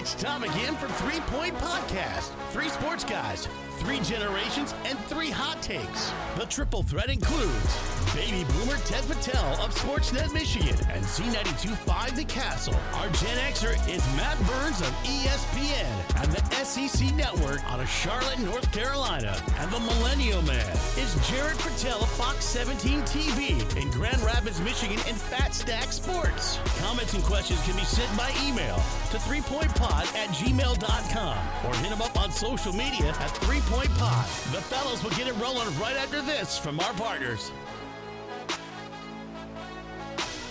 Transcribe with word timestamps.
It's 0.00 0.14
time 0.14 0.44
again 0.44 0.76
for 0.76 0.88
Three 0.88 1.20
Point 1.26 1.54
Podcast. 1.56 2.30
Three 2.52 2.70
sports 2.70 3.04
guys, 3.04 3.46
three 3.80 4.00
generations, 4.00 4.74
and 4.84 4.98
three 5.06 5.30
hot 5.30 5.60
takes. 5.62 6.12
The 6.36 6.44
triple 6.44 6.82
threat 6.82 7.08
includes 7.08 8.00
baby 8.14 8.44
boomer 8.52 8.76
Ted 8.84 9.04
Fattel 9.04 9.64
of 9.64 9.74
Sportsnet 9.74 10.32
Michigan 10.32 10.76
and 10.90 11.04
Z92.5 11.04 12.16
The 12.16 12.24
Castle. 12.24 12.74
Our 12.94 13.08
Gen 13.08 13.38
Xer 13.38 13.74
is 13.88 14.04
Matt 14.16 14.38
Burns 14.46 14.80
of 14.80 14.88
ESPN 15.04 16.22
and 16.22 16.32
the 16.32 16.42
SEC 16.64 17.14
Network 17.14 17.62
out 17.70 17.80
of 17.80 17.88
Charlotte, 17.88 18.38
North 18.40 18.70
Carolina. 18.72 19.40
And 19.58 19.70
the 19.70 19.80
Millennial 19.80 20.42
Man 20.42 20.70
is 20.98 21.14
Jared 21.28 21.56
Fattel 21.58 22.02
of 22.02 22.10
Fox 22.10 22.44
17 22.44 23.00
TV 23.02 23.60
in 23.80 23.90
Grand 23.90 24.20
Rapids, 24.22 24.60
Michigan 24.60 24.98
and 25.06 25.16
Fat 25.16 25.54
Stack 25.54 25.92
Sports. 25.92 26.58
Comments 26.80 27.12
and 27.14 27.22
questions 27.22 27.62
can 27.64 27.76
be 27.76 27.84
sent 27.84 28.14
by 28.16 28.30
email 28.44 28.76
to 29.10 29.18
threepointpod 29.18 30.14
at 30.16 30.28
gmail.com 30.30 31.38
or 31.66 31.74
hit 31.76 31.90
them 31.90 32.02
up 32.02 32.20
on 32.20 32.30
social 32.30 32.72
media 32.72 33.08
at 33.08 33.30
threepointpod. 33.70 34.52
The 34.52 34.60
fellows 34.60 35.02
will 35.02 35.10
get 35.10 35.28
it 35.28 35.36
rolling 35.36 35.66
right 35.78 35.96
after 35.96 36.20
this 36.22 36.58
from 36.58 36.80
our 36.80 36.92
partners. 36.94 37.52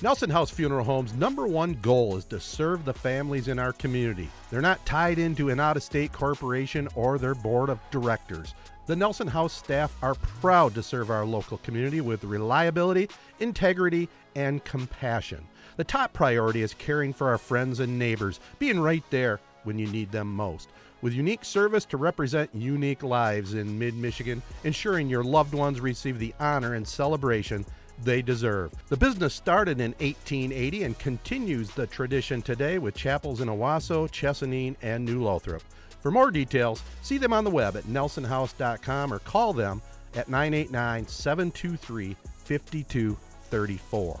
Nelson 0.00 0.30
House 0.30 0.48
Funeral 0.50 0.84
Home's 0.84 1.12
number 1.14 1.48
one 1.48 1.76
goal 1.82 2.16
is 2.16 2.24
to 2.26 2.38
serve 2.38 2.84
the 2.84 2.94
families 2.94 3.48
in 3.48 3.58
our 3.58 3.72
community. 3.72 4.28
They're 4.48 4.60
not 4.60 4.86
tied 4.86 5.18
into 5.18 5.48
an 5.48 5.58
out 5.58 5.76
of 5.76 5.82
state 5.82 6.12
corporation 6.12 6.86
or 6.94 7.18
their 7.18 7.34
board 7.34 7.68
of 7.68 7.80
directors. 7.90 8.54
The 8.86 8.94
Nelson 8.94 9.26
House 9.26 9.52
staff 9.52 9.96
are 10.00 10.14
proud 10.14 10.76
to 10.76 10.84
serve 10.84 11.10
our 11.10 11.26
local 11.26 11.58
community 11.58 12.00
with 12.00 12.22
reliability, 12.22 13.10
integrity, 13.40 14.08
and 14.36 14.64
compassion. 14.64 15.44
The 15.76 15.82
top 15.82 16.12
priority 16.12 16.62
is 16.62 16.74
caring 16.74 17.12
for 17.12 17.28
our 17.30 17.38
friends 17.38 17.80
and 17.80 17.98
neighbors, 17.98 18.38
being 18.60 18.78
right 18.78 19.04
there 19.10 19.40
when 19.64 19.80
you 19.80 19.88
need 19.88 20.12
them 20.12 20.32
most. 20.32 20.68
With 21.02 21.12
unique 21.12 21.44
service 21.44 21.84
to 21.86 21.96
represent 21.96 22.54
unique 22.54 23.02
lives 23.02 23.54
in 23.54 23.76
mid 23.76 23.96
Michigan, 23.96 24.42
ensuring 24.62 25.08
your 25.08 25.24
loved 25.24 25.54
ones 25.54 25.80
receive 25.80 26.20
the 26.20 26.34
honor 26.38 26.74
and 26.74 26.86
celebration 26.86 27.66
they 28.04 28.22
deserve. 28.22 28.72
The 28.88 28.96
business 28.96 29.34
started 29.34 29.80
in 29.80 29.92
1880 29.92 30.84
and 30.84 30.98
continues 30.98 31.70
the 31.70 31.86
tradition 31.86 32.42
today 32.42 32.78
with 32.78 32.94
chapels 32.94 33.40
in 33.40 33.48
Owosso, 33.48 34.08
Chesaning, 34.08 34.76
and 34.82 35.04
New 35.04 35.22
Lothrop. 35.22 35.62
For 36.00 36.10
more 36.10 36.30
details, 36.30 36.82
see 37.02 37.18
them 37.18 37.32
on 37.32 37.44
the 37.44 37.50
web 37.50 37.76
at 37.76 37.84
nelsonhouse.com 37.84 39.12
or 39.12 39.18
call 39.20 39.52
them 39.52 39.82
at 40.14 40.28
989 40.28 41.06
723 41.06 42.16
5234. 42.44 44.20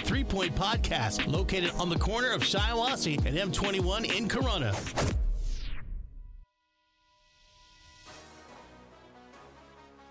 Three 0.00 0.24
Point 0.24 0.54
Podcast, 0.54 1.26
located 1.30 1.70
on 1.78 1.88
the 1.88 1.98
corner 1.98 2.30
of 2.30 2.42
Shiawassee 2.42 3.24
and 3.26 3.36
M21 3.52 4.16
in 4.16 4.28
Corunna. 4.28 4.74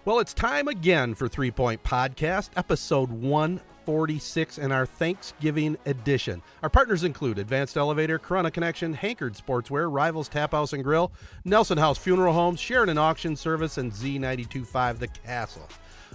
Well, 0.06 0.20
it's 0.20 0.34
time 0.34 0.68
again 0.70 1.16
for 1.16 1.28
Three 1.28 1.52
Point 1.52 1.84
Podcast, 1.84 2.52
episode 2.56 3.12
146 3.12 4.58
in 4.58 4.72
our 4.72 4.86
Thanksgiving 4.86 5.78
edition. 5.86 6.42
Our 6.64 6.70
partners 6.70 7.04
include 7.04 7.40
Advanced 7.40 7.76
Elevator, 7.76 8.18
Corunna 8.18 8.54
Connection, 8.54 8.96
Hankerd 8.96 9.38
Sportswear, 9.38 9.92
Rivals 9.92 10.30
Tap 10.30 10.54
House 10.54 10.72
and 10.72 10.82
Grill, 10.82 11.12
Nelson 11.44 11.78
House 11.78 11.98
Funeral 11.98 12.34
Homes, 12.34 12.62
Sheridan 12.62 12.98
Auction 12.98 13.36
Service, 13.36 13.78
and 13.78 13.92
Z925 13.92 15.00
The 15.00 15.08
Castle. 15.10 15.68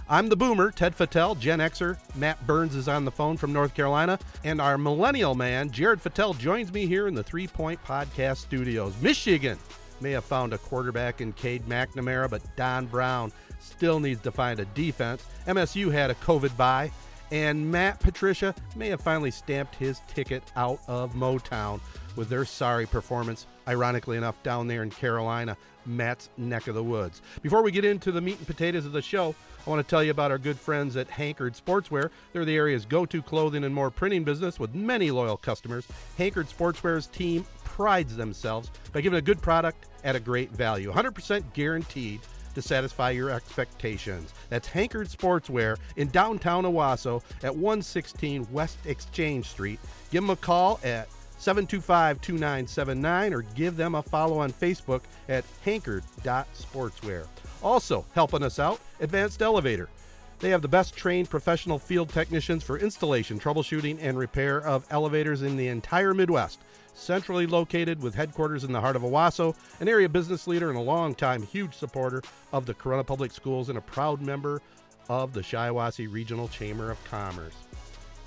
I'm 0.09 0.27
the 0.27 0.35
boomer, 0.35 0.69
Ted 0.69 0.95
Fattel, 0.97 1.39
Gen 1.39 1.59
Xer. 1.59 1.97
Matt 2.15 2.45
Burns 2.45 2.75
is 2.75 2.89
on 2.89 3.05
the 3.05 3.11
phone 3.11 3.37
from 3.37 3.53
North 3.53 3.73
Carolina. 3.73 4.19
And 4.43 4.59
our 4.59 4.77
millennial 4.77 5.33
man, 5.33 5.71
Jared 5.71 6.03
Fattel, 6.03 6.37
joins 6.37 6.73
me 6.73 6.85
here 6.85 7.07
in 7.07 7.13
the 7.13 7.23
Three 7.23 7.47
Point 7.47 7.81
Podcast 7.85 8.37
studios. 8.37 8.93
Michigan 9.01 9.57
may 10.01 10.11
have 10.11 10.25
found 10.25 10.51
a 10.51 10.57
quarterback 10.57 11.21
in 11.21 11.31
Cade 11.33 11.65
McNamara, 11.67 12.29
but 12.29 12.41
Don 12.57 12.85
Brown 12.85 13.31
still 13.59 14.01
needs 14.01 14.21
to 14.21 14.31
find 14.31 14.59
a 14.59 14.65
defense. 14.65 15.25
MSU 15.47 15.89
had 15.89 16.11
a 16.11 16.15
COVID 16.15 16.55
bye. 16.57 16.91
And 17.31 17.71
Matt 17.71 17.99
Patricia 18.01 18.53
may 18.75 18.89
have 18.89 19.01
finally 19.01 19.31
stamped 19.31 19.73
his 19.75 20.01
ticket 20.07 20.43
out 20.55 20.79
of 20.87 21.13
Motown 21.13 21.79
with 22.15 22.29
their 22.29 22.45
sorry 22.45 22.85
performance, 22.85 23.47
ironically 23.67 24.17
enough, 24.17 24.41
down 24.43 24.67
there 24.67 24.83
in 24.83 24.91
Carolina, 24.91 25.57
Matt's 25.85 26.29
neck 26.37 26.67
of 26.67 26.75
the 26.75 26.83
woods. 26.83 27.21
Before 27.41 27.61
we 27.61 27.71
get 27.71 27.85
into 27.85 28.11
the 28.11 28.21
meat 28.21 28.37
and 28.37 28.47
potatoes 28.47 28.85
of 28.85 28.91
the 28.91 29.01
show, 29.01 29.35
I 29.65 29.69
want 29.69 29.85
to 29.85 29.89
tell 29.89 30.03
you 30.03 30.11
about 30.11 30.31
our 30.31 30.37
good 30.37 30.59
friends 30.59 30.97
at 30.97 31.09
Hankerd 31.09 31.59
Sportswear. 31.59 32.09
They're 32.33 32.45
the 32.45 32.55
area's 32.55 32.85
go 32.85 33.05
to 33.05 33.21
clothing 33.21 33.63
and 33.63 33.73
more 33.73 33.89
printing 33.89 34.23
business 34.23 34.59
with 34.59 34.75
many 34.75 35.11
loyal 35.11 35.37
customers. 35.37 35.87
Hankerd 36.19 36.53
Sportswear's 36.53 37.07
team 37.07 37.45
prides 37.63 38.15
themselves 38.15 38.69
by 38.91 39.01
giving 39.01 39.19
a 39.19 39.21
good 39.21 39.41
product 39.41 39.87
at 40.03 40.15
a 40.15 40.19
great 40.19 40.51
value, 40.51 40.91
100% 40.91 41.43
guaranteed 41.53 42.19
to 42.53 42.61
satisfy 42.61 43.09
your 43.09 43.29
expectations. 43.29 44.33
That's 44.49 44.67
Hankerd 44.67 45.15
Sportswear 45.15 45.77
in 45.95 46.09
downtown 46.09 46.65
Owosso 46.65 47.23
at 47.41 47.55
116 47.55 48.47
West 48.51 48.77
Exchange 48.85 49.47
Street. 49.47 49.79
Give 50.11 50.21
them 50.21 50.29
a 50.29 50.35
call 50.35 50.79
at 50.83 51.07
725 51.43 52.21
2979 52.21 53.33
or 53.33 53.41
give 53.41 53.75
them 53.75 53.95
a 53.95 54.01
follow 54.01 54.37
on 54.37 54.53
Facebook 54.53 55.01
at 55.27 55.43
hankerd.sportswear. 55.65 57.27
Also, 57.61 58.05
helping 58.15 58.43
us 58.43 58.59
out, 58.59 58.79
Advanced 59.01 59.41
Elevator. 59.41 59.89
They 60.39 60.51
have 60.51 60.61
the 60.61 60.69
best 60.69 60.95
trained 60.95 61.29
professional 61.29 61.79
field 61.79 62.09
technicians 62.09 62.63
for 62.63 62.77
installation, 62.77 63.39
troubleshooting, 63.39 63.97
and 64.01 64.17
repair 64.17 64.61
of 64.61 64.85
elevators 64.89 65.41
in 65.41 65.57
the 65.57 65.67
entire 65.67 66.13
Midwest. 66.13 66.59
Centrally 66.93 67.45
located 67.45 68.01
with 68.01 68.15
headquarters 68.15 68.63
in 68.63 68.71
the 68.71 68.79
heart 68.79 68.95
of 68.95 69.01
Owosso, 69.01 69.53
an 69.81 69.89
area 69.89 70.07
business 70.07 70.47
leader 70.47 70.69
and 70.69 70.77
a 70.77 70.81
longtime 70.81 71.43
huge 71.43 71.73
supporter 71.73 72.21
of 72.53 72.65
the 72.65 72.73
Corunna 72.73 73.05
Public 73.05 73.31
Schools 73.31 73.67
and 73.67 73.77
a 73.77 73.81
proud 73.81 74.21
member 74.21 74.61
of 75.09 75.33
the 75.33 75.41
Shiawassee 75.41 76.11
Regional 76.11 76.47
Chamber 76.47 76.89
of 76.89 77.03
Commerce 77.03 77.55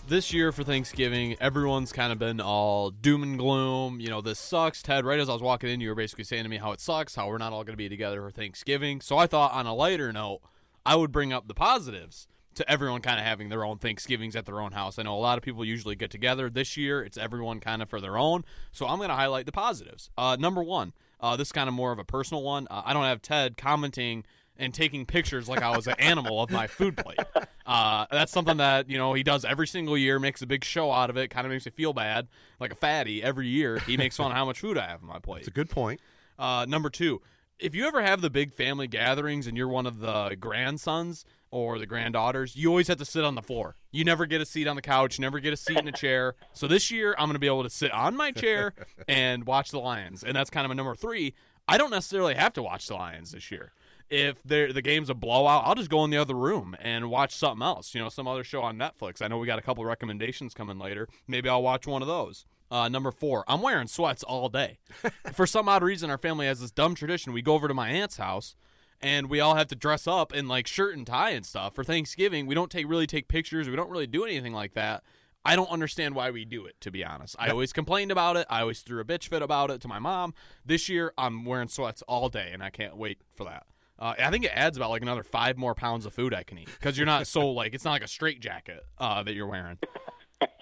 this 0.09 0.33
year 0.33 0.53
for 0.53 0.63
Thanksgiving, 0.63 1.37
everyone's 1.41 1.93
kind 1.93 2.13
of 2.13 2.19
been 2.19 2.41
all 2.41 2.91
doom 2.91 3.23
and 3.23 3.39
gloom. 3.39 4.01
You 4.01 4.09
know, 4.09 4.21
this 4.21 4.39
sucks. 4.39 4.83
Ted, 4.83 5.05
right 5.05 5.19
as 5.19 5.29
I 5.29 5.33
was 5.33 5.43
walking 5.43 5.69
in, 5.71 5.81
you 5.81 5.89
were 5.89 5.95
basically 5.95 6.25
saying 6.25 6.45
to 6.45 6.49
me 6.49 6.59
how 6.59 6.73
it 6.73 6.81
sucks, 6.81 7.15
how 7.17 7.29
we're 7.29 7.39
not 7.39 7.53
all 7.53 7.65
going 7.65 7.73
to 7.73 7.77
be 7.77 7.89
together 7.89 8.23
for 8.23 8.31
Thanksgiving. 8.31 9.01
So 9.01 9.19
I 9.19 9.27
thought, 9.27 9.53
on 9.53 9.67
a 9.67 9.75
lighter 9.75 10.13
note, 10.13 10.41
I 10.85 10.97
would 10.97 11.11
bring 11.11 11.33
up 11.33 11.49
the 11.49 11.55
positives 11.55 12.29
to 12.55 12.71
everyone 12.71 13.03
kind 13.03 13.19
of 13.19 13.27
having 13.27 13.49
their 13.49 13.65
own 13.65 13.79
Thanksgivings 13.79 14.37
at 14.37 14.47
their 14.47 14.61
own 14.61 14.73
house. 14.73 14.99
I 14.99 15.03
know 15.03 15.15
a 15.15 15.19
lot 15.19 15.39
of 15.39 15.45
people 15.45 15.65
usually 15.65 15.97
get 15.97 16.11
together. 16.11 16.49
This 16.49 16.77
year, 16.77 17.03
it's 17.03 17.19
everyone 17.19 17.61
kind 17.61 17.83
of 17.83 17.91
for 17.91 18.01
their 18.01 18.17
own. 18.17 18.45
So 18.73 18.87
I'm 18.87 18.99
going 18.99 19.11
to 19.11 19.17
highlight 19.17 19.47
the 19.47 19.53
positives. 19.53 20.11
Uh, 20.17 20.37
number 20.39 20.63
one, 20.63 20.93
uh, 21.21 21.37
this 21.37 21.49
is 21.49 21.53
kind 21.53 21.69
of 21.69 21.75
more 21.75 21.93
of 21.93 21.99
a 21.99 22.05
personal 22.05 22.43
one. 22.43 22.67
Uh, 22.71 22.83
I 22.85 22.93
don't 22.93 23.05
have 23.05 23.23
Ted 23.23 23.57
commenting 23.57 24.25
and 24.59 24.73
taking 24.73 25.07
pictures 25.07 25.49
like 25.49 25.63
I 25.63 25.77
was 25.77 25.87
an 25.87 25.97
animal 25.99 26.43
of 26.43 26.51
my 26.51 26.67
food 26.67 26.97
plate. 26.97 27.19
Uh, 27.67 28.07
that's 28.11 28.33
something 28.33 28.59
that 28.59 28.89
you 28.89 28.97
know 28.97 29.13
he 29.13 29.23
does 29.23 29.45
every 29.45 29.67
single 29.67 29.99
year. 29.99 30.19
Makes 30.19 30.43
a 30.43 30.47
big 30.47 30.65
show 30.65 30.93
out 30.93 31.11
of 31.11 31.17
it. 31.17 31.31
Kind 31.31 31.47
of 31.47 31.53
makes 31.53 31.67
me 31.67 31.73
feel 31.73 31.93
bad, 31.93 32.29
like 32.61 32.73
a 32.73 32.77
fatty. 32.77 33.23
Every 33.23 33.49
year 33.49 33.79
he 33.81 33.97
makes 33.97 34.17
fun 34.17 34.31
of 34.31 34.37
how 34.37 34.45
much 34.45 34.61
food 34.61 34.79
I 34.79 34.87
have 34.87 35.03
on 35.03 35.09
my 35.09 35.19
plate. 35.19 35.41
It's 35.41 35.49
a 35.49 35.53
good 35.53 35.71
point. 35.71 36.01
Uh, 36.39 36.67
number 36.69 36.91
two, 36.91 37.21
if 37.59 37.75
you 37.75 37.87
ever 37.87 38.03
have 38.03 38.21
the 38.21 38.31
big 38.31 38.53
family 38.53 38.87
gatherings 38.87 39.47
and 39.47 39.57
you're 39.57 39.69
one 39.69 39.87
of 39.87 40.01
the 40.01 40.37
grandsons 40.39 41.25
or 41.51 41.79
the 41.79 41.87
granddaughters, 41.87 42.57
you 42.57 42.69
always 42.69 42.89
have 42.89 42.99
to 42.99 43.05
sit 43.05 43.25
on 43.25 43.35
the 43.35 43.43
floor. 43.43 43.77
You 43.91 44.05
never 44.05 44.27
get 44.27 44.41
a 44.41 44.47
seat 44.47 44.67
on 44.67 44.77
the 44.77 44.83
couch, 44.83 45.19
never 45.19 45.41
get 45.41 45.53
a 45.53 45.57
seat 45.57 45.79
in 45.79 45.89
a 45.89 45.93
chair. 45.93 46.35
So 46.53 46.67
this 46.67 46.91
year, 46.91 47.15
I'm 47.19 47.27
going 47.27 47.35
to 47.35 47.41
be 47.41 47.47
able 47.47 47.63
to 47.63 47.71
sit 47.71 47.91
on 47.93 48.17
my 48.17 48.31
chair 48.31 48.75
and 49.09 49.47
watch 49.47 49.71
the 49.71 49.79
Lions. 49.79 50.23
And 50.23 50.37
that's 50.37 50.51
kind 50.51 50.65
of 50.65 50.71
a 50.71 50.75
number 50.75 50.95
three. 50.95 51.35
I 51.69 51.79
don't 51.79 51.91
necessarily 51.91 52.35
have 52.35 52.53
to 52.55 52.63
watch 52.63 52.87
the 52.89 52.95
Lions 52.95 53.33
this 53.33 53.51
year. 53.51 53.73
If 54.11 54.43
the 54.45 54.83
game's 54.83 55.11
a 55.11 55.15
blowout, 55.15 55.65
I'll 55.67 55.75
just 55.75 55.91
go 55.91 56.05
in 56.05 56.11
the 56.11 56.17
other 56.17 56.35
room 56.35 56.77
and 56.81 57.11
watch 57.11 57.35
something 57.35 57.63
else. 57.63 57.95
You 57.95 58.01
know, 58.01 58.09
some 58.09 58.29
other 58.29 58.45
show 58.45 58.63
on 58.63 58.79
Netflix. 58.79 59.21
I 59.21 59.29
know 59.29 59.39
we 59.39 59.47
got 59.47 59.59
a 59.59 59.63
couple 59.63 59.85
recommendations 59.85 60.55
coming 60.55 60.79
later. 60.79 61.09
Maybe 61.27 61.49
I'll 61.49 61.63
watch 61.63 61.87
one 61.87 62.03
of 62.03 62.09
those. 62.09 62.47
Uh, 62.71 62.89
number 62.89 63.13
four, 63.13 63.45
I'm 63.47 63.63
wearing 63.63 63.87
sweats 63.87 64.23
all 64.23 64.49
day. 64.49 64.79
For 65.33 65.47
some 65.47 65.69
odd 65.69 65.83
reason, 65.83 66.11
our 66.11 66.19
family 66.19 66.47
has 66.47 66.61
this 66.61 66.73
dumb 66.73 66.95
tradition. 66.95 67.33
We 67.33 67.43
go 67.43 67.55
over 67.55 67.69
to 67.69 67.75
my 67.75 67.91
aunt's 67.91 68.17
house, 68.17 68.57
and 69.01 69.31
we 69.31 69.41
all 69.41 69.55
have 69.55 69.69
to 69.69 69.77
dress 69.77 70.07
up 70.07 70.35
in 70.35 70.49
like 70.49 70.67
shirt 70.67 70.97
and 70.97 71.07
tie 71.07 71.31
and 71.31 71.47
stuff 71.47 71.75
for 71.75 71.85
Thanksgiving. 71.85 72.47
We 72.47 72.55
don't 72.55 72.71
take 72.71 72.89
really 72.89 73.07
take 73.07 73.29
pictures. 73.29 73.69
We 73.69 73.77
don't 73.77 73.91
really 73.91 74.09
do 74.09 74.25
anything 74.25 74.53
like 74.53 74.75
that. 74.75 75.05
I 75.45 75.55
don't 75.55 75.71
understand 75.71 76.17
why 76.17 76.33
we 76.33 76.45
do 76.45 76.67
it, 76.67 76.75
to 76.81 76.91
be 76.91 77.05
honest. 77.05 77.37
I 77.39 77.51
always 77.51 77.73
complained 77.73 78.11
about 78.11 78.37
it. 78.37 78.49
I 78.51 78.63
always 78.63 78.81
threw 78.81 79.01
a 79.01 79.05
bitch 79.05 79.29
fit 79.29 79.43
about 79.43 79.71
it 79.71 79.81
to 79.83 79.89
my 79.89 80.01
mom. 80.01 80.35
This 80.65 80.89
year, 80.89 81.13
I'm 81.17 81.45
wearing 81.45 81.69
sweats 81.69 82.03
all 82.09 82.29
day, 82.29 82.51
and 82.53 82.65
I 82.65 82.71
can't 82.71 82.97
wait 82.97 83.19
for 83.37 83.45
that. 83.45 83.65
Uh, 83.99 84.15
I 84.19 84.31
think 84.31 84.45
it 84.45 84.53
adds 84.55 84.77
about 84.77 84.91
like 84.91 85.03
another 85.03 85.23
five 85.23 85.57
more 85.57 85.75
pounds 85.75 86.05
of 86.07 86.13
food 86.13 86.35
I 86.35 86.43
can 86.43 86.59
eat 86.59 86.69
because 86.79 86.99
you're 86.99 87.07
not 87.07 87.27
so 87.27 87.49
like 87.53 87.75
it's 87.75 87.85
not 87.85 87.93
like 87.93 88.05
a 88.05 88.09
straight 88.09 88.41
jacket 88.41 88.85
uh, 88.99 89.23
that 89.23 89.35
you're 89.35 89.47
wearing. 89.47 89.79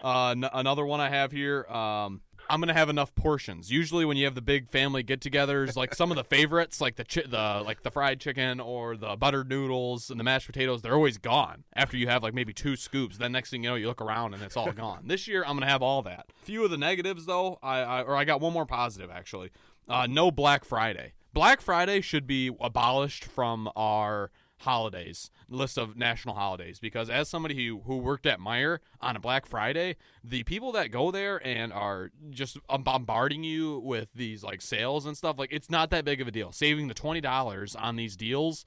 Uh, 0.02 0.30
n- 0.30 0.48
another 0.52 0.84
one 0.86 1.00
I 1.00 1.08
have 1.08 1.32
here. 1.32 1.64
Um, 1.64 2.20
I'm 2.48 2.60
gonna 2.60 2.74
have 2.74 2.90
enough 2.90 3.14
portions. 3.14 3.70
Usually, 3.72 4.04
when 4.04 4.16
you 4.18 4.26
have 4.26 4.34
the 4.34 4.42
big 4.42 4.68
family 4.68 5.02
get-togethers, 5.02 5.76
like 5.76 5.94
some 5.94 6.10
of 6.12 6.16
the 6.16 6.22
favorites, 6.24 6.78
like 6.80 6.96
the 6.96 7.04
chi- 7.04 7.24
the 7.26 7.62
like 7.64 7.82
the 7.82 7.90
fried 7.90 8.20
chicken 8.20 8.60
or 8.60 8.96
the 8.98 9.16
buttered 9.16 9.48
noodles 9.48 10.10
and 10.10 10.20
the 10.20 10.24
mashed 10.24 10.46
potatoes, 10.46 10.82
they're 10.82 10.94
always 10.94 11.16
gone 11.16 11.64
after 11.74 11.96
you 11.96 12.06
have 12.06 12.22
like 12.22 12.34
maybe 12.34 12.52
two 12.52 12.76
scoops. 12.76 13.16
Then 13.16 13.32
next 13.32 13.48
thing 13.50 13.64
you 13.64 13.70
know, 13.70 13.76
you 13.76 13.86
look 13.88 14.02
around 14.02 14.34
and 14.34 14.42
it's 14.42 14.56
all 14.58 14.70
gone. 14.72 15.04
This 15.06 15.26
year, 15.26 15.42
I'm 15.46 15.56
gonna 15.56 15.66
have 15.70 15.82
all 15.82 16.02
that. 16.02 16.26
Few 16.42 16.62
of 16.64 16.70
the 16.70 16.76
negatives 16.76 17.24
though, 17.24 17.58
I, 17.62 17.78
I 17.80 18.02
or 18.02 18.14
I 18.14 18.24
got 18.24 18.42
one 18.42 18.52
more 18.52 18.66
positive 18.66 19.10
actually. 19.10 19.50
Uh, 19.88 20.06
no 20.08 20.30
Black 20.30 20.64
Friday. 20.66 21.14
Black 21.34 21.60
Friday 21.60 22.00
should 22.00 22.28
be 22.28 22.50
abolished 22.60 23.24
from 23.24 23.68
our 23.74 24.30
holidays 24.58 25.30
list 25.48 25.76
of 25.76 25.96
national 25.96 26.36
holidays 26.36 26.78
because 26.78 27.10
as 27.10 27.28
somebody 27.28 27.66
who, 27.66 27.80
who 27.84 27.96
worked 27.98 28.24
at 28.24 28.38
Meijer 28.38 28.78
on 29.00 29.16
a 29.16 29.20
Black 29.20 29.44
Friday, 29.44 29.96
the 30.22 30.44
people 30.44 30.70
that 30.72 30.92
go 30.92 31.10
there 31.10 31.44
and 31.44 31.72
are 31.72 32.12
just 32.30 32.58
um, 32.70 32.84
bombarding 32.84 33.42
you 33.42 33.80
with 33.80 34.08
these 34.14 34.44
like 34.44 34.62
sales 34.62 35.06
and 35.06 35.16
stuff, 35.16 35.36
like 35.36 35.52
it's 35.52 35.68
not 35.68 35.90
that 35.90 36.04
big 36.04 36.20
of 36.20 36.28
a 36.28 36.30
deal. 36.30 36.52
Saving 36.52 36.86
the 36.86 36.94
twenty 36.94 37.20
dollars 37.20 37.74
on 37.74 37.96
these 37.96 38.16
deals 38.16 38.64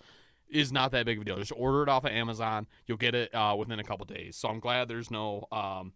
is 0.50 0.72
not 0.72 0.92
that 0.92 1.06
big 1.06 1.18
of 1.18 1.22
a 1.22 1.26
deal. 1.26 1.38
Just 1.38 1.54
order 1.56 1.84
it 1.84 1.90
off 1.90 2.04
of 2.04 2.12
Amazon, 2.12 2.68
you'll 2.86 2.98
get 2.98 3.16
it 3.16 3.34
uh, 3.34 3.56
within 3.58 3.80
a 3.80 3.84
couple 3.84 4.06
days. 4.06 4.36
So 4.36 4.50
I'm 4.50 4.60
glad 4.60 4.90
there's 4.90 5.10
no 5.10 5.48
um, 5.54 5.94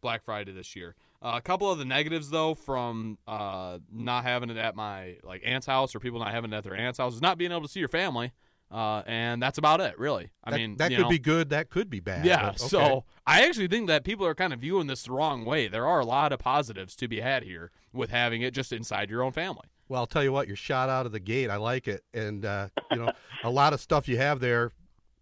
Black 0.00 0.24
Friday 0.24 0.52
this 0.52 0.74
year. 0.74 0.94
Uh, 1.26 1.38
a 1.38 1.40
couple 1.40 1.68
of 1.68 1.76
the 1.76 1.84
negatives 1.84 2.30
though 2.30 2.54
from 2.54 3.18
uh, 3.26 3.78
not 3.92 4.22
having 4.22 4.48
it 4.48 4.56
at 4.56 4.76
my 4.76 5.16
like 5.24 5.42
aunt's 5.44 5.66
house 5.66 5.92
or 5.92 5.98
people 5.98 6.20
not 6.20 6.30
having 6.30 6.52
it 6.52 6.56
at 6.56 6.62
their 6.62 6.76
aunt's 6.76 6.98
house 6.98 7.14
is 7.14 7.20
not 7.20 7.36
being 7.36 7.50
able 7.50 7.62
to 7.62 7.68
see 7.68 7.80
your 7.80 7.88
family. 7.88 8.32
Uh, 8.70 9.02
and 9.06 9.42
that's 9.42 9.58
about 9.58 9.80
it, 9.80 9.98
really. 9.98 10.30
I 10.44 10.52
that, 10.52 10.56
mean, 10.56 10.76
that 10.76 10.90
could 10.90 11.00
know, 11.00 11.08
be 11.08 11.18
good. 11.18 11.50
That 11.50 11.68
could 11.68 11.90
be 11.90 11.98
bad. 11.98 12.24
yeah. 12.24 12.50
okay. 12.50 12.56
So 12.58 13.04
I 13.26 13.44
actually 13.44 13.66
think 13.66 13.88
that 13.88 14.04
people 14.04 14.24
are 14.24 14.36
kind 14.36 14.52
of 14.52 14.60
viewing 14.60 14.86
this 14.86 15.02
the 15.02 15.12
wrong 15.12 15.44
way. 15.44 15.66
There 15.66 15.84
are 15.84 15.98
a 15.98 16.04
lot 16.04 16.32
of 16.32 16.38
positives 16.38 16.94
to 16.96 17.08
be 17.08 17.20
had 17.20 17.42
here 17.42 17.72
with 17.92 18.10
having 18.10 18.42
it 18.42 18.54
just 18.54 18.72
inside 18.72 19.10
your 19.10 19.22
own 19.24 19.32
family. 19.32 19.66
Well, 19.88 20.00
I'll 20.00 20.06
tell 20.06 20.22
you 20.22 20.32
what, 20.32 20.46
you're 20.46 20.56
shot 20.56 20.88
out 20.88 21.06
of 21.06 21.12
the 21.12 21.20
gate. 21.20 21.50
I 21.50 21.56
like 21.56 21.88
it, 21.88 22.04
and 22.14 22.44
uh, 22.44 22.68
you 22.92 22.98
know, 22.98 23.12
a 23.42 23.50
lot 23.50 23.72
of 23.72 23.80
stuff 23.80 24.06
you 24.06 24.16
have 24.16 24.38
there, 24.38 24.70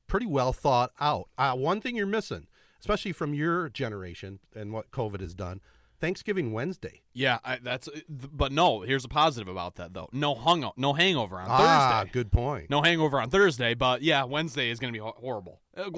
pretty 0.07 0.27
well 0.27 0.53
thought 0.53 0.91
out. 1.01 1.29
Uh, 1.39 1.55
one 1.55 1.81
thing 1.81 1.97
you're 1.97 2.07
missing, 2.07 2.47
especially 2.81 3.13
from 3.13 3.33
your 3.33 3.71
generation 3.71 4.39
and 4.55 4.73
what 4.73 4.91
COVID 4.91 5.21
has 5.21 5.35
done, 5.35 5.61
Thanksgiving 6.01 6.53
Wednesday. 6.53 7.03
Yeah, 7.13 7.39
I, 7.45 7.59
that's. 7.63 7.89
But 8.09 8.53
no, 8.53 8.81
here's 8.83 9.05
a 9.05 9.09
positive 9.09 9.49
about 9.49 9.77
that 9.77 9.95
though. 9.95 10.09
No 10.13 10.35
hung, 10.35 10.71
no 10.77 10.93
hangover 10.93 11.39
on 11.39 11.47
Ah, 11.49 12.01
Thursday. 12.03 12.11
good 12.13 12.33
point. 12.33 12.71
No 12.71 12.83
hangover 12.83 13.21
on 13.21 13.31
Thursday, 13.31 13.75
but 13.75 14.03
yeah, 14.03 14.25
Wednesday 14.25 14.71
is 14.71 14.79
going 14.79 14.93
to 14.93 14.99
be 14.99 15.05
horrible. 15.05 15.61
Uh, 15.77 15.91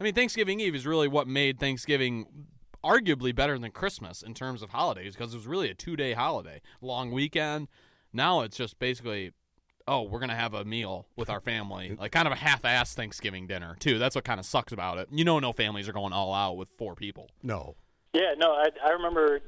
I 0.00 0.02
mean, 0.02 0.14
Thanksgiving 0.14 0.60
Eve 0.60 0.74
is 0.74 0.86
really 0.86 1.08
what 1.08 1.26
made 1.26 1.58
Thanksgiving 1.58 2.26
arguably 2.84 3.34
better 3.34 3.58
than 3.58 3.70
Christmas 3.70 4.22
in 4.22 4.34
terms 4.34 4.62
of 4.62 4.70
holidays 4.70 5.14
because 5.14 5.32
it 5.32 5.36
was 5.38 5.46
really 5.46 5.70
a 5.70 5.74
two 5.74 5.96
day 5.96 6.12
holiday, 6.12 6.60
long 6.80 7.10
weekend. 7.10 7.68
Now 8.12 8.42
it's 8.42 8.56
just 8.56 8.78
basically, 8.78 9.32
oh, 9.88 10.02
we're 10.02 10.18
going 10.18 10.28
to 10.28 10.34
have 10.36 10.54
a 10.54 10.64
meal 10.64 11.06
with 11.16 11.30
our 11.30 11.40
family, 11.40 11.96
like 11.98 12.12
kind 12.12 12.26
of 12.28 12.32
a 12.32 12.36
half 12.36 12.64
ass 12.64 12.94
Thanksgiving 12.94 13.46
dinner, 13.46 13.76
too. 13.80 13.98
That's 13.98 14.14
what 14.14 14.24
kind 14.24 14.38
of 14.38 14.46
sucks 14.46 14.72
about 14.72 14.98
it. 14.98 15.08
You 15.10 15.24
know, 15.24 15.38
no 15.38 15.52
families 15.52 15.88
are 15.88 15.92
going 15.92 16.12
all 16.12 16.32
out 16.34 16.56
with 16.56 16.68
four 16.68 16.94
people. 16.94 17.30
No, 17.42 17.74
Yeah, 18.14 18.34
no, 18.38 18.52
I, 18.52 18.68
I 18.82 18.90
remember 18.90 19.40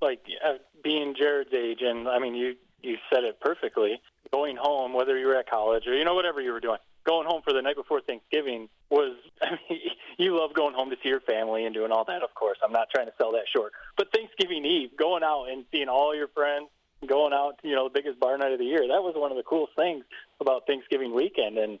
like 0.00 0.20
uh, 0.44 0.54
being 0.82 1.14
Jared's 1.16 1.52
age, 1.52 1.80
and 1.82 2.08
I 2.08 2.18
mean, 2.18 2.34
you 2.34 2.56
you 2.82 2.96
said 3.12 3.24
it 3.24 3.38
perfectly. 3.38 4.00
Going 4.32 4.56
home, 4.56 4.94
whether 4.94 5.16
you 5.16 5.26
were 5.26 5.36
at 5.36 5.48
college 5.48 5.86
or 5.86 5.94
you 5.94 6.04
know 6.04 6.14
whatever 6.14 6.40
you 6.40 6.52
were 6.52 6.60
doing, 6.60 6.78
going 7.04 7.26
home 7.26 7.42
for 7.44 7.52
the 7.52 7.60
night 7.62 7.76
before 7.76 8.00
Thanksgiving 8.00 8.68
was. 8.90 9.16
I 9.42 9.50
mean, 9.68 9.80
you 10.16 10.38
love 10.38 10.54
going 10.54 10.74
home 10.74 10.90
to 10.90 10.96
see 11.02 11.10
your 11.10 11.20
family 11.20 11.66
and 11.66 11.74
doing 11.74 11.92
all 11.92 12.04
that. 12.06 12.22
Of 12.22 12.34
course, 12.34 12.58
I'm 12.64 12.72
not 12.72 12.88
trying 12.92 13.06
to 13.06 13.12
sell 13.18 13.32
that 13.32 13.44
short, 13.54 13.72
but 13.96 14.08
Thanksgiving 14.12 14.64
Eve, 14.64 14.96
going 14.98 15.22
out 15.22 15.44
and 15.50 15.66
seeing 15.70 15.88
all 15.88 16.14
your 16.16 16.28
friends, 16.28 16.68
going 17.06 17.34
out, 17.34 17.60
you 17.62 17.74
know, 17.74 17.84
the 17.84 18.00
biggest 18.00 18.18
bar 18.18 18.38
night 18.38 18.52
of 18.52 18.58
the 18.58 18.64
year. 18.64 18.88
That 18.88 19.02
was 19.02 19.14
one 19.16 19.30
of 19.32 19.36
the 19.36 19.42
coolest 19.42 19.76
things 19.76 20.04
about 20.40 20.66
Thanksgiving 20.66 21.14
weekend, 21.14 21.58
and 21.58 21.78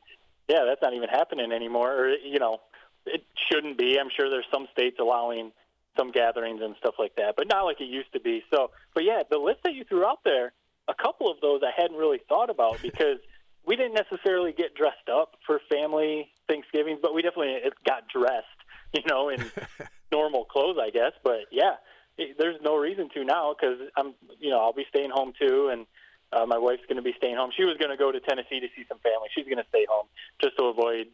yeah, 0.48 0.64
that's 0.66 0.82
not 0.82 0.92
even 0.92 1.08
happening 1.08 1.52
anymore. 1.52 1.90
Or 1.90 2.08
you 2.10 2.38
know, 2.38 2.60
it 3.06 3.24
shouldn't 3.50 3.78
be. 3.78 3.98
I'm 3.98 4.10
sure 4.14 4.28
there's 4.28 4.46
some 4.52 4.68
states 4.72 4.98
allowing 5.00 5.52
some 5.96 6.10
gatherings 6.10 6.60
and 6.62 6.74
stuff 6.78 6.94
like 6.98 7.14
that, 7.16 7.34
but 7.36 7.48
not 7.48 7.62
like 7.62 7.80
it 7.80 7.88
used 7.88 8.12
to 8.12 8.20
be. 8.20 8.42
So, 8.52 8.70
but 8.94 9.04
yeah, 9.04 9.22
the 9.30 9.38
list 9.38 9.60
that 9.64 9.74
you 9.74 9.84
threw 9.84 10.04
out 10.04 10.20
there, 10.24 10.52
a 10.88 10.94
couple 10.94 11.30
of 11.30 11.40
those 11.40 11.62
I 11.62 11.70
hadn't 11.80 11.96
really 11.96 12.20
thought 12.28 12.50
about 12.50 12.80
because 12.82 13.18
we 13.66 13.76
didn't 13.76 13.94
necessarily 13.94 14.52
get 14.52 14.74
dressed 14.74 15.08
up 15.10 15.36
for 15.46 15.60
family 15.70 16.28
Thanksgivings, 16.48 16.98
but 17.00 17.14
we 17.14 17.22
definitely 17.22 17.58
got 17.86 18.08
dressed, 18.08 18.46
you 18.92 19.02
know, 19.08 19.28
in 19.30 19.44
normal 20.12 20.44
clothes, 20.44 20.76
I 20.80 20.90
guess. 20.90 21.12
But 21.22 21.46
yeah, 21.50 21.74
it, 22.18 22.36
there's 22.38 22.60
no 22.62 22.76
reason 22.76 23.08
to 23.14 23.24
now 23.24 23.54
because 23.58 23.78
I'm, 23.96 24.14
you 24.38 24.50
know, 24.50 24.60
I'll 24.60 24.72
be 24.72 24.86
staying 24.90 25.10
home 25.10 25.32
too, 25.40 25.70
and 25.72 25.86
uh, 26.32 26.46
my 26.46 26.58
wife's 26.58 26.82
going 26.88 26.96
to 26.96 27.02
be 27.02 27.14
staying 27.16 27.36
home. 27.36 27.50
She 27.56 27.64
was 27.64 27.76
going 27.78 27.90
to 27.90 27.96
go 27.96 28.10
to 28.12 28.20
Tennessee 28.20 28.60
to 28.60 28.66
see 28.76 28.84
some 28.88 28.98
family. 28.98 29.28
She's 29.34 29.44
going 29.44 29.58
to 29.58 29.68
stay 29.68 29.86
home 29.88 30.06
just 30.42 30.56
to 30.58 30.64
avoid 30.64 31.06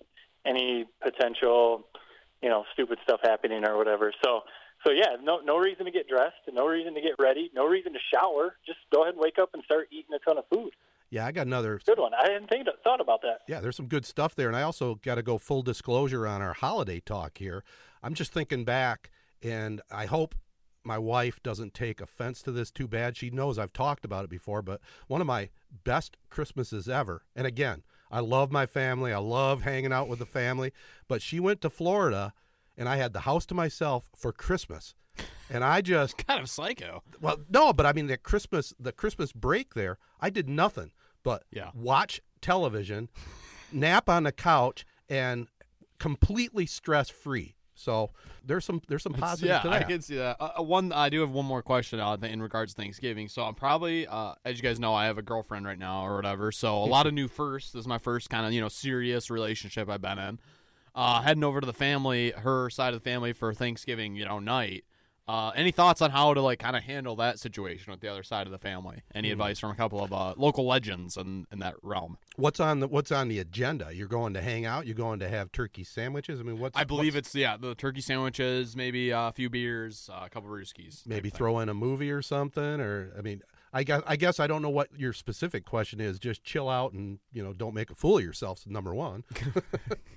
any 0.45 0.87
potential, 1.03 1.87
you 2.43 2.49
know, 2.49 2.65
stupid 2.73 2.99
stuff 3.05 3.21
happening 3.23 3.65
or 3.65 3.77
whatever. 3.77 4.13
So, 4.25 4.43
so 4.85 4.91
yeah, 4.93 5.17
no 5.23 5.39
no 5.41 5.57
reason 5.59 5.85
to 5.85 5.91
get 5.91 6.09
dressed, 6.09 6.37
no 6.53 6.67
reason 6.67 6.95
to 6.95 7.01
get 7.01 7.13
ready, 7.19 7.51
no 7.55 7.67
reason 7.67 7.93
to 7.93 7.99
shower. 8.13 8.57
Just 8.67 8.79
go 8.93 9.03
ahead 9.03 9.15
and 9.15 9.23
wake 9.23 9.39
up 9.39 9.51
and 9.55 9.63
start 9.65 9.89
eating 9.91 10.15
a 10.15 10.19
ton 10.19 10.39
of 10.39 10.45
food. 10.53 10.73
yeah, 11.11 11.27
I 11.27 11.33
got 11.33 11.47
another. 11.47 11.81
Good 11.85 11.99
one. 11.99 12.13
I 12.15 12.31
hadn't 12.31 12.49
think, 12.49 12.67
thought 12.85 13.01
about 13.01 13.23
that. 13.23 13.41
Yeah, 13.49 13.61
there's 13.61 13.77
some 13.77 13.89
good 13.89 14.07
stuff 14.07 14.35
there, 14.35 14.49
and 14.49 14.57
I 14.57 14.63
also 14.63 14.97
got 14.97 15.17
to 15.17 15.23
go 15.23 15.39
full 15.39 15.63
disclosure 15.63 16.27
on 16.27 16.41
our 16.43 16.55
holiday 16.55 17.01
talk 17.01 17.39
here. 17.39 17.65
I'm 18.03 18.15
just 18.15 18.33
thinking 18.33 18.65
back, 18.65 19.11
and 19.43 19.81
I 19.91 20.07
hope 20.07 20.35
my 20.83 20.97
wife 20.97 21.43
doesn't 21.43 21.75
take 21.75 22.01
offense 22.01 22.41
to 22.43 22.53
this 22.53 22.71
too 22.71 22.89
bad. 22.89 23.17
She 23.17 23.29
knows 23.29 23.59
I've 23.59 23.73
talked 23.73 24.05
about 24.05 24.25
it 24.25 24.31
before, 24.31 24.63
but 24.63 24.81
one 25.09 25.21
of 25.21 25.27
my 25.27 25.51
best 25.85 26.17
Christmases 26.31 26.89
ever, 26.89 27.23
and 27.37 27.47
again, 27.47 27.83
I 28.11 28.21
love 28.21 28.51
my 28.51 28.65
family, 28.67 29.13
I 29.13 29.19
love 29.19 29.63
hanging 29.63 29.93
out 29.93 30.09
with 30.09 30.19
the 30.21 30.27
family, 30.27 30.73
but 31.07 31.21
she 31.23 31.39
went 31.39 31.61
to 31.61 31.71
Florida, 31.71 32.33
and 32.77 32.89
I 32.89 32.97
had 32.97 33.13
the 33.13 33.21
house 33.21 33.47
to 33.47 33.55
myself 33.55 34.09
for 34.17 34.33
Christmas. 34.33 34.95
And 35.51 35.65
I 35.65 35.81
just 35.81 36.17
Kind 36.27 36.41
of 36.41 36.49
psycho. 36.49 37.03
well, 37.21 37.39
no, 37.51 37.73
but 37.73 37.85
I 37.87 37.93
mean 37.93 38.07
the 38.07 38.17
Christmas 38.17 38.73
the 38.79 38.93
Christmas 38.93 39.33
break 39.33 39.75
there, 39.75 39.99
I 40.21 40.31
did 40.31 40.49
nothing 40.49 40.93
but 41.23 41.45
Yeah. 41.51 41.71
watch 41.75 42.21
television, 42.41 43.09
nap 43.73 44.09
on 44.09 44.23
the 44.23 44.33
couch, 44.33 44.87
and 45.09 45.49
completely 45.99 46.67
stress 46.67 47.09
free. 47.11 47.57
So 47.75 48.11
there's 48.45 48.65
some 48.65 48.83
there's 48.89 49.03
some 49.03 49.15
positive 49.15 49.49
yeah, 49.65 49.71
I 49.71 49.83
can 49.83 50.03
see 50.03 50.17
that. 50.17 50.37
Uh, 50.39 50.53
uh, 50.59 50.63
one, 50.63 50.93
I 50.93 51.09
do 51.09 51.21
have 51.21 51.31
one 51.31 51.47
more 51.47 51.63
question 51.63 51.99
uh, 51.99 52.17
in 52.23 52.43
regards 52.43 52.75
to 52.75 52.81
Thanksgiving. 52.83 53.27
So 53.29 53.43
I'm 53.43 53.55
probably, 53.55 54.07
uh, 54.07 54.35
as 54.45 54.57
you 54.59 54.63
guys 54.63 54.79
know, 54.79 54.93
I 54.95 55.07
have 55.07 55.17
a 55.19 55.23
girlfriend 55.23 55.65
right 55.67 55.79
now 55.79 56.07
or 56.07 56.15
whatever. 56.15 56.53
So 56.53 56.77
a 56.77 56.85
lot 56.85 57.07
of 57.07 57.15
new 57.15 57.27
firsts. 57.27 57.73
This 57.73 57.81
is 57.81 57.87
my 57.87 57.97
first 57.99 58.29
kind 58.31 58.47
of 58.47 58.53
you 58.53 58.61
know 58.61 58.69
serious 58.69 59.31
relationship 59.31 59.89
I've 59.89 60.03
been 60.03 60.19
in. 60.19 60.39
Uh, 60.95 61.23
heading 61.23 61.45
over 61.45 61.61
to 61.61 61.67
the 61.67 61.73
family, 61.73 62.33
her 62.33 62.69
side 62.71 62.95
of 62.95 63.03
the 63.03 63.09
family 63.11 63.33
for 63.33 63.55
Thanksgiving, 63.55 64.17
you 64.17 64.25
know, 64.25 64.39
night. 64.39 64.85
Uh, 65.29 65.51
any 65.55 65.71
thoughts 65.71 66.03
on 66.03 66.11
how 66.11 66.35
to 66.35 66.41
like 66.43 66.59
kind 66.59 66.75
of 66.75 66.83
handle 66.83 67.15
that 67.15 67.39
situation 67.39 67.93
with 67.93 68.01
the 68.01 68.09
other 68.09 68.25
side 68.25 68.49
of 68.49 68.51
the 68.51 68.59
family? 68.59 69.03
Any 69.15 69.29
Hmm. 69.29 69.35
advice 69.35 69.61
from 69.61 69.71
a 69.71 69.77
couple 69.77 70.03
of 70.03 70.13
uh, 70.13 70.35
local 70.37 70.67
legends 70.67 71.17
in, 71.17 71.47
in 71.53 71.61
that 71.61 71.77
realm? 71.83 72.19
What's 72.35 72.59
on 72.59 72.81
the 72.81 72.89
What's 72.89 73.13
on 73.13 73.29
the 73.29 73.39
agenda? 73.39 73.91
You're 73.95 74.09
going 74.09 74.35
to 74.35 74.41
hang 74.41 74.65
out. 74.67 74.87
You're 74.87 74.97
going 74.97 75.21
to 75.21 75.29
have 75.29 75.53
turkey 75.53 75.85
sandwiches. 75.85 76.41
I 76.41 76.43
mean, 76.43 76.59
what's 76.59 76.77
I 76.77 76.83
believe 76.83 77.15
what's- 77.15 77.29
it's 77.29 77.35
yeah, 77.37 77.57
the 77.57 77.77
turkey 77.77 78.01
sandwiches, 78.01 78.75
maybe 78.75 79.13
uh, 79.13 79.29
a 79.29 79.33
few 79.33 79.49
beers, 79.49 80.11
uh, 80.13 80.23
a 80.25 80.29
couple 80.31 80.53
of 80.53 80.59
brewskis. 80.59 81.07
maybe 81.07 81.31
throw 81.31 81.61
in 81.61 81.69
a 81.69 81.75
movie 81.75 82.11
or 82.11 82.23
something. 82.23 82.81
Or 82.81 83.13
I 83.17 83.21
mean, 83.21 83.43
I 83.73 83.85
guess 83.85 84.03
I 84.07 84.17
guess 84.17 84.41
I 84.41 84.47
don't 84.47 84.63
know 84.63 84.71
what 84.71 84.89
your 84.97 85.13
specific 85.13 85.65
question 85.65 86.01
is. 86.01 86.19
Just 86.19 86.43
chill 86.43 86.69
out 86.69 86.93
and 86.93 87.19
you 87.33 87.43
know 87.43 87.53
don't 87.53 87.75
make 87.75 87.91
a 87.91 87.95
fool 87.95 88.19
of 88.19 88.25
yourself. 88.25 88.67
Number 88.67 88.95
one. 88.95 89.25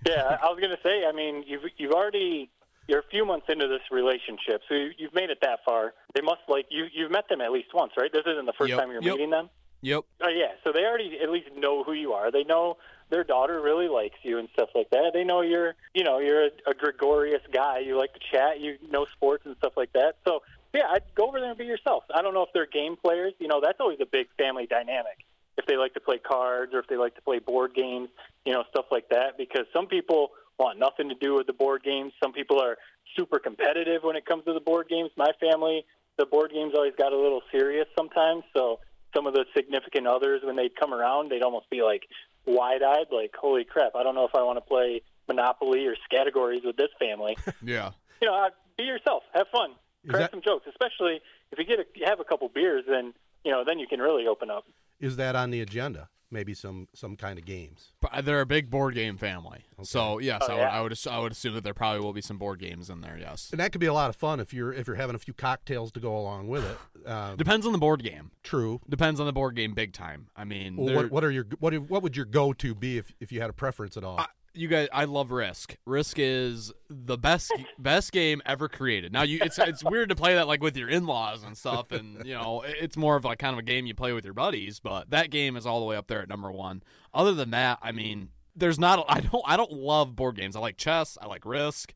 Yeah, 0.05 0.37
I 0.43 0.47
was 0.47 0.59
going 0.59 0.75
to 0.75 0.81
say. 0.83 1.05
I 1.07 1.13
mean, 1.13 1.45
you've 1.47 1.61
you've 1.77 1.93
already 1.93 2.49
you're 2.89 2.99
a 2.99 3.07
few 3.09 3.25
months 3.25 3.45
into 3.47 3.69
this 3.69 3.79
relationship, 3.89 4.61
so 4.67 4.75
you, 4.75 4.89
you've 4.97 5.13
made 5.15 5.29
it 5.29 5.37
that 5.41 5.59
far. 5.65 5.93
They 6.13 6.19
must 6.19 6.41
like 6.49 6.65
you. 6.69 6.87
You've 6.93 7.09
met 7.09 7.29
them 7.29 7.39
at 7.39 7.53
least 7.53 7.69
once, 7.73 7.93
right? 7.97 8.11
This 8.11 8.23
isn't 8.27 8.45
the 8.45 8.51
first 8.57 8.71
Yep, 8.71 8.79
time 8.79 8.91
you're 8.91 9.01
yep. 9.01 9.13
meeting 9.13 9.29
them. 9.29 9.49
Yep. 9.81 10.03
Oh 10.21 10.29
yeah, 10.29 10.51
so 10.63 10.73
they 10.73 10.83
already 10.83 11.17
at 11.23 11.29
least 11.29 11.47
know 11.55 11.83
who 11.85 11.93
you 11.93 12.11
are. 12.13 12.31
They 12.31 12.43
know 12.43 12.77
their 13.09 13.23
daughter 13.23 13.61
really 13.61 13.87
likes 13.87 14.17
you 14.23 14.39
and 14.39 14.49
stuff 14.53 14.69
like 14.75 14.89
that. 14.89 15.11
They 15.13 15.23
know 15.23 15.41
you're, 15.41 15.75
you 15.93 16.03
know, 16.03 16.19
you're 16.19 16.45
a, 16.45 16.49
a 16.67 16.73
gregarious 16.73 17.41
guy. 17.53 17.79
You 17.79 17.97
like 17.97 18.13
to 18.13 18.19
chat. 18.31 18.59
You 18.59 18.77
know 18.89 19.05
sports 19.13 19.45
and 19.45 19.55
stuff 19.57 19.73
like 19.77 19.93
that. 19.93 20.15
So 20.25 20.41
yeah, 20.73 20.87
I'd 20.91 21.03
go 21.15 21.27
over 21.27 21.39
there 21.39 21.49
and 21.49 21.57
be 21.57 21.65
yourself. 21.65 22.03
I 22.13 22.21
don't 22.21 22.33
know 22.33 22.43
if 22.43 22.49
they're 22.53 22.65
game 22.65 22.95
players. 22.95 23.33
You 23.39 23.47
know, 23.47 23.61
that's 23.61 23.79
always 23.79 23.99
a 24.01 24.05
big 24.05 24.27
family 24.37 24.65
dynamic. 24.65 25.17
If 25.57 25.65
they 25.67 25.77
like 25.77 25.93
to 25.93 25.99
play 25.99 26.17
cards 26.17 26.73
or 26.73 26.79
if 26.79 26.87
they 26.87 26.97
like 26.97 27.15
to 27.15 27.21
play 27.21 27.39
board 27.39 27.75
games, 27.75 28.09
you 28.45 28.53
know, 28.53 28.63
stuff 28.69 28.85
like 28.91 29.09
that. 29.09 29.37
Because 29.37 29.65
some 29.71 29.85
people 29.85 30.31
want 30.57 30.79
nothing 30.79 31.09
to 31.09 31.15
do 31.15 31.35
with 31.35 31.47
the 31.47 31.53
board 31.53 31.83
games. 31.83 32.11
Some 32.21 32.33
people 32.33 32.59
are 32.59 32.77
super 33.15 33.37
competitive 33.37 34.03
when 34.03 34.15
it 34.15 34.25
comes 34.25 34.45
to 34.45 34.53
the 34.53 34.59
board 34.59 34.87
games. 34.89 35.11
My 35.15 35.31
family, 35.39 35.85
the 36.17 36.25
board 36.25 36.51
games 36.51 36.73
always 36.75 36.93
got 36.97 37.13
a 37.13 37.17
little 37.17 37.41
serious 37.51 37.87
sometimes. 37.95 38.43
So 38.55 38.79
some 39.15 39.27
of 39.27 39.33
the 39.33 39.45
significant 39.55 40.07
others, 40.07 40.41
when 40.43 40.55
they'd 40.55 40.75
come 40.75 40.93
around, 40.93 41.29
they'd 41.29 41.43
almost 41.43 41.69
be 41.69 41.83
like 41.83 42.07
wide-eyed, 42.45 43.07
like, 43.11 43.35
"Holy 43.35 43.63
crap! 43.63 43.95
I 43.95 44.03
don't 44.03 44.15
know 44.15 44.25
if 44.25 44.35
I 44.35 44.41
want 44.41 44.57
to 44.57 44.61
play 44.61 45.01
Monopoly 45.27 45.85
or 45.85 45.95
Scattergories 46.11 46.65
with 46.65 46.77
this 46.77 46.89
family." 46.99 47.37
Yeah. 47.63 47.91
you 48.21 48.27
know, 48.27 48.49
be 48.77 48.83
yourself, 48.83 49.23
have 49.33 49.47
fun, 49.49 49.71
crack 50.09 50.21
that- 50.21 50.31
some 50.31 50.41
jokes. 50.41 50.65
Especially 50.67 51.21
if 51.51 51.59
you 51.59 51.65
get 51.65 51.79
a, 51.79 51.85
you 51.95 52.05
have 52.05 52.19
a 52.19 52.23
couple 52.23 52.49
beers, 52.49 52.83
then 52.87 53.13
you 53.43 53.51
know, 53.51 53.63
then 53.65 53.79
you 53.79 53.87
can 53.87 53.99
really 53.99 54.27
open 54.27 54.49
up. 54.49 54.65
Is 54.99 55.15
that 55.17 55.35
on 55.35 55.51
the 55.51 55.61
agenda? 55.61 56.09
Maybe 56.31 56.55
some 56.55 56.87
some 56.95 57.15
kind 57.15 57.37
of 57.37 57.45
games. 57.45 57.91
But 58.01 58.25
They're 58.25 58.41
a 58.41 58.45
big 58.45 58.71
board 58.71 58.95
game 58.95 59.17
family. 59.17 59.65
So 59.83 60.17
yes, 60.17 60.41
Oh, 60.43 60.47
I, 60.47 60.55
would, 60.55 60.59
yeah. 60.61 60.69
I 60.69 60.81
would 60.81 61.07
I 61.11 61.19
would 61.19 61.31
assume 61.31 61.53
that 61.53 61.63
there 61.63 61.75
probably 61.75 61.99
will 62.01 62.13
be 62.13 62.21
some 62.21 62.39
board 62.39 62.59
games 62.59 62.89
in 62.89 63.01
there. 63.01 63.17
Yes. 63.19 63.49
And 63.51 63.59
that 63.59 63.71
could 63.71 63.81
be 63.81 63.85
a 63.85 63.93
lot 63.93 64.09
of 64.09 64.15
fun 64.15 64.39
if 64.39 64.51
you're 64.51 64.73
if 64.73 64.87
you're 64.87 64.95
having 64.95 65.15
a 65.15 65.19
few 65.19 65.33
cocktails 65.35 65.91
to 65.91 65.99
go 65.99 66.17
along 66.17 66.47
with 66.47 66.65
it. 66.65 66.77
Uh, 67.05 67.35
Depends 67.35 67.65
on 67.65 67.73
the 67.73 67.77
board 67.77 68.01
game. 68.01 68.31
true. 68.43 68.79
Depends 68.89 69.19
on 69.19 69.25
the 69.25 69.33
board 69.33 69.57
game, 69.57 69.73
big 69.73 69.91
time. 69.91 70.27
I 70.37 70.45
mean, 70.45 70.77
Well, 70.77 70.95
what, 70.95 71.11
what 71.11 71.23
are 71.25 71.29
your 71.31 71.45
what 71.59 71.73
what 71.89 72.01
would 72.01 72.15
your 72.15 72.25
go 72.25 72.53
to 72.53 72.73
be 72.73 72.97
if 72.97 73.11
if 73.19 73.29
you 73.33 73.41
had 73.41 73.49
a 73.49 73.53
preference 73.53 73.97
at 73.97 74.05
all? 74.05 74.17
I, 74.19 74.27
you 74.53 74.67
guys, 74.67 74.87
I 74.93 75.05
love 75.05 75.31
Risk. 75.31 75.77
Risk 75.85 76.17
is 76.19 76.71
the 76.89 77.17
best 77.17 77.51
best 77.79 78.11
game 78.11 78.41
ever 78.45 78.69
created. 78.69 79.11
Now, 79.11 79.23
you 79.23 79.39
it's 79.41 79.57
it's 79.57 79.83
weird 79.83 80.09
to 80.09 80.15
play 80.15 80.35
that 80.35 80.47
like 80.47 80.61
with 80.61 80.77
your 80.77 80.89
in 80.89 81.05
laws 81.05 81.43
and 81.43 81.57
stuff, 81.57 81.91
and 81.91 82.25
you 82.25 82.33
know 82.33 82.63
it's 82.65 82.95
more 82.95 83.15
of 83.15 83.25
like 83.25 83.39
kind 83.39 83.53
of 83.53 83.59
a 83.59 83.63
game 83.63 83.85
you 83.85 83.95
play 83.95 84.13
with 84.13 84.25
your 84.25 84.33
buddies. 84.33 84.79
But 84.79 85.09
that 85.09 85.29
game 85.29 85.55
is 85.57 85.65
all 85.65 85.79
the 85.79 85.85
way 85.85 85.95
up 85.95 86.07
there 86.07 86.21
at 86.21 86.29
number 86.29 86.51
one. 86.51 86.83
Other 87.13 87.33
than 87.33 87.51
that, 87.51 87.79
I 87.81 87.91
mean, 87.91 88.29
there's 88.55 88.79
not. 88.79 89.03
I 89.07 89.21
don't 89.21 89.43
I 89.45 89.57
don't 89.57 89.71
love 89.71 90.15
board 90.15 90.35
games. 90.35 90.55
I 90.55 90.59
like 90.59 90.77
chess. 90.77 91.17
I 91.21 91.25
like 91.27 91.45
Risk. 91.45 91.93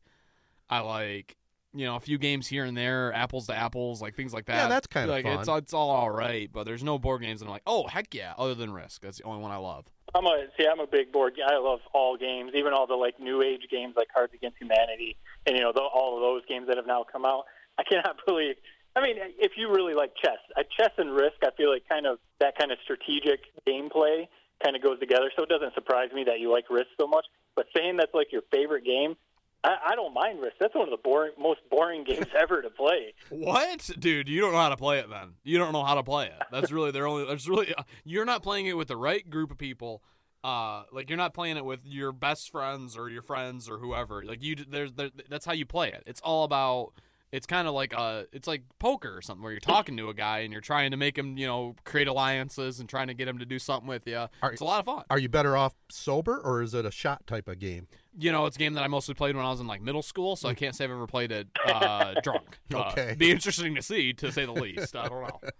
I 0.68 0.80
like 0.80 1.36
you 1.74 1.86
know 1.86 1.96
a 1.96 2.00
few 2.00 2.18
games 2.18 2.46
here 2.46 2.64
and 2.64 2.76
there, 2.76 3.12
apples 3.12 3.46
to 3.46 3.54
apples, 3.54 4.00
like 4.00 4.14
things 4.14 4.32
like 4.32 4.46
that. 4.46 4.56
Yeah, 4.56 4.68
that's 4.68 4.86
kinda 4.86 5.10
like 5.10 5.24
fun. 5.24 5.40
it's 5.40 5.48
it's 5.48 5.74
all 5.74 5.90
all 5.90 6.10
right. 6.10 6.50
But 6.52 6.64
there's 6.64 6.82
no 6.82 6.98
board 6.98 7.22
games 7.22 7.40
that 7.40 7.46
I'm 7.46 7.52
like, 7.52 7.62
oh 7.66 7.86
heck 7.86 8.14
yeah. 8.14 8.34
Other 8.38 8.54
than 8.54 8.72
Risk, 8.72 9.02
that's 9.02 9.18
the 9.18 9.24
only 9.24 9.40
one 9.40 9.50
I 9.50 9.56
love. 9.56 9.86
I'm 10.14 10.24
a 10.24 10.46
see. 10.58 10.66
I'm 10.66 10.80
a 10.80 10.86
big 10.86 11.12
board. 11.12 11.34
I 11.46 11.58
love 11.58 11.80
all 11.92 12.16
games, 12.16 12.52
even 12.54 12.72
all 12.72 12.86
the 12.86 12.94
like 12.94 13.20
new 13.20 13.42
age 13.42 13.62
games 13.70 13.94
like 13.96 14.08
Cards 14.14 14.32
Against 14.34 14.58
Humanity, 14.58 15.16
and 15.46 15.56
you 15.56 15.62
know 15.62 15.72
the, 15.74 15.82
all 15.82 16.16
of 16.16 16.22
those 16.22 16.42
games 16.48 16.68
that 16.68 16.76
have 16.76 16.86
now 16.86 17.04
come 17.10 17.24
out. 17.24 17.44
I 17.78 17.82
cannot 17.82 18.16
believe. 18.26 18.56
I 18.96 19.02
mean, 19.02 19.16
if 19.38 19.52
you 19.56 19.68
really 19.68 19.94
like 19.94 20.12
chess, 20.16 20.38
uh, 20.56 20.62
chess 20.76 20.90
and 20.96 21.12
Risk, 21.12 21.36
I 21.44 21.50
feel 21.56 21.70
like 21.70 21.88
kind 21.88 22.06
of 22.06 22.18
that 22.40 22.58
kind 22.58 22.72
of 22.72 22.78
strategic 22.82 23.40
gameplay 23.66 24.26
kind 24.64 24.74
of 24.74 24.82
goes 24.82 24.98
together. 24.98 25.30
So 25.36 25.44
it 25.44 25.48
doesn't 25.48 25.74
surprise 25.74 26.08
me 26.12 26.24
that 26.24 26.40
you 26.40 26.50
like 26.50 26.64
Risk 26.70 26.88
so 27.00 27.06
much. 27.06 27.26
But 27.54 27.66
saying 27.76 27.96
that's 27.98 28.14
like 28.14 28.32
your 28.32 28.42
favorite 28.50 28.84
game, 28.84 29.14
I, 29.64 29.76
I 29.88 29.94
don't 29.96 30.14
mind 30.14 30.40
Risk. 30.40 30.56
That's 30.60 30.74
one 30.74 30.84
of 30.84 30.90
the 30.90 31.02
boring, 31.02 31.32
most 31.38 31.60
boring 31.70 32.04
games 32.04 32.26
ever 32.38 32.62
to 32.62 32.70
play. 32.70 33.14
What, 33.30 33.90
dude? 33.98 34.28
You 34.28 34.40
don't 34.40 34.52
know 34.52 34.58
how 34.58 34.68
to 34.68 34.76
play 34.76 34.98
it. 35.00 35.10
Then 35.10 35.34
you 35.44 35.58
don't 35.58 35.72
know 35.72 35.84
how 35.84 35.94
to 35.96 36.02
play 36.02 36.26
it. 36.26 36.42
That's 36.52 36.70
really 36.70 36.90
they're 36.92 37.06
only. 37.08 37.24
That's 37.26 37.48
really 37.48 37.74
you're 38.04 38.24
not 38.24 38.42
playing 38.42 38.66
it 38.66 38.76
with 38.76 38.88
the 38.88 38.96
right 38.96 39.28
group 39.28 39.50
of 39.50 39.58
people. 39.58 40.02
Uh, 40.44 40.84
like 40.92 41.10
you're 41.10 41.16
not 41.18 41.34
playing 41.34 41.56
it 41.56 41.64
with 41.64 41.80
your 41.84 42.12
best 42.12 42.50
friends 42.50 42.96
or 42.96 43.10
your 43.10 43.22
friends 43.22 43.68
or 43.68 43.78
whoever. 43.78 44.22
Like 44.24 44.42
you, 44.42 44.54
there's 44.56 44.92
there, 44.92 45.10
that's 45.28 45.44
how 45.44 45.52
you 45.52 45.66
play 45.66 45.88
it. 45.88 46.04
It's 46.06 46.20
all 46.20 46.44
about. 46.44 46.92
It's 47.30 47.44
kind 47.46 47.68
of 47.68 47.74
like 47.74 47.92
uh, 47.94 48.22
it's 48.32 48.48
like 48.48 48.62
poker 48.78 49.14
or 49.14 49.20
something 49.20 49.42
where 49.42 49.52
you're 49.52 49.60
talking 49.60 49.98
to 49.98 50.08
a 50.08 50.14
guy 50.14 50.38
and 50.38 50.50
you're 50.52 50.62
trying 50.62 50.92
to 50.92 50.96
make 50.96 51.18
him, 51.18 51.36
you 51.36 51.46
know, 51.46 51.76
create 51.84 52.08
alliances 52.08 52.80
and 52.80 52.88
trying 52.88 53.08
to 53.08 53.14
get 53.14 53.28
him 53.28 53.38
to 53.40 53.44
do 53.44 53.58
something 53.58 53.86
with 53.86 54.06
you. 54.06 54.16
Are- 54.42 54.52
It's 54.52 54.62
a 54.62 54.64
lot 54.64 54.78
of 54.80 54.86
fun. 54.86 55.04
Are 55.10 55.18
you 55.18 55.28
better 55.28 55.54
off 55.54 55.74
sober 55.90 56.38
or 56.38 56.62
is 56.62 56.72
it 56.72 56.86
a 56.86 56.90
shot 56.90 57.26
type 57.26 57.46
of 57.46 57.58
game? 57.58 57.86
You 58.18 58.32
know, 58.32 58.46
it's 58.46 58.56
a 58.56 58.58
game 58.58 58.74
that 58.74 58.82
I 58.84 58.88
mostly 58.88 59.14
played 59.14 59.36
when 59.36 59.44
I 59.44 59.50
was 59.50 59.60
in 59.60 59.66
like 59.66 59.80
middle 59.80 60.02
school, 60.02 60.36
so 60.36 60.48
I 60.48 60.54
can't 60.54 60.74
say 60.74 60.84
I've 60.84 60.90
ever 60.90 61.06
played 61.06 61.30
it 61.32 61.48
uh, 61.64 62.14
drunk. 62.22 62.58
Uh, 62.74 62.78
Okay. 62.90 63.14
be 63.16 63.30
interesting 63.30 63.74
to 63.76 63.82
see, 63.82 64.12
to 64.14 64.32
say 64.32 64.44
the 64.44 64.52
least. 64.52 64.94
I 64.96 65.08
don't 65.08 65.22
know. 65.22 65.40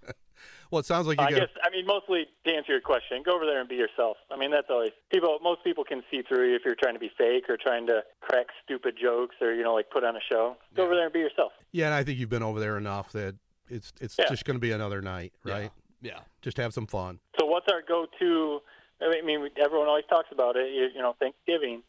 Well, 0.71 0.81
it 0.81 0.85
sounds 0.87 1.07
like 1.07 1.19
you 1.19 1.25
I 1.27 1.31
get. 1.31 1.39
guess 1.41 1.49
I 1.65 1.71
mean 1.71 1.87
mostly 1.87 2.27
to 2.47 2.53
answer 2.55 2.73
your 2.73 2.83
question, 2.83 3.23
go 3.25 3.35
over 3.35 3.47
there 3.47 3.59
and 3.59 3.67
be 3.69 3.77
yourself. 3.77 4.19
I 4.31 4.37
mean 4.37 4.51
that's 4.51 4.67
always 4.69 4.91
people. 5.11 5.39
Most 5.43 5.65
people 5.65 5.83
can 5.83 6.03
see 6.11 6.21
through 6.21 6.51
you 6.51 6.57
if 6.57 6.63
you're 6.63 6.75
trying 6.75 6.93
to 6.93 7.01
be 7.01 7.11
fake 7.17 7.45
or 7.49 7.57
trying 7.57 7.87
to 7.87 8.03
crack 8.21 8.49
stupid 8.65 8.95
jokes 9.01 9.37
or 9.41 9.55
you 9.55 9.63
know 9.65 9.73
like 9.73 9.89
put 9.91 10.05
on 10.05 10.15
a 10.15 10.21
show. 10.31 10.57
Go 10.77 10.85
over 10.85 10.95
there 10.95 11.05
and 11.05 11.13
be 11.13 11.21
yourself. 11.21 11.53
Yeah, 11.73 11.87
and 11.87 11.95
I 11.95 12.05
think 12.05 12.19
you've 12.19 12.29
been 12.29 12.43
over 12.43 12.61
there 12.61 12.77
enough 12.77 13.13
that 13.13 13.35
it's 13.71 13.95
it's 13.99 14.17
Yeah. 14.19 14.29
just 14.29 14.45
going 14.45 14.57
to 14.57 14.61
be 14.61 14.73
another 14.73 15.01
night, 15.01 15.33
right? 15.43 15.71
Yeah. 16.03 16.19
Just 16.43 16.59
have 16.59 16.75
some 16.75 16.87
fun. 16.87 17.19
So 17.41 17.47
what's 17.47 17.67
our 17.73 17.81
go-to? 17.81 18.61
I 19.01 19.23
mean, 19.25 19.49
everyone 19.57 19.89
always 19.89 20.05
talks 20.11 20.29
about 20.33 20.57
it. 20.57 20.71
You, 20.73 20.89
you 20.95 21.01
know, 21.01 21.17
Thanksgiving. 21.19 21.83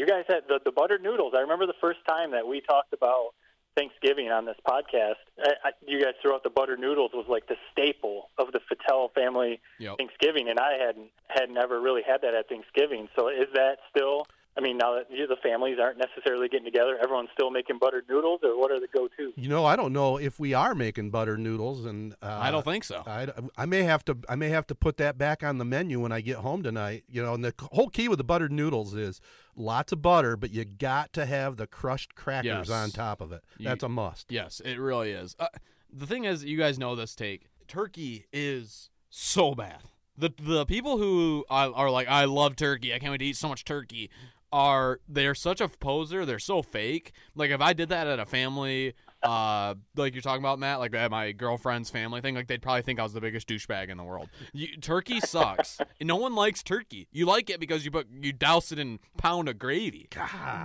You 0.00 0.06
guys 0.06 0.24
had 0.28 0.44
the, 0.48 0.58
the 0.64 0.72
buttered 0.72 1.02
noodles. 1.02 1.34
I 1.36 1.40
remember 1.40 1.66
the 1.66 1.76
first 1.78 1.98
time 2.08 2.30
that 2.30 2.46
we 2.46 2.62
talked 2.62 2.94
about 2.94 3.32
Thanksgiving 3.76 4.30
on 4.30 4.46
this 4.46 4.56
podcast. 4.66 5.20
I, 5.38 5.50
I, 5.62 5.70
you 5.86 6.00
guys 6.00 6.14
threw 6.22 6.32
out 6.32 6.42
the 6.42 6.48
buttered 6.48 6.80
noodles 6.80 7.10
was 7.12 7.26
like 7.28 7.46
the 7.48 7.56
staple 7.70 8.30
of 8.38 8.46
the 8.52 8.60
Fattel 8.60 9.12
family 9.12 9.60
Yep. 9.78 9.98
Thanksgiving, 9.98 10.48
and 10.48 10.58
I 10.58 10.78
hadn't 10.80 11.10
had 11.28 11.50
never 11.50 11.78
really 11.78 12.00
had 12.00 12.22
that 12.22 12.32
at 12.32 12.48
Thanksgiving. 12.48 13.10
So 13.14 13.28
is 13.28 13.48
that 13.52 13.76
still? 13.94 14.24
I 14.56 14.60
mean, 14.60 14.78
now 14.78 14.96
that 14.96 15.06
you, 15.10 15.26
the 15.28 15.36
families 15.42 15.78
aren't 15.80 15.98
necessarily 15.98 16.48
getting 16.48 16.64
together, 16.64 16.98
everyone's 17.02 17.28
still 17.32 17.50
making 17.50 17.78
buttered 17.78 18.04
noodles, 18.08 18.40
or 18.42 18.58
what 18.58 18.72
are 18.72 18.80
the 18.80 18.88
go-to? 18.92 19.32
You 19.36 19.48
know, 19.48 19.64
I 19.64 19.76
don't 19.76 19.92
know 19.92 20.16
if 20.16 20.40
we 20.40 20.54
are 20.54 20.74
making 20.74 21.10
buttered 21.10 21.38
noodles, 21.38 21.84
and 21.86 22.14
uh, 22.20 22.38
I 22.40 22.50
don't 22.50 22.64
think 22.64 22.82
so. 22.82 23.02
I, 23.06 23.28
I 23.56 23.64
may 23.66 23.84
have 23.84 24.04
to 24.06 24.18
I 24.28 24.34
may 24.34 24.48
have 24.48 24.66
to 24.66 24.74
put 24.74 24.96
that 24.96 25.16
back 25.16 25.44
on 25.44 25.58
the 25.58 25.64
menu 25.64 26.00
when 26.00 26.10
I 26.12 26.20
get 26.20 26.38
home 26.38 26.62
tonight. 26.64 27.04
You 27.08 27.22
know, 27.22 27.34
and 27.34 27.44
the 27.44 27.54
whole 27.72 27.88
key 27.88 28.08
with 28.08 28.18
the 28.18 28.24
buttered 28.24 28.50
noodles 28.52 28.92
is 28.92 29.20
lots 29.54 29.92
of 29.92 30.02
butter, 30.02 30.36
but 30.36 30.50
you 30.52 30.64
got 30.64 31.12
to 31.12 31.26
have 31.26 31.56
the 31.56 31.68
crushed 31.68 32.14
crackers 32.16 32.68
Yes. 32.68 32.70
on 32.70 32.90
top 32.90 33.20
of 33.20 33.30
it. 33.32 33.42
You- 33.56 33.66
That's 33.68 33.84
a 33.84 33.88
must. 33.88 34.32
Yes, 34.32 34.60
it 34.64 34.78
really 34.80 35.12
is. 35.12 35.36
Uh, 35.38 35.46
the 35.92 36.06
thing 36.06 36.24
is, 36.24 36.44
you 36.44 36.58
guys 36.58 36.76
know 36.78 36.96
this 36.96 37.14
take. 37.14 37.46
Turkey 37.68 38.26
is 38.32 38.90
so 39.10 39.54
bad. 39.54 39.82
The 40.18 40.30
the 40.38 40.66
people 40.66 40.98
who 40.98 41.44
are, 41.48 41.72
are 41.72 41.90
like, 41.90 42.08
I 42.08 42.24
love 42.24 42.56
turkey. 42.56 42.92
I 42.92 42.98
can't 42.98 43.12
wait 43.12 43.18
to 43.18 43.24
eat 43.26 43.36
so 43.36 43.48
much 43.48 43.64
turkey. 43.64 44.10
Are 44.52 45.00
they're 45.08 45.34
such 45.34 45.60
a 45.60 45.68
poser? 45.68 46.26
They're 46.26 46.38
so 46.38 46.62
fake. 46.62 47.12
Like 47.34 47.50
if 47.50 47.60
I 47.60 47.72
did 47.72 47.88
that 47.90 48.06
at 48.08 48.18
a 48.18 48.26
family, 48.26 48.94
uh, 49.22 49.74
like 49.96 50.14
you're 50.14 50.22
talking 50.22 50.42
about 50.42 50.58
Matt, 50.58 50.80
like 50.80 50.92
at 50.94 51.10
my 51.10 51.30
girlfriend's 51.32 51.88
family 51.90 52.20
thing, 52.20 52.34
like 52.34 52.48
they'd 52.48 52.60
probably 52.62 52.82
think 52.82 52.98
I 52.98 53.04
was 53.04 53.12
the 53.12 53.20
biggest 53.20 53.46
douchebag 53.48 53.90
in 53.90 53.96
the 53.96 54.02
world. 54.02 54.28
You, 54.52 54.76
turkey 54.78 55.20
sucks. 55.20 55.78
no 56.00 56.16
one 56.16 56.34
likes 56.34 56.62
turkey. 56.64 57.06
You 57.12 57.26
like 57.26 57.48
it 57.48 57.60
because 57.60 57.84
you 57.84 57.90
put 57.92 58.08
you 58.10 58.32
douse 58.32 58.72
it 58.72 58.78
in 58.80 58.98
pound 59.18 59.48
of 59.48 59.58
gravy. 59.58 60.08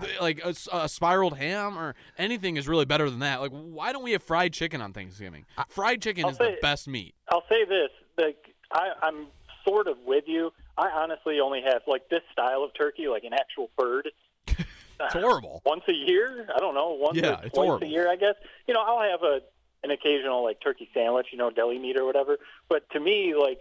Th- 0.01 0.19
Like 0.19 0.41
a 0.43 0.87
spiraled 0.89 1.37
ham 1.37 1.77
or 1.77 1.93
anything 2.17 2.57
is 2.57 2.67
really 2.67 2.85
better 2.85 3.09
than 3.09 3.19
that. 3.19 3.39
Like 3.41 3.51
why 3.51 3.91
don't 3.93 4.03
we 4.03 4.13
have 4.13 4.23
fried 4.23 4.53
chicken 4.53 4.81
on 4.81 4.93
Thanksgiving? 4.93 5.45
Fried 5.69 6.01
chicken 6.01 6.25
I'll 6.25 6.31
is 6.31 6.37
the 6.37 6.57
best 6.61 6.87
meat. 6.87 7.13
I'll 7.29 7.43
say 7.49 7.65
this: 7.65 7.89
like 8.17 8.55
I, 8.71 8.93
I'm 9.03 9.27
sort 9.67 9.87
of 9.87 9.97
with 10.05 10.23
you. 10.27 10.51
I 10.77 10.89
honestly 10.89 11.39
only 11.39 11.61
have 11.61 11.81
like 11.87 12.09
this 12.09 12.21
style 12.31 12.63
of 12.63 12.71
turkey, 12.73 13.07
like 13.07 13.23
an 13.23 13.33
actual 13.33 13.69
bird. 13.77 14.09
It's 14.97 15.13
horrible. 15.13 15.61
once 15.65 15.83
a 15.89 15.93
year. 15.93 16.47
I 16.55 16.59
don't 16.59 16.73
know, 16.73 16.97
once 16.97 17.17
Yeah, 17.17 17.41
or 17.41 17.45
it's 17.45 17.53
twice 17.53 17.81
a 17.81 17.85
year, 17.85 18.09
I 18.09 18.15
guess. 18.15 18.35
You 18.65 18.73
know, 18.73 18.79
I'll 18.79 19.01
have 19.01 19.23
a 19.23 19.41
an 19.83 19.91
occasional 19.91 20.41
like 20.43 20.61
turkey 20.61 20.89
sandwich, 20.93 21.27
you 21.31 21.37
know, 21.37 21.49
deli 21.49 21.77
meat 21.77 21.97
or 21.97 22.05
whatever. 22.05 22.37
But 22.69 22.89
to 22.91 22.99
me, 23.01 23.35
like 23.35 23.59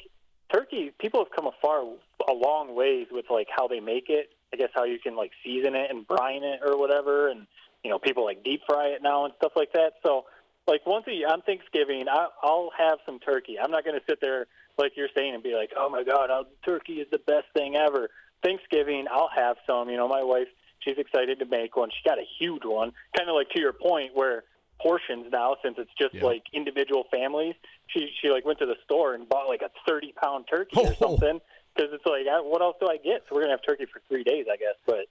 turkey, 0.53 0.93
people 0.99 1.25
have 1.25 1.33
come 1.35 1.47
a 1.47 1.53
far 1.61 1.83
a 2.29 2.33
long 2.33 2.75
ways 2.75 3.09
with 3.11 3.27
like 3.31 3.49
how 3.55 3.69
they 3.69 3.81
make 3.81 4.09
it. 4.09 4.31
I 4.53 4.57
guess 4.57 4.71
how 4.75 4.85
you 4.85 4.99
can 5.01 5.17
like 5.17 5.33
season 5.45 5.75
it 5.75 5.91
and 5.91 6.07
brine 6.07 6.45
it 6.45 6.61
or 6.65 6.79
whatever, 6.79 7.29
and 7.29 7.47
you 7.83 7.91
know, 7.91 7.99
people 7.99 8.25
like 8.25 8.45
deep 8.45 8.63
fry 8.67 8.89
it 8.89 9.03
now 9.03 9.25
and 9.25 9.35
stuff 9.37 9.53
like 9.57 9.73
that. 9.73 9.95
So, 10.05 10.25
like 10.67 10.87
once 10.87 11.05
a 11.09 11.13
year 11.13 11.29
on 11.29 11.43
Thanksgiving, 11.43 12.09
I, 12.09 12.29
I'll 12.43 12.71
have 12.77 12.99
some 13.05 13.19
turkey. 13.19 13.59
I'm 13.63 13.71
not 13.71 13.85
going 13.85 13.99
to 13.99 14.05
sit 14.09 14.21
there 14.21 14.47
like 14.79 14.93
you're 14.97 15.09
saying 15.15 15.35
and 15.35 15.43
be 15.43 15.55
like, 15.55 15.71
oh 15.77 15.89
my 15.89 16.03
god, 16.05 16.31
uh, 16.31 16.45
turkey 16.65 16.95
is 16.95 17.07
the 17.11 17.19
best 17.19 17.47
thing 17.55 17.77
ever. 17.77 18.09
Thanksgiving, 18.43 19.07
I'll 19.11 19.31
have 19.35 19.57
some. 19.67 19.89
You 19.89 19.97
know, 19.97 20.09
my 20.09 20.23
wife, 20.23 20.49
she's 20.81 20.99
excited 20.99 21.39
to 21.41 21.47
make 21.47 21.77
one. 21.77 21.91
She 21.91 22.09
got 22.09 22.19
a 22.19 22.25
huge 22.39 22.65
one, 22.65 22.93
kind 23.17 23.29
of 23.29 23.35
like 23.35 23.51
to 23.51 23.61
your 23.61 23.73
point 23.73 24.13
where 24.15 24.45
portions 24.81 25.27
now, 25.31 25.57
since 25.63 25.77
it's 25.79 25.91
just 25.99 26.15
Yeah. 26.15 26.25
like 26.25 26.43
individual 26.53 27.05
families. 27.11 27.55
She 27.87 28.11
she 28.21 28.31
like 28.31 28.45
went 28.45 28.59
to 28.59 28.67
the 28.67 28.77
store 28.85 29.15
and 29.15 29.29
bought 29.29 29.49
like 29.49 29.63
a 29.63 29.71
30 29.87 30.13
pound 30.21 30.47
turkey 30.51 30.77
or 30.81 30.89
Oh. 30.89 30.95
something 30.99 31.41
because 31.75 31.91
it's 31.93 32.05
like, 32.07 32.27
I, 32.31 32.41
what 32.41 32.61
else 32.63 32.77
do 32.81 32.89
I 32.89 32.97
get? 32.97 33.23
So 33.29 33.35
we're 33.35 33.43
gonna 33.43 33.53
have 33.53 33.63
turkey 33.67 33.87
for 33.93 34.01
three 34.09 34.25
days, 34.25 34.47
I 34.53 34.57
guess. 34.57 34.75
But 34.87 35.07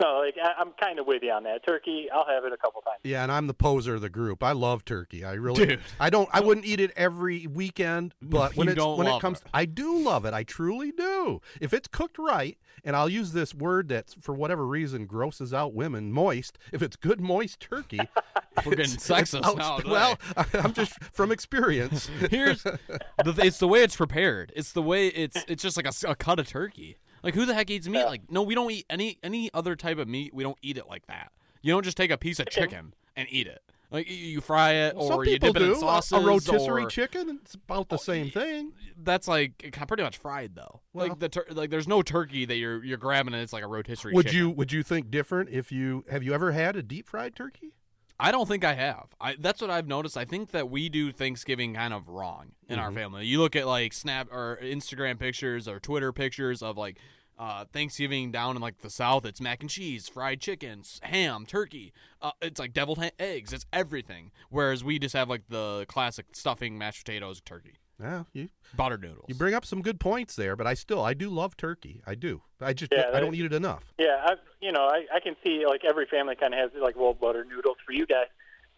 No, 0.00 0.18
like 0.24 0.34
I, 0.42 0.60
I'm 0.60 0.72
kind 0.80 0.98
of 0.98 1.06
with 1.06 1.22
you 1.22 1.30
on 1.32 1.44
that. 1.44 1.64
Turkey, 1.66 2.08
I'll 2.14 2.26
have 2.26 2.44
it 2.44 2.52
a 2.52 2.56
couple 2.56 2.80
times. 2.82 3.00
Yeah, 3.04 3.22
and 3.22 3.32
I'm 3.32 3.46
the 3.46 3.54
poser 3.54 3.94
of 3.94 4.00
the 4.02 4.08
group. 4.10 4.42
I 4.42 4.52
love 4.52 4.84
turkey. 4.84 5.24
I 5.24 5.32
really, 5.34 5.66
Dude. 5.66 5.80
I 5.98 6.10
don't. 6.10 6.28
I 6.32 6.40
wouldn't 6.40 6.66
eat 6.66 6.80
it 6.80 6.92
every 6.96 7.46
weekend, 7.46 8.14
but 8.20 8.56
when 8.56 8.66
You 8.68 8.72
it's 8.74 8.84
when 8.84 9.06
it 9.06 9.20
comes, 9.20 9.40
it. 9.40 9.46
I 9.54 9.64
do 9.64 9.98
love 9.98 10.24
it. 10.24 10.34
I 10.34 10.42
truly 10.42 10.92
do. 10.92 11.40
If 11.60 11.72
it's 11.72 11.88
cooked 11.88 12.18
right, 12.18 12.58
and 12.84 12.94
I'll 12.94 13.08
use 13.08 13.32
this 13.32 13.54
word 13.54 13.88
that 13.88 14.14
for 14.20 14.34
whatever 14.34 14.66
reason 14.66 15.06
grosses 15.06 15.54
out 15.54 15.72
women, 15.74 16.12
moist. 16.12 16.58
If 16.72 16.82
it's 16.82 16.96
good 16.96 17.20
moist 17.20 17.60
turkey, 17.60 18.00
We're 18.64 18.74
getting 18.76 18.94
it's- 18.94 19.06
sexist 19.08 19.46
it's 19.46 19.56
now. 19.56 19.80
Well, 19.86 20.18
I'm 20.54 20.72
just 20.72 21.02
from 21.12 21.32
experience. 21.32 22.10
Here's 22.30 22.62
the, 22.64 22.78
it's 23.18 23.58
the 23.58 23.68
way 23.68 23.82
it's 23.82 23.96
prepared. 23.96 24.52
It's 24.54 24.72
the 24.72 24.82
way 24.82 25.08
it's 25.08 25.42
it's 25.48 25.62
just 25.62 25.76
like 25.76 25.86
a 26.06 26.14
cut 26.16 26.38
of 26.38 26.48
turkey. 26.48 26.96
Like 27.26 27.34
who 27.34 27.44
the 27.44 27.54
heck 27.54 27.70
eats 27.70 27.88
meat? 27.88 28.04
Like 28.04 28.30
no, 28.30 28.42
we 28.42 28.54
don't 28.54 28.70
eat 28.70 28.86
any 28.88 29.18
any 29.20 29.50
other 29.52 29.74
type 29.74 29.98
of 29.98 30.06
meat. 30.06 30.32
We 30.32 30.44
don't 30.44 30.58
eat 30.62 30.78
it 30.78 30.88
like 30.88 31.06
that. 31.08 31.32
You 31.60 31.72
don't 31.72 31.82
just 31.82 31.96
take 31.96 32.12
a 32.12 32.16
piece 32.16 32.38
of 32.38 32.48
chicken 32.48 32.94
and 33.16 33.26
eat 33.28 33.48
it. 33.48 33.60
Like 33.90 34.08
you, 34.08 34.40
fry 34.40 34.72
it 34.72 34.94
or 34.96 35.24
you 35.24 35.38
dip 35.38 35.56
it 35.56 35.58
do 35.58 35.72
in 35.72 35.78
sauces. 35.80 36.12
a, 36.12 36.16
a 36.16 36.24
rotisserie 36.24 36.84
or, 36.84 36.88
chicken. 36.88 37.40
It's 37.42 37.54
about 37.54 37.88
the 37.88 37.96
oh, 37.96 37.98
same 37.98 38.30
thing. 38.30 38.72
That's 38.96 39.26
like 39.26 39.74
pretty 39.88 40.04
much 40.04 40.18
fried 40.18 40.54
though. 40.54 40.80
Well- 40.92 41.08
like 41.08 41.18
the 41.18 41.28
tur- 41.28 41.46
like 41.50 41.70
there's 41.70 41.88
no 41.88 42.02
turkey 42.02 42.44
that 42.44 42.56
you're 42.56 42.84
you're 42.84 42.96
grabbing 42.96 43.34
and 43.34 43.42
it's 43.42 43.52
like 43.52 43.64
a 43.64 43.68
rotisserie. 43.68 44.12
Would 44.12 44.26
chicken. 44.26 44.38
you 44.38 44.50
would 44.50 44.72
you 44.72 44.84
think 44.84 45.10
different 45.10 45.50
if 45.50 45.72
you 45.72 46.04
have 46.08 46.22
you 46.22 46.32
ever 46.32 46.52
had 46.52 46.76
a 46.76 46.82
deep 46.82 47.08
fried 47.08 47.34
turkey? 47.34 47.74
I 48.18 48.32
don't 48.32 48.48
think 48.48 48.64
I 48.64 48.74
have. 48.74 49.08
I 49.20 49.36
that's 49.38 49.60
what 49.60 49.70
I've 49.70 49.86
noticed. 49.86 50.16
I 50.16 50.24
think 50.24 50.50
that 50.52 50.70
we 50.70 50.88
do 50.88 51.12
Thanksgiving 51.12 51.74
kind 51.74 51.92
of 51.92 52.08
wrong 52.08 52.52
in 52.68 52.76
Mm-hmm. 52.76 52.84
our 52.84 52.92
family. 52.92 53.26
You 53.26 53.40
look 53.40 53.54
at 53.56 53.66
like 53.66 53.92
Snap 53.92 54.28
or 54.32 54.58
Instagram 54.62 55.18
pictures 55.18 55.68
or 55.68 55.78
Twitter 55.80 56.12
pictures 56.12 56.62
of 56.62 56.76
like 56.78 56.96
uh, 57.38 57.66
Thanksgiving 57.70 58.32
down 58.32 58.56
in 58.56 58.62
like 58.62 58.80
the 58.80 58.88
South. 58.88 59.26
It's 59.26 59.40
mac 59.42 59.60
and 59.60 59.68
cheese, 59.68 60.08
fried 60.08 60.40
chicken, 60.40 60.82
ham, 61.02 61.44
turkey. 61.44 61.92
Uh, 62.22 62.30
it's 62.40 62.58
like 62.58 62.72
deviled 62.72 62.96
ha- 62.98 63.10
eggs. 63.18 63.52
It's 63.52 63.66
everything. 63.74 64.30
Whereas 64.48 64.82
we 64.82 64.98
just 64.98 65.14
have 65.14 65.28
like 65.28 65.42
the 65.50 65.84
classic 65.86 66.26
stuffing, 66.32 66.78
mashed 66.78 67.04
potatoes, 67.04 67.42
turkey, 67.44 67.74
Yeah, 68.00 68.24
you 68.34 68.48
buttered 68.76 69.00
noodles. 69.02 69.24
you 69.28 69.34
bring 69.34 69.54
up 69.54 69.64
some 69.64 69.80
good 69.80 69.98
points 69.98 70.36
there, 70.36 70.54
but 70.54 70.66
I 70.66 70.74
still 70.74 71.02
I 71.02 71.14
do 71.14 71.30
love 71.30 71.56
turkey. 71.56 72.02
I 72.06 72.14
do. 72.14 72.42
I 72.60 72.72
just 72.74 72.92
Yeah, 72.92 73.04
I 73.14 73.20
don't 73.20 73.30
that- 73.30 73.36
eat 73.38 73.46
it 73.46 73.52
enough. 73.54 73.92
Yeah, 73.98 74.16
I 74.22 74.34
you 74.60 74.72
know 74.72 74.82
I, 74.86 75.06
I 75.14 75.20
can 75.20 75.34
see 75.44 75.64
like 75.66 75.82
every 75.88 76.06
family 76.06 76.34
kind 76.36 76.52
of 76.54 76.60
has 76.60 76.70
like 76.82 76.96
well 76.96 77.14
butter 77.14 77.44
noodles 77.44 77.78
for 77.86 77.92
you 77.92 78.06
guys. 78.06 78.26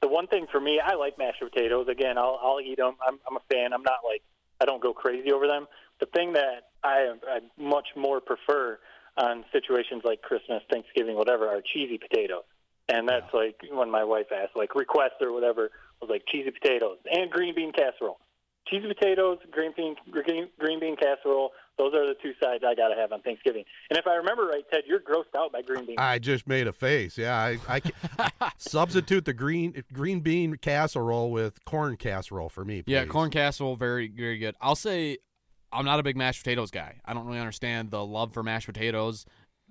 The 0.01 0.09
one 0.09 0.29
thing 0.29 0.47
for 0.53 0.61
me, 0.61 0.81
I 0.85 0.95
like 0.95 1.19
mashed 1.19 1.41
potatoes. 1.41 1.89
Again, 1.89 2.17
I'll 2.17 2.39
I'll 2.43 2.61
eat 2.61 2.77
them. 2.79 2.95
I'm 3.07 3.19
I'm 3.29 3.37
a 3.37 3.41
fan. 3.53 3.73
I'm 3.73 3.83
not 3.83 4.01
like 4.09 4.23
I 4.61 4.65
don't 4.65 4.81
go 4.83 4.93
crazy 4.93 5.33
over 5.33 5.49
them. 5.49 5.67
The 5.99 6.07
thing 6.07 6.35
that 6.35 6.69
I 6.85 7.15
I 7.29 7.41
much 7.61 7.89
more 7.97 8.21
prefer 8.21 8.79
on 9.17 9.45
situations 9.53 10.03
like 10.05 10.23
Christmas, 10.23 10.63
Thanksgiving, 10.71 11.17
whatever, 11.17 11.49
are 11.49 11.61
cheesy 11.61 11.99
potatoes. 11.99 12.45
And 12.89 13.09
that's 13.09 13.35
like 13.35 13.57
when 13.73 13.91
my 13.91 14.05
wife 14.05 14.27
asked, 14.33 14.55
like 14.57 14.77
requests 14.77 15.21
or 15.21 15.33
whatever, 15.33 15.71
was 16.01 16.09
like 16.09 16.23
cheesy 16.31 16.53
potatoes 16.53 16.99
and 17.13 17.29
green 17.31 17.53
bean 17.55 17.73
casserole. 17.73 18.21
Cheesy 18.71 18.87
potatoes, 18.87 19.39
green 19.51 19.73
bean 19.77 19.97
green, 20.11 20.49
green 20.59 20.81
bean 20.81 20.97
casserole. 20.97 21.51
Those 21.79 21.95
are 21.95 22.07
the 22.07 22.15
two 22.21 22.33
sides 22.43 22.65
I 22.67 22.75
got 22.75 22.89
to 22.89 22.97
have 22.97 23.13
on 23.13 23.23
Thanksgiving. 23.23 23.65
And 23.89 23.99
if 23.99 24.07
I 24.07 24.15
remember 24.15 24.47
right, 24.47 24.65
Ted, 24.71 24.83
you're 24.87 24.99
grossed 24.99 25.37
out 25.37 25.53
by 25.53 25.63
green 25.63 25.87
beans. 25.87 25.99
I 25.99 26.19
just 26.19 26.49
made 26.49 26.67
a 26.67 26.73
face. 26.73 27.17
Yeah, 27.17 27.37
I, 27.37 27.59
I 27.69 28.51
substitute 28.59 29.25
the 29.25 29.33
green 29.33 29.83
green 29.93 30.21
bean 30.21 30.57
casserole 30.57 31.31
with 31.31 31.65
corn 31.65 31.97
casserole 31.97 32.49
for 32.49 32.65
me. 32.65 32.83
Yeah, 32.87 33.05
corn 33.05 33.31
casserole, 33.31 33.77
very 33.77 34.09
very 34.09 34.39
good. 34.39 34.57
I'll 34.61 34.77
say 34.77 35.19
I'm 35.73 35.85
not 35.85 36.01
a 36.01 36.03
big 36.03 36.17
mashed 36.17 36.43
potatoes 36.43 36.71
guy. 36.71 36.97
I 37.05 37.15
don't 37.15 37.27
really 37.27 37.39
understand 37.39 37.91
the 37.91 38.05
love 38.05 38.33
for 38.33 38.43
mashed 38.43 38.67
potatoes. 38.67 39.27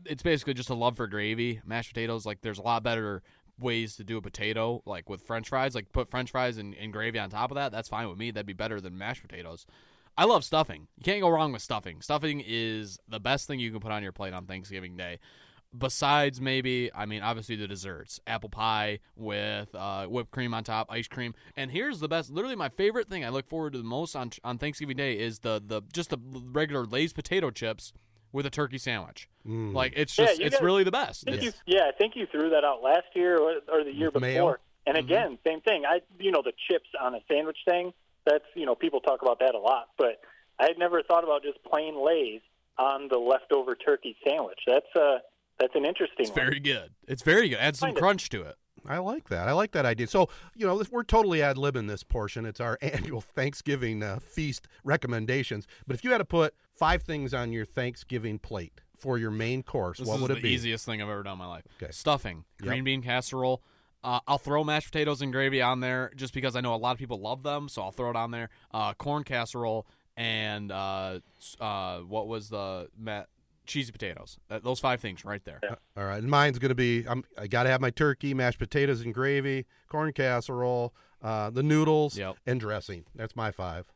It's 0.06 0.24
basically 0.24 0.54
just 0.54 0.70
a 0.70 0.76
love 0.76 0.96
for 0.96 1.08
gravy. 1.08 1.62
Mashed 1.66 1.94
potatoes, 1.94 2.26
like 2.26 2.42
there's 2.42 2.60
a 2.60 2.64
lot 2.64 2.84
better 2.84 3.24
ways 3.60 3.96
to 3.96 4.04
do 4.04 4.18
a 4.18 4.22
potato, 4.22 4.82
like 4.86 5.10
with 5.10 5.22
French 5.22 5.50
fries. 5.50 5.76
Like 5.76 5.92
put 5.92 6.10
French 6.10 6.32
fries 6.32 6.58
and, 6.58 6.76
and 6.76 6.94
gravy 6.94 7.20
on 7.20 7.30
top 7.30 7.52
of 7.52 7.56
that. 7.56 7.72
That's 7.72 7.90
fine 7.90 8.10
with 8.10 8.18
me. 8.18 8.32
That'd 8.32 8.46
be 8.46 8.54
better 8.54 8.80
than 8.80 8.98
mashed 8.98 9.22
potatoes. 9.22 9.66
I 10.18 10.26
love 10.26 10.44
stuffing. 10.44 10.88
You 10.98 11.04
can't 11.04 11.22
go 11.22 11.30
wrong 11.30 11.52
with 11.54 11.62
stuffing. 11.62 12.02
Stuffing 12.02 12.44
is 12.46 12.98
the 13.08 13.20
best 13.20 13.46
thing 13.46 13.60
you 13.60 13.72
can 13.72 13.80
put 13.80 13.92
on 13.92 14.02
your 14.02 14.12
plate 14.12 14.34
on 14.34 14.46
Thanksgiving 14.46 14.98
Day. 14.98 15.20
Besides, 15.78 16.42
maybe, 16.42 16.90
I 16.96 17.06
mean, 17.06 17.22
obviously 17.22 17.56
the 17.56 17.68
desserts 17.68 18.20
apple 18.26 18.50
pie 18.50 19.00
with 19.16 19.76
uh, 19.76 20.08
whipped 20.08 20.32
cream 20.32 20.54
on 20.54 20.64
top, 20.64 20.88
ice 20.90 21.08
cream. 21.08 21.36
And 21.56 21.70
here's 21.70 22.00
the 22.00 22.08
best 22.08 22.32
literally, 22.32 22.56
my 22.56 22.70
favorite 22.70 23.10
thing 23.10 23.24
I 23.24 23.30
look 23.30 23.48
forward 23.48 23.74
to 23.74 23.78
the 23.78 23.84
most 23.84 24.16
on, 24.16 24.32
on 24.44 24.58
Thanksgiving 24.58 24.98
Day 24.98 25.20
is 25.20 25.40
the, 25.40 25.62
the 25.64 25.82
just 25.94 26.10
the 26.10 26.18
regular 26.52 26.86
Lay's 26.86 27.14
potato 27.14 27.52
chips 27.52 27.94
with 28.32 28.46
a 28.46 28.50
turkey 28.50 28.78
sandwich. 28.78 29.30
Mm. 29.48 29.74
Like, 29.74 29.94
it's 29.96 30.18
Yeah, 30.18 30.26
just, 30.26 30.40
you 30.40 30.46
it's 30.46 30.56
guys- 30.58 30.64
really 30.64 30.84
the 30.84 30.92
best. 30.92 31.24
I 31.28 31.32
think 31.32 31.44
It's- 31.44 31.62
you, 31.66 31.76
yeah, 31.78 31.86
I 31.88 31.92
think 31.92 32.16
you 32.16 32.26
threw 32.28 32.50
that 32.52 32.64
out 32.64 32.82
last 32.84 33.08
year 33.16 33.38
or, 33.38 33.56
or 33.72 33.84
the 33.84 33.94
year 33.94 34.10
With 34.10 34.22
before. 34.24 34.52
mayo? 34.52 34.56
And 34.86 34.98
again, 34.98 35.38
same 35.46 35.62
thing. 35.62 35.84
I, 35.86 36.00
you 36.20 36.32
know, 36.32 36.42
the 36.42 36.54
chips 36.70 36.88
on 37.02 37.14
a 37.16 37.20
sandwich 37.30 37.58
thing. 37.68 37.94
That's 38.26 38.46
you 38.56 38.66
know, 38.66 38.76
people 38.76 39.00
talk 39.02 39.22
about 39.22 39.40
that 39.40 39.56
a 39.56 39.60
lot, 39.60 39.90
but 39.98 40.20
I 40.60 40.64
had 40.68 40.78
never 40.78 41.02
thought 41.04 41.24
about 41.24 41.44
just 41.44 41.62
plain 41.64 41.96
Lay's 42.06 42.42
on 42.78 43.08
the 43.10 43.18
leftover 43.18 43.76
turkey 43.76 44.16
sandwich. 44.28 44.60
That's 44.68 44.86
uh, 44.96 45.20
that's 45.60 45.74
an 45.76 45.86
interesting. 45.86 46.18
it's 46.20 46.30
one. 46.32 46.40
very 46.40 46.60
good. 46.60 46.92
It's 47.08 47.22
very 47.24 47.50
good. 47.50 47.58
Add 47.60 47.76
some 47.76 47.90
Kinda. 47.90 48.02
crunch 48.02 48.30
to 48.30 48.42
it. 48.44 48.56
I 48.88 49.00
like 49.00 49.30
that. 49.30 49.48
I 49.48 49.52
like 49.52 49.72
that 49.72 49.86
idea. 49.86 50.08
So, 50.08 50.30
you 50.56 50.66
know, 50.66 50.82
we're 50.92 51.04
totally 51.04 51.42
ad 51.42 51.58
libbing 51.58 51.88
this 51.88 52.04
portion. 52.04 52.46
It's 52.46 52.60
our 52.60 52.78
annual 52.82 53.22
Thanksgiving 53.22 54.02
uh, 54.04 54.20
feast 54.20 54.68
recommendations. 54.84 55.68
But 55.86 55.96
if 55.96 56.04
you 56.04 56.12
had 56.12 56.20
to 56.20 56.26
put 56.26 56.54
five 56.74 57.04
things 57.04 57.34
on 57.34 57.52
your 57.52 57.66
Thanksgiving 57.66 58.40
plate 58.40 58.82
for 58.98 59.18
your 59.18 59.32
main 59.32 59.64
course, 59.64 60.00
This 60.00 60.08
what 60.08 60.20
would 60.22 60.32
it 60.32 60.42
be? 60.42 60.50
easiest 60.50 60.86
thing 60.86 61.02
I've 61.02 61.10
ever 61.10 61.24
done 61.24 61.34
in 61.34 61.40
my 61.40 61.48
life. 61.48 61.64
Okay. 61.82 61.92
Stuffing, 61.92 62.46
Yep. 62.62 62.68
green 62.68 62.84
bean 62.84 63.02
casserole. 63.02 63.62
Uh, 64.04 64.20
I'll 64.28 64.38
throw 64.38 64.64
mashed 64.64 64.88
potatoes 64.92 65.22
and 65.22 65.32
gravy 65.34 65.62
on 65.62 65.80
there 65.82 66.12
just 66.16 66.34
because 66.34 66.56
I 66.56 66.62
know 66.62 66.74
a 66.74 66.78
lot 66.78 66.92
of 66.92 66.98
people 66.98 67.20
love 67.20 67.44
them, 67.44 67.68
so 67.68 67.82
I'll 67.82 67.92
throw 67.92 68.10
it 68.10 68.16
on 68.16 68.32
there. 68.32 68.50
Uh, 68.72 68.94
corn 68.94 69.24
casserole 69.24 69.86
and 70.16 70.72
uh, 70.72 71.20
uh, 71.60 72.00
what 72.00 72.28
was 72.28 72.50
the 72.50 72.90
ma- 72.98 73.24
cheesy 73.68 73.92
potatoes? 73.92 74.38
That, 74.50 74.64
those 74.64 74.80
five 74.80 75.00
things 75.02 75.24
right 75.26 75.44
there. 75.46 75.60
All 75.96 76.06
right, 76.06 76.18
and 76.18 76.30
mine's 76.30 76.58
going 76.60 76.70
to 76.70 76.76
be 76.76 77.06
I'm, 77.08 77.24
I 77.38 77.48
got 77.48 77.64
to 77.64 77.70
have 77.70 77.82
my 77.82 77.90
turkey, 77.92 78.34
mashed 78.34 78.60
potatoes 78.60 79.02
and 79.02 79.14
gravy, 79.14 79.66
corn 79.90 80.14
casserole, 80.14 80.94
uh, 81.22 81.50
the 81.50 81.64
noodles, 81.64 82.18
Yep. 82.18 82.38
and 82.46 82.60
dressing. 82.60 83.06
That's 83.16 83.36
my 83.36 83.52
five. 83.52 83.92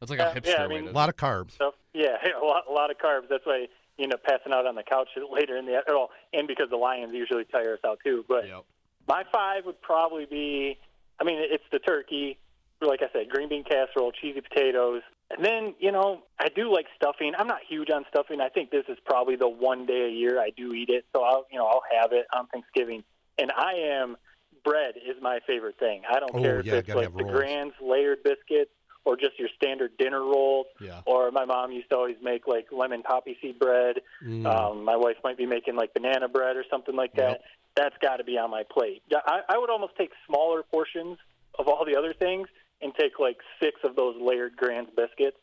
That's 0.00 0.10
like 0.10 0.18
Yeah, 0.20 0.30
a 0.30 0.34
hipster 0.40 0.46
yeah, 0.46 0.62
I 0.62 0.66
way 0.66 0.74
mean- 0.76 0.84
to 0.86 0.90
A 0.90 0.92
lot 0.92 1.08
of 1.08 1.16
carbs. 1.16 1.52
stuff. 1.52 1.74
Yeah, 1.92 2.16
a 2.40 2.44
lot, 2.44 2.64
a 2.68 2.72
lot 2.72 2.90
of 2.90 2.98
carbs. 2.98 3.28
That's 3.28 3.44
why 3.44 3.66
you 3.96 4.04
end 4.04 4.14
up 4.14 4.22
passing 4.22 4.52
out 4.52 4.66
on 4.66 4.74
the 4.76 4.82
couch 4.84 5.08
later 5.32 5.56
in 5.56 5.66
the 5.66 5.82
well, 5.88 6.10
and 6.32 6.46
because 6.46 6.70
the 6.70 6.76
Lions 6.76 7.12
usually 7.14 7.44
tire 7.44 7.74
us 7.74 7.80
out 7.84 7.98
too. 8.04 8.24
But 8.28 8.46
Yep. 8.46 8.64
my 9.08 9.24
five 9.32 9.64
would 9.66 9.80
probably 9.82 10.26
be, 10.26 10.78
I 11.20 11.24
mean, 11.24 11.38
it's 11.40 11.64
the 11.72 11.80
turkey, 11.80 12.38
like 12.80 13.00
I 13.02 13.08
said, 13.12 13.28
green 13.28 13.48
bean 13.48 13.64
casserole, 13.64 14.12
cheesy 14.12 14.40
potatoes, 14.40 15.02
and 15.30 15.44
then 15.44 15.74
you 15.78 15.92
know 15.92 16.22
I 16.38 16.48
do 16.48 16.72
like 16.72 16.86
stuffing. 16.96 17.32
I'm 17.38 17.46
not 17.46 17.60
huge 17.68 17.90
on 17.90 18.04
stuffing. 18.08 18.40
I 18.40 18.48
think 18.48 18.70
this 18.70 18.84
is 18.88 18.98
probably 19.04 19.36
the 19.36 19.48
one 19.48 19.86
day 19.86 20.06
a 20.06 20.10
year 20.10 20.40
I 20.40 20.50
do 20.50 20.72
eat 20.72 20.88
it, 20.88 21.04
so 21.14 21.22
I'll 21.22 21.46
you 21.50 21.58
know 21.58 21.66
I'll 21.66 21.82
have 22.00 22.12
it 22.12 22.26
on 22.34 22.46
Thanksgiving. 22.48 23.04
And 23.38 23.52
I 23.52 23.74
am 23.92 24.16
bread 24.64 24.94
is 24.96 25.16
my 25.22 25.38
favorite 25.46 25.78
thing. 25.78 26.02
I 26.10 26.18
don't 26.18 26.34
Oh, 26.34 26.42
care 26.42 26.60
if 26.60 26.66
yeah, 26.66 26.74
it's 26.74 26.88
like 26.88 27.16
the. 27.16 27.24
Grand's 27.24 27.74
layered 27.80 28.22
biscuits 28.22 28.70
or 29.04 29.16
just 29.16 29.38
your 29.38 29.48
standard 29.56 29.96
dinner 29.96 30.20
rolls. 30.20 30.66
Yeah. 30.80 31.00
Or 31.06 31.30
my 31.30 31.44
mom 31.44 31.72
used 31.72 31.88
to 31.90 31.96
always 31.96 32.16
make 32.22 32.46
like 32.46 32.66
lemon 32.72 33.02
poppy 33.02 33.36
seed 33.40 33.58
bread. 33.58 34.00
Mm. 34.24 34.44
Um, 34.46 34.84
my 34.84 34.96
wife 34.96 35.16
might 35.24 35.38
be 35.38 35.46
making 35.46 35.76
like 35.76 35.94
banana 35.94 36.28
bread 36.28 36.56
or 36.56 36.64
something 36.70 36.96
like 36.96 37.14
that. 37.14 37.30
Yep. 37.30 37.44
That's 37.76 37.94
got 38.02 38.16
to 38.16 38.24
be 38.24 38.36
on 38.36 38.50
my 38.50 38.64
plate. 38.70 39.02
I, 39.14 39.40
I 39.48 39.58
would 39.58 39.70
almost 39.70 39.94
take 39.96 40.10
smaller 40.26 40.62
portions 40.64 41.16
of 41.58 41.68
all 41.68 41.84
the 41.84 41.96
other 41.96 42.12
things 42.12 42.48
and 42.82 42.92
take 42.98 43.18
like 43.18 43.38
six 43.62 43.80
of 43.84 43.96
those 43.96 44.16
layered 44.20 44.56
Grand's 44.56 44.90
biscuits 44.96 45.36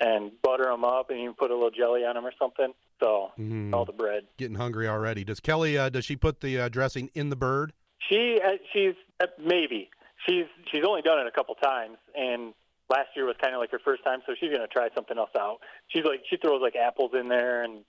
and 0.00 0.30
butter 0.42 0.64
them 0.64 0.84
up 0.84 1.10
and 1.10 1.18
even 1.18 1.34
put 1.34 1.50
a 1.50 1.54
little 1.54 1.70
jelly 1.70 2.04
on 2.04 2.14
them 2.14 2.24
or 2.24 2.32
something. 2.38 2.72
So 3.00 3.32
Mm. 3.38 3.74
all 3.74 3.84
the 3.84 3.92
bread. 3.92 4.24
Getting 4.36 4.56
hungry 4.56 4.88
already. 4.88 5.24
Does 5.24 5.40
Kelly? 5.40 5.76
Uh, 5.78 5.88
does 5.88 6.04
she 6.04 6.16
put 6.16 6.40
the 6.40 6.58
uh, 6.60 6.68
dressing 6.68 7.10
in 7.14 7.30
the 7.30 7.36
bird? 7.36 7.72
She 8.08 8.40
uh, 8.44 8.52
she's 8.72 8.94
uh, 9.20 9.26
maybe 9.44 9.90
she's 10.26 10.46
she's 10.72 10.82
only 10.86 11.02
done 11.02 11.18
it 11.20 11.26
a 11.26 11.30
couple 11.30 11.54
times 11.56 11.96
and 12.16 12.54
last 12.90 13.08
year 13.14 13.26
was 13.26 13.36
kind 13.42 13.54
of 13.54 13.60
like 13.60 13.70
her 13.70 13.78
first 13.84 14.02
time 14.02 14.20
so 14.26 14.32
she's 14.40 14.48
going 14.50 14.62
to 14.62 14.66
try 14.68 14.88
something 14.94 15.18
else 15.18 15.30
out. 15.38 15.58
She's 15.88 16.04
like 16.04 16.22
she 16.30 16.36
throws 16.38 16.62
like 16.62 16.74
apples 16.76 17.10
in 17.18 17.28
there 17.28 17.62
and 17.64 17.84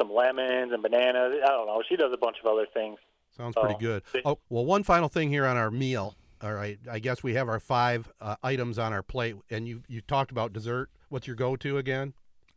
some 0.00 0.12
lemons 0.12 0.72
and 0.72 0.80
bananas. 0.82 1.34
I 1.44 1.48
don't 1.48 1.66
know. 1.66 1.82
She 1.88 1.96
does 1.96 2.12
a 2.14 2.16
bunch 2.16 2.36
of 2.42 2.50
other 2.50 2.66
things. 2.72 2.98
Sounds 3.36 3.54
Oh, 3.56 3.60
pretty 3.62 3.78
good. 3.78 4.02
they- 4.12 4.22
Oh, 4.24 4.38
well, 4.48 4.64
one 4.64 4.82
final 4.84 5.08
thing 5.08 5.28
here 5.28 5.44
on 5.44 5.56
our 5.56 5.70
meal. 5.70 6.14
All 6.42 6.52
right, 6.54 6.78
I 6.90 6.98
guess 7.00 7.22
we 7.22 7.34
have 7.34 7.48
our 7.48 7.58
five 7.60 8.10
uh, 8.20 8.36
items 8.42 8.78
on 8.78 8.92
our 8.92 9.02
plate, 9.02 9.36
and 9.50 9.66
you 9.66 9.82
you 9.88 10.00
talked 10.00 10.30
about 10.30 10.52
dessert. 10.52 10.90
What's 11.08 11.26
your 11.26 11.36
go-to 11.36 11.78
again? 11.78 12.14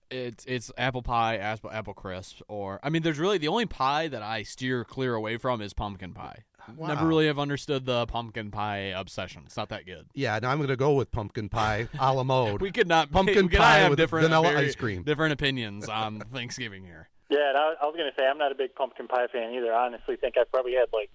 It's 0.10 0.46
it's 0.46 0.72
apple 0.78 1.02
pie, 1.02 1.38
apple 1.38 1.72
apple 1.72 1.94
crisp, 1.94 2.42
or 2.48 2.80
I 2.84 2.90
mean, 2.90 3.02
there's 3.02 3.18
really 3.18 3.38
the 3.38 3.48
only 3.48 3.66
pie 3.66 4.08
that 4.10 4.22
I 4.22 4.44
steer 4.44 4.84
clear 4.84 5.16
away 5.16 5.38
from 5.38 5.62
is 5.62 5.74
pumpkin 5.74 6.14
pie. 6.14 6.44
Never 6.78 7.08
really 7.08 7.26
have 7.26 7.40
understood 7.40 7.86
the 7.86 8.06
pumpkin 8.06 8.52
pie 8.52 8.94
obsession. 8.96 9.44
It's 9.46 9.58
not 9.58 9.70
that 9.70 9.86
good. 9.86 10.06
Yeah, 10.14 10.38
now 10.40 10.52
I'm 10.52 10.58
going 10.60 10.70
to 10.70 10.76
go 10.76 10.94
with 10.94 11.12
pumpkin 11.12 11.50
pie 11.50 11.88
a 12.00 12.14
la 12.14 12.24
mode. 12.24 12.62
We 12.62 12.72
could 12.72 12.88
not 12.88 13.12
Pumpkin 13.12 13.50
could 13.50 13.58
pie 13.60 13.80
have 13.80 13.90
with 13.90 13.98
different 13.98 14.26
vanilla 14.26 14.50
very 14.52 14.68
ice 14.68 14.76
cream. 14.76 15.02
different 15.02 15.34
opinions 15.34 15.90
on 15.90 16.20
Thanksgiving 16.34 16.84
here. 16.84 17.10
Yeah, 17.30 17.50
and 17.50 17.58
I, 17.58 17.74
I 17.82 17.86
was 17.86 17.96
going 17.98 18.12
to 18.12 18.16
say 18.16 18.28
I'm 18.28 18.38
not 18.38 18.52
a 18.52 18.56
big 18.56 18.76
pumpkin 18.76 19.08
pie 19.08 19.28
fan 19.28 19.54
either. 19.54 19.74
I 19.74 19.86
honestly 19.88 20.18
think 20.18 20.36
I 20.38 20.44
probably 20.52 20.74
had 20.74 20.88
like 20.94 21.10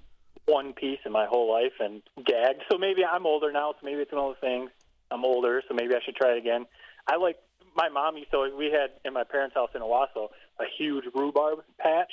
one 0.46 0.72
piece 0.72 1.00
in 1.04 1.12
my 1.12 1.26
whole 1.26 1.50
life 1.52 1.72
and 1.80 2.02
gagged. 2.24 2.62
So 2.70 2.78
maybe 2.78 3.04
I'm 3.04 3.26
older 3.26 3.52
now, 3.52 3.72
so 3.72 3.78
maybe 3.84 4.00
it's 4.00 4.12
one 4.12 4.22
of 4.24 4.30
those 4.30 4.40
things. 4.40 4.70
I'm 5.10 5.24
older, 5.24 5.62
so 5.68 5.74
maybe 5.74 5.94
I 5.94 5.98
should 6.04 6.16
try 6.16 6.32
it 6.32 6.38
again. 6.38 6.66
I 7.06 7.16
like 7.16 7.36
my 7.76 7.88
mom 7.88 8.16
used 8.16 8.30
to. 8.32 8.50
We 8.56 8.66
had 8.66 8.90
in 9.04 9.12
my 9.12 9.24
parents' 9.24 9.54
house 9.54 9.70
in 9.74 9.82
Owosso 9.82 10.28
a 10.58 10.64
huge 10.78 11.04
rhubarb 11.14 11.60
patch, 11.78 12.12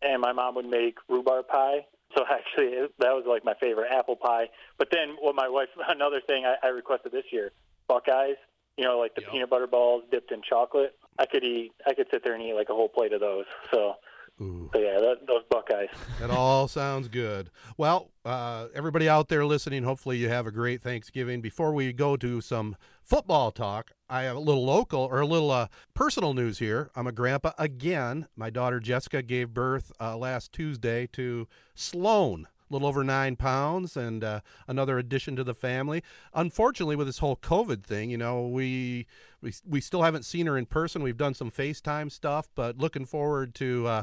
and 0.00 0.20
my 0.20 0.32
mom 0.32 0.54
would 0.56 0.66
make 0.66 0.96
rhubarb 1.08 1.48
pie. 1.48 1.86
So 2.16 2.24
actually, 2.30 2.72
that 2.98 3.12
was 3.12 3.24
like 3.28 3.44
my 3.44 3.54
favorite 3.60 3.90
apple 3.92 4.16
pie. 4.16 4.46
But 4.78 4.88
then, 4.90 5.16
what 5.20 5.34
my 5.34 5.48
wife, 5.48 5.68
another 5.88 6.20
thing 6.26 6.44
I, 6.46 6.66
I 6.66 6.70
requested 6.70 7.12
this 7.12 7.24
year, 7.30 7.52
Buckeyes. 7.88 8.36
You 8.78 8.84
know, 8.84 8.98
like 8.98 9.14
the 9.14 9.20
Yep. 9.20 9.30
peanut 9.30 9.50
butter 9.50 9.66
balls 9.66 10.04
dipped 10.10 10.32
in 10.32 10.40
chocolate. 10.42 10.96
I 11.18 11.26
could 11.26 11.44
eat. 11.44 11.72
I 11.86 11.92
could 11.94 12.06
sit 12.10 12.24
there 12.24 12.32
and 12.34 12.42
eat 12.42 12.54
like 12.54 12.70
a 12.70 12.74
whole 12.74 12.88
plate 12.88 13.12
of 13.12 13.20
those. 13.20 13.44
So, 13.72 13.94
Ooh. 14.40 14.70
so 14.72 14.80
yeah, 14.80 14.98
that, 14.98 15.26
those 15.26 15.42
Buckeyes. 15.50 15.88
That 16.18 16.30
all 16.30 16.66
sounds 16.66 17.08
good. 17.08 17.50
Well, 17.76 18.10
uh, 18.24 18.68
everybody 18.74 19.08
out 19.08 19.28
there 19.28 19.44
listening, 19.44 19.84
hopefully 19.84 20.16
you 20.16 20.28
have 20.28 20.46
a 20.46 20.50
great 20.50 20.80
Thanksgiving. 20.80 21.40
Before 21.40 21.72
we 21.72 21.92
go 21.92 22.16
to 22.16 22.40
some 22.40 22.76
football 23.02 23.50
talk, 23.50 23.92
I 24.08 24.22
have 24.22 24.36
a 24.36 24.40
little 24.40 24.64
local 24.64 25.02
or 25.02 25.20
a 25.20 25.26
little 25.26 25.50
uh, 25.50 25.68
personal 25.94 26.34
news 26.34 26.58
here. 26.58 26.90
I'm 26.96 27.06
a 27.06 27.12
grandpa 27.12 27.52
again. 27.58 28.26
My 28.36 28.50
daughter 28.50 28.80
Jessica 28.80 29.22
gave 29.22 29.54
birth 29.54 29.92
uh, 30.00 30.16
last 30.16 30.52
Tuesday 30.52 31.06
to 31.12 31.46
Sloan. 31.74 32.48
Little 32.72 32.88
over 32.88 33.04
nine 33.04 33.36
pounds, 33.36 33.96
and 33.96 34.24
uh, 34.24 34.40
another 34.66 34.98
addition 34.98 35.36
to 35.36 35.44
the 35.44 35.54
family. 35.54 36.02
Unfortunately, 36.32 36.96
with 36.96 37.06
this 37.06 37.18
whole 37.18 37.36
COVID 37.36 37.84
thing, 37.84 38.10
you 38.10 38.18
know, 38.18 38.46
we 38.46 39.06
we 39.42 39.52
we 39.66 39.80
still 39.80 40.02
haven't 40.02 40.24
seen 40.24 40.46
her 40.46 40.56
in 40.56 40.66
person. 40.66 41.02
We've 41.02 41.16
done 41.16 41.34
some 41.34 41.50
FaceTime 41.50 42.10
stuff, 42.10 42.48
but 42.54 42.78
looking 42.78 43.04
forward 43.04 43.54
to 43.56 43.86
uh, 43.86 44.02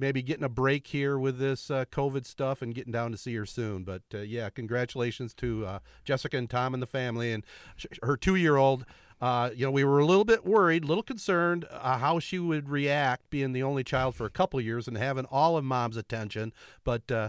maybe 0.00 0.22
getting 0.22 0.44
a 0.44 0.48
break 0.48 0.86
here 0.88 1.18
with 1.18 1.38
this 1.38 1.70
uh, 1.70 1.84
COVID 1.92 2.26
stuff 2.26 2.62
and 2.62 2.74
getting 2.74 2.92
down 2.92 3.12
to 3.12 3.18
see 3.18 3.34
her 3.36 3.46
soon. 3.46 3.84
But 3.84 4.02
uh, 4.12 4.18
yeah, 4.18 4.50
congratulations 4.50 5.34
to 5.34 5.66
uh, 5.66 5.78
Jessica 6.04 6.36
and 6.36 6.48
Tom 6.48 6.74
and 6.74 6.82
the 6.82 6.86
family 6.86 7.32
and 7.32 7.44
sh- 7.76 7.86
her 8.02 8.16
two 8.16 8.34
year 8.34 8.56
old. 8.56 8.84
Uh, 9.20 9.50
you 9.54 9.66
know, 9.66 9.70
we 9.70 9.84
were 9.84 9.98
a 9.98 10.06
little 10.06 10.24
bit 10.24 10.46
worried, 10.46 10.82
a 10.82 10.86
little 10.86 11.02
concerned 11.02 11.66
uh, 11.70 11.98
how 11.98 12.18
she 12.18 12.38
would 12.38 12.70
react 12.70 13.28
being 13.28 13.52
the 13.52 13.62
only 13.62 13.84
child 13.84 14.14
for 14.14 14.24
a 14.24 14.30
couple 14.30 14.58
years 14.62 14.88
and 14.88 14.96
having 14.96 15.26
all 15.26 15.58
of 15.58 15.64
mom's 15.64 15.98
attention. 15.98 16.54
But 16.84 17.10
uh, 17.12 17.28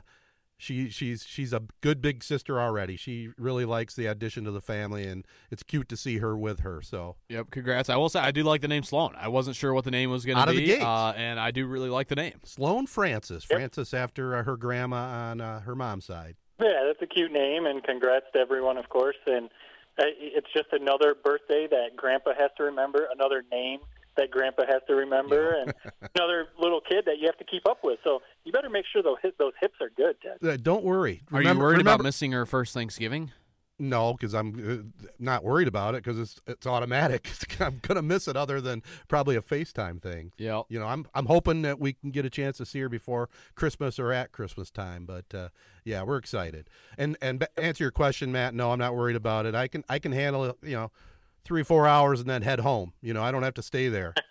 she 0.61 0.89
she's 0.89 1.25
she's 1.25 1.53
a 1.53 1.63
good 1.81 2.01
big 2.01 2.23
sister 2.23 2.61
already. 2.61 2.95
She 2.95 3.29
really 3.37 3.65
likes 3.65 3.95
the 3.95 4.05
addition 4.05 4.43
to 4.43 4.51
the 4.51 4.61
family, 4.61 5.07
and 5.07 5.25
it's 5.49 5.63
cute 5.63 5.89
to 5.89 5.97
see 5.97 6.19
her 6.19 6.37
with 6.37 6.59
her. 6.59 6.83
So 6.83 7.15
Yep, 7.29 7.49
congrats. 7.49 7.89
I 7.89 7.95
will 7.95 8.09
say 8.09 8.19
I 8.19 8.29
do 8.29 8.43
like 8.43 8.61
the 8.61 8.67
name 8.67 8.83
Sloan. 8.83 9.15
I 9.17 9.27
wasn't 9.27 9.55
sure 9.55 9.73
what 9.73 9.85
the 9.85 9.91
name 9.91 10.11
was 10.11 10.23
going 10.23 10.37
Out 10.37 10.45
to 10.45 10.51
of 10.51 10.57
the 10.57 10.65
be, 10.65 10.79
uh, 10.79 11.13
and 11.13 11.39
I 11.39 11.49
do 11.49 11.65
really 11.65 11.89
like 11.89 12.09
the 12.09 12.15
name. 12.15 12.39
Sloan 12.43 12.85
Francis, 12.85 13.43
Francis 13.43 13.91
after 13.93 14.35
uh, 14.35 14.43
her 14.43 14.55
grandma 14.55 15.31
on 15.31 15.41
uh, 15.41 15.61
her 15.61 15.75
mom's 15.75 16.05
side. 16.05 16.35
Yeah, 16.61 16.83
that's 16.85 17.01
a 17.01 17.07
cute 17.07 17.31
name, 17.31 17.65
and 17.65 17.83
congrats 17.83 18.27
to 18.33 18.39
everyone, 18.39 18.77
of 18.77 18.87
course. 18.89 19.17
And 19.25 19.47
uh, 19.97 20.03
it's 20.19 20.53
just 20.53 20.67
another 20.73 21.15
birthday 21.15 21.67
that 21.71 21.95
Grandpa 21.95 22.33
has 22.37 22.51
to 22.57 22.63
remember, 22.63 23.07
another 23.11 23.43
name 23.51 23.79
that 24.21 24.31
Grandpa 24.31 24.63
has 24.67 24.81
to 24.87 24.95
remember, 24.95 25.53
and 25.61 25.73
another 26.15 26.47
little 26.59 26.81
kid 26.81 27.05
that 27.05 27.17
you 27.19 27.25
have 27.25 27.37
to 27.37 27.43
keep 27.45 27.67
up 27.67 27.79
with. 27.83 27.99
So 28.03 28.21
you 28.43 28.51
better 28.51 28.69
make 28.69 28.85
sure 28.91 29.01
those 29.03 29.17
hip, 29.21 29.35
those 29.39 29.53
hips 29.59 29.75
are 29.81 29.89
good, 29.95 30.15
Ted. 30.21 30.47
Uh, 30.47 30.57
don't 30.57 30.83
worry. 30.83 31.23
Are 31.31 31.39
Remember- 31.39 31.59
you 31.61 31.63
worried 31.65 31.77
remember- 31.79 31.91
about 31.95 32.03
missing 32.03 32.31
her 32.31 32.45
first 32.45 32.73
Thanksgiving? 32.73 33.31
No, 33.79 34.13
because 34.13 34.35
I'm 34.35 34.93
uh, 34.99 35.05
not 35.17 35.43
worried 35.43 35.67
about 35.67 35.95
it 35.95 36.03
because 36.03 36.19
it's 36.19 36.39
it's 36.45 36.67
automatic. 36.67 37.27
I'm 37.59 37.79
gonna 37.81 38.03
miss 38.03 38.27
it, 38.27 38.37
other 38.37 38.61
than 38.61 38.83
probably 39.07 39.35
a 39.35 39.41
FaceTime 39.41 39.99
thing. 39.99 40.31
Yeah, 40.37 40.61
You 40.69 40.77
know, 40.77 40.85
I'm 40.85 41.07
I'm 41.15 41.25
hoping 41.25 41.63
that 41.63 41.79
we 41.79 41.93
can 41.93 42.11
get 42.11 42.23
a 42.23 42.29
chance 42.29 42.57
to 42.57 42.65
see 42.67 42.79
her 42.81 42.89
before 42.89 43.27
Christmas 43.55 43.97
or 43.97 44.11
at 44.13 44.31
Christmas 44.33 44.69
time. 44.69 45.05
But 45.05 45.33
uh, 45.33 45.49
yeah, 45.83 46.03
we're 46.03 46.17
excited. 46.17 46.69
And 46.95 47.17
and 47.23 47.39
ba- 47.39 47.59
answer 47.59 47.83
your 47.83 47.89
question, 47.91 48.31
Matt. 48.31 48.53
No, 48.53 48.71
I'm 48.71 48.77
not 48.77 48.95
worried 48.95 49.15
about 49.15 49.47
it. 49.47 49.55
I 49.55 49.67
can 49.67 49.83
I 49.89 49.97
can 49.97 50.11
handle 50.11 50.45
it. 50.45 50.57
You 50.61 50.75
know, 50.75 50.91
three 51.43 51.63
four 51.63 51.87
hours 51.87 52.19
and 52.19 52.29
then 52.29 52.41
head 52.41 52.59
home. 52.59 52.93
You 53.01 53.13
know, 53.13 53.23
I 53.23 53.31
don't 53.31 53.43
have 53.43 53.53
to 53.55 53.61
stay 53.61 53.87
there. 53.87 54.13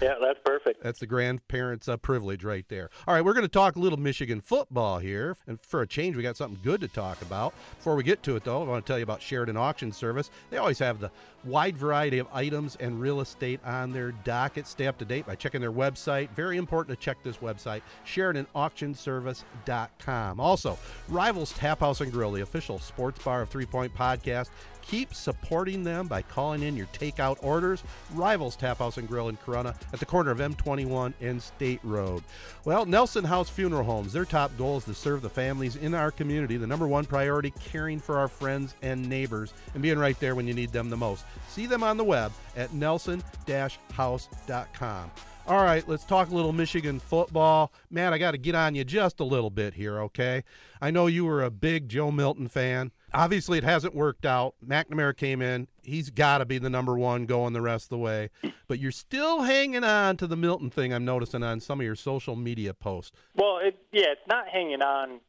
Yeah, 0.00 0.14
that's 0.20 0.38
perfect. 0.44 0.82
That's 0.82 0.98
the 1.00 1.06
grandparents' 1.06 1.88
uh, 1.88 1.96
privilege 1.98 2.44
right 2.44 2.64
there. 2.68 2.88
All 3.06 3.12
right, 3.14 3.22
we're 3.22 3.34
going 3.34 3.44
to 3.44 3.48
talk 3.48 3.76
a 3.76 3.78
little 3.78 3.98
Michigan 3.98 4.40
football 4.40 4.98
here. 4.98 5.36
And 5.46 5.60
for 5.60 5.82
a 5.82 5.86
change, 5.86 6.16
we 6.16 6.22
got 6.22 6.38
something 6.38 6.58
good 6.62 6.80
to 6.80 6.88
talk 6.88 7.20
about. 7.20 7.52
Before 7.76 7.94
we 7.94 8.02
get 8.02 8.22
to 8.22 8.36
it, 8.36 8.44
though, 8.44 8.62
I 8.62 8.64
want 8.64 8.86
to 8.86 8.90
tell 8.90 8.98
you 8.98 9.02
about 9.02 9.20
Sheridan 9.20 9.58
Auction 9.58 9.92
Service. 9.92 10.30
They 10.48 10.56
always 10.56 10.78
have 10.78 10.98
the 11.00 11.10
wide 11.44 11.76
variety 11.76 12.18
of 12.18 12.26
items 12.32 12.76
and 12.76 12.98
real 13.00 13.20
estate 13.20 13.60
on 13.64 13.92
their 13.92 14.12
docket. 14.12 14.66
Stay 14.66 14.86
up 14.86 14.96
to 14.98 15.04
date 15.04 15.26
by 15.26 15.34
checking 15.34 15.60
their 15.60 15.72
website. 15.72 16.30
Very 16.30 16.56
important 16.56 16.98
to 16.98 17.04
check 17.04 17.22
this 17.22 17.36
website, 17.38 17.82
SheridanAuctionService.com. 18.06 20.40
Also, 20.40 20.78
Rivals 21.08 21.52
Tap 21.52 21.80
House 21.80 22.00
and 22.00 22.10
Grill, 22.12 22.32
the 22.32 22.40
official 22.42 22.78
sports 22.78 23.22
bar 23.22 23.42
of 23.42 23.50
Three 23.50 23.66
Point 23.66 23.94
Podcast. 23.94 24.48
Keep 24.90 25.14
supporting 25.14 25.84
them 25.84 26.08
by 26.08 26.20
calling 26.20 26.64
in 26.64 26.76
your 26.76 26.88
takeout 26.88 27.38
orders. 27.42 27.84
Rivals 28.12 28.56
Tap 28.56 28.78
House 28.78 28.96
and 28.96 29.06
Grill 29.06 29.28
in 29.28 29.36
Corunna 29.36 29.76
at 29.92 30.00
the 30.00 30.06
corner 30.06 30.32
of 30.32 30.38
M21 30.38 31.12
and 31.20 31.40
State 31.40 31.78
Road. 31.84 32.24
Well, 32.64 32.84
Nelson 32.84 33.22
House 33.22 33.48
Funeral 33.48 33.84
Homes, 33.84 34.12
their 34.12 34.24
top 34.24 34.50
goal 34.58 34.78
is 34.78 34.84
to 34.86 34.94
serve 34.94 35.22
the 35.22 35.30
families 35.30 35.76
in 35.76 35.94
our 35.94 36.10
community. 36.10 36.56
The 36.56 36.66
number 36.66 36.88
one 36.88 37.04
priority, 37.04 37.52
caring 37.60 38.00
for 38.00 38.18
our 38.18 38.26
friends 38.26 38.74
and 38.82 39.08
neighbors 39.08 39.54
and 39.74 39.82
being 39.82 39.96
right 39.96 40.18
there 40.18 40.34
when 40.34 40.48
you 40.48 40.54
need 40.54 40.72
them 40.72 40.90
the 40.90 40.96
most. 40.96 41.24
See 41.48 41.66
them 41.66 41.84
on 41.84 41.96
the 41.96 42.02
web 42.02 42.32
at 42.56 42.74
nelson-house.com. 42.74 45.10
All 45.46 45.62
right, 45.62 45.88
let's 45.88 46.04
talk 46.04 46.30
a 46.30 46.34
little 46.34 46.52
Michigan 46.52 46.98
football. 46.98 47.72
Matt, 47.90 48.12
I 48.12 48.18
got 48.18 48.32
to 48.32 48.38
get 48.38 48.56
on 48.56 48.74
you 48.74 48.82
just 48.82 49.20
a 49.20 49.24
little 49.24 49.50
bit 49.50 49.74
here, 49.74 50.00
okay? 50.02 50.42
I 50.80 50.90
know 50.90 51.06
you 51.06 51.24
were 51.24 51.44
a 51.44 51.50
big 51.50 51.88
Joe 51.88 52.10
Milton 52.10 52.48
fan. 52.48 52.90
Obviously, 53.12 53.58
it 53.58 53.64
hasn't 53.64 53.94
worked 53.94 54.24
out. 54.24 54.54
McNamara 54.66 55.16
came 55.16 55.42
in. 55.42 55.66
He's 55.82 56.10
got 56.10 56.38
to 56.38 56.44
be 56.44 56.58
the 56.58 56.70
number 56.70 56.96
one 56.96 57.26
going 57.26 57.52
the 57.52 57.60
rest 57.60 57.86
of 57.86 57.90
the 57.90 57.98
way. 57.98 58.30
But 58.68 58.78
you're 58.78 58.92
still 58.92 59.42
hanging 59.42 59.84
on 59.84 60.16
to 60.18 60.26
the 60.26 60.36
Milton 60.36 60.70
thing, 60.70 60.92
I'm 60.92 61.04
noticing 61.04 61.42
on 61.42 61.60
some 61.60 61.80
of 61.80 61.84
your 61.84 61.96
social 61.96 62.36
media 62.36 62.72
posts. 62.74 63.16
Well, 63.34 63.58
it, 63.58 63.76
yeah, 63.92 64.12
it's 64.12 64.26
not 64.28 64.48
hanging 64.48 64.82
on 64.82 65.20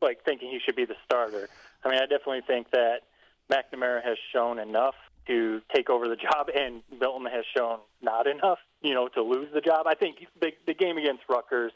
like 0.00 0.24
thinking 0.24 0.50
he 0.50 0.60
should 0.64 0.76
be 0.76 0.84
the 0.84 0.96
starter. 1.04 1.48
I 1.84 1.90
mean, 1.90 1.98
I 1.98 2.06
definitely 2.06 2.42
think 2.46 2.70
that 2.70 3.02
McNamara 3.50 4.02
has 4.02 4.16
shown 4.32 4.58
enough 4.58 4.94
to 5.26 5.60
take 5.74 5.90
over 5.90 6.08
the 6.08 6.16
job, 6.30 6.48
and 6.54 6.82
Milton 6.98 7.26
has 7.26 7.44
shown 7.56 7.78
not 8.02 8.26
enough, 8.26 8.58
you 8.82 8.94
know, 8.94 9.08
to 9.08 9.22
lose 9.22 9.48
the 9.52 9.60
job. 9.60 9.86
I 9.86 9.94
think 9.94 10.26
the, 10.40 10.52
the 10.66 10.74
game 10.74 10.98
against 10.98 11.22
Rutgers, 11.28 11.72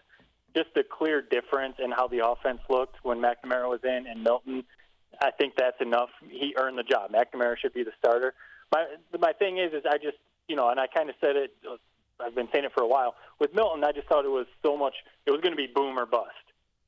just 0.54 0.70
a 0.76 0.82
clear 0.82 1.22
difference 1.22 1.76
in 1.78 1.90
how 1.90 2.08
the 2.08 2.26
offense 2.26 2.60
looked 2.68 2.96
when 3.04 3.18
McNamara 3.18 3.68
was 3.68 3.80
in 3.84 4.06
and 4.06 4.22
Milton. 4.22 4.64
I 5.20 5.30
think 5.30 5.54
that's 5.56 5.80
enough. 5.80 6.10
He 6.28 6.54
earned 6.58 6.78
the 6.78 6.82
job. 6.82 7.10
McNamara 7.12 7.56
should 7.58 7.74
be 7.74 7.82
the 7.84 7.92
starter. 7.98 8.34
My 8.72 8.86
my 9.18 9.32
thing 9.32 9.58
is, 9.58 9.72
is 9.72 9.82
I 9.88 9.96
just 9.98 10.18
you 10.48 10.56
know, 10.56 10.68
and 10.70 10.78
I 10.80 10.86
kind 10.86 11.08
of 11.08 11.16
said 11.20 11.36
it. 11.36 11.52
I've 12.20 12.34
been 12.34 12.48
saying 12.52 12.64
it 12.64 12.72
for 12.74 12.82
a 12.82 12.86
while. 12.88 13.14
With 13.38 13.54
Milton, 13.54 13.82
I 13.84 13.92
just 13.92 14.06
thought 14.08 14.24
it 14.24 14.30
was 14.30 14.46
so 14.62 14.76
much. 14.76 14.94
It 15.26 15.30
was 15.30 15.40
going 15.40 15.52
to 15.52 15.56
be 15.56 15.68
boom 15.72 15.98
or 15.98 16.04
bust. 16.06 16.34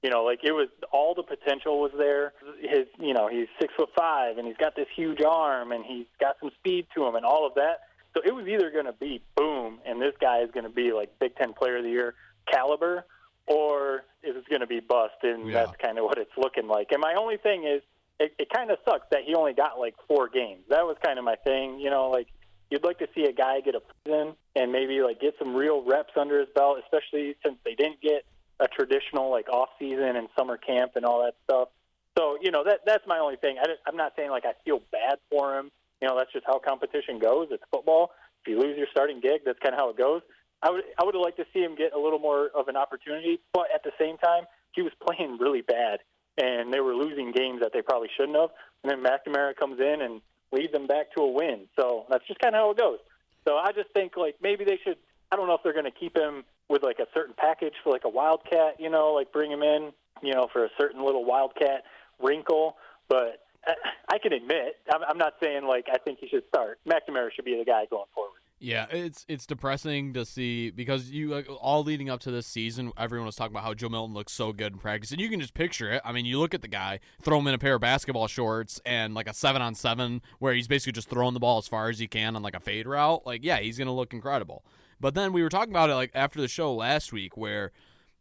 You 0.03 0.11
know, 0.11 0.25
like 0.25 0.41
it 0.43 0.53
was 0.53 0.69
all 0.93 1.15
the 1.15 1.23
potential 1.23 1.81
was 1.81 1.93
there. 1.97 2.33
His, 2.61 2.87
you 2.99 3.15
know, 3.15 3.29
he's 3.29 3.47
six 3.61 3.73
foot 3.77 3.89
five 3.97 4.37
and 4.37 4.47
he's 4.47 4.57
got 4.57 4.75
this 4.75 4.89
huge 4.97 5.23
arm 5.23 5.71
and 5.71 5.85
he's 5.87 6.07
got 6.21 6.37
some 6.41 6.51
speed 6.59 6.87
to 6.97 7.07
him 7.07 7.15
and 7.15 7.25
all 7.25 7.47
of 7.47 7.55
that. 7.55 7.83
So 8.15 8.21
it 8.25 8.35
was 8.35 8.47
either 8.49 8.71
going 8.71 8.87
to 8.87 8.93
be 8.93 9.23
boom 9.37 9.79
and 9.87 10.03
this 10.03 10.13
guy 10.21 10.41
is 10.43 10.51
going 10.51 10.65
to 10.65 10.71
be 10.75 10.93
like 10.93 11.19
Big 11.21 11.37
Ten 11.37 11.53
Player 11.55 11.77
of 11.79 11.85
the 11.85 11.91
Year 11.91 12.15
caliber, 12.51 13.07
or 13.47 14.03
it 14.25 14.35
was 14.35 14.45
going 14.51 14.61
to 14.61 14.67
be 14.67 14.81
bust, 14.81 15.15
and 15.23 15.47
Yeah. 15.49 15.67
that's 15.67 15.77
kind 15.81 15.99
of 15.99 16.05
what 16.05 16.19
it's 16.19 16.37
looking 16.37 16.67
like. 16.67 16.91
And 16.91 17.01
my 17.01 17.15
only 17.15 17.37
thing 17.37 17.65
is, 17.65 17.81
it, 18.19 18.35
it 18.39 18.49
kind 18.55 18.71
of 18.71 18.79
sucks 18.85 19.07
that 19.11 19.21
he 19.27 19.35
only 19.35 19.53
got 19.53 19.79
like 19.79 19.95
four 20.09 20.29
games. 20.29 20.63
That 20.69 20.83
was 20.83 20.97
kind 21.05 21.19
of 21.19 21.25
my 21.25 21.37
thing. 21.37 21.79
You 21.81 21.91
know, 21.91 22.11
like 22.11 22.29
you'd 22.71 22.85
like 22.85 22.99
to 22.99 23.09
see 23.15 23.25
a 23.25 23.33
guy 23.33 23.61
get 23.61 23.75
a 23.75 23.83
season 24.05 24.35
and 24.57 24.73
maybe 24.73 25.01
like 25.03 25.21
get 25.21 25.35
some 25.39 25.55
real 25.55 25.85
reps 25.85 26.13
under 26.17 26.41
his 26.41 26.49
belt, 26.55 26.79
especially 26.83 27.37
since 27.45 27.57
they 27.65 27.75
didn't 27.75 28.01
get 28.01 28.25
a 28.61 28.69
traditional 28.69 29.31
like 29.31 29.49
off 29.49 29.69
season 29.79 30.17
and 30.17 30.29
summer 30.39 30.57
camp 30.57 30.93
and 30.97 31.05
all 31.05 31.23
that 31.23 31.35
stuff. 31.45 31.69
So 32.17 32.39
you 32.41 32.51
know 32.51 32.65
that 32.65 32.81
that's 32.87 33.07
my 33.07 33.19
only 33.19 33.37
thing. 33.37 33.57
I 33.61 33.67
just, 33.67 33.81
I'm 33.87 33.97
not 33.97 34.13
saying 34.17 34.31
like 34.31 34.45
I 34.45 34.53
feel 34.65 34.81
bad 34.91 35.19
for 35.31 35.59
him. 35.59 35.71
You 36.01 36.09
know 36.09 36.17
that's 36.17 36.33
just 36.33 36.47
how 36.47 36.59
competition 36.59 37.19
goes. 37.19 37.49
It's 37.51 37.63
football. 37.71 38.13
If 38.45 38.51
you 38.51 38.59
lose 38.61 38.77
your 38.77 38.89
starting 38.91 39.21
gig, 39.21 39.43
that's 39.45 39.59
kind 39.61 39.75
of 39.75 39.79
how 39.79 39.91
it 39.91 39.97
goes. 39.97 40.23
I 40.63 40.71
would 40.71 40.85
I 40.99 41.05
would 41.05 41.15
have 41.15 41.23
liked 41.23 41.39
to 41.39 41.47
see 41.53 41.61
him 41.61 41.75
get 41.75 41.93
a 41.93 41.99
little 41.99 42.19
more 42.19 42.51
of 42.55 42.69
an 42.69 42.77
opportunity, 42.77 43.41
but 43.53 43.67
at 43.75 43.83
the 43.83 43.93
same 43.99 44.17
time, 44.19 44.45
he 44.73 44.83
was 44.83 44.93
playing 45.07 45.39
really 45.39 45.63
bad, 45.63 46.01
and 46.39 46.73
they 46.73 46.81
were 46.81 46.95
losing 46.95 47.33
games 47.33 47.61
that 47.61 47.73
they 47.73 47.83
probably 47.83 48.09
shouldn't 48.17 48.37
have. 48.37 48.51
And 48.83 48.91
then 48.91 49.03
McNamara 49.03 49.57
comes 49.57 49.81
in 49.81 50.01
and 50.01 50.21
leads 50.53 50.73
them 50.73 50.87
back 50.87 51.13
to 51.17 51.23
a 51.23 51.31
win. 51.31 51.67
So 51.79 52.07
that's 52.09 52.27
just 52.27 52.41
kind 52.41 52.55
of 52.55 52.61
how 52.61 52.71
it 52.71 52.79
goes. 52.79 52.99
So 53.47 53.57
I 53.57 53.73
just 53.73 53.91
think 53.93 54.17
like 54.17 54.37
maybe 54.43 54.65
they 54.65 54.79
should. 54.85 54.97
I 55.31 55.37
don't 55.37 55.47
know 55.49 55.55
if 55.55 55.63
they're 55.63 55.73
going 55.73 55.87
to 55.87 55.91
keep 55.91 56.17
him 56.17 56.45
with 56.69 56.83
like 56.83 56.99
a 56.99 57.07
certain 57.15 57.35
package 57.37 57.75
for 57.83 57.91
like 57.91 58.05
a 58.05 58.09
wildcat, 58.09 58.77
you 58.79 58.91
know, 58.91 59.13
like 59.13 59.33
bring 59.33 59.51
him 59.51 59.63
in, 59.63 59.93
you 60.23 60.35
know, 60.35 60.49
for 60.53 60.65
a 60.65 60.69
certain 60.79 61.05
little 61.05 61.25
wildcat 61.25 61.85
wrinkle. 62.23 62.77
But 63.09 63.41
I, 63.67 63.75
I 64.13 64.19
can 64.19 64.33
admit, 64.33 64.77
I'm, 64.93 65.03
I'm 65.09 65.19
not 65.19 65.35
saying 65.43 65.65
like 65.65 65.87
I 65.93 65.99
think 65.99 66.19
he 66.21 66.29
should 66.29 66.45
start. 66.49 66.79
McNamara 66.87 67.31
should 67.35 67.45
be 67.45 67.57
the 67.57 67.65
guy 67.65 67.87
going 67.91 68.07
forward. 68.15 68.42
Yeah, 68.63 68.87
it's 68.91 69.27
it's 69.29 69.45
depressing 69.45 70.13
to 70.13 70.25
see 70.25 70.71
because 70.71 71.11
you 71.11 71.31
like, 71.31 71.49
all 71.61 71.83
leading 71.83 72.09
up 72.09 72.21
to 72.21 72.31
this 72.31 72.47
season, 72.47 72.93
everyone 72.97 73.27
was 73.27 73.35
talking 73.35 73.53
about 73.53 73.65
how 73.65 73.75
Joe 73.75 73.89
Milton 73.89 74.15
looks 74.15 74.33
so 74.33 74.53
good 74.53 74.75
in 74.75 74.79
practice, 74.79 75.11
and 75.11 75.21
you 75.21 75.29
can 75.29 75.41
just 75.41 75.53
picture 75.53 75.91
it. 75.91 76.01
I 76.05 76.13
mean, 76.13 76.27
you 76.27 76.39
look 76.39 76.55
at 76.55 76.63
the 76.63 76.69
guy, 76.69 77.01
throw 77.21 77.41
him 77.41 77.49
in 77.49 77.55
a 77.55 77.59
pair 77.59 77.75
of 77.75 77.81
basketball 77.81 78.29
shorts 78.29 78.81
and 78.87 79.15
like 79.15 79.29
a 79.29 79.35
seven 79.35 79.63
on 79.63 79.75
seven, 79.75 80.23
where 80.39 80.55
he's 80.55 80.69
basically 80.69 80.93
just 80.93 81.11
throwing 81.11 81.35
the 81.35 81.41
ball 81.41 81.59
as 81.59 81.67
far 81.67 81.89
as 81.89 81.99
he 81.99 82.07
can 82.07 82.37
on 82.37 82.43
like 82.43 82.55
a 82.55 82.61
fade 82.61 82.87
route. 82.87 83.27
Like, 83.27 83.45
yeah, 83.45 83.59
he's 83.59 83.79
gonna 83.79 83.95
look 83.95 84.13
incredible. 84.13 84.65
But 85.01 85.15
then 85.15 85.33
we 85.33 85.43
were 85.43 85.49
talking 85.49 85.73
about 85.73 85.91
it 85.91 85.97
like 85.97 86.13
after 86.15 86.41
the 86.41 86.47
show 86.47 86.73
last 86.73 87.13
week, 87.13 87.37
where 87.37 87.73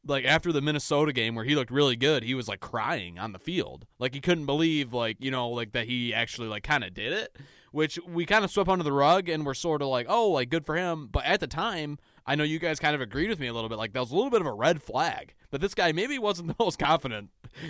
like 0.08 0.25
after 0.25 0.51
the 0.51 0.62
Minnesota 0.62 1.13
game 1.13 1.36
where 1.36 1.45
he 1.45 1.54
looked 1.54 1.69
really 1.69 1.95
good, 1.95 2.23
he 2.23 2.34
was 2.34 2.47
like 2.47 2.62
crying 2.62 3.19
on 3.19 3.32
the 3.32 3.38
field. 3.39 3.86
Like 3.99 4.15
he 4.15 4.21
couldn't 4.21 4.47
believe 4.47 4.91
like, 4.91 5.17
you 5.19 5.30
know, 5.30 5.49
like 5.49 5.73
that 5.73 5.86
he 5.86 6.15
actually 6.15 6.47
like 6.47 6.63
kind 6.63 6.84
of 6.84 6.95
did 6.95 7.13
it, 7.13 7.38
which 7.72 8.00
we 8.08 8.26
kind 8.26 8.46
of 8.46 8.52
swept 8.52 8.70
under 8.70 8.84
the 8.84 8.94
rug 8.94 9.30
and 9.30 9.46
we're 9.46 9.54
sort 9.54 9.82
of 9.82 9.88
like, 9.88 10.06
"Oh, 10.10 10.30
like 10.30 10.50
good 10.50 10.66
for 10.66 10.76
him." 10.76 11.08
But 11.12 11.26
at 11.26 11.40
the 11.40 11.48
time, 11.48 11.98
I 12.26 12.36
know 12.36 12.44
you 12.44 12.60
guys 12.60 12.80
kind 12.80 12.96
of 12.96 13.02
agreed 13.02 13.30
with 13.30 13.40
me 13.40 13.48
a 13.48 13.54
little 13.54 13.70
bit 13.70 13.78
like 13.78 13.94
that 13.94 14.00
was 14.00 14.12
a 14.12 14.16
little 14.16 14.30
bit 14.30 14.42
of 14.42 14.48
a 14.48 14.54
red 14.54 14.82
flag. 14.82 15.34
That 15.52 15.62
this 15.62 15.74
guy 15.74 15.92
maybe 15.92 16.20
wasn't 16.20 16.48
the 16.58 16.64
most 16.64 16.80
confident 16.80 17.30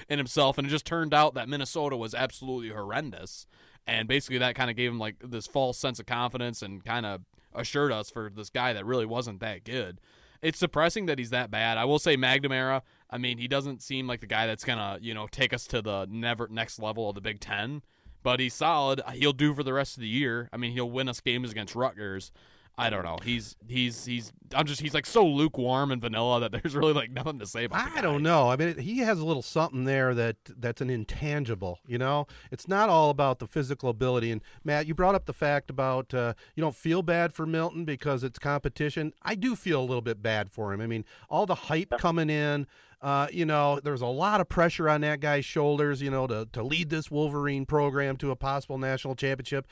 in 0.10 0.18
himself 0.18 0.58
and 0.58 0.68
it 0.68 0.70
just 0.70 0.86
turned 0.86 1.14
out 1.14 1.34
that 1.36 1.50
Minnesota 1.50 1.96
was 1.96 2.14
absolutely 2.14 2.70
horrendous. 2.70 3.46
And 3.88 4.08
basically 4.08 4.38
that 4.40 4.56
kind 4.56 4.70
of 4.70 4.76
gave 4.76 4.92
him 4.92 5.00
like 5.00 5.16
this 5.24 5.48
false 5.48 5.78
sense 5.78 6.00
of 6.00 6.06
confidence 6.06 6.62
and 6.62 6.84
kind 6.84 7.06
of 7.06 7.22
assured 7.54 7.92
us 7.92 8.10
for 8.10 8.32
this 8.34 8.50
guy 8.50 8.74
that 8.74 8.86
really 8.86 9.06
wasn't 9.06 9.40
that 9.40 9.64
good 9.64 10.00
it's 10.42 10.60
depressing 10.60 11.06
that 11.06 11.20
he's 11.20 11.30
that 11.30 11.52
bad. 11.52 11.78
I 11.78 11.86
will 11.86 12.00
say 12.00 12.18
McNamara. 12.18 12.82
I 13.10 13.18
mean, 13.18 13.38
he 13.38 13.48
doesn't 13.48 13.82
seem 13.82 14.08
like 14.08 14.22
the 14.22 14.28
guy 14.28 14.48
that's 14.48 14.64
gonna 14.64 14.98
you 15.02 15.14
know 15.14 15.28
take 15.28 15.54
us 15.54 15.68
to 15.68 15.82
the 15.82 16.08
never 16.10 16.48
next 16.50 16.80
level 16.80 17.10
of 17.10 17.16
the 17.16 17.22
Big 17.22 17.40
Ten, 17.40 17.84
but 18.24 18.40
he's 18.40 18.54
solid. 18.54 19.02
He'll 19.14 19.34
do 19.34 19.54
for 19.54 19.64
the 19.64 19.74
rest 19.74 19.98
of 19.98 20.02
the 20.02 20.08
year. 20.08 20.50
I 20.52 20.58
mean, 20.58 20.74
he'll 20.74 20.90
win 20.90 21.10
us 21.10 21.20
games 21.20 21.52
against 21.52 21.76
Rutgers. 21.76 22.32
I 22.78 22.90
don't 22.90 23.04
know. 23.04 23.18
He's 23.24 23.56
he's 23.68 24.06
he's 24.06 24.32
I'm 24.56 24.66
just 24.66 24.82
he's 24.82 24.94
like 24.94 25.06
so 25.06 25.26
lukewarm 25.26 25.92
and 25.92 26.02
vanilla 26.02 26.40
that 26.40 26.52
there's 26.64 26.76
really 26.76 26.94
like 26.94 27.12
nothing 27.12 27.40
to 27.40 27.46
say 27.46 27.66
about. 27.66 27.92
I 27.96 28.02
don't 28.02 28.24
know. 28.24 28.50
I 28.50 28.56
mean, 28.56 28.78
he 28.78 29.00
has 29.00 29.20
a 29.20 29.26
little 29.26 29.42
something 29.42 29.84
there 29.84 30.16
that 30.16 30.38
that's 30.58 30.82
an 30.82 30.90
intangible. 30.90 31.80
You 31.86 31.98
know, 31.98 32.28
it's 32.50 32.68
not 32.68 32.90
all 32.90 33.10
about 33.10 33.40
the 33.40 33.48
physical 33.48 33.90
ability. 33.90 34.32
And 34.32 34.42
Matt, 34.64 34.88
you 34.88 34.96
brought 34.96 35.16
up 35.16 35.26
the 35.26 35.34
fact 35.34 35.70
about 35.70 36.14
uh, 36.14 36.34
you 36.56 36.62
don't 36.62 36.76
feel 36.76 37.02
bad 37.04 37.34
for 37.34 37.46
Milton 37.46 37.86
because 37.86 38.24
it's 38.24 38.40
competition. 38.40 39.14
I 39.22 39.36
do 39.36 39.56
feel 39.56 39.80
a 39.80 39.86
little 39.86 40.02
bit 40.02 40.24
bad 40.24 40.50
for 40.50 40.74
him. 40.74 40.82
I 40.82 40.88
mean, 40.88 41.06
all 41.30 41.46
the 41.46 41.56
hype 41.56 41.94
coming 42.00 42.30
in. 42.30 42.68
Uh, 43.02 43.28
you 43.32 43.46
know, 43.46 43.80
there's 43.84 44.02
a 44.02 44.08
lot 44.08 44.42
of 44.42 44.48
pressure 44.48 44.88
on 44.88 45.02
that 45.02 45.20
guy's 45.20 45.46
shoulders. 45.46 46.02
You 46.02 46.12
know, 46.12 46.28
to 46.28 46.48
to 46.54 46.64
lead 46.64 46.90
this 46.90 47.10
Wolverine 47.10 47.66
program 47.66 48.18
to 48.18 48.32
a 48.32 48.36
possible 48.36 48.78
national 48.78 49.16
championship 49.16 49.68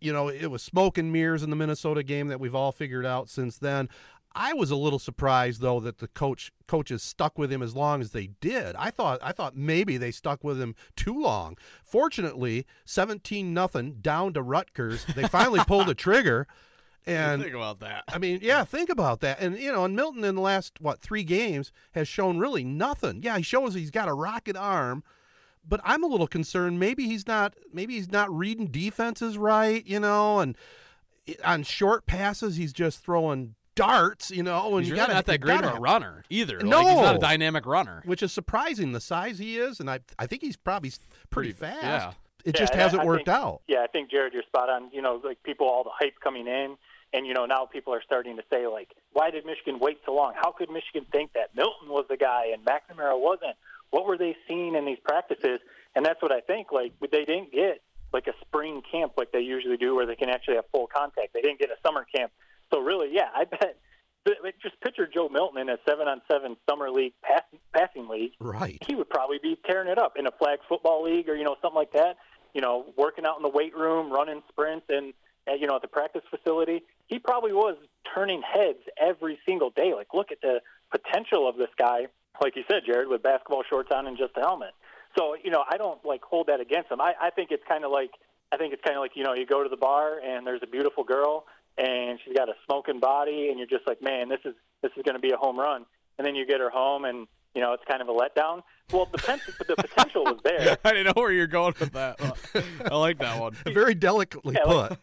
you 0.00 0.12
know, 0.12 0.28
it 0.28 0.46
was 0.46 0.62
smoke 0.62 0.96
and 0.96 1.12
mirrors 1.12 1.42
in 1.42 1.50
the 1.50 1.56
Minnesota 1.56 2.02
game 2.02 2.28
that 2.28 2.40
we've 2.40 2.54
all 2.54 2.72
figured 2.72 3.04
out 3.04 3.28
since 3.28 3.58
then. 3.58 3.88
I 4.34 4.52
was 4.52 4.70
a 4.70 4.76
little 4.76 4.98
surprised 4.98 5.60
though 5.60 5.80
that 5.80 5.98
the 5.98 6.08
coach 6.08 6.52
coaches 6.66 7.02
stuck 7.02 7.38
with 7.38 7.50
him 7.50 7.62
as 7.62 7.74
long 7.74 8.00
as 8.00 8.12
they 8.12 8.28
did. 8.40 8.76
I 8.76 8.90
thought 8.90 9.18
I 9.22 9.32
thought 9.32 9.56
maybe 9.56 9.96
they 9.96 10.10
stuck 10.10 10.44
with 10.44 10.60
him 10.60 10.74
too 10.96 11.18
long. 11.18 11.56
Fortunately, 11.82 12.66
17 12.84 13.52
nothing 13.52 13.94
down 14.00 14.34
to 14.34 14.42
Rutgers. 14.42 15.04
They 15.06 15.24
finally 15.24 15.60
pulled 15.66 15.86
the 15.86 15.94
trigger. 15.96 16.46
And 17.08 17.42
think 17.42 17.54
about 17.54 17.80
that. 17.80 18.04
I 18.08 18.18
mean, 18.18 18.40
yeah, 18.42 18.64
think 18.64 18.90
about 18.90 19.20
that. 19.20 19.40
And 19.40 19.58
you 19.58 19.72
know, 19.72 19.84
and 19.84 19.96
Milton 19.96 20.24
in 20.24 20.34
the 20.34 20.40
last 20.40 20.80
what 20.80 21.00
three 21.00 21.24
games 21.24 21.72
has 21.92 22.06
shown 22.08 22.38
really 22.38 22.64
nothing. 22.64 23.22
Yeah, 23.22 23.36
he 23.36 23.42
shows 23.42 23.74
he's 23.74 23.90
got 23.90 24.08
a 24.08 24.12
rocket 24.14 24.56
arm, 24.56 25.02
but 25.66 25.80
I'm 25.84 26.02
a 26.04 26.06
little 26.06 26.26
concerned. 26.26 26.78
Maybe 26.78 27.06
he's 27.06 27.26
not. 27.26 27.54
Maybe 27.72 27.94
he's 27.94 28.10
not 28.12 28.30
reading 28.34 28.66
defenses 28.66 29.38
right. 29.38 29.86
You 29.86 30.00
know, 30.00 30.40
and 30.40 30.56
on 31.44 31.62
short 31.62 32.06
passes, 32.06 32.56
he's 32.56 32.72
just 32.72 33.02
throwing 33.04 33.54
darts. 33.74 34.30
You 34.30 34.42
know, 34.42 34.74
and 34.76 34.80
He's 34.80 34.88
you 34.88 34.94
really 34.94 35.06
got 35.06 35.12
not 35.14 35.26
that 35.26 35.40
great 35.40 35.62
of 35.62 35.76
a 35.76 35.80
runner 35.80 36.24
either. 36.30 36.60
Like, 36.60 36.86
he's 36.86 36.96
not 37.00 37.16
a 37.16 37.18
dynamic 37.18 37.64
runner. 37.66 38.02
which 38.04 38.22
is 38.22 38.32
surprising 38.32 38.92
the 38.92 39.00
size 39.00 39.38
he 39.38 39.58
is, 39.58 39.80
and 39.80 39.90
I 39.90 40.00
I 40.18 40.26
think 40.26 40.42
he's 40.42 40.56
probably 40.56 40.90
pretty, 41.30 41.52
Pretty- 41.52 41.72
fast. 41.74 41.82
yeah. 41.82 42.12
It 42.44 42.54
Yeah, 42.54 42.60
just 42.60 42.74
hasn't 42.74 43.02
I 43.02 43.04
worked 43.04 43.26
think- 43.26 43.36
out. 43.36 43.62
Yeah, 43.66 43.82
I 43.82 43.88
think 43.88 44.10
Jared, 44.10 44.32
you're 44.32 44.44
spot 44.44 44.70
on. 44.70 44.90
You 44.92 45.02
know, 45.02 45.20
like 45.22 45.42
people, 45.42 45.66
all 45.68 45.82
the 45.84 45.90
hype 45.92 46.14
coming 46.22 46.46
in, 46.46 46.76
and 47.12 47.26
you 47.26 47.34
know 47.34 47.46
now 47.46 47.64
people 47.66 47.94
are 47.94 48.02
starting 48.04 48.36
to 48.36 48.42
say 48.50 48.66
like, 48.66 48.90
why 49.12 49.30
did 49.30 49.44
Michigan 49.46 49.78
wait 49.80 49.98
so 50.04 50.14
long? 50.14 50.32
How 50.36 50.52
could 50.52 50.70
Michigan 50.70 51.06
think 51.10 51.32
that 51.34 51.54
Milton 51.54 51.88
was 51.88 52.04
the 52.08 52.16
guy 52.16 52.46
and 52.52 52.64
McNamara 52.64 53.18
wasn't? 53.20 53.56
What 53.90 54.06
were 54.06 54.18
they 54.18 54.36
seeing 54.46 54.74
in 54.74 54.84
these 54.84 54.98
practices? 55.02 55.60
And 55.94 56.04
that's 56.04 56.20
what 56.20 56.32
I 56.32 56.40
think. 56.40 56.72
Like 56.72 56.92
they 57.00 57.24
didn't 57.24 57.52
get 57.52 57.82
like 58.12 58.26
a 58.26 58.34
spring 58.46 58.82
camp 58.90 59.12
like 59.16 59.32
they 59.32 59.40
usually 59.40 59.76
do, 59.76 59.94
where 59.94 60.06
they 60.06 60.16
can 60.16 60.28
actually 60.28 60.56
have 60.56 60.64
full 60.72 60.86
contact. 60.86 61.32
They 61.34 61.40
didn't 61.40 61.58
get 61.58 61.70
a 61.70 61.76
summer 61.86 62.06
camp. 62.14 62.32
So 62.72 62.80
really, 62.80 63.08
yeah, 63.12 63.28
I 63.34 63.44
bet. 63.44 63.76
Just 64.62 64.78
picture 64.82 65.06
Joe 65.12 65.30
Milton 65.30 65.62
in 65.62 65.68
a 65.70 65.78
seven-on-seven 65.88 66.56
summer 66.68 66.90
league 66.90 67.14
pass, 67.22 67.42
passing 67.74 68.08
league 68.08 68.32
Right. 68.40 68.82
he 68.86 68.94
would 68.94 69.08
probably 69.08 69.38
be 69.42 69.56
tearing 69.66 69.88
it 69.88 69.96
up 69.98 70.14
in 70.18 70.26
a 70.26 70.30
flag 70.32 70.58
football 70.68 71.02
league 71.04 71.30
or 71.30 71.34
you 71.36 71.44
know 71.44 71.56
something 71.62 71.76
like 71.76 71.92
that. 71.92 72.16
You 72.52 72.60
know, 72.60 72.86
working 72.98 73.24
out 73.24 73.36
in 73.38 73.42
the 73.42 73.48
weight 73.48 73.74
room, 73.74 74.12
running 74.12 74.42
sprints, 74.50 74.86
and 74.90 75.14
uh, 75.48 75.54
you 75.54 75.66
know 75.66 75.76
at 75.76 75.82
the 75.82 75.88
practice 75.88 76.22
facility. 76.28 76.82
He 77.08 77.18
probably 77.18 77.52
was 77.52 77.76
turning 78.14 78.40
heads 78.42 78.78
every 79.00 79.38
single 79.46 79.70
day. 79.70 79.92
Like, 79.94 80.08
look 80.14 80.30
at 80.32 80.40
the 80.40 80.60
potential 80.90 81.48
of 81.48 81.56
this 81.56 81.68
guy. 81.78 82.06
Like 82.40 82.54
you 82.54 82.62
said, 82.70 82.82
Jared, 82.86 83.08
with 83.08 83.22
basketball 83.22 83.64
shorts 83.68 83.90
on 83.92 84.06
and 84.06 84.16
just 84.16 84.32
a 84.36 84.40
helmet. 84.40 84.70
So 85.18 85.34
you 85.42 85.50
know, 85.50 85.64
I 85.68 85.76
don't 85.76 86.02
like 86.04 86.22
hold 86.22 86.46
that 86.46 86.60
against 86.60 86.90
him. 86.92 87.00
I, 87.00 87.14
I 87.20 87.30
think 87.30 87.50
it's 87.50 87.64
kind 87.68 87.84
of 87.84 87.90
like 87.90 88.10
I 88.52 88.56
think 88.56 88.72
it's 88.72 88.82
kind 88.84 88.96
of 88.96 89.00
like 89.00 89.12
you 89.16 89.24
know 89.24 89.34
you 89.34 89.44
go 89.46 89.62
to 89.64 89.68
the 89.68 89.76
bar 89.76 90.20
and 90.24 90.46
there's 90.46 90.60
a 90.62 90.66
beautiful 90.66 91.02
girl 91.02 91.44
and 91.76 92.18
she's 92.24 92.36
got 92.36 92.48
a 92.48 92.54
smoking 92.66 93.00
body 93.00 93.48
and 93.48 93.58
you're 93.58 93.66
just 93.68 93.86
like, 93.88 94.00
man, 94.02 94.28
this 94.28 94.38
is 94.44 94.54
this 94.82 94.92
is 94.96 95.02
going 95.02 95.14
to 95.16 95.20
be 95.20 95.32
a 95.32 95.36
home 95.36 95.58
run. 95.58 95.84
And 96.18 96.26
then 96.26 96.34
you 96.36 96.46
get 96.46 96.60
her 96.60 96.70
home 96.70 97.04
and 97.04 97.26
you 97.54 97.60
know 97.60 97.72
it's 97.72 97.84
kind 97.88 98.00
of 98.02 98.08
a 98.08 98.12
letdown. 98.12 98.62
Well, 98.92 99.06
the, 99.10 99.18
pen- 99.18 99.40
the 99.66 99.74
potential 99.76 100.24
was 100.24 100.38
there. 100.44 100.76
I 100.84 100.92
didn't 100.92 101.06
know 101.16 101.20
where 101.22 101.32
you're 101.32 101.46
going 101.48 101.74
with 101.80 101.92
that. 101.94 102.20
I 102.90 102.94
like 102.94 103.18
that 103.18 103.40
one. 103.40 103.54
Very 103.66 103.94
delicately 103.94 104.54
Yeah, 104.54 104.64
put. 104.64 104.90
like- 104.90 104.98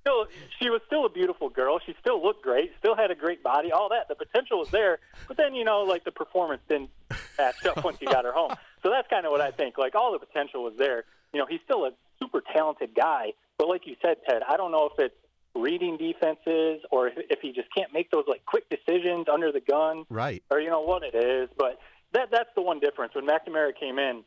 Still, 0.00 0.26
she 0.58 0.70
was 0.70 0.80
still 0.86 1.04
a 1.04 1.10
beautiful 1.10 1.50
girl. 1.50 1.78
She 1.84 1.94
still 2.00 2.22
looked 2.22 2.42
great. 2.42 2.72
Still 2.78 2.96
had 2.96 3.10
a 3.10 3.14
great 3.14 3.42
body. 3.42 3.70
All 3.70 3.90
that. 3.90 4.08
The 4.08 4.14
potential 4.14 4.58
was 4.58 4.70
there. 4.70 4.98
But 5.28 5.36
then 5.36 5.54
you 5.54 5.64
know, 5.64 5.82
like 5.82 6.04
the 6.04 6.10
performance 6.10 6.62
didn't 6.68 6.90
match 7.38 7.64
up 7.66 7.84
once 7.84 7.98
you 8.00 8.08
got 8.08 8.24
her 8.24 8.32
home. 8.32 8.54
So 8.82 8.90
that's 8.90 9.08
kind 9.08 9.26
of 9.26 9.30
what 9.30 9.40
I 9.40 9.50
think. 9.50 9.76
Like 9.76 9.94
all 9.94 10.12
the 10.12 10.18
potential 10.18 10.64
was 10.64 10.74
there. 10.78 11.04
You 11.32 11.40
know, 11.40 11.46
he's 11.46 11.60
still 11.64 11.84
a 11.84 11.90
super 12.18 12.42
talented 12.52 12.94
guy. 12.94 13.34
But 13.58 13.68
like 13.68 13.86
you 13.86 13.94
said, 14.00 14.16
Ted, 14.26 14.42
I 14.48 14.56
don't 14.56 14.72
know 14.72 14.88
if 14.90 14.98
it's 14.98 15.14
reading 15.54 15.96
defenses 15.96 16.80
or 16.90 17.08
if, 17.08 17.14
if 17.28 17.40
he 17.40 17.52
just 17.52 17.68
can't 17.74 17.92
make 17.92 18.10
those 18.10 18.24
like 18.26 18.44
quick 18.46 18.64
decisions 18.70 19.26
under 19.32 19.52
the 19.52 19.60
gun 19.60 20.04
right. 20.08 20.42
or 20.50 20.60
you 20.60 20.70
know 20.70 20.80
what 20.80 21.02
it 21.02 21.14
is. 21.14 21.48
But 21.58 21.78
that 22.12 22.28
that's 22.30 22.50
the 22.54 22.62
one 22.62 22.80
difference. 22.80 23.14
When 23.14 23.26
McNamara 23.26 23.72
came 23.78 23.98
in, 23.98 24.22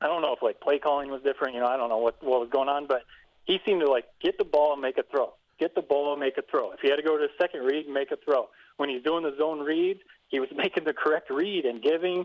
I 0.00 0.06
don't 0.06 0.22
know 0.22 0.32
if 0.34 0.42
like 0.42 0.60
play 0.60 0.78
calling 0.78 1.10
was 1.10 1.22
different. 1.22 1.54
You 1.54 1.60
know, 1.60 1.66
I 1.66 1.76
don't 1.76 1.88
know 1.88 1.98
what 1.98 2.22
what 2.22 2.40
was 2.40 2.48
going 2.50 2.68
on, 2.68 2.86
but 2.86 3.02
he 3.50 3.58
seemed 3.66 3.80
to 3.80 3.90
like 3.90 4.04
get 4.22 4.38
the 4.38 4.44
ball 4.44 4.72
and 4.74 4.80
make 4.80 4.96
a 4.96 5.02
throw. 5.02 5.32
Get 5.58 5.74
the 5.74 5.82
ball 5.82 6.12
and 6.12 6.20
make 6.20 6.38
a 6.38 6.42
throw. 6.48 6.70
If 6.70 6.80
he 6.80 6.88
had 6.88 6.96
to 6.96 7.02
go 7.02 7.18
to 7.18 7.26
the 7.26 7.32
second 7.42 7.64
read, 7.64 7.84
and 7.84 7.92
make 7.92 8.12
a 8.12 8.16
throw. 8.16 8.48
When 8.76 8.88
he's 8.88 9.02
doing 9.02 9.24
the 9.24 9.36
zone 9.36 9.58
reads, 9.58 10.00
he 10.28 10.38
was 10.38 10.48
making 10.56 10.84
the 10.84 10.92
correct 10.92 11.30
read 11.30 11.64
and 11.64 11.82
giving 11.82 12.24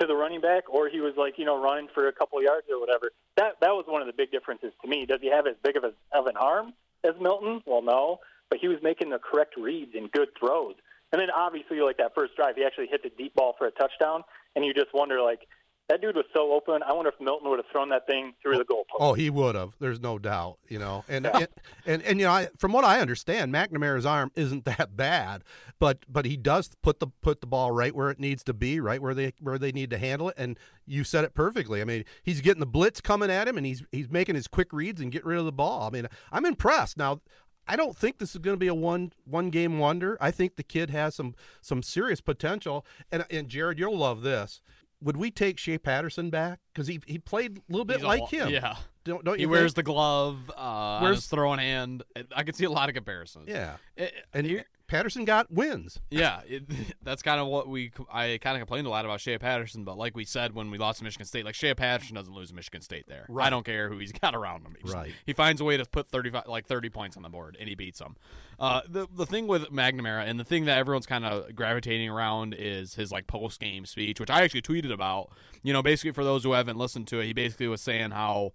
to 0.00 0.06
the 0.06 0.16
running 0.16 0.40
back, 0.40 0.68
or 0.68 0.88
he 0.88 1.00
was 1.00 1.14
like 1.16 1.38
you 1.38 1.44
know 1.44 1.62
running 1.62 1.86
for 1.94 2.08
a 2.08 2.12
couple 2.12 2.42
yards 2.42 2.66
or 2.68 2.80
whatever. 2.80 3.12
That 3.36 3.54
that 3.60 3.70
was 3.70 3.84
one 3.86 4.02
of 4.02 4.08
the 4.08 4.12
big 4.12 4.32
differences 4.32 4.72
to 4.82 4.88
me. 4.88 5.06
Does 5.06 5.20
he 5.22 5.30
have 5.30 5.46
as 5.46 5.54
big 5.62 5.76
of, 5.76 5.84
a, 5.84 5.92
of 6.12 6.26
an 6.26 6.36
arm 6.36 6.74
as 7.04 7.14
Milton? 7.20 7.62
Well, 7.66 7.82
no, 7.82 8.18
but 8.50 8.58
he 8.58 8.66
was 8.66 8.78
making 8.82 9.10
the 9.10 9.18
correct 9.18 9.54
reads 9.56 9.92
and 9.94 10.10
good 10.10 10.28
throws. 10.38 10.74
And 11.12 11.20
then 11.20 11.28
obviously, 11.30 11.80
like 11.80 11.98
that 11.98 12.16
first 12.16 12.34
drive, 12.34 12.56
he 12.56 12.64
actually 12.64 12.88
hit 12.88 13.04
the 13.04 13.10
deep 13.16 13.36
ball 13.36 13.54
for 13.56 13.68
a 13.68 13.70
touchdown, 13.70 14.24
and 14.56 14.64
you 14.64 14.74
just 14.74 14.92
wonder 14.92 15.22
like 15.22 15.46
that 15.88 16.00
dude 16.00 16.16
was 16.16 16.24
so 16.32 16.52
open. 16.52 16.82
I 16.82 16.92
wonder 16.92 17.10
if 17.10 17.20
Milton 17.20 17.50
would 17.50 17.58
have 17.58 17.66
thrown 17.70 17.90
that 17.90 18.06
thing 18.06 18.32
through 18.42 18.56
the 18.56 18.64
goalpost. 18.64 18.96
Oh, 19.00 19.12
he 19.12 19.28
would 19.28 19.54
have. 19.54 19.74
There's 19.80 20.00
no 20.00 20.18
doubt. 20.18 20.56
You 20.68 20.78
know, 20.78 21.04
and 21.08 21.26
and, 21.26 21.48
and 21.86 22.02
and 22.02 22.18
you 22.18 22.26
know, 22.26 22.32
I, 22.32 22.48
from 22.58 22.72
what 22.72 22.84
I 22.84 23.00
understand, 23.00 23.52
McNamara's 23.52 24.06
arm 24.06 24.32
isn't 24.34 24.64
that 24.64 24.96
bad, 24.96 25.44
but 25.78 25.98
but 26.08 26.24
he 26.24 26.36
does 26.36 26.70
put 26.82 27.00
the 27.00 27.08
put 27.20 27.40
the 27.40 27.46
ball 27.46 27.70
right 27.70 27.94
where 27.94 28.10
it 28.10 28.18
needs 28.18 28.42
to 28.44 28.54
be, 28.54 28.80
right 28.80 29.00
where 29.02 29.14
they 29.14 29.32
where 29.40 29.58
they 29.58 29.72
need 29.72 29.90
to 29.90 29.98
handle 29.98 30.30
it. 30.30 30.36
And 30.38 30.58
you 30.86 31.04
said 31.04 31.24
it 31.24 31.34
perfectly. 31.34 31.82
I 31.82 31.84
mean, 31.84 32.04
he's 32.22 32.40
getting 32.40 32.60
the 32.60 32.66
blitz 32.66 33.00
coming 33.00 33.30
at 33.30 33.46
him, 33.46 33.58
and 33.58 33.66
he's 33.66 33.82
he's 33.92 34.10
making 34.10 34.36
his 34.36 34.48
quick 34.48 34.72
reads 34.72 35.02
and 35.02 35.12
get 35.12 35.24
rid 35.24 35.38
of 35.38 35.44
the 35.44 35.52
ball. 35.52 35.86
I 35.86 35.90
mean, 35.90 36.08
I'm 36.32 36.46
impressed. 36.46 36.96
Now, 36.96 37.20
I 37.66 37.76
don't 37.76 37.96
think 37.96 38.18
this 38.18 38.34
is 38.34 38.38
going 38.38 38.56
to 38.56 38.60
be 38.60 38.68
a 38.68 38.74
one 38.74 39.12
one 39.24 39.50
game 39.50 39.78
wonder. 39.78 40.16
I 40.20 40.30
think 40.30 40.56
the 40.56 40.62
kid 40.62 40.90
has 40.90 41.14
some 41.14 41.34
some 41.60 41.82
serious 41.82 42.20
potential. 42.20 42.84
And 43.10 43.24
and 43.30 43.48
Jared, 43.48 43.78
you'll 43.78 43.98
love 43.98 44.22
this. 44.22 44.60
Would 45.04 45.16
we 45.16 45.30
take 45.30 45.58
Shea 45.58 45.78
Patterson 45.78 46.30
back 46.30 46.58
because 46.72 46.86
he 46.88 47.00
he 47.06 47.18
played 47.18 47.58
a 47.58 47.60
little 47.68 47.84
bit 47.84 47.98
He's 47.98 48.04
like 48.04 48.20
lo- 48.22 48.26
him? 48.26 48.48
Yeah. 48.48 48.76
Don't 49.04 49.22
don't 49.24 49.36
He 49.36 49.42
you 49.42 49.48
wears 49.50 49.72
think? 49.74 49.76
the 49.86 49.92
glove 49.92 50.50
uh, 50.56 50.98
Where's- 51.00 51.26
throwing 51.26 51.58
hand. 51.60 52.02
I 52.34 52.42
could 52.42 52.56
see 52.56 52.64
a 52.64 52.70
lot 52.70 52.88
of 52.88 52.94
comparisons. 52.94 53.46
yeah. 53.48 53.76
It- 53.96 54.14
And 54.32 54.46
here- 54.46 54.64
Patterson 54.94 55.24
got 55.24 55.50
wins. 55.50 55.98
Yeah, 56.10 56.40
it, 56.46 56.62
that's 57.02 57.20
kind 57.22 57.40
of 57.40 57.48
what 57.48 57.68
we. 57.68 57.90
I 58.12 58.38
kind 58.40 58.56
of 58.56 58.60
complained 58.60 58.86
a 58.86 58.90
lot 58.90 59.04
about 59.04 59.20
Shea 59.20 59.38
Patterson, 59.38 59.82
but 59.84 59.98
like 59.98 60.14
we 60.16 60.24
said 60.24 60.54
when 60.54 60.70
we 60.70 60.78
lost 60.78 60.98
to 60.98 61.04
Michigan 61.04 61.26
State, 61.26 61.44
like 61.44 61.56
Shea 61.56 61.74
Patterson 61.74 62.14
doesn't 62.14 62.32
lose 62.32 62.50
to 62.50 62.54
Michigan 62.54 62.80
State 62.80 63.08
there. 63.08 63.26
Right. 63.28 63.46
I 63.46 63.50
don't 63.50 63.66
care 63.66 63.88
who 63.88 63.98
he's 63.98 64.12
got 64.20 64.34
around 64.36 64.62
him. 64.64 64.74
He 64.76 64.82
just- 64.82 64.94
Right. 64.94 65.12
He 65.26 65.32
finds 65.32 65.60
a 65.60 65.64
way 65.64 65.76
to 65.76 65.84
put 65.84 66.08
thirty 66.08 66.30
five, 66.30 66.46
like 66.46 66.66
thirty 66.66 66.90
points 66.90 67.16
on 67.16 67.24
the 67.24 67.28
board, 67.28 67.56
and 67.58 67.68
he 67.68 67.74
beats 67.74 67.98
them. 67.98 68.16
Uh, 68.60 68.82
the 68.88 69.08
the 69.12 69.26
thing 69.26 69.48
with 69.48 69.64
McNamara 69.72 70.28
and 70.28 70.38
the 70.38 70.44
thing 70.44 70.66
that 70.66 70.78
everyone's 70.78 71.06
kind 71.06 71.24
of 71.24 71.56
gravitating 71.56 72.08
around 72.08 72.54
is 72.56 72.94
his 72.94 73.10
like 73.10 73.26
post 73.26 73.58
game 73.60 73.86
speech, 73.86 74.20
which 74.20 74.30
I 74.30 74.42
actually 74.42 74.62
tweeted 74.62 74.92
about. 74.92 75.30
You 75.64 75.72
know, 75.72 75.82
basically 75.82 76.12
for 76.12 76.22
those 76.22 76.44
who 76.44 76.52
haven't 76.52 76.76
listened 76.78 77.08
to 77.08 77.18
it, 77.20 77.26
he 77.26 77.32
basically 77.32 77.66
was 77.66 77.80
saying 77.80 78.12
how 78.12 78.52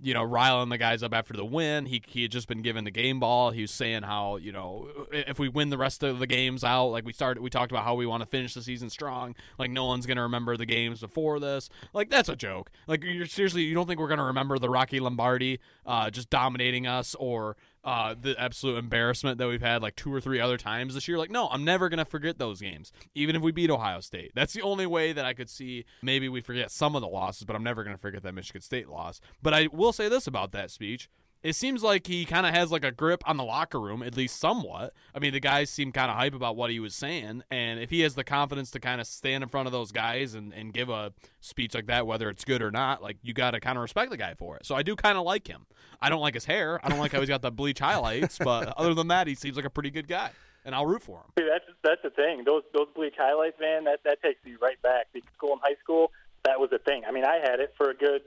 you 0.00 0.14
know, 0.14 0.22
riling 0.22 0.68
the 0.68 0.78
guys 0.78 1.02
up 1.02 1.12
after 1.12 1.34
the 1.34 1.44
win. 1.44 1.86
He 1.86 2.02
he 2.06 2.22
had 2.22 2.30
just 2.30 2.48
been 2.48 2.62
given 2.62 2.84
the 2.84 2.90
game 2.90 3.20
ball. 3.20 3.50
He 3.50 3.62
was 3.62 3.70
saying 3.70 4.02
how 4.02 4.36
you 4.36 4.52
know 4.52 4.88
if 5.10 5.38
we 5.38 5.48
win 5.48 5.70
the 5.70 5.78
rest 5.78 6.02
of 6.02 6.18
the 6.18 6.26
games 6.26 6.64
out, 6.64 6.86
like 6.86 7.04
we 7.04 7.12
started, 7.12 7.42
we 7.42 7.50
talked 7.50 7.72
about 7.72 7.84
how 7.84 7.94
we 7.94 8.06
want 8.06 8.22
to 8.22 8.26
finish 8.26 8.54
the 8.54 8.62
season 8.62 8.90
strong. 8.90 9.34
Like 9.58 9.70
no 9.70 9.86
one's 9.86 10.06
gonna 10.06 10.22
remember 10.22 10.56
the 10.56 10.66
games 10.66 11.00
before 11.00 11.40
this. 11.40 11.68
Like 11.92 12.10
that's 12.10 12.28
a 12.28 12.36
joke. 12.36 12.70
Like 12.86 13.02
seriously, 13.26 13.62
you 13.62 13.74
don't 13.74 13.86
think 13.86 14.00
we're 14.00 14.08
gonna 14.08 14.24
remember 14.24 14.58
the 14.58 14.70
Rocky 14.70 15.00
Lombardi 15.00 15.58
uh, 15.86 16.10
just 16.10 16.30
dominating 16.30 16.86
us 16.86 17.14
or 17.16 17.56
uh, 17.84 18.14
the 18.20 18.38
absolute 18.38 18.76
embarrassment 18.76 19.38
that 19.38 19.48
we've 19.48 19.62
had 19.62 19.82
like 19.82 19.96
two 19.96 20.12
or 20.12 20.20
three 20.20 20.40
other 20.40 20.56
times 20.56 20.94
this 20.94 21.08
year. 21.08 21.18
Like, 21.18 21.30
no, 21.30 21.48
I'm 21.48 21.64
never 21.64 21.88
gonna 21.88 22.04
forget 22.04 22.38
those 22.38 22.60
games, 22.60 22.92
even 23.14 23.36
if 23.36 23.42
we 23.42 23.52
beat 23.52 23.70
Ohio 23.70 24.00
State. 24.00 24.32
That's 24.34 24.52
the 24.52 24.62
only 24.62 24.86
way 24.86 25.12
that 25.12 25.24
I 25.24 25.34
could 25.34 25.48
see 25.48 25.84
maybe 26.02 26.28
we 26.28 26.40
forget 26.40 26.70
some 26.70 26.94
of 26.94 27.02
the 27.02 27.08
losses, 27.08 27.44
but 27.44 27.56
I'm 27.56 27.62
never 27.64 27.84
gonna 27.84 27.98
forget 27.98 28.22
that 28.22 28.34
Michigan 28.34 28.62
State 28.62 28.88
loss. 28.88 29.20
But 29.42 29.54
I 29.54 29.68
will 29.72 29.92
say 29.92 30.08
this 30.08 30.26
about 30.26 30.52
that 30.52 30.70
speech. 30.70 31.08
It 31.42 31.54
seems 31.54 31.84
like 31.84 32.06
he 32.06 32.24
kind 32.24 32.46
of 32.46 32.54
has 32.54 32.72
like 32.72 32.84
a 32.84 32.90
grip 32.90 33.22
on 33.26 33.36
the 33.36 33.44
locker 33.44 33.80
room, 33.80 34.02
at 34.02 34.16
least 34.16 34.40
somewhat. 34.40 34.92
I 35.14 35.20
mean, 35.20 35.32
the 35.32 35.40
guys 35.40 35.70
seem 35.70 35.92
kind 35.92 36.10
of 36.10 36.16
hype 36.16 36.34
about 36.34 36.56
what 36.56 36.70
he 36.70 36.80
was 36.80 36.94
saying, 36.96 37.44
and 37.50 37.78
if 37.78 37.90
he 37.90 38.00
has 38.00 38.16
the 38.16 38.24
confidence 38.24 38.72
to 38.72 38.80
kind 38.80 39.00
of 39.00 39.06
stand 39.06 39.44
in 39.44 39.48
front 39.48 39.66
of 39.66 39.72
those 39.72 39.92
guys 39.92 40.34
and, 40.34 40.52
and 40.52 40.72
give 40.72 40.88
a 40.88 41.12
speech 41.40 41.74
like 41.74 41.86
that, 41.86 42.06
whether 42.06 42.28
it's 42.28 42.44
good 42.44 42.60
or 42.60 42.72
not, 42.72 43.02
like 43.02 43.18
you 43.22 43.32
got 43.32 43.52
to 43.52 43.60
kind 43.60 43.78
of 43.78 43.82
respect 43.82 44.10
the 44.10 44.16
guy 44.16 44.34
for 44.34 44.56
it. 44.56 44.66
So 44.66 44.74
I 44.74 44.82
do 44.82 44.96
kind 44.96 45.16
of 45.16 45.24
like 45.24 45.46
him. 45.46 45.66
I 46.00 46.10
don't 46.10 46.20
like 46.20 46.34
his 46.34 46.44
hair. 46.44 46.80
I 46.84 46.88
don't 46.88 46.98
like 46.98 47.12
how 47.12 47.20
he's 47.20 47.28
got 47.28 47.42
the 47.42 47.52
bleach 47.52 47.78
highlights, 47.78 48.38
but 48.38 48.68
other 48.76 48.94
than 48.94 49.08
that, 49.08 49.28
he 49.28 49.34
seems 49.36 49.56
like 49.56 49.64
a 49.64 49.70
pretty 49.70 49.90
good 49.90 50.08
guy, 50.08 50.30
and 50.64 50.74
I'll 50.74 50.86
root 50.86 51.02
for 51.02 51.18
him. 51.18 51.32
See, 51.38 51.48
that's 51.48 51.64
that's 51.84 52.02
the 52.02 52.10
thing. 52.10 52.42
Those 52.44 52.62
those 52.74 52.88
bleach 52.96 53.14
highlights, 53.16 53.60
man. 53.60 53.84
That 53.84 54.00
that 54.04 54.20
takes 54.22 54.44
me 54.44 54.56
right 54.60 54.80
back. 54.82 55.06
Because 55.12 55.30
school 55.34 55.52
in 55.52 55.58
high 55.62 55.76
school, 55.82 56.10
that 56.44 56.58
was 56.58 56.70
a 56.72 56.78
thing. 56.78 57.04
I 57.06 57.12
mean, 57.12 57.24
I 57.24 57.36
had 57.36 57.60
it 57.60 57.74
for 57.76 57.90
a 57.90 57.94
good 57.94 58.22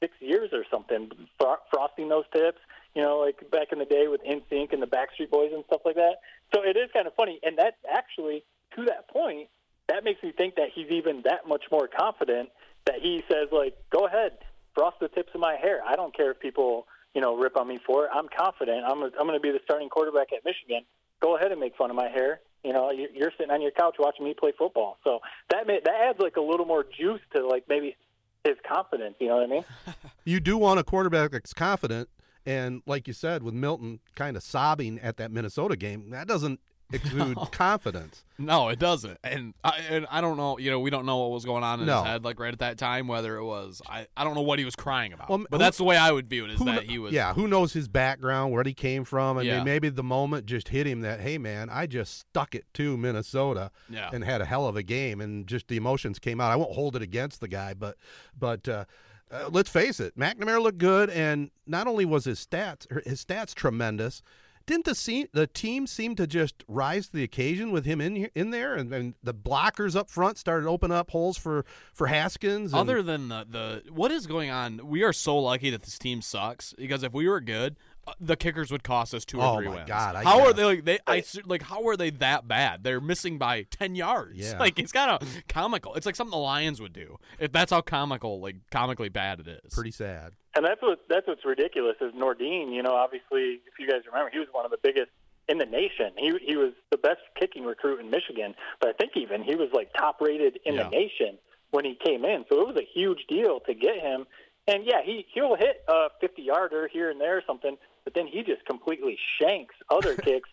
six 0.00 0.14
years 0.20 0.50
or 0.52 0.64
something, 0.70 1.10
fro- 1.38 1.56
frosting 1.72 2.08
those 2.08 2.24
tips. 2.32 2.58
You 2.94 3.02
know, 3.02 3.18
like 3.20 3.48
back 3.52 3.68
in 3.70 3.78
the 3.78 3.84
day 3.84 4.08
with 4.08 4.20
NSYNC 4.24 4.72
and 4.72 4.82
the 4.82 4.86
Backstreet 4.86 5.30
Boys 5.30 5.52
and 5.54 5.62
stuff 5.66 5.82
like 5.84 5.94
that. 5.94 6.16
So 6.52 6.62
it 6.64 6.76
is 6.76 6.90
kind 6.92 7.06
of 7.06 7.14
funny, 7.14 7.38
and 7.44 7.56
that 7.58 7.74
actually, 7.88 8.42
to 8.76 8.84
that 8.86 9.08
point, 9.08 9.48
that 9.88 10.02
makes 10.02 10.20
me 10.22 10.32
think 10.32 10.56
that 10.56 10.70
he's 10.74 10.90
even 10.90 11.22
that 11.24 11.46
much 11.46 11.62
more 11.70 11.86
confident 11.88 12.48
that 12.86 12.96
he 13.00 13.22
says 13.30 13.48
like, 13.52 13.76
"Go 13.90 14.06
ahead, 14.06 14.38
frost 14.74 14.96
the 15.00 15.08
tips 15.08 15.30
of 15.34 15.40
my 15.40 15.54
hair. 15.54 15.80
I 15.86 15.94
don't 15.96 16.16
care 16.16 16.30
if 16.32 16.40
people." 16.40 16.86
You 17.12 17.20
know, 17.20 17.36
rip 17.36 17.56
on 17.56 17.66
me 17.66 17.76
for 17.84 18.04
it. 18.04 18.10
I'm 18.14 18.28
confident. 18.28 18.84
I'm, 18.86 19.02
I'm 19.02 19.26
going 19.26 19.32
to 19.34 19.40
be 19.40 19.50
the 19.50 19.58
starting 19.64 19.88
quarterback 19.88 20.28
at 20.32 20.44
Michigan. 20.44 20.84
Go 21.20 21.36
ahead 21.36 21.50
and 21.50 21.58
make 21.60 21.74
fun 21.74 21.90
of 21.90 21.96
my 21.96 22.08
hair. 22.08 22.38
You 22.62 22.72
know, 22.72 22.92
you- 22.92 23.08
you're 23.12 23.32
sitting 23.36 23.50
on 23.50 23.60
your 23.60 23.72
couch 23.72 23.96
watching 23.98 24.24
me 24.24 24.32
play 24.32 24.52
football. 24.56 24.96
So 25.02 25.18
that 25.48 25.66
may, 25.66 25.80
that 25.84 25.92
adds 25.92 26.20
like 26.20 26.36
a 26.36 26.40
little 26.40 26.66
more 26.66 26.84
juice 26.84 27.20
to 27.34 27.44
like 27.44 27.64
maybe 27.68 27.96
his 28.44 28.56
confidence. 28.66 29.16
You 29.20 29.28
know 29.28 29.36
what 29.36 29.44
I 29.44 29.46
mean? 29.46 29.64
You 30.24 30.38
do 30.38 30.58
want 30.58 30.78
a 30.78 30.84
quarterback 30.84 31.32
that's 31.32 31.52
confident, 31.54 32.08
and 32.44 32.82
like 32.86 33.08
you 33.08 33.14
said, 33.14 33.42
with 33.42 33.54
Milton 33.54 34.00
kind 34.14 34.36
of 34.36 34.42
sobbing 34.42 34.98
at 35.00 35.16
that 35.16 35.32
Minnesota 35.32 35.76
game, 35.76 36.10
that 36.10 36.28
doesn't 36.28 36.60
exude 36.92 37.36
confidence. 37.52 38.24
No, 38.38 38.68
it 38.70 38.78
doesn't, 38.78 39.18
and 39.22 39.52
I, 39.62 39.80
and 39.90 40.06
I 40.10 40.20
don't 40.22 40.38
know. 40.38 40.58
You 40.58 40.70
know, 40.70 40.80
we 40.80 40.88
don't 40.88 41.04
know 41.04 41.18
what 41.18 41.30
was 41.32 41.44
going 41.44 41.62
on 41.62 41.80
in 41.80 41.86
No. 41.86 41.98
his 41.98 42.06
head, 42.06 42.24
like 42.24 42.40
right 42.40 42.52
at 42.52 42.60
that 42.60 42.78
time. 42.78 43.06
Whether 43.06 43.36
it 43.36 43.44
was, 43.44 43.82
I, 43.86 44.06
I 44.16 44.24
don't 44.24 44.34
know 44.34 44.40
what 44.40 44.58
he 44.58 44.64
was 44.64 44.74
crying 44.74 45.12
about. 45.12 45.28
Well, 45.28 45.38
but 45.50 45.52
who- 45.52 45.58
that's 45.58 45.76
the 45.76 45.84
way 45.84 45.96
I 45.98 46.10
would 46.10 46.28
view 46.28 46.46
it. 46.46 46.52
Is 46.52 46.58
Who 46.58 46.64
that 46.66 46.84
he 46.84 46.98
was? 46.98 47.12
yeah, 47.12 47.34
who 47.34 47.46
knows 47.48 47.72
his 47.74 47.86
background, 47.88 48.52
where 48.52 48.64
he 48.64 48.72
came 48.72 49.04
from? 49.04 49.36
I 49.36 49.42
Yeah. 49.42 49.56
mean, 49.56 49.64
maybe 49.66 49.90
the 49.90 50.02
moment 50.02 50.46
just 50.46 50.68
hit 50.68 50.86
him 50.86 51.02
that, 51.02 51.20
hey, 51.20 51.36
man, 51.36 51.68
I 51.70 51.86
just 51.86 52.18
stuck 52.18 52.54
it 52.54 52.64
to 52.74 52.96
Minnesota 52.96 53.70
Yeah. 53.90 54.08
and 54.12 54.24
had 54.24 54.40
a 54.40 54.46
hell 54.46 54.66
of 54.66 54.74
a 54.76 54.82
game, 54.82 55.20
and 55.20 55.46
just 55.46 55.68
the 55.68 55.76
emotions 55.76 56.18
came 56.18 56.40
out. 56.40 56.50
I 56.50 56.56
won't 56.56 56.72
hold 56.72 56.96
it 56.96 57.02
against 57.02 57.40
the 57.40 57.48
guy, 57.48 57.74
but 57.74 57.96
but 58.38 58.66
uh, 58.68 58.84
uh, 59.30 59.50
let's 59.52 59.68
face 59.70 60.00
it, 60.00 60.16
McNamara 60.18 60.62
looked 60.62 60.78
good, 60.78 61.10
and 61.10 61.50
not 61.66 61.86
only 61.86 62.06
was 62.06 62.24
his 62.24 62.44
stats 62.44 62.86
his 63.06 63.22
stats 63.22 63.54
tremendous. 63.54 64.22
Didn't 64.70 64.84
the 64.84 64.94
se- 64.94 65.26
the 65.32 65.48
team 65.48 65.88
seem 65.88 66.14
to 66.14 66.28
just 66.28 66.62
rise 66.68 67.08
to 67.08 67.12
the 67.14 67.24
occasion 67.24 67.72
with 67.72 67.84
him 67.84 68.00
in 68.00 68.30
in 68.36 68.50
there, 68.50 68.76
and, 68.76 68.94
and 68.94 69.14
the 69.20 69.34
blockers 69.34 69.96
up 69.96 70.08
front 70.08 70.38
started 70.38 70.68
open 70.68 70.92
up 70.92 71.10
holes 71.10 71.36
for 71.36 71.64
for 71.92 72.06
Haskins. 72.06 72.72
And, 72.72 72.78
Other 72.80 73.02
than 73.02 73.30
the 73.30 73.44
the 73.50 73.92
what 73.92 74.12
is 74.12 74.28
going 74.28 74.48
on, 74.48 74.86
we 74.86 75.02
are 75.02 75.12
so 75.12 75.36
lucky 75.36 75.70
that 75.70 75.82
this 75.82 75.98
team 75.98 76.22
sucks 76.22 76.72
because 76.74 77.02
if 77.02 77.12
we 77.12 77.28
were 77.28 77.40
good, 77.40 77.78
uh, 78.06 78.12
the 78.20 78.36
kickers 78.36 78.70
would 78.70 78.84
cost 78.84 79.12
us 79.12 79.24
two 79.24 79.40
or 79.40 79.56
three 79.56 79.66
my 79.66 79.74
wins. 79.74 79.88
God, 79.88 80.14
I 80.14 80.22
how 80.22 80.42
are 80.42 80.52
they 80.52 80.64
like 80.64 80.84
they 80.84 81.00
I 81.04 81.24
like 81.46 81.62
how 81.62 81.88
are 81.88 81.96
they 81.96 82.10
that 82.10 82.46
bad? 82.46 82.84
They're 82.84 83.00
missing 83.00 83.38
by 83.38 83.64
ten 83.72 83.96
yards. 83.96 84.38
Yeah. 84.38 84.56
Like 84.60 84.78
it's 84.78 84.92
kind 84.92 85.10
of 85.10 85.28
comical. 85.48 85.96
It's 85.96 86.06
like 86.06 86.14
something 86.14 86.30
the 86.30 86.36
Lions 86.36 86.80
would 86.80 86.92
do. 86.92 87.18
If 87.40 87.50
that's 87.50 87.72
how 87.72 87.80
comical, 87.80 88.40
like 88.40 88.54
comically 88.70 89.08
bad 89.08 89.40
it 89.40 89.48
is. 89.48 89.74
pretty 89.74 89.90
sad. 89.90 90.34
And 90.56 90.64
that's 90.64 90.82
what 90.82 91.00
that's 91.08 91.26
what's 91.28 91.44
ridiculous 91.44 91.96
is 92.00 92.12
Nordin. 92.12 92.74
You 92.74 92.82
know, 92.82 92.94
obviously, 92.94 93.60
if 93.66 93.78
you 93.78 93.88
guys 93.88 94.00
remember, 94.06 94.30
he 94.32 94.38
was 94.38 94.48
one 94.52 94.64
of 94.64 94.70
the 94.70 94.78
biggest 94.82 95.10
in 95.48 95.58
the 95.58 95.64
nation. 95.66 96.10
He 96.18 96.32
he 96.44 96.56
was 96.56 96.72
the 96.90 96.96
best 96.98 97.20
kicking 97.38 97.64
recruit 97.64 98.00
in 98.00 98.10
Michigan, 98.10 98.54
but 98.80 98.90
I 98.90 98.92
think 98.94 99.12
even 99.16 99.42
he 99.42 99.54
was 99.54 99.68
like 99.72 99.92
top 99.94 100.20
rated 100.20 100.58
in 100.64 100.74
Yeah. 100.74 100.84
the 100.84 100.90
nation 100.90 101.38
when 101.70 101.84
he 101.84 101.94
came 102.04 102.24
in. 102.24 102.44
So 102.50 102.60
it 102.60 102.66
was 102.66 102.76
a 102.76 102.86
huge 102.94 103.26
deal 103.28 103.60
to 103.60 103.74
get 103.74 104.00
him. 104.00 104.26
And 104.66 104.84
yeah, 104.84 105.02
he 105.04 105.24
he'll 105.32 105.54
hit 105.56 105.82
a 105.88 106.08
50 106.20 106.42
yarder 106.42 106.88
here 106.92 107.10
and 107.10 107.20
there 107.20 107.36
or 107.38 107.42
something, 107.46 107.76
but 108.04 108.14
then 108.14 108.26
he 108.26 108.42
just 108.42 108.64
completely 108.66 109.16
shanks 109.40 109.74
other 109.88 110.16
kicks. 110.26 110.48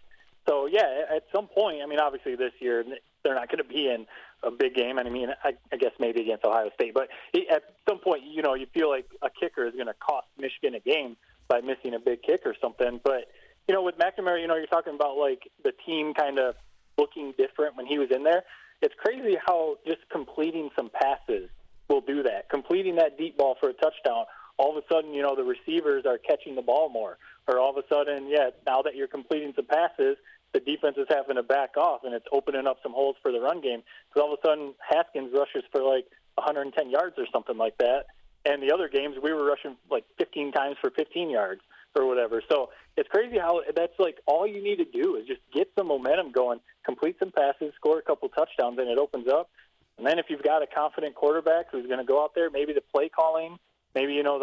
So 0.47 0.67
yeah, 0.67 1.05
at 1.15 1.23
some 1.35 1.47
point, 1.47 1.81
I 1.83 1.87
mean, 1.87 1.99
obviously 1.99 2.35
this 2.35 2.53
year 2.59 2.83
they're 3.27 3.35
not 3.35 3.49
going 3.49 3.63
to 3.63 3.63
be 3.63 3.89
in 3.89 4.05
a 4.43 4.51
big 4.51 4.73
game. 4.73 4.97
And 4.97 5.07
I 5.07 5.11
mean, 5.11 5.29
I, 5.43 5.53
I 5.71 5.75
guess 5.75 5.91
maybe 5.99 6.21
against 6.21 6.45
Ohio 6.45 6.69
State, 6.75 6.93
but 6.93 7.09
he, 7.33 7.47
at 7.49 7.63
some 7.87 7.99
point, 7.99 8.23
you 8.23 8.41
know, 8.41 8.53
you 8.53 8.67
feel 8.73 8.89
like 8.89 9.05
a 9.21 9.29
kicker 9.29 9.67
is 9.67 9.73
going 9.73 9.87
to 9.87 9.93
cost 9.93 10.27
Michigan 10.39 10.75
a 10.75 10.79
game 10.79 11.17
by 11.47 11.61
missing 11.61 11.93
a 11.93 11.99
big 11.99 12.23
kick 12.23 12.41
or 12.45 12.55
something. 12.61 13.01
But 13.03 13.27
you 13.67 13.75
know, 13.75 13.83
with 13.83 13.97
McNamara, 13.97 14.39
you 14.39 14.47
know, 14.47 14.55
you're 14.55 14.67
talking 14.67 14.95
about 14.95 15.17
like 15.17 15.51
the 15.63 15.73
team 15.85 16.13
kind 16.13 16.39
of 16.39 16.55
looking 16.97 17.33
different 17.37 17.75
when 17.75 17.85
he 17.85 17.99
was 17.99 18.09
in 18.11 18.23
there. 18.23 18.43
It's 18.81 18.95
crazy 18.97 19.37
how 19.45 19.77
just 19.85 20.07
completing 20.09 20.69
some 20.75 20.89
passes 20.89 21.49
will 21.89 22.01
do 22.01 22.23
that. 22.23 22.49
Completing 22.49 22.95
that 22.95 23.17
deep 23.17 23.37
ball 23.37 23.57
for 23.59 23.69
a 23.69 23.73
touchdown, 23.73 24.25
all 24.57 24.77
of 24.77 24.83
a 24.83 24.87
sudden, 24.93 25.13
you 25.13 25.21
know, 25.21 25.35
the 25.35 25.43
receivers 25.43 26.05
are 26.05 26.17
catching 26.17 26.55
the 26.55 26.61
ball 26.61 26.89
more. 26.89 27.17
Or 27.47 27.59
all 27.59 27.69
of 27.69 27.77
a 27.77 27.87
sudden, 27.93 28.27
yeah, 28.27 28.49
now 28.65 28.81
that 28.81 28.95
you're 28.95 29.07
completing 29.07 29.53
some 29.55 29.65
passes, 29.65 30.17
the 30.57 30.71
defense 30.71 30.97
is 30.97 31.05
having 31.09 31.35
to 31.35 31.43
back 31.43 31.77
off 31.77 32.01
and 32.03 32.13
it's 32.13 32.25
opening 32.31 32.65
up 32.65 32.77
some 32.81 32.93
holes 32.93 33.15
for 33.21 33.31
the 33.31 33.39
run 33.39 33.61
game. 33.61 33.83
Because 34.09 34.21
all 34.23 34.33
of 34.33 34.39
a 34.43 34.47
sudden, 34.47 34.73
Haskins 34.79 35.31
rushes 35.33 35.63
for 35.71 35.83
like 35.83 36.05
110 36.35 36.89
yards 36.89 37.15
or 37.17 37.25
something 37.31 37.57
like 37.57 37.77
that. 37.77 38.05
And 38.45 38.63
the 38.63 38.73
other 38.73 38.87
games, 38.87 39.17
we 39.21 39.33
were 39.33 39.45
rushing 39.45 39.75
like 39.91 40.05
15 40.17 40.51
times 40.53 40.77
for 40.81 40.89
15 40.89 41.29
yards 41.29 41.61
or 41.95 42.07
whatever. 42.07 42.41
So 42.49 42.69
it's 42.95 43.09
crazy 43.09 43.37
how 43.37 43.61
that's 43.75 43.97
like 43.99 44.17
all 44.25 44.47
you 44.47 44.63
need 44.63 44.77
to 44.77 44.85
do 44.85 45.15
is 45.15 45.27
just 45.27 45.41
get 45.53 45.69
some 45.77 45.87
momentum 45.87 46.31
going, 46.31 46.59
complete 46.85 47.17
some 47.19 47.31
passes, 47.31 47.73
score 47.75 47.99
a 47.99 48.01
couple 48.01 48.29
touchdowns, 48.29 48.79
and 48.79 48.89
it 48.89 48.97
opens 48.97 49.27
up. 49.27 49.49
And 49.97 50.05
then 50.05 50.19
if 50.19 50.27
you've 50.29 50.43
got 50.43 50.61
a 50.61 50.67
confident 50.67 51.15
quarterback 51.15 51.67
who's 51.71 51.87
going 51.87 51.99
to 51.99 52.05
go 52.05 52.23
out 52.23 52.33
there, 52.35 52.49
maybe 52.49 52.73
the 52.73 52.83
play 52.93 53.09
calling, 53.09 53.57
maybe 53.95 54.13
you 54.13 54.23
know 54.23 54.39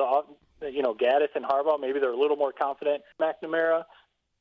the 0.61 0.70
you 0.70 0.83
know 0.83 0.94
Gattis 0.94 1.35
and 1.35 1.44
Harbaugh, 1.44 1.81
maybe 1.81 1.98
they're 1.98 2.12
a 2.12 2.18
little 2.18 2.37
more 2.37 2.53
confident. 2.53 3.03
McNamara, 3.20 3.85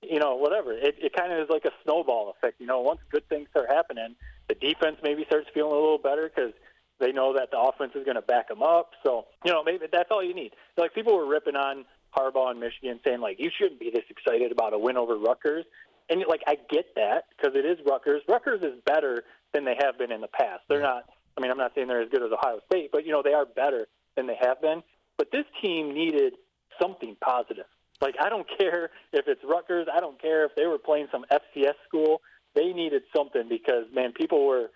you 0.09 0.19
know, 0.19 0.35
whatever. 0.35 0.73
It, 0.73 0.95
it 0.99 1.13
kind 1.15 1.31
of 1.33 1.39
is 1.39 1.49
like 1.49 1.65
a 1.65 1.71
snowball 1.83 2.33
effect. 2.35 2.59
You 2.59 2.67
know, 2.67 2.81
once 2.81 2.99
good 3.11 3.27
things 3.29 3.47
start 3.51 3.69
happening, 3.69 4.15
the 4.47 4.55
defense 4.55 4.97
maybe 5.03 5.25
starts 5.25 5.47
feeling 5.53 5.71
a 5.71 5.75
little 5.75 5.97
better 5.97 6.29
because 6.33 6.53
they 6.99 7.11
know 7.11 7.33
that 7.33 7.51
the 7.51 7.59
offense 7.59 7.91
is 7.95 8.05
going 8.05 8.15
to 8.15 8.21
back 8.21 8.47
them 8.47 8.63
up. 8.63 8.91
So, 9.03 9.25
you 9.45 9.51
know, 9.51 9.63
maybe 9.63 9.85
that's 9.91 10.09
all 10.11 10.23
you 10.23 10.33
need. 10.33 10.51
Like 10.77 10.93
people 10.93 11.15
were 11.17 11.27
ripping 11.27 11.55
on 11.55 11.85
Harbaugh 12.15 12.51
in 12.51 12.59
Michigan, 12.59 12.99
saying 13.03 13.19
like 13.19 13.37
you 13.39 13.49
shouldn't 13.57 13.79
be 13.79 13.91
this 13.91 14.03
excited 14.09 14.51
about 14.51 14.73
a 14.73 14.77
win 14.77 14.97
over 14.97 15.17
Rutgers. 15.17 15.65
And 16.09 16.23
like 16.27 16.41
I 16.47 16.57
get 16.69 16.95
that 16.95 17.25
because 17.35 17.55
it 17.55 17.65
is 17.65 17.77
Rutgers. 17.85 18.21
Rutgers 18.27 18.61
is 18.61 18.79
better 18.85 19.23
than 19.53 19.65
they 19.65 19.75
have 19.81 19.97
been 19.97 20.11
in 20.11 20.21
the 20.21 20.27
past. 20.27 20.61
They're 20.69 20.81
not. 20.81 21.05
I 21.37 21.41
mean, 21.41 21.49
I'm 21.49 21.57
not 21.57 21.71
saying 21.73 21.87
they're 21.87 22.01
as 22.01 22.09
good 22.09 22.21
as 22.21 22.31
Ohio 22.31 22.59
State, 22.67 22.89
but 22.91 23.05
you 23.05 23.11
know 23.11 23.23
they 23.23 23.33
are 23.33 23.45
better 23.45 23.87
than 24.15 24.27
they 24.27 24.37
have 24.39 24.61
been. 24.61 24.83
But 25.17 25.31
this 25.31 25.45
team 25.61 25.93
needed 25.93 26.33
something 26.81 27.15
positive. 27.21 27.65
Like 28.01 28.15
I 28.21 28.29
don't 28.29 28.47
care 28.57 28.89
if 29.11 29.27
it's 29.27 29.41
Rutgers. 29.43 29.87
I 29.93 29.99
don't 29.99 30.21
care 30.21 30.45
if 30.45 30.51
they 30.55 30.65
were 30.65 30.79
playing 30.79 31.07
some 31.11 31.25
FCS 31.31 31.75
school. 31.87 32.21
They 32.55 32.71
needed 32.71 33.03
something 33.15 33.47
because 33.49 33.85
man, 33.93 34.13
people 34.13 34.45
were 34.45 34.69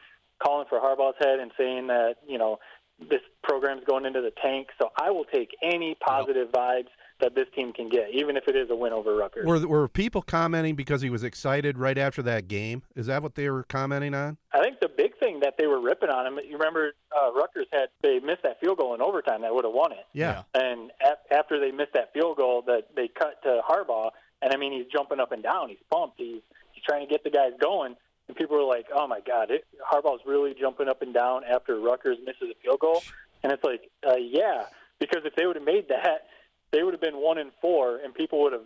calling 0.44 0.66
for 0.70 0.80
Harbaugh's 0.80 1.18
head 1.20 1.40
and 1.40 1.52
saying 1.58 1.88
that 1.88 2.16
you 2.28 2.38
know 2.38 2.58
this 3.00 3.22
program's 3.44 3.84
going 3.86 4.06
into 4.06 4.22
the 4.22 4.32
tank. 4.42 4.68
So 4.82 4.90
I 5.00 5.12
will 5.12 5.26
take 5.26 5.50
any 5.64 5.96
positive 6.06 6.50
vibes 6.50 6.90
that 7.20 7.36
this 7.36 7.48
team 7.56 7.74
can 7.74 7.90
get, 7.90 8.14
even 8.14 8.38
if 8.38 8.48
it 8.48 8.56
is 8.56 8.70
a 8.70 8.76
win 8.76 8.94
over 8.94 9.16
Rutgers. 9.16 9.46
Were 9.46 9.66
were 9.68 9.88
people 9.88 10.22
commenting 10.22 10.76
because 10.76 11.02
he 11.02 11.10
was 11.10 11.24
excited 11.24 11.78
right 11.78 11.98
after 11.98 12.22
that 12.24 12.48
game? 12.48 12.84
Is 12.96 13.08
that 13.08 13.24
what 13.24 13.36
they 13.36 13.50
were 13.50 13.64
commenting 13.64 14.14
on? 14.14 14.38
I 14.54 14.62
think 14.62 14.80
the 14.80 14.90
big 14.90 15.18
thing 15.20 15.40
that 15.42 15.56
they 15.58 15.68
were 15.68 15.82
ripping 15.82 16.10
on 16.10 16.26
him. 16.28 16.40
You 16.48 16.58
remember 16.58 16.94
uh, 17.16 17.32
Rutgers 17.34 17.68
had 17.72 17.90
they 18.02 18.20
missed 18.20 18.44
that 18.44 18.60
field 18.60 18.78
goal 18.78 18.94
in 18.94 19.02
overtime 19.02 19.42
that 19.42 19.54
would 19.54 19.66
have 19.66 19.74
won 19.74 19.92
it. 19.92 20.06
Yeah. 20.14 20.44
And 20.54 20.92
a- 21.02 21.34
after 21.34 21.60
they 21.60 21.72
missed 21.72 21.94
that 21.94 22.14
field 22.14 22.38
goal, 22.38 22.64
that 22.68 22.88
they 22.96 23.08
cut 23.08 23.42
to 23.44 23.62
Harbaugh, 23.68 24.12
and 24.42 24.54
I 24.54 24.58
mean 24.58 24.72
he's 24.72 24.92
jumping 24.92 25.20
up 25.20 25.32
and 25.32 25.42
down, 25.42 25.70
he's 25.70 25.78
pumped, 25.92 26.16
he's 26.20 26.42
he's 26.74 26.84
trying 26.84 27.06
to 27.06 27.12
get 27.12 27.24
the 27.24 27.32
guys 27.32 27.52
going, 27.60 27.96
and 28.28 28.38
people 28.38 28.58
were 28.58 28.64
like, 28.64 28.86
"Oh 28.94 29.08
my 29.08 29.22
God, 29.26 29.50
it, 29.52 29.66
Harbaugh's 29.92 30.22
really 30.26 30.54
jumping 30.60 30.88
up 30.88 31.02
and 31.02 31.14
down 31.14 31.44
after 31.44 31.80
Rutgers 31.80 32.18
misses 32.26 32.50
a 32.52 32.56
field 32.64 32.80
goal," 32.80 33.02
and 33.44 33.52
it's 33.52 33.64
like, 33.64 33.90
uh, 34.08 34.16
yeah, 34.18 34.66
because 35.00 35.24
if 35.26 35.36
they 35.36 35.46
would 35.46 35.56
have 35.56 35.66
made 35.66 35.88
that, 35.90 36.28
they 36.72 36.84
would 36.84 36.94
have 36.94 37.02
been 37.02 37.18
one 37.18 37.38
and 37.38 37.52
four, 37.62 37.98
and 37.98 38.14
people 38.14 38.42
would 38.44 38.54
have 38.54 38.64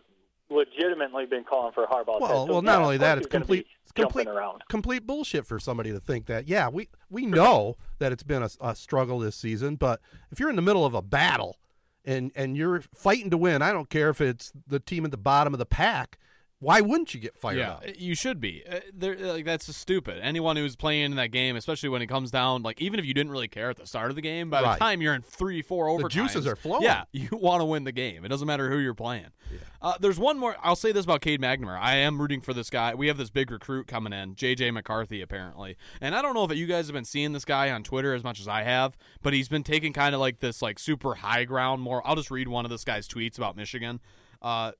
legitimately 0.49 1.25
been 1.25 1.43
calling 1.43 1.71
for 1.73 1.85
Harbaugh. 1.85 2.19
Well, 2.19 2.45
So, 2.45 2.51
well, 2.53 2.61
not 2.61 2.77
of 2.79 2.83
only 2.83 2.97
that, 2.97 3.17
it's 3.17 3.27
complete, 3.27 3.67
it's 3.83 3.91
complete, 3.93 4.27
around. 4.27 4.63
complete 4.69 5.07
bullshit 5.07 5.45
for 5.45 5.59
somebody 5.59 5.91
to 5.91 5.99
think 5.99 6.25
that. 6.27 6.47
Yeah, 6.47 6.67
we 6.69 6.89
we 7.09 7.25
know 7.25 7.75
that 7.99 8.11
it's 8.11 8.23
been 8.23 8.43
a, 8.43 8.49
a 8.59 8.75
struggle 8.75 9.19
this 9.19 9.35
season, 9.35 9.75
but 9.75 10.01
if 10.31 10.39
you're 10.39 10.49
in 10.49 10.55
the 10.55 10.61
middle 10.61 10.85
of 10.85 10.93
a 10.93 11.01
battle 11.01 11.57
and 12.03 12.31
and 12.35 12.57
you're 12.57 12.81
fighting 12.93 13.29
to 13.29 13.37
win, 13.37 13.61
I 13.61 13.71
don't 13.71 13.89
care 13.89 14.09
if 14.09 14.19
it's 14.21 14.51
the 14.67 14.79
team 14.79 15.05
at 15.05 15.11
the 15.11 15.17
bottom 15.17 15.53
of 15.53 15.59
the 15.59 15.65
pack. 15.65 16.17
Why 16.61 16.79
wouldn't 16.79 17.13
you 17.15 17.19
get 17.19 17.35
fired 17.35 17.57
yeah, 17.57 17.71
up? 17.71 17.83
you 17.97 18.13
should 18.13 18.39
be. 18.39 18.63
Uh, 18.69 18.79
there- 18.93 19.15
like 19.17 19.45
that's 19.45 19.65
just 19.65 19.79
stupid. 19.79 20.19
Anyone 20.21 20.55
who's 20.57 20.75
playing 20.75 21.05
in 21.05 21.15
that 21.15 21.31
game, 21.31 21.55
especially 21.55 21.89
when 21.89 22.03
it 22.03 22.07
comes 22.07 22.29
down, 22.29 22.61
like 22.61 22.79
even 22.79 22.99
if 22.99 23.05
you 23.05 23.15
didn't 23.15 23.31
really 23.31 23.47
care 23.47 23.71
at 23.71 23.77
the 23.77 23.87
start 23.87 24.11
of 24.11 24.15
the 24.15 24.21
game, 24.21 24.51
by 24.51 24.61
Right. 24.61 24.73
the 24.73 24.79
time 24.79 25.01
you're 25.01 25.15
in 25.15 25.23
three, 25.23 25.63
four 25.63 25.87
overtimes, 25.87 26.03
The 26.03 26.09
juices 26.09 26.47
are 26.47 26.55
flowing. 26.55 26.83
Yeah, 26.83 27.05
you 27.11 27.29
want 27.31 27.61
to 27.61 27.65
win 27.65 27.83
the 27.83 27.91
game. 27.91 28.23
It 28.23 28.27
doesn't 28.27 28.47
matter 28.47 28.69
who 28.69 28.77
you're 28.77 28.93
playing. 28.93 29.27
Uh, 29.81 29.95
there's 29.99 30.19
one 30.19 30.37
more. 30.37 30.55
I'll 30.61 30.75
say 30.75 30.91
this 30.91 31.03
about 31.05 31.21
Cade 31.21 31.41
McNamara. 31.41 31.79
I 31.81 31.95
am 31.95 32.21
rooting 32.21 32.41
for 32.41 32.53
this 32.53 32.69
guy. 32.69 32.93
We 32.93 33.07
have 33.07 33.17
this 33.17 33.31
big 33.31 33.49
recruit 33.49 33.87
coming 33.87 34.13
in, 34.13 34.35
JJ 34.35 34.71
McCarthy, 34.71 35.21
apparently. 35.23 35.75
And 35.99 36.13
I 36.13 36.21
don't 36.21 36.35
know 36.35 36.43
if 36.43 36.55
you 36.55 36.67
guys 36.67 36.85
have 36.85 36.93
been 36.93 37.05
seeing 37.05 37.33
this 37.33 37.43
guy 37.43 37.71
on 37.71 37.81
Twitter 37.83 38.13
as 38.13 38.23
much 38.23 38.39
as 38.39 38.47
I 38.47 38.61
have, 38.61 38.95
but 39.23 39.33
he's 39.33 39.49
been 39.49 39.63
taking 39.63 39.93
kind 39.93 40.13
of 40.13 40.21
like 40.21 40.39
this 40.39 40.61
like 40.61 40.77
super 40.77 41.15
high 41.15 41.43
ground. 41.45 41.81
More. 41.81 42.05
I'll 42.07 42.15
just 42.15 42.29
read 42.29 42.47
one 42.47 42.65
of 42.65 42.69
this 42.71 42.83
guy's 42.83 43.07
tweets 43.07 43.37
about 43.39 43.57
Michigan. 43.57 43.99
Uh, 44.43 44.71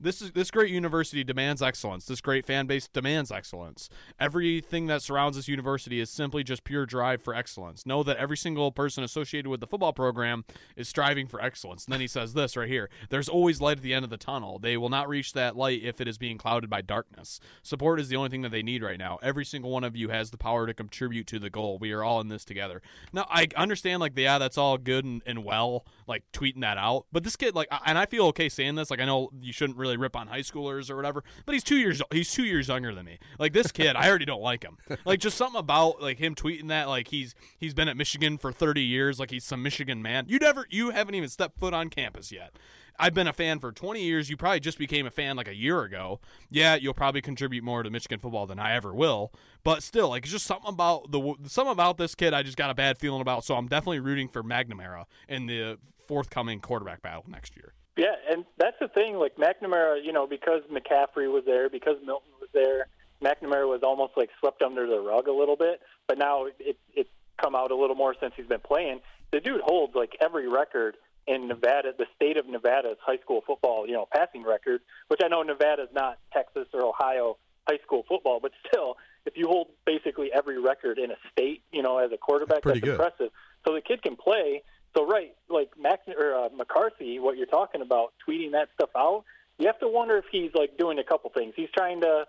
this 0.00 0.20
is 0.20 0.32
this 0.32 0.50
great 0.50 0.70
university 0.70 1.24
demands 1.24 1.62
excellence. 1.62 2.06
This 2.06 2.20
great 2.20 2.46
fan 2.46 2.66
base 2.66 2.88
demands 2.88 3.30
excellence. 3.30 3.88
Everything 4.20 4.86
that 4.86 5.02
surrounds 5.02 5.36
this 5.36 5.48
university 5.48 6.00
is 6.00 6.10
simply 6.10 6.44
just 6.44 6.64
pure 6.64 6.86
drive 6.86 7.22
for 7.22 7.34
excellence. 7.34 7.86
Know 7.86 8.02
that 8.02 8.16
every 8.16 8.36
single 8.36 8.72
person 8.72 9.04
associated 9.04 9.48
with 9.48 9.60
the 9.60 9.66
football 9.66 9.92
program 9.92 10.44
is 10.76 10.88
striving 10.88 11.26
for 11.26 11.40
excellence. 11.40 11.84
And 11.84 11.92
then 11.92 12.00
he 12.00 12.06
says 12.06 12.34
this 12.34 12.56
right 12.56 12.68
here: 12.68 12.90
"There's 13.10 13.28
always 13.28 13.60
light 13.60 13.78
at 13.78 13.82
the 13.82 13.94
end 13.94 14.04
of 14.04 14.10
the 14.10 14.16
tunnel. 14.16 14.58
They 14.58 14.76
will 14.76 14.88
not 14.88 15.08
reach 15.08 15.32
that 15.32 15.56
light 15.56 15.82
if 15.82 16.00
it 16.00 16.08
is 16.08 16.18
being 16.18 16.38
clouded 16.38 16.68
by 16.68 16.82
darkness. 16.82 17.40
Support 17.62 18.00
is 18.00 18.08
the 18.08 18.16
only 18.16 18.28
thing 18.28 18.42
that 18.42 18.52
they 18.52 18.62
need 18.62 18.82
right 18.82 18.98
now. 18.98 19.18
Every 19.22 19.44
single 19.44 19.70
one 19.70 19.84
of 19.84 19.96
you 19.96 20.08
has 20.08 20.30
the 20.30 20.38
power 20.38 20.66
to 20.66 20.74
contribute 20.74 21.26
to 21.28 21.38
the 21.38 21.50
goal. 21.50 21.78
We 21.78 21.92
are 21.92 22.02
all 22.02 22.20
in 22.20 22.28
this 22.28 22.44
together." 22.44 22.82
Now 23.12 23.26
I 23.30 23.48
understand, 23.56 24.00
like, 24.00 24.12
yeah, 24.16 24.38
that's 24.38 24.58
all 24.58 24.78
good 24.78 25.04
and, 25.04 25.22
and 25.24 25.44
well, 25.44 25.86
like 26.06 26.24
tweeting 26.32 26.60
that 26.60 26.78
out. 26.78 27.06
But 27.12 27.24
this 27.24 27.36
kid, 27.36 27.54
like, 27.54 27.68
and 27.86 27.96
I 27.96 28.06
feel 28.06 28.26
okay 28.26 28.48
saying 28.48 28.74
this. 28.74 28.90
Like, 28.90 29.00
I 29.00 29.04
know 29.04 29.30
you 29.40 29.52
shouldn't 29.52 29.78
really 29.78 29.85
rip 29.94 30.16
on 30.16 30.26
high 30.26 30.40
schoolers 30.40 30.90
or 30.90 30.96
whatever, 30.96 31.22
but 31.44 31.52
he's 31.52 31.62
two 31.62 31.76
years 31.76 32.02
he's 32.10 32.32
two 32.32 32.44
years 32.44 32.66
younger 32.68 32.94
than 32.94 33.06
me. 33.06 33.18
Like 33.38 33.52
this 33.52 33.70
kid, 33.70 33.94
I 33.94 34.08
already 34.08 34.24
don't 34.24 34.42
like 34.42 34.64
him. 34.64 34.78
Like 35.04 35.20
just 35.20 35.36
something 35.36 35.60
about 35.60 36.02
like 36.02 36.18
him 36.18 36.34
tweeting 36.34 36.68
that, 36.68 36.88
like 36.88 37.08
he's 37.08 37.34
he's 37.58 37.74
been 37.74 37.86
at 37.86 37.96
Michigan 37.96 38.38
for 38.38 38.50
thirty 38.50 38.82
years, 38.82 39.20
like 39.20 39.30
he's 39.30 39.44
some 39.44 39.62
Michigan 39.62 40.02
man. 40.02 40.24
You 40.28 40.38
never 40.38 40.66
you 40.68 40.90
haven't 40.90 41.14
even 41.14 41.28
stepped 41.28 41.60
foot 41.60 41.74
on 41.74 41.90
campus 41.90 42.32
yet. 42.32 42.56
I've 42.98 43.14
been 43.14 43.26
a 43.26 43.32
fan 43.32 43.58
for 43.58 43.72
20 43.72 44.02
years. 44.02 44.30
You 44.30 44.36
probably 44.36 44.60
just 44.60 44.78
became 44.78 45.06
a 45.06 45.10
fan 45.10 45.36
like 45.36 45.48
a 45.48 45.54
year 45.54 45.82
ago. 45.82 46.20
Yeah, 46.50 46.76
you'll 46.76 46.94
probably 46.94 47.20
contribute 47.20 47.62
more 47.62 47.82
to 47.82 47.90
Michigan 47.90 48.18
football 48.18 48.46
than 48.46 48.58
I 48.58 48.74
ever 48.74 48.94
will. 48.94 49.32
But 49.64 49.82
still, 49.82 50.08
like 50.10 50.24
it's 50.24 50.32
just 50.32 50.46
something 50.46 50.72
about 50.72 51.10
the 51.10 51.34
something 51.46 51.72
about 51.72 51.98
this 51.98 52.14
kid 52.14 52.32
I 52.32 52.42
just 52.42 52.56
got 52.56 52.70
a 52.70 52.74
bad 52.74 52.98
feeling 52.98 53.20
about. 53.20 53.44
So 53.44 53.54
I'm 53.56 53.68
definitely 53.68 54.00
rooting 54.00 54.28
for 54.28 54.42
McNamara 54.42 55.04
in 55.28 55.46
the 55.46 55.78
forthcoming 56.06 56.60
quarterback 56.60 57.02
battle 57.02 57.24
next 57.28 57.56
year. 57.56 57.74
Yeah, 57.96 58.14
and 58.30 58.44
that's 58.58 58.76
the 58.80 58.88
thing. 58.88 59.16
Like 59.16 59.36
McNamara, 59.36 60.04
you 60.04 60.12
know, 60.12 60.26
because 60.26 60.62
McCaffrey 60.70 61.32
was 61.32 61.44
there, 61.46 61.70
because 61.70 61.96
Milton 62.04 62.32
was 62.40 62.50
there, 62.52 62.88
McNamara 63.22 63.66
was 63.68 63.80
almost 63.82 64.12
like 64.16 64.30
swept 64.38 64.62
under 64.62 64.86
the 64.86 65.00
rug 65.00 65.28
a 65.28 65.32
little 65.32 65.56
bit. 65.56 65.80
But 66.06 66.18
now 66.18 66.46
it, 66.58 66.78
it's 66.94 67.08
come 67.40 67.54
out 67.54 67.70
a 67.70 67.76
little 67.76 67.96
more 67.96 68.14
since 68.20 68.34
he's 68.36 68.46
been 68.46 68.60
playing. 68.60 69.00
The 69.32 69.40
dude 69.40 69.60
holds 69.62 69.94
like 69.94 70.16
every 70.20 70.48
record 70.48 70.96
in 71.26 71.48
Nevada, 71.48 71.92
the 71.96 72.06
state 72.14 72.36
of 72.36 72.46
Nevada's 72.46 72.98
high 73.04 73.18
school 73.18 73.42
football, 73.46 73.86
you 73.86 73.94
know, 73.94 74.06
passing 74.12 74.44
record. 74.44 74.80
Which 75.08 75.20
I 75.24 75.28
know 75.28 75.42
Nevada's 75.42 75.88
not 75.92 76.18
Texas 76.32 76.68
or 76.72 76.84
Ohio 76.84 77.38
high 77.68 77.78
school 77.84 78.04
football, 78.08 78.38
but 78.40 78.52
still, 78.68 78.96
if 79.24 79.36
you 79.36 79.48
hold 79.48 79.68
basically 79.84 80.30
every 80.32 80.60
record 80.60 80.98
in 80.98 81.10
a 81.10 81.16
state, 81.32 81.62
you 81.72 81.82
know, 81.82 81.98
as 81.98 82.12
a 82.12 82.16
quarterback, 82.16 82.62
that's 82.62 82.80
good. 82.80 82.90
impressive. 82.90 83.30
So 83.66 83.74
the 83.74 83.80
kid 83.80 84.02
can 84.02 84.16
play. 84.16 84.62
So 84.96 85.06
right, 85.06 85.34
like 85.50 85.70
Max 85.78 86.02
or 86.08 86.34
uh, 86.34 86.48
McCarthy, 86.56 87.18
what 87.18 87.36
you're 87.36 87.46
talking 87.46 87.82
about, 87.82 88.14
tweeting 88.26 88.52
that 88.52 88.68
stuff 88.74 88.90
out, 88.96 89.24
you 89.58 89.66
have 89.66 89.78
to 89.80 89.88
wonder 89.88 90.16
if 90.16 90.24
he's 90.32 90.50
like 90.54 90.78
doing 90.78 90.98
a 90.98 91.04
couple 91.04 91.30
things. 91.30 91.52
He's 91.54 91.68
trying 91.76 92.00
to, 92.00 92.24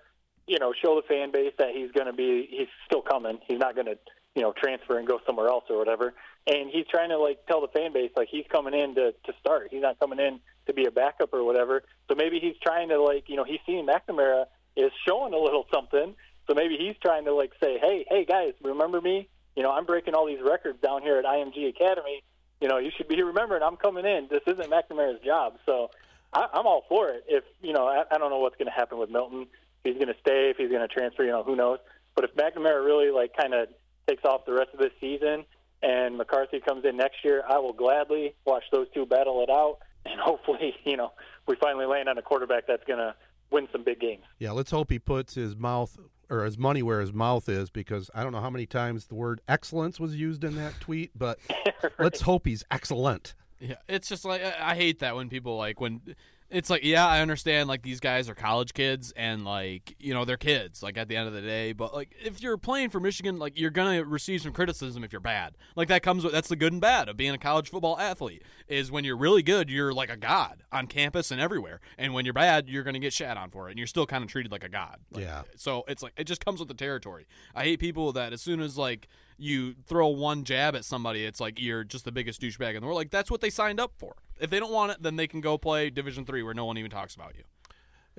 you 0.48 0.60
know, 0.60 0.74
show 0.82 0.96
the 0.96 1.08
fan 1.08 1.32
base 1.32 1.54
that 1.60 1.70
he's 1.74 1.92
going 1.92 2.08
to 2.08 2.14
be, 2.14 2.48
he's 2.50 2.68
still 2.86 3.02
coming. 3.02 3.40
He's 3.48 3.60
not 3.60 3.76
going 3.76 3.88
to, 3.88 3.98
you 4.36 4.42
know, 4.42 4.54
transfer 4.58 4.98
and 4.98 5.08
go 5.08 5.20
somewhere 5.26 5.48
else 5.48 5.64
or 5.70 5.78
whatever. 5.78 6.14
And 6.46 6.70
he's 6.70 6.86
trying 6.90 7.10
to 7.10 7.18
like 7.18 7.46
tell 7.48 7.62
the 7.62 7.70
fan 7.70 7.94
base 7.94 8.12
like 8.18 8.28
he's 8.30 8.46
coming 8.52 8.74
in 8.74 8.96
to 8.96 9.12
to 9.12 9.34
start. 9.40 9.70
He's 9.72 9.82
not 9.82 10.00
coming 10.00 10.20
in 10.20 10.40
to 10.68 10.74
be 10.74 10.86
a 10.86 10.92
backup 10.92 11.34
or 11.34 11.44
whatever. 11.44 11.84
So 12.10 12.16
maybe 12.16 12.40
he's 12.40 12.56
trying 12.62 12.90
to 12.90 13.02
like, 13.02 13.30
you 13.30 13.38
know, 13.38 13.46
he's 13.46 13.60
seeing 13.66 13.88
McNamara 13.88 14.46
is 14.76 14.92
showing 15.08 15.34
a 15.34 15.40
little 15.40 15.66
something. 15.74 16.16
So 16.48 16.54
maybe 16.54 16.78
he's 16.78 16.96
trying 17.02 17.26
to 17.26 17.34
like 17.34 17.52
say, 17.62 17.78
hey, 17.80 18.06
hey 18.10 18.26
guys, 18.26 18.54
remember 18.62 19.00
me? 19.00 19.30
You 19.56 19.64
know, 19.64 19.72
I'm 19.72 19.86
breaking 19.86 20.16
all 20.16 20.28
these 20.28 20.42
records 20.44 20.80
down 20.82 21.02
here 21.02 21.18
at 21.18 21.26
IMG 21.26 21.70
Academy. 21.70 22.24
You 22.62 22.68
know, 22.68 22.78
you 22.78 22.92
should 22.96 23.08
be 23.08 23.22
remembering 23.22 23.62
I'm 23.62 23.78
coming 23.78 24.06
in. 24.06 24.28
This 24.30 24.42
isn't 24.48 24.72
McNamara's 24.72 25.24
job. 25.24 25.58
So 25.66 25.92
I, 26.34 26.48
I'm 26.54 26.66
all 26.66 26.86
for 26.90 27.10
it. 27.10 27.26
If 27.28 27.44
you 27.62 27.74
know, 27.74 27.88
I, 27.88 28.04
I 28.10 28.18
don't 28.18 28.30
know 28.30 28.40
what's 28.40 28.56
going 28.58 28.68
to 28.68 28.72
happen 28.72 28.98
with 28.98 29.10
Milton. 29.10 29.48
If 29.84 29.94
he's 29.94 29.96
going 29.96 30.14
to 30.14 30.20
stay, 30.22 30.50
if 30.50 30.58
he's 30.58 30.70
going 30.70 30.82
to 30.82 30.88
transfer, 30.88 31.24
you 31.24 31.32
know, 31.32 31.44
who 31.44 31.56
knows? 31.56 31.80
But 32.16 32.26
if 32.26 32.36
McNamara 32.36 32.84
really 32.84 33.12
like 33.12 33.36
kind 33.38 33.54
of 33.54 33.70
takes 34.08 34.26
off 34.26 34.46
the 34.46 34.54
rest 34.54 34.70
of 34.74 34.80
this 34.80 34.92
season 35.00 35.46
and 35.84 36.18
McCarthy 36.18 36.60
comes 36.60 36.86
in 36.86 36.98
next 36.98 37.24
year, 37.24 37.44
I 37.48 37.60
will 37.60 37.74
gladly 37.74 38.34
watch 38.46 38.64
those 38.72 38.88
two 38.94 39.06
battle 39.06 39.44
it 39.44 39.50
out, 39.50 39.80
and 40.06 40.20
hopefully, 40.20 40.76
you 40.84 40.98
know, 40.98 41.12
we 41.48 41.56
finally 41.56 41.86
land 41.86 42.10
on 42.10 42.18
a 42.18 42.22
quarterback 42.22 42.68
that's 42.68 42.84
going 42.86 43.00
to 43.00 43.16
win 43.52 43.68
some 43.72 43.84
big 43.84 44.00
games. 44.00 44.24
Yeah, 44.40 44.52
let's 44.52 44.72
hope 44.72 44.90
he 44.90 45.00
puts 45.00 45.36
his 45.36 45.56
mouth 45.56 45.98
or 46.30 46.44
his 46.44 46.58
money 46.58 46.84
where 46.84 47.00
his 47.00 47.14
mouth 47.14 47.48
is 47.48 47.70
because 47.70 48.10
I 48.14 48.24
don't 48.24 48.32
know 48.32 48.42
how 48.42 48.50
many 48.50 48.66
times 48.66 49.08
the 49.08 49.16
word 49.16 49.42
excellence 49.48 50.00
was 50.00 50.16
used 50.16 50.44
in 50.44 50.56
that 50.56 50.74
tweet, 50.80 51.12
but 51.16 51.40
let's 52.00 52.22
hope 52.22 52.46
he's 52.46 52.64
excellent. 52.70 53.36
Yeah, 53.60 53.76
it's 53.88 54.10
just 54.10 54.26
like 54.26 54.44
I 54.44 54.72
I 54.72 54.76
hate 54.76 55.00
that 55.00 55.16
when 55.16 55.30
people 55.30 55.58
like 55.58 55.80
when 55.80 56.02
it's 56.50 56.70
like 56.70 56.84
yeah, 56.84 57.06
I 57.06 57.22
understand 57.22 57.68
like 57.68 57.82
these 57.82 58.00
guys 58.00 58.30
are 58.30 58.36
college 58.36 58.74
kids 58.74 59.12
and 59.18 59.44
like 59.44 59.96
you 60.00 60.14
know 60.14 60.24
they're 60.24 60.38
kids 60.38 60.82
like 60.82 60.98
at 60.98 61.08
the 61.10 61.18
end 61.18 61.28
of 61.28 61.34
the 61.34 61.42
day, 61.42 61.74
but 61.74 61.94
like 61.94 62.16
if 62.24 62.42
you're 62.42 62.58
playing 62.58 62.90
for 62.90 63.00
Michigan, 63.00 63.38
like 63.38 63.60
you're 63.60 63.70
gonna 63.70 64.04
receive 64.04 64.42
some 64.42 64.54
criticism 64.54 65.04
if 65.04 65.12
you're 65.12 65.20
bad. 65.20 65.58
Like 65.76 65.90
that 65.90 66.04
comes 66.04 66.24
with 66.24 66.34
that's 66.34 66.48
the 66.48 66.56
good 66.56 66.72
and 66.72 66.82
bad 66.82 67.10
of 67.10 67.18
being 67.18 67.34
a 67.34 67.38
college 67.38 67.70
football 67.70 68.00
athlete 68.00 68.44
is 68.68 68.92
when 68.92 69.04
you're 69.04 69.18
really 69.18 69.44
good, 69.44 69.70
you're 69.70 69.94
like 69.94 70.10
a 70.10 70.18
god 70.18 70.64
on 70.72 70.88
campus 70.88 71.32
and 71.32 71.42
everywhere, 71.42 71.82
and 71.98 72.14
when 72.14 72.24
you're 72.24 72.34
bad, 72.34 72.70
you're 72.70 72.84
gonna 72.84 73.00
get 73.00 73.14
shat 73.14 73.36
on 73.36 73.50
for 73.50 73.68
it, 73.68 73.72
and 73.72 73.78
you're 73.78 73.88
still 73.88 74.06
kind 74.06 74.24
of 74.24 74.30
treated 74.30 74.52
like 74.52 74.64
a 74.64 74.70
god. 74.70 75.00
Like, 75.12 75.24
Yeah. 75.24 75.42
So 75.58 75.84
it's 75.88 76.02
like 76.02 76.14
it 76.16 76.26
just 76.26 76.44
comes 76.44 76.60
with 76.60 76.70
the 76.70 76.76
territory. 76.76 77.28
I 77.54 77.64
hate 77.64 77.80
people 77.80 78.14
that 78.14 78.32
as 78.32 78.42
soon 78.42 78.62
as 78.62 78.78
like 78.78 79.10
you 79.38 79.76
throw 79.86 80.08
one 80.08 80.44
jab 80.44 80.76
at 80.76 80.86
somebody, 80.86 81.26
it's 81.26 81.40
like 81.40 81.60
you're 81.60 81.84
just 81.84 82.06
the 82.06 82.12
biggest 82.12 82.42
douchebag 82.42 82.76
in 82.76 82.82
the 82.82 82.88
world. 82.88 82.98
Like 82.98 83.12
that's 83.12 83.30
what 83.32 83.42
they 83.42 83.50
signed 83.50 83.80
up 83.80 83.94
for. 83.98 84.16
If 84.40 84.50
they 84.50 84.60
don't 84.60 84.72
want 84.72 84.92
it, 84.92 85.02
then 85.02 85.16
they 85.16 85.28
can 85.28 85.42
go 85.42 85.58
play 85.58 85.90
Division 85.90 86.26
Three 86.26 86.44
where 86.44 86.54
no 86.54 86.66
one 86.66 86.78
even 86.78 86.92
talks 86.92 87.16
about 87.16 87.36
you. 87.36 87.44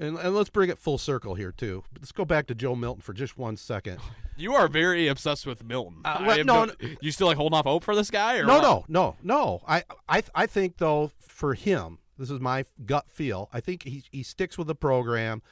And, 0.01 0.17
and 0.17 0.35
let's 0.35 0.49
bring 0.51 0.71
it 0.71 0.79
full 0.79 0.99
circle 0.99 1.35
here 1.35 1.51
too. 1.51 1.83
Let's 1.99 2.13
go 2.13 2.25
back 2.25 2.47
to 2.47 2.55
Joe 2.55 2.77
Milton 2.77 3.03
for 3.03 3.13
just 3.13 3.37
one 3.39 3.57
second. 3.57 3.99
You 4.41 4.55
are 4.55 4.69
very 4.69 5.09
obsessed 5.09 5.49
with 5.49 5.65
Milton. 5.65 6.03
Uh, 6.05 6.23
well, 6.25 6.45
no, 6.45 6.65
no. 6.67 6.73
you 7.01 7.11
still 7.11 7.27
like 7.27 7.37
holding 7.37 7.59
off 7.59 7.65
hope 7.65 7.83
for 7.83 7.97
this 7.97 8.09
guy? 8.09 8.37
Or 8.37 8.45
No, 8.45 8.55
what? 8.55 8.63
no, 8.63 8.85
no, 8.89 9.17
no. 9.21 9.63
I, 9.67 9.83
I, 10.09 10.23
I 10.33 10.47
think 10.47 10.77
though 10.77 11.11
for 11.19 11.55
him, 11.55 11.99
this 12.17 12.31
is 12.31 12.39
my 12.39 12.65
gut 12.87 13.11
feel. 13.11 13.49
I 13.53 13.59
think 13.59 13.83
he 13.83 14.05
he 14.13 14.23
sticks 14.23 14.57
with 14.57 14.69
the 14.69 14.77
program. 14.77 15.43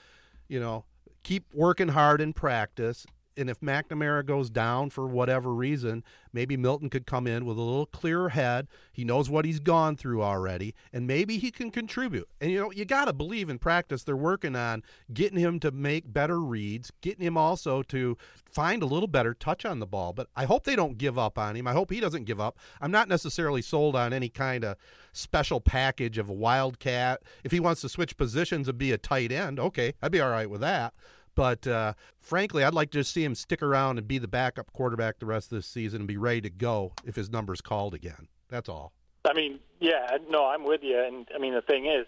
You 0.46 0.60
know, 0.60 0.84
keep 1.24 1.52
working 1.52 1.88
hard 1.88 2.20
in 2.20 2.32
practice. 2.32 3.04
And 3.36 3.50
if 3.50 3.60
McNamara 3.60 4.24
goes 4.24 4.50
down 4.50 4.90
for 4.90 5.06
whatever 5.06 5.52
reason, 5.52 6.02
maybe 6.32 6.56
Milton 6.56 6.90
could 6.90 7.06
come 7.06 7.26
in 7.26 7.44
with 7.44 7.58
a 7.58 7.62
little 7.62 7.86
clearer 7.86 8.30
head. 8.30 8.68
He 8.92 9.04
knows 9.04 9.28
what 9.28 9.44
he's 9.44 9.60
gone 9.60 9.96
through 9.96 10.22
already, 10.22 10.74
and 10.92 11.06
maybe 11.06 11.38
he 11.38 11.50
can 11.50 11.70
contribute. 11.70 12.28
And 12.40 12.50
you 12.50 12.60
know, 12.60 12.72
you 12.72 12.84
got 12.84 13.06
to 13.06 13.12
believe 13.12 13.48
in 13.48 13.58
practice 13.58 14.02
they're 14.02 14.16
working 14.16 14.56
on 14.56 14.82
getting 15.12 15.38
him 15.38 15.60
to 15.60 15.70
make 15.70 16.12
better 16.12 16.40
reads, 16.40 16.90
getting 17.00 17.24
him 17.24 17.36
also 17.36 17.82
to 17.84 18.16
find 18.50 18.82
a 18.82 18.86
little 18.86 19.08
better 19.08 19.34
touch 19.34 19.64
on 19.64 19.80
the 19.80 19.86
ball. 19.86 20.12
But 20.12 20.28
I 20.34 20.44
hope 20.44 20.64
they 20.64 20.76
don't 20.76 20.98
give 20.98 21.18
up 21.18 21.38
on 21.38 21.56
him. 21.56 21.66
I 21.66 21.72
hope 21.72 21.90
he 21.90 22.00
doesn't 22.00 22.24
give 22.24 22.40
up. 22.40 22.58
I'm 22.80 22.90
not 22.90 23.08
necessarily 23.08 23.62
sold 23.62 23.94
on 23.96 24.12
any 24.12 24.28
kind 24.28 24.64
of 24.64 24.76
special 25.12 25.60
package 25.60 26.18
of 26.18 26.28
a 26.28 26.34
wildcat. 26.34 27.22
If 27.44 27.52
he 27.52 27.60
wants 27.60 27.80
to 27.82 27.88
switch 27.88 28.16
positions 28.16 28.68
and 28.68 28.78
be 28.78 28.92
a 28.92 28.98
tight 28.98 29.32
end, 29.32 29.60
okay, 29.60 29.94
I'd 30.02 30.12
be 30.12 30.20
all 30.20 30.30
right 30.30 30.48
with 30.48 30.60
that. 30.62 30.94
But 31.36 31.66
uh, 31.66 31.92
frankly, 32.18 32.64
I'd 32.64 32.74
like 32.74 32.90
to 32.92 33.04
see 33.04 33.22
him 33.22 33.36
stick 33.36 33.62
around 33.62 33.98
and 33.98 34.08
be 34.08 34.18
the 34.18 34.26
backup 34.26 34.72
quarterback 34.72 35.20
the 35.20 35.26
rest 35.26 35.52
of 35.52 35.58
this 35.58 35.66
season 35.66 36.00
and 36.00 36.08
be 36.08 36.16
ready 36.16 36.40
to 36.40 36.50
go 36.50 36.92
if 37.04 37.14
his 37.14 37.30
number's 37.30 37.60
called 37.60 37.94
again. 37.94 38.26
That's 38.48 38.68
all. 38.68 38.92
I 39.24 39.34
mean, 39.34 39.60
yeah, 39.78 40.16
no, 40.28 40.46
I'm 40.46 40.64
with 40.64 40.80
you. 40.82 40.98
And 40.98 41.28
I 41.34 41.38
mean, 41.38 41.54
the 41.54 41.60
thing 41.60 41.86
is, 41.86 42.06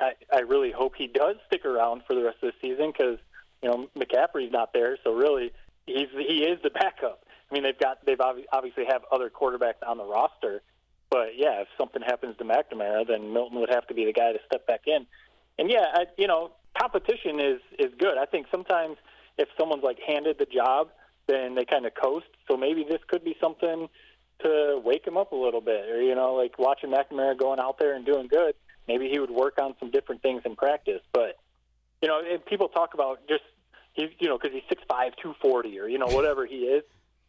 I, 0.00 0.12
I 0.32 0.40
really 0.40 0.72
hope 0.72 0.94
he 0.96 1.06
does 1.06 1.36
stick 1.46 1.64
around 1.64 2.02
for 2.06 2.14
the 2.14 2.22
rest 2.22 2.38
of 2.42 2.52
the 2.52 2.68
season 2.68 2.92
because 2.92 3.18
you 3.62 3.68
know 3.68 3.88
McCaffrey's 3.96 4.52
not 4.52 4.72
there, 4.72 4.96
so 5.04 5.12
really 5.12 5.52
he's 5.86 6.08
he 6.16 6.44
is 6.44 6.58
the 6.62 6.70
backup. 6.74 7.26
I 7.50 7.54
mean, 7.54 7.64
they've 7.64 7.78
got 7.78 8.06
they've 8.06 8.20
obviously 8.20 8.84
have 8.88 9.02
other 9.12 9.30
quarterbacks 9.30 9.86
on 9.86 9.98
the 9.98 10.04
roster, 10.04 10.62
but 11.10 11.36
yeah, 11.36 11.60
if 11.60 11.68
something 11.76 12.02
happens 12.02 12.36
to 12.38 12.44
McNamara, 12.44 13.06
then 13.06 13.32
Milton 13.32 13.60
would 13.60 13.70
have 13.70 13.86
to 13.88 13.94
be 13.94 14.06
the 14.06 14.12
guy 14.12 14.32
to 14.32 14.38
step 14.46 14.66
back 14.66 14.82
in. 14.86 15.06
And 15.58 15.70
yeah, 15.70 15.86
I, 15.92 16.06
you 16.16 16.26
know, 16.26 16.52
competition 16.78 17.40
is 17.40 17.60
is 17.78 17.92
good. 17.98 18.18
I 18.18 18.26
think 18.26 18.46
sometimes 18.50 18.96
if 19.38 19.48
someone's 19.58 19.82
like 19.82 19.98
handed 20.06 20.38
the 20.38 20.46
job, 20.46 20.88
then 21.26 21.54
they 21.54 21.64
kind 21.64 21.86
of 21.86 21.94
coast. 21.94 22.26
So 22.48 22.56
maybe 22.56 22.84
this 22.88 23.00
could 23.08 23.24
be 23.24 23.36
something 23.40 23.88
to 24.40 24.80
wake 24.84 25.06
him 25.06 25.16
up 25.16 25.32
a 25.32 25.36
little 25.36 25.60
bit, 25.60 25.88
or 25.88 26.02
you 26.02 26.14
know, 26.14 26.34
like 26.34 26.58
watching 26.58 26.90
McNamara 26.90 27.38
going 27.38 27.60
out 27.60 27.78
there 27.78 27.94
and 27.94 28.04
doing 28.04 28.28
good. 28.28 28.54
Maybe 28.86 29.08
he 29.08 29.18
would 29.18 29.30
work 29.30 29.58
on 29.58 29.74
some 29.80 29.90
different 29.90 30.22
things 30.22 30.42
in 30.44 30.56
practice. 30.56 31.00
But 31.12 31.36
you 32.02 32.08
know, 32.08 32.20
people 32.46 32.68
talk 32.68 32.94
about 32.94 33.26
just 33.28 33.44
he, 33.94 34.08
you 34.18 34.28
know, 34.28 34.38
because 34.38 34.54
he's 34.54 34.68
six 34.68 34.82
five, 34.88 35.12
two 35.22 35.34
forty, 35.40 35.78
or 35.78 35.88
you 35.88 35.98
know, 35.98 36.08
whatever 36.08 36.46
he 36.46 36.56
is. 36.56 36.82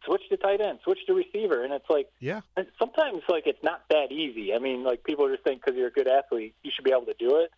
Switch 0.04 0.22
to 0.28 0.36
tight 0.36 0.60
end, 0.60 0.78
switch 0.84 1.00
to 1.08 1.14
receiver, 1.14 1.64
and 1.64 1.72
it's 1.72 1.90
like, 1.90 2.08
yeah. 2.20 2.42
Sometimes 2.78 3.22
like 3.28 3.44
it's 3.46 3.62
not 3.64 3.82
that 3.90 4.12
easy. 4.12 4.54
I 4.54 4.58
mean, 4.60 4.84
like 4.84 5.02
people 5.02 5.28
just 5.28 5.42
think 5.42 5.64
because 5.64 5.76
you're 5.76 5.88
a 5.88 5.92
good 5.92 6.06
athlete, 6.06 6.54
you 6.62 6.70
should 6.72 6.84
be 6.84 6.92
able 6.92 7.06
to 7.06 7.14
do 7.18 7.36
it 7.36 7.50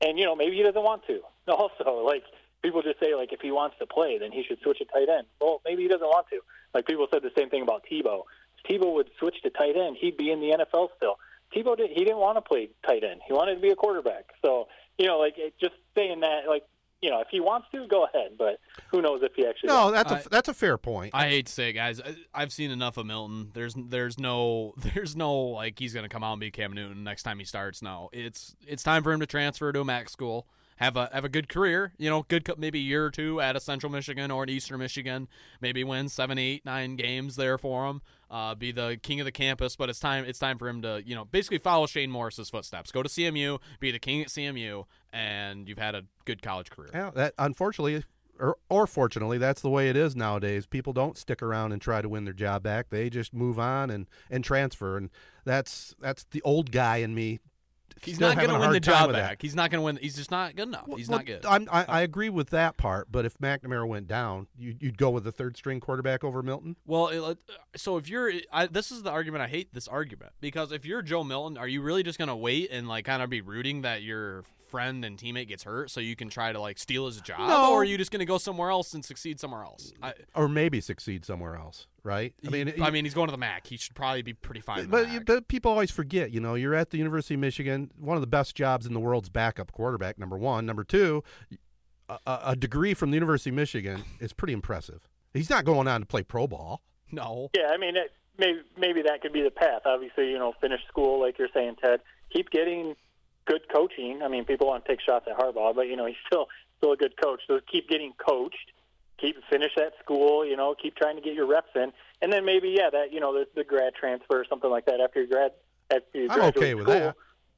and 0.00 0.18
you 0.18 0.24
know 0.24 0.36
maybe 0.36 0.56
he 0.56 0.62
doesn't 0.62 0.82
want 0.82 1.06
to. 1.06 1.20
Also, 1.46 2.02
like 2.06 2.22
people 2.62 2.80
just 2.80 2.98
say 2.98 3.14
like 3.14 3.32
if 3.32 3.40
he 3.40 3.50
wants 3.50 3.76
to 3.78 3.86
play, 3.86 4.16
then 4.18 4.32
he 4.32 4.42
should 4.42 4.58
switch 4.62 4.78
to 4.78 4.86
tight 4.86 5.10
end. 5.10 5.26
Well, 5.40 5.60
maybe 5.66 5.82
he 5.82 5.88
doesn't 5.88 6.06
want 6.06 6.26
to. 6.30 6.40
Like 6.72 6.86
people 6.86 7.06
said 7.12 7.22
the 7.22 7.30
same 7.36 7.50
thing 7.50 7.62
about 7.62 7.84
Tebow. 7.90 8.22
If 8.56 8.80
Tebow 8.80 8.94
would 8.94 9.10
switch 9.18 9.42
to 9.42 9.50
tight 9.50 9.76
end, 9.76 9.98
he'd 10.00 10.16
be 10.16 10.30
in 10.30 10.40
the 10.40 10.56
NFL 10.56 10.88
still. 10.96 11.18
Tebow 11.54 11.76
did, 11.76 11.90
he 11.90 12.02
didn't 12.02 12.18
want 12.18 12.38
to 12.38 12.40
play 12.40 12.70
tight 12.86 13.04
end. 13.04 13.20
He 13.26 13.34
wanted 13.34 13.56
to 13.56 13.60
be 13.60 13.68
a 13.68 13.76
quarterback. 13.76 14.30
So 14.40 14.68
you 14.98 15.06
know, 15.06 15.18
like 15.18 15.34
it, 15.36 15.54
just 15.60 15.74
saying 15.94 16.20
that, 16.20 16.48
like 16.48 16.64
you 17.04 17.10
know, 17.10 17.20
if 17.20 17.28
he 17.30 17.38
wants 17.38 17.66
to, 17.72 17.86
go 17.86 18.06
ahead. 18.06 18.38
But 18.38 18.60
who 18.90 19.02
knows 19.02 19.20
if 19.22 19.34
he 19.34 19.46
actually? 19.46 19.68
No, 19.68 19.90
that's 19.90 20.10
a 20.10 20.28
that's 20.30 20.48
a 20.48 20.54
fair 20.54 20.78
point. 20.78 21.14
I 21.14 21.28
hate 21.28 21.46
to 21.46 21.52
say, 21.52 21.68
it, 21.68 21.74
guys, 21.74 22.00
I, 22.32 22.40
have 22.40 22.50
seen 22.50 22.70
enough 22.70 22.96
of 22.96 23.04
Milton. 23.04 23.50
There's 23.52 23.74
there's 23.76 24.18
no 24.18 24.72
there's 24.94 25.14
no 25.14 25.34
like 25.34 25.78
he's 25.78 25.92
gonna 25.92 26.08
come 26.08 26.24
out 26.24 26.32
and 26.32 26.40
be 26.40 26.50
Cam 26.50 26.72
Newton 26.72 27.04
next 27.04 27.24
time 27.24 27.38
he 27.38 27.44
starts. 27.44 27.82
No, 27.82 28.08
it's 28.14 28.56
it's 28.66 28.82
time 28.82 29.02
for 29.02 29.12
him 29.12 29.20
to 29.20 29.26
transfer 29.26 29.70
to 29.70 29.80
a 29.80 29.84
MAC 29.84 30.08
school 30.08 30.46
have 30.76 30.96
a 30.96 31.08
have 31.12 31.24
a 31.24 31.28
good 31.28 31.48
career. 31.48 31.92
You 31.98 32.10
know, 32.10 32.22
good 32.22 32.48
maybe 32.58 32.78
a 32.78 32.82
year 32.82 33.04
or 33.04 33.10
two 33.10 33.40
at 33.40 33.56
a 33.56 33.60
Central 33.60 33.90
Michigan 33.90 34.30
or 34.30 34.42
an 34.42 34.48
Eastern 34.48 34.78
Michigan. 34.78 35.28
Maybe 35.60 35.84
win 35.84 36.08
seven, 36.08 36.38
eight, 36.38 36.64
nine 36.64 36.96
games 36.96 37.36
there 37.36 37.58
for 37.58 37.86
him. 37.86 38.02
Uh, 38.30 38.54
be 38.54 38.72
the 38.72 38.98
king 39.02 39.20
of 39.20 39.24
the 39.24 39.32
campus. 39.32 39.76
But 39.76 39.88
it's 39.88 40.00
time 40.00 40.24
it's 40.24 40.38
time 40.38 40.58
for 40.58 40.68
him 40.68 40.82
to 40.82 41.02
you 41.04 41.14
know 41.14 41.24
basically 41.24 41.58
follow 41.58 41.86
Shane 41.86 42.10
Morris's 42.10 42.50
footsteps. 42.50 42.90
Go 42.90 43.02
to 43.02 43.08
CMU, 43.08 43.60
be 43.80 43.90
the 43.90 43.98
king 43.98 44.22
at 44.22 44.28
CMU, 44.28 44.86
and 45.14 45.68
you've 45.68 45.78
had 45.78 45.94
a 45.94 46.02
good 46.24 46.42
college 46.42 46.70
career. 46.70 46.90
Yeah, 46.92 47.10
that 47.14 47.34
unfortunately. 47.38 48.04
Or, 48.36 48.56
or 48.68 48.88
fortunately, 48.88 49.38
that's 49.38 49.60
the 49.60 49.70
way 49.70 49.88
it 49.88 49.94
is 49.96 50.16
nowadays. 50.16 50.66
People 50.66 50.92
don't 50.92 51.16
stick 51.16 51.40
around 51.40 51.70
and 51.70 51.80
try 51.80 52.02
to 52.02 52.08
win 52.08 52.24
their 52.24 52.34
job 52.34 52.64
back. 52.64 52.90
They 52.90 53.08
just 53.08 53.32
move 53.32 53.60
on 53.60 53.90
and, 53.90 54.08
and 54.28 54.42
transfer, 54.42 54.96
and 54.96 55.10
that's 55.44 55.94
that's 56.00 56.24
the 56.32 56.42
old 56.42 56.72
guy 56.72 56.96
in 56.96 57.14
me 57.14 57.38
He's 58.02 58.20
not 58.20 58.36
going 58.36 58.48
to 58.48 58.58
win 58.58 58.72
the 58.72 58.80
job 58.80 59.12
back. 59.12 59.40
He's 59.40 59.54
not 59.54 59.70
going 59.70 59.78
to 59.78 59.84
win. 59.84 59.98
He's 60.00 60.16
just 60.16 60.30
not 60.30 60.56
good 60.56 60.68
enough. 60.68 60.86
He's 60.96 61.08
well, 61.08 61.18
not 61.18 61.26
good. 61.26 61.46
I'm, 61.46 61.68
I, 61.70 61.82
uh, 61.82 61.84
I 61.88 62.00
agree 62.02 62.28
with 62.28 62.50
that 62.50 62.76
part. 62.76 63.10
But 63.10 63.24
if 63.24 63.38
McNamara 63.38 63.86
went 63.86 64.06
down, 64.06 64.46
you, 64.58 64.74
would 64.82 64.98
go 64.98 65.10
with 65.10 65.24
the 65.24 65.32
third 65.32 65.56
string 65.56 65.80
quarterback 65.80 66.24
over 66.24 66.42
Milton. 66.42 66.76
Well, 66.86 67.08
it, 67.08 67.20
uh, 67.20 67.34
so 67.76 67.96
if 67.96 68.08
you're, 68.08 68.32
I, 68.52 68.66
this 68.66 68.90
is 68.90 69.02
the 69.02 69.10
argument. 69.10 69.42
I 69.42 69.48
hate 69.48 69.72
this 69.72 69.88
argument 69.88 70.32
because 70.40 70.72
if 70.72 70.84
you're 70.84 71.02
Joe 71.02 71.24
Milton, 71.24 71.56
are 71.56 71.68
you 71.68 71.82
really 71.82 72.02
just 72.02 72.18
going 72.18 72.28
to 72.28 72.36
wait 72.36 72.70
and 72.70 72.88
like 72.88 73.04
kind 73.04 73.22
of 73.22 73.30
be 73.30 73.40
rooting 73.40 73.82
that 73.82 74.02
your 74.02 74.44
friend 74.74 75.04
and 75.04 75.16
teammate 75.16 75.46
gets 75.46 75.62
hurt 75.62 75.88
so 75.88 76.00
you 76.00 76.16
can 76.16 76.28
try 76.28 76.50
to 76.50 76.60
like 76.60 76.80
steal 76.80 77.06
his 77.06 77.20
job, 77.20 77.48
no. 77.48 77.70
or 77.70 77.82
are 77.82 77.84
you 77.84 77.96
just 77.96 78.10
going 78.10 78.18
to 78.18 78.24
go 78.24 78.38
somewhere 78.38 78.70
else 78.70 78.92
and 78.92 79.04
succeed 79.04 79.38
somewhere 79.38 79.62
else? 79.62 79.92
I, 80.02 80.14
or 80.34 80.48
maybe 80.48 80.80
succeed 80.80 81.24
somewhere 81.24 81.54
else 81.54 81.86
right? 82.02 82.34
I 82.46 82.50
mean, 82.50 82.66
he, 82.66 82.82
I 82.82 82.90
mean, 82.90 83.06
he's 83.06 83.14
going 83.14 83.28
to 83.28 83.32
the 83.32 83.38
MAC. 83.38 83.66
He 83.66 83.78
should 83.78 83.94
probably 83.94 84.20
be 84.20 84.34
pretty 84.34 84.60
fine. 84.60 84.88
But 84.88 85.24
but 85.24 85.48
people 85.48 85.70
always 85.70 85.90
forget. 85.90 86.32
You 86.32 86.40
know, 86.40 86.54
you're 86.54 86.74
at 86.74 86.90
the 86.90 86.98
University 86.98 87.32
of 87.32 87.40
Michigan, 87.40 87.90
one 87.98 88.16
of 88.16 88.20
the 88.20 88.26
best 88.26 88.54
jobs 88.54 88.84
in 88.84 88.92
the 88.92 89.00
world's 89.00 89.30
backup 89.30 89.72
quarterback. 89.72 90.18
Number 90.18 90.36
one, 90.36 90.66
number 90.66 90.84
two, 90.84 91.24
a, 92.08 92.18
a 92.26 92.56
degree 92.56 92.92
from 92.92 93.10
the 93.10 93.14
University 93.14 93.50
of 93.50 93.56
Michigan 93.56 94.04
is 94.20 94.34
pretty 94.34 94.52
impressive. 94.52 95.08
He's 95.32 95.50
not 95.50 95.64
going 95.64 95.88
on 95.88 96.00
to 96.02 96.06
play 96.06 96.22
pro 96.22 96.46
ball. 96.46 96.82
No. 97.10 97.48
Yeah, 97.56 97.70
I 97.72 97.78
mean, 97.78 97.96
it, 97.96 98.12
maybe 98.38 98.60
maybe 98.76 99.02
that 99.02 99.22
could 99.22 99.32
be 99.32 99.42
the 99.42 99.50
path. 99.50 99.82
Obviously, 99.86 100.30
you 100.30 100.38
know, 100.38 100.52
finish 100.60 100.80
school 100.88 101.20
like 101.20 101.38
you're 101.38 101.48
saying, 101.52 101.76
Ted. 101.82 102.00
Keep 102.32 102.50
getting 102.50 102.94
good 103.46 103.62
coaching. 103.72 104.22
I 104.22 104.28
mean, 104.28 104.44
people 104.44 104.66
want 104.66 104.84
to 104.84 104.90
take 104.90 105.00
shots 105.00 105.26
at 105.30 105.38
Harbaugh, 105.38 105.74
but 105.74 105.88
you 105.88 105.96
know, 105.96 106.06
he's 106.06 106.16
still 106.26 106.46
still 106.78 106.92
a 106.92 106.96
good 106.96 107.14
coach. 107.20 107.40
So 107.46 107.60
keep 107.70 107.88
getting 107.88 108.12
coached 108.12 108.72
keep 109.18 109.36
finish 109.50 109.72
that 109.76 109.92
school, 110.02 110.46
you 110.46 110.56
know, 110.56 110.74
keep 110.80 110.96
trying 110.96 111.16
to 111.16 111.22
get 111.22 111.34
your 111.34 111.46
reps 111.46 111.70
in, 111.74 111.92
and 112.22 112.32
then 112.32 112.44
maybe 112.44 112.74
yeah, 112.76 112.90
that 112.90 113.12
you 113.12 113.20
know 113.20 113.32
the, 113.32 113.46
the 113.54 113.64
grad 113.64 113.94
transfer 113.94 114.40
or 114.40 114.44
something 114.48 114.70
like 114.70 114.86
that 114.86 115.00
after 115.00 115.22
you 115.22 115.28
grad 115.28 115.52
after 115.90 116.18
you 116.18 116.28
I'm 116.30 116.42
okay 116.42 116.74
with 116.74 116.84
school, 116.84 116.94
that. 116.94 117.16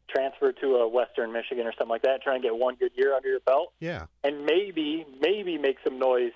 Transfer 0.09 0.53
to 0.53 0.67
a 0.77 0.89
Western 0.89 1.33
Michigan 1.33 1.67
or 1.67 1.73
something 1.73 1.89
like 1.89 2.03
that. 2.03 2.23
Try 2.23 2.35
and 2.35 2.43
get 2.43 2.57
one 2.57 2.77
good 2.77 2.93
year 2.95 3.15
under 3.15 3.29
your 3.29 3.41
belt. 3.41 3.73
Yeah, 3.81 4.07
and 4.23 4.45
maybe 4.45 5.05
maybe 5.21 5.59
make 5.59 5.79
some 5.83 5.99
noise 5.99 6.33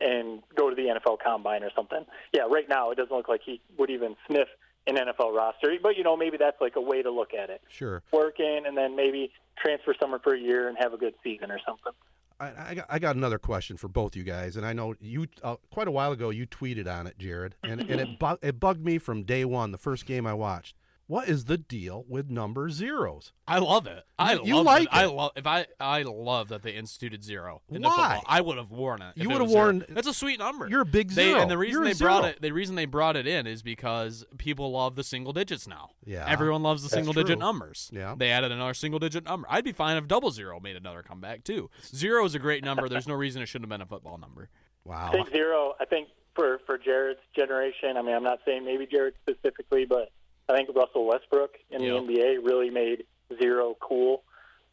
and 0.00 0.42
go 0.54 0.70
to 0.70 0.76
the 0.76 0.82
NFL 0.82 1.18
Combine 1.22 1.62
or 1.62 1.70
something. 1.76 2.06
Yeah, 2.32 2.42
right 2.50 2.68
now 2.68 2.90
it 2.90 2.96
doesn't 2.96 3.14
look 3.14 3.28
like 3.28 3.42
he 3.44 3.60
would 3.76 3.90
even 3.90 4.16
sniff 4.26 4.48
an 4.86 4.96
NFL 4.96 5.34
roster, 5.34 5.74
but 5.82 5.96
you 5.96 6.02
know 6.02 6.16
maybe 6.16 6.36
that's 6.36 6.60
like 6.60 6.76
a 6.76 6.80
way 6.80 7.02
to 7.02 7.10
look 7.10 7.34
at 7.34 7.50
it. 7.50 7.60
Sure, 7.68 8.02
work 8.12 8.40
in 8.40 8.64
and 8.66 8.76
then 8.76 8.96
maybe 8.96 9.32
transfer 9.58 9.94
somewhere 10.00 10.20
for 10.22 10.34
a 10.34 10.40
year 10.40 10.68
and 10.68 10.76
have 10.80 10.92
a 10.92 10.96
good 10.96 11.14
season 11.22 11.50
or 11.50 11.58
something. 11.66 11.92
I, 12.40 12.74
got, 12.74 12.86
I 12.88 12.98
got 12.98 13.16
another 13.16 13.38
question 13.38 13.76
for 13.76 13.88
both 13.88 14.16
you 14.16 14.22
guys, 14.22 14.56
and 14.56 14.64
I 14.64 14.72
know 14.72 14.94
you 14.98 15.26
uh, 15.42 15.56
quite 15.70 15.88
a 15.88 15.90
while 15.90 16.12
ago 16.12 16.30
you 16.30 16.46
tweeted 16.46 16.90
on 16.90 17.06
it, 17.06 17.18
Jared, 17.18 17.54
and, 17.62 17.82
and 17.82 18.00
it 18.00 18.18
bu- 18.18 18.38
it 18.40 18.58
bugged 18.58 18.82
me 18.82 18.96
from 18.96 19.24
day 19.24 19.44
one, 19.44 19.72
the 19.72 19.78
first 19.78 20.06
game 20.06 20.26
I 20.26 20.32
watched. 20.32 20.74
What 21.10 21.28
is 21.28 21.46
the 21.46 21.58
deal 21.58 22.04
with 22.08 22.30
number 22.30 22.70
zeros? 22.70 23.32
I 23.44 23.58
love 23.58 23.88
it. 23.88 24.04
I 24.16 24.34
you 24.34 24.54
love 24.58 24.64
like 24.66 24.82
it. 24.82 24.90
it. 24.92 24.92
I 24.92 25.04
love 25.06 25.32
if 25.34 25.44
I 25.44 25.66
I 25.80 26.02
love 26.02 26.50
that 26.50 26.62
they 26.62 26.70
instituted 26.70 27.24
zero 27.24 27.62
into 27.68 27.88
Why? 27.88 27.96
football. 27.96 28.22
I 28.28 28.40
would 28.40 28.58
have 28.58 28.70
worn 28.70 29.02
it. 29.02 29.14
You 29.16 29.28
would 29.30 29.40
have 29.40 29.50
worn. 29.50 29.84
That's 29.88 30.06
a 30.06 30.14
sweet 30.14 30.38
number. 30.38 30.68
You're 30.68 30.82
a 30.82 30.86
big 30.86 31.10
They, 31.10 31.24
zero. 31.30 31.40
and 31.40 31.50
the 31.50 31.58
reason 31.58 31.82
You're 31.82 31.92
they 31.92 31.98
brought 31.98 32.26
it, 32.26 32.40
the 32.40 32.52
reason 32.52 32.76
they 32.76 32.84
brought 32.84 33.16
it 33.16 33.26
in 33.26 33.48
is 33.48 33.60
because 33.60 34.24
people 34.38 34.70
love 34.70 34.94
the 34.94 35.02
single 35.02 35.32
digits 35.32 35.66
now. 35.66 35.90
Yeah. 36.04 36.26
everyone 36.28 36.62
loves 36.62 36.82
the 36.82 36.86
That's 36.86 36.94
single 36.94 37.12
digit 37.12 37.40
numbers. 37.40 37.90
Yeah. 37.92 38.14
they 38.16 38.30
added 38.30 38.52
another 38.52 38.74
single 38.74 39.00
digit 39.00 39.24
number. 39.24 39.48
I'd 39.50 39.64
be 39.64 39.72
fine 39.72 39.96
if 39.96 40.06
double 40.06 40.30
zero 40.30 40.60
made 40.60 40.76
another 40.76 41.02
comeback 41.02 41.42
too. 41.42 41.70
Zero 41.92 42.24
is 42.24 42.36
a 42.36 42.38
great 42.38 42.62
number. 42.62 42.88
There's 42.88 43.08
no 43.08 43.14
reason 43.14 43.42
it 43.42 43.46
shouldn't 43.46 43.68
have 43.68 43.76
been 43.76 43.82
a 43.84 43.90
football 43.90 44.16
number. 44.16 44.48
Wow. 44.84 45.08
I 45.08 45.10
think 45.10 45.30
zero. 45.30 45.74
I 45.80 45.86
think 45.86 46.06
for 46.36 46.60
for 46.66 46.78
Jared's 46.78 47.18
generation. 47.34 47.96
I 47.96 48.02
mean, 48.02 48.14
I'm 48.14 48.22
not 48.22 48.38
saying 48.46 48.64
maybe 48.64 48.86
Jared 48.86 49.14
specifically, 49.26 49.86
but 49.86 50.12
I 50.50 50.56
think 50.56 50.68
Russell 50.74 51.06
Westbrook 51.06 51.54
in 51.70 51.82
Yep. 51.82 52.06
the 52.06 52.12
NBA 52.12 52.44
really 52.44 52.70
made 52.70 53.04
zero 53.40 53.76
cool. 53.80 54.22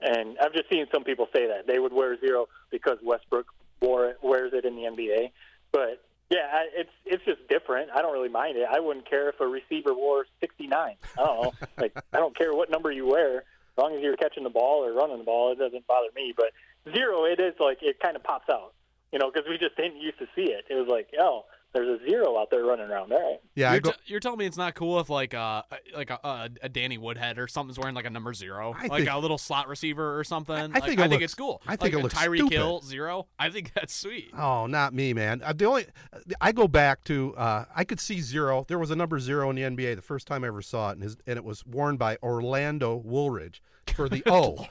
And 0.02 0.38
I've 0.40 0.54
just 0.54 0.70
seen 0.70 0.86
some 0.94 1.04
people 1.04 1.28
say 1.36 1.48
that 1.48 1.68
they 1.68 1.80
would 1.80 1.94
wear 1.94 2.20
zero 2.20 2.48
because 2.70 2.98
Westbrook 3.04 3.48
wore 3.82 4.10
it, 4.10 4.18
wears 4.22 4.54
it 4.54 4.66
in 4.66 4.76
the 4.76 4.84
NBA. 4.84 5.32
But 5.72 6.04
yeah, 6.30 6.50
I- 6.52 6.70
it's 6.76 6.90
it's 7.06 7.24
just 7.26 7.48
different. 7.48 7.90
I 7.94 8.02
don't 8.02 8.14
really 8.14 8.30
mind 8.30 8.58
it. 8.58 8.68
I 8.70 8.80
wouldn't 8.80 9.10
care 9.10 9.30
if 9.30 9.40
a 9.40 9.48
receiver 9.48 9.94
wore 9.94 10.26
69. 10.42 10.96
I 11.18 11.24
don't 11.26 11.44
know. 11.44 11.54
like 11.78 11.98
I 12.14 12.18
don't 12.18 12.36
care 12.38 12.54
what 12.54 12.70
number 12.70 12.92
you 12.92 13.08
wear, 13.08 13.38
as 13.40 13.78
long 13.78 13.96
as 13.96 14.02
you're 14.02 14.18
catching 14.18 14.44
the 14.44 14.50
ball 14.50 14.84
or 14.86 14.94
running 14.94 15.18
the 15.20 15.24
ball, 15.24 15.52
it 15.52 15.58
doesn't 15.60 15.86
bother 15.88 16.10
me. 16.16 16.34
But 16.36 16.52
zero, 16.94 17.26
it 17.26 17.40
is 17.40 17.54
like 17.60 17.80
it 17.82 18.00
kind 18.00 18.16
of 18.16 18.24
pops 18.24 18.50
out, 18.50 18.74
you 19.12 19.20
know, 19.20 19.32
because 19.32 19.48
we 19.50 19.58
just 19.58 19.76
didn't 19.78 19.98
used 20.02 20.20
to 20.20 20.28
see 20.36 20.52
it. 20.52 20.66
It 20.70 20.76
was 20.76 20.88
like, 20.88 21.10
oh, 21.20 21.46
there's 21.78 22.02
a 22.02 22.06
zero 22.10 22.38
out 22.40 22.50
there 22.50 22.64
running 22.66 22.90
around. 22.90 23.12
All 23.12 23.20
right. 23.20 23.40
Yeah, 23.56 23.72
you're, 23.74 23.82
go, 23.82 23.92
t- 23.92 23.98
you're 24.06 24.20
telling 24.20 24.40
me 24.40 24.46
it's 24.46 24.58
not 24.58 24.74
cool 24.76 25.00
if 25.00 25.10
like 25.10 25.34
uh 25.34 25.62
like 25.96 26.10
a, 26.10 26.20
a, 26.24 26.50
a 26.64 26.70
Danny 26.70 26.98
Woodhead 26.98 27.38
or 27.40 27.48
something's 27.48 27.78
wearing 27.78 27.96
like 27.96 28.06
a 28.06 28.10
number 28.10 28.34
zero, 28.34 28.74
I 28.78 28.88
like 28.88 29.04
think- 29.04 29.10
a 29.12 29.18
little 29.18 29.38
slot 29.38 29.68
receiver 29.68 30.18
or 30.20 30.24
something. 30.24 30.56
I 30.56 30.66
Like, 30.68 30.84
think 30.84 31.00
it 31.00 31.04
I 31.04 31.04
think 31.04 31.12
looks- 31.22 31.24
it's 31.26 31.34
cool. 31.36 31.62
I 31.68 31.72
think 31.76 31.82
like 31.82 31.94
it 31.94 31.96
a 31.98 32.00
looks 32.04 32.16
Tyreek 32.16 32.38
stupid. 32.38 32.54
Hill 32.54 32.82
zero. 32.82 33.28
I 33.40 33.50
think 33.50 33.74
that's 33.74 33.94
sweet. 33.94 34.32
Oh, 34.38 34.66
not 34.68 34.94
me, 34.94 35.14
man. 35.14 35.42
Uh, 35.44 35.54
the 35.54 35.66
only 35.66 35.86
I 36.42 36.52
go 36.52 36.68
back 36.68 37.04
to 37.06 37.36
uh, 37.36 37.66
I 37.76 37.84
could 37.84 38.00
see 38.00 38.20
zero. 38.22 38.66
There 38.68 38.80
was 38.80 38.92
a 38.92 38.96
number 38.96 39.20
zero 39.20 39.50
in 39.50 39.56
the 39.56 39.64
NBA 39.64 39.96
the 39.96 40.02
first 40.02 40.28
time 40.28 40.44
I 40.44 40.48
ever 40.48 40.62
saw 40.62 40.90
it, 40.90 40.94
and, 40.94 41.04
his, 41.04 41.18
and 41.28 41.38
it 41.38 41.44
was 41.44 41.66
worn 41.66 41.98
by 41.98 42.18
Orlando 42.24 42.96
Woolridge 42.96 43.62
for 43.96 44.10
the 44.10 44.24
O. 44.28 44.66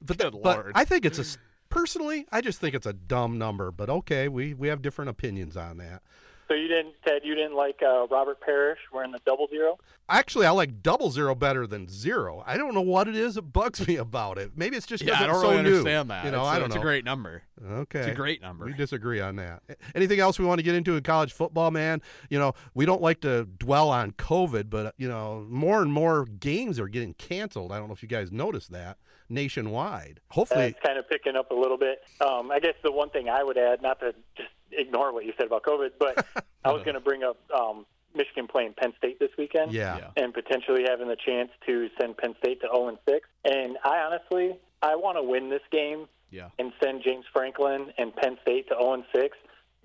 But, 0.00 0.18
Good 0.18 0.34
but 0.42 0.66
I 0.74 0.84
think 0.84 1.04
it's 1.04 1.18
a 1.18 1.38
personally, 1.70 2.24
I 2.30 2.40
just 2.40 2.60
think 2.60 2.74
it's 2.74 2.86
a 2.86 2.92
dumb 2.92 3.36
number. 3.38 3.70
But 3.72 3.90
okay, 3.90 4.28
we 4.28 4.54
we 4.54 4.68
have 4.68 4.80
different 4.80 5.08
opinions 5.10 5.56
on 5.56 5.78
that. 5.78 6.02
So 6.48 6.54
you 6.54 6.66
didn't, 6.66 6.94
Ted? 7.06 7.20
You 7.24 7.34
didn't 7.34 7.54
like 7.56 7.80
uh, 7.86 8.06
Robert 8.06 8.40
Parish 8.40 8.78
wearing 8.90 9.12
the 9.12 9.18
double 9.26 9.48
zero? 9.48 9.76
Actually, 10.08 10.46
I 10.46 10.50
like 10.50 10.82
double 10.82 11.10
zero 11.10 11.34
better 11.34 11.66
than 11.66 11.86
zero. 11.88 12.42
I 12.46 12.56
don't 12.56 12.72
know 12.72 12.80
what 12.80 13.06
it 13.06 13.14
is 13.16 13.34
that 13.34 13.42
bugs 13.42 13.86
me 13.86 13.96
about 13.96 14.38
it. 14.38 14.52
Maybe 14.56 14.76
it's 14.76 14.86
just 14.86 15.02
'cause 15.04 15.08
Yeah, 15.10 15.20
I 15.20 15.24
it's 15.24 15.32
don't 15.34 15.42
so 15.42 15.50
really 15.50 15.62
new. 15.62 15.68
understand 15.76 16.10
that. 16.10 16.24
You 16.24 16.30
know, 16.30 16.40
it's, 16.40 16.46
I 16.48 16.56
a- 16.56 16.58
don't 16.60 16.66
it's 16.68 16.74
know. 16.76 16.80
a 16.80 16.84
great 16.84 17.04
number. 17.04 17.42
Okay. 17.62 17.98
It's 17.98 18.08
a 18.08 18.14
great 18.14 18.40
number. 18.40 18.64
We 18.64 18.72
disagree 18.72 19.20
on 19.20 19.36
that. 19.36 19.62
Anything 19.94 20.20
else 20.20 20.38
we 20.38 20.46
want 20.46 20.58
to 20.58 20.62
get 20.62 20.74
into 20.74 20.96
in 20.96 21.02
college 21.02 21.34
football, 21.34 21.70
man? 21.70 22.00
You 22.30 22.38
know, 22.38 22.54
we 22.72 22.86
don't 22.86 23.02
like 23.02 23.20
to 23.22 23.44
dwell 23.58 23.90
on 23.90 24.12
COVID, 24.12 24.70
but, 24.70 24.94
you 24.96 25.08
know, 25.08 25.44
more 25.50 25.82
and 25.82 25.92
more 25.92 26.24
games 26.24 26.80
are 26.80 26.88
getting 26.88 27.12
canceled. 27.14 27.72
I 27.72 27.78
don't 27.78 27.88
know 27.88 27.94
if 27.94 28.02
you 28.02 28.08
guys 28.08 28.32
noticed 28.32 28.72
that 28.72 28.96
nationwide. 29.28 30.20
Hopefully, 30.30 30.66
it's 30.66 30.80
kind 30.84 30.98
of 30.98 31.08
picking 31.08 31.36
up 31.36 31.50
a 31.50 31.54
little 31.54 31.76
bit. 31.78 32.02
Um, 32.20 32.50
I 32.50 32.60
guess 32.60 32.74
the 32.82 32.92
one 32.92 33.10
thing 33.10 33.28
I 33.28 33.42
would 33.42 33.58
add, 33.58 33.82
not 33.82 34.00
to 34.00 34.14
just 34.36 34.48
ignore 34.72 35.12
what 35.12 35.24
you 35.24 35.32
said 35.38 35.46
about 35.46 35.62
COVID, 35.64 35.90
but 35.98 36.26
I 36.64 36.72
was 36.72 36.82
going 36.82 36.94
to 36.94 37.00
bring 37.00 37.22
up 37.22 37.38
um, 37.54 37.86
Michigan 38.14 38.46
playing 38.48 38.74
Penn 38.74 38.92
State 38.98 39.18
this 39.18 39.30
weekend. 39.38 39.72
yeah. 39.72 39.98
Yeah. 39.98 40.22
and 40.24 40.32
potentially 40.34 40.84
having 40.88 41.08
the 41.08 41.16
chance 41.16 41.50
to 41.66 41.88
send 42.00 42.16
Penn 42.16 42.34
State 42.38 42.60
to 42.62 42.68
0 42.68 42.88
and 42.88 42.98
6. 43.08 43.28
And 43.44 43.76
I 43.84 43.98
honestly, 43.98 44.56
I 44.82 44.96
want 44.96 45.16
to 45.18 45.22
win 45.22 45.50
this 45.50 45.62
game 45.70 46.06
Yeah. 46.30 46.48
and 46.58 46.72
send 46.82 47.02
James 47.04 47.24
Franklin 47.32 47.92
and 47.98 48.14
Penn 48.16 48.38
State 48.42 48.68
to 48.68 48.74
0 48.74 48.94
and 48.94 49.04
6. 49.14 49.36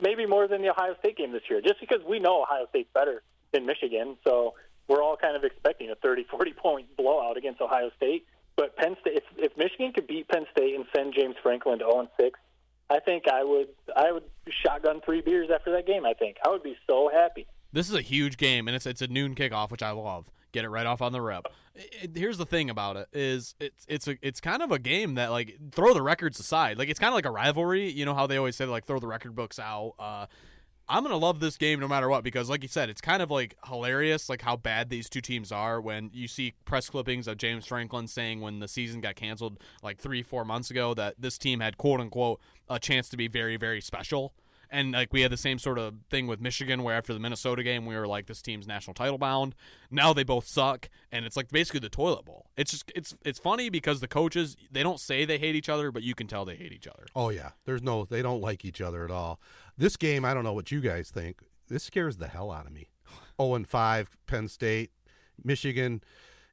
Maybe 0.02 0.26
more 0.26 0.48
than 0.48 0.62
the 0.62 0.70
Ohio 0.70 0.96
State 1.00 1.18
game 1.18 1.32
this 1.32 1.44
year, 1.50 1.62
just 1.62 1.80
because 1.80 2.00
we 2.08 2.20
know 2.20 2.42
Ohio 2.42 2.66
State's 2.70 2.90
better 2.94 3.22
than 3.52 3.66
Michigan. 3.66 4.18
So 4.26 4.56
we're 4.88 5.02
all 5.04 5.16
kind 5.16 5.36
of 5.36 5.44
expecting 5.44 5.90
a 5.92 5.96
30, 5.96 6.26
40 6.30 6.54
point 6.54 6.98
blowout 6.98 7.38
against 7.38 7.62
Ohio 7.62 7.92
State. 7.98 8.26
But 8.56 8.76
Penn 8.76 8.96
State, 9.02 9.18
if, 9.18 9.24
if 9.52 9.58
Michigan 9.58 9.94
could 9.94 10.08
beat 10.08 10.28
Penn 10.28 10.46
State 10.52 10.76
and 10.76 10.86
send 10.96 11.14
James 11.14 11.36
Franklin 11.42 11.80
to 11.80 11.86
0 11.86 12.00
and 12.02 12.10
6, 12.20 12.40
I 12.94 13.00
think 13.00 13.24
I 13.28 13.44
would 13.44 13.70
I 13.96 14.12
would 14.12 14.24
shotgun 14.50 15.02
three 15.04 15.22
beers 15.22 15.50
after 15.54 15.72
that 15.72 15.88
game. 15.88 16.06
I 16.06 16.14
think 16.14 16.38
I 16.46 16.50
would 16.50 16.64
be 16.64 16.76
so 16.88 17.10
happy. 17.12 17.48
This 17.72 17.90
is 17.90 17.96
a 17.96 18.02
huge 18.02 18.38
game, 18.38 18.68
and 18.68 18.76
it's 18.76 18.86
it's 18.86 19.02
a 19.02 19.08
noon 19.08 19.34
kickoff, 19.36 19.72
which 19.72 19.82
I 19.82 19.92
love. 19.92 20.30
Get 20.52 20.64
it 20.66 20.70
right 20.70 20.86
off 20.86 21.02
on 21.02 21.12
the 21.12 21.22
rep. 21.22 21.48
It- 21.74 22.12
here's 22.16 22.38
the 22.38 22.46
thing 22.46 22.70
about 22.70 22.96
it 22.98 23.08
is 23.14 23.56
it's 23.60 23.86
it's 23.90 24.08
a 24.08 24.18
it's 24.22 24.40
kind 24.40 24.62
of 24.62 24.72
a 24.72 24.78
game 24.78 25.16
that 25.16 25.32
like 25.32 25.58
throw 25.72 25.96
the 25.96 26.04
records 26.04 26.40
aside, 26.40 26.78
like 26.78 26.90
it's 26.90 27.00
kind 27.00 27.10
of 27.10 27.16
like 27.16 27.26
a 27.26 27.32
rivalry. 27.32 27.90
You 27.90 28.06
know 28.06 28.14
how 28.14 28.28
they 28.28 28.38
always 28.38 28.56
say 28.56 28.66
like 28.66 28.86
throw 28.86 29.00
the 29.00 29.08
record 29.08 29.36
books 29.36 29.58
out. 29.58 29.96
Uh, 29.98 30.28
I'm 30.90 31.04
gonna 31.04 31.18
love 31.18 31.40
this 31.40 31.58
game 31.58 31.80
no 31.80 31.88
matter 31.88 32.10
what 32.10 32.24
because, 32.24 32.50
like 32.50 32.62
you 32.62 32.68
said, 32.68 32.90
it's 32.90 33.02
kind 33.02 33.22
of 33.22 33.32
like 33.32 33.56
hilarious, 33.68 34.30
like 34.30 34.42
how 34.42 34.58
bad 34.58 34.90
these 34.90 35.10
two 35.10 35.22
teams 35.22 35.52
are. 35.52 35.80
When 35.80 36.10
you 36.14 36.28
see 36.28 36.54
press 36.66 36.90
clippings 36.90 37.28
of 37.28 37.38
James 37.38 37.66
Franklin 37.66 38.08
saying 38.08 38.42
when 38.42 38.60
the 38.60 38.68
season 38.68 39.00
got 39.00 39.16
canceled 39.16 39.60
like 39.82 39.98
three, 39.98 40.24
four 40.24 40.44
months 40.44 40.70
ago 40.70 40.94
that 40.96 41.16
this 41.18 41.38
team 41.38 41.62
had 41.62 41.78
quote 41.78 42.02
unquote 42.02 42.42
a 42.70 42.80
chance 42.80 43.10
to 43.10 43.18
be 43.18 43.28
very, 43.28 43.56
very 43.56 43.82
special. 43.82 44.34
And 44.74 44.92
like 44.92 45.14
we 45.14 45.22
had 45.22 45.32
the 45.32 45.38
same 45.38 45.60
sort 45.60 45.78
of 45.78 45.94
thing 46.10 46.26
with 46.26 46.42
Michigan, 46.42 46.82
where 46.82 46.96
after 46.98 47.14
the 47.14 47.20
Minnesota 47.20 47.62
game, 47.62 47.86
we 47.86 47.96
were 47.96 48.08
like, 48.08 48.26
"This 48.26 48.42
team's 48.42 48.68
national 48.68 48.96
title 48.96 49.20
bound." 49.20 49.54
Now 49.92 50.14
they 50.14 50.24
both 50.24 50.48
suck, 50.48 50.90
and 51.12 51.26
it's 51.26 51.38
like 51.38 51.50
basically 51.50 51.80
the 51.80 51.90
toilet 51.90 52.26
bowl. 52.26 52.48
It's 52.58 52.72
just 52.72 52.92
it's 52.96 53.16
it's 53.24 53.40
funny 53.40 53.70
because 53.70 54.02
the 54.02 54.08
coaches 54.08 54.58
they 54.72 54.82
don't 54.82 55.00
say 55.00 55.26
they 55.26 55.38
hate 55.38 55.56
each 55.56 55.70
other, 55.70 55.92
but 55.92 56.02
you 56.02 56.16
can 56.16 56.26
tell 56.26 56.44
they 56.44 56.56
hate 56.56 56.74
each 56.74 56.88
other. 56.88 57.06
Oh 57.16 57.30
yeah, 57.30 57.52
there's 57.66 57.84
no 57.84 58.06
they 58.06 58.24
don't 58.24 58.42
like 58.42 58.66
each 58.66 58.82
other 58.82 59.06
at 59.06 59.12
all. 59.12 59.40
This 59.78 59.96
game, 59.96 60.26
I 60.26 60.34
don't 60.34 60.44
know 60.44 60.54
what 60.54 60.72
you 60.72 60.82
guys 60.82 61.12
think. 61.12 61.42
This 61.68 61.84
scares 61.84 62.18
the 62.18 62.28
hell 62.28 62.52
out 62.52 62.66
of 62.66 62.72
me. 62.74 62.90
0 63.40 63.54
and 63.56 63.68
5 63.68 64.18
Penn 64.28 64.48
State, 64.48 64.92
Michigan, 65.44 66.02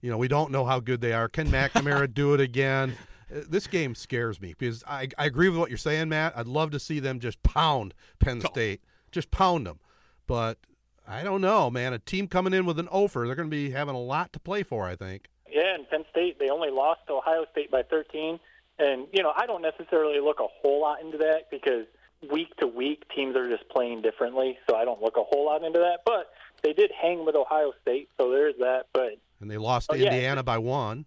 you 0.01 0.11
know, 0.11 0.19
we 0.19 0.29
don't 0.29 0.51
know 0.51 0.65
how 0.65 0.81
good 0.81 1.01
they 1.01 1.13
are. 1.13 1.29
Can 1.29 1.49
McNamara 1.51 2.13
do 2.13 2.35
it 2.35 2.41
again? 2.41 2.97
This 3.31 3.67
game 3.67 3.95
scares 3.95 4.41
me 4.41 4.55
because 4.59 4.83
I, 4.87 5.09
I 5.19 5.27
agree 5.27 5.49
with 5.49 5.59
what 5.59 5.69
you're 5.71 5.79
saying, 5.79 6.09
Matt. 6.09 6.37
I'd 6.37 6.49
love 6.49 6.71
to 6.73 6.81
see 6.81 6.99
them 7.01 7.21
just 7.21 7.43
pound 7.43 7.95
Penn 8.19 8.41
State, 8.41 8.83
just 9.13 9.31
pound 9.31 9.67
them. 9.67 9.79
But 10.27 10.59
I 11.07 11.23
don't 11.23 11.41
know, 11.41 11.71
man. 11.71 11.93
A 11.93 11.99
team 11.99 12.27
coming 12.29 12.53
in 12.53 12.67
with 12.67 12.79
an 12.79 12.89
offer, 12.89 13.25
they're 13.27 13.35
going 13.37 13.51
to 13.51 13.57
be 13.57 13.71
having 13.71 13.95
a 13.95 14.01
lot 14.01 14.33
to 14.33 14.41
play 14.41 14.63
for. 14.63 14.87
I 14.87 14.97
think. 14.97 15.29
Yeah, 15.51 15.75
and 15.75 15.89
Penn 15.89 16.05
State, 16.11 16.39
they 16.39 16.49
only 16.51 16.71
lost 16.71 17.01
to 17.09 17.15
Ohio 17.15 17.45
State 17.53 17.71
by 17.71 17.83
13. 17.83 18.39
And, 18.79 19.07
you 19.13 19.23
know, 19.23 19.33
I 19.37 19.47
don't 19.47 19.63
necessarily 19.63 20.21
look 20.21 20.41
a 20.41 20.47
whole 20.63 20.81
lot 20.81 21.01
into 21.03 21.19
that 21.19 21.51
because 21.51 21.87
week 22.33 22.55
to 22.57 22.67
week, 22.67 23.03
teams 23.15 23.37
are 23.37 23.49
just 23.49 23.69
playing 23.69 24.01
differently. 24.03 24.59
So 24.69 24.77
I 24.77 24.85
don't 24.85 25.03
look 25.03 25.17
a 25.17 25.23
whole 25.25 25.45
lot 25.47 25.65
into 25.65 25.81
that. 25.81 25.99
But 26.07 26.31
they 26.63 26.73
did 26.73 26.91
hang 27.01 27.25
with 27.27 27.35
Ohio 27.35 27.73
State, 27.83 28.09
so 28.19 28.31
there's 28.31 28.55
that. 28.59 28.85
But, 28.95 29.19
And 29.41 29.51
they 29.51 29.59
lost 29.59 29.91
to 29.91 29.97
Oh, 29.97 29.99
yeah. 29.99 30.13
Indiana 30.13 30.43
by 30.43 30.59
one. 30.59 31.05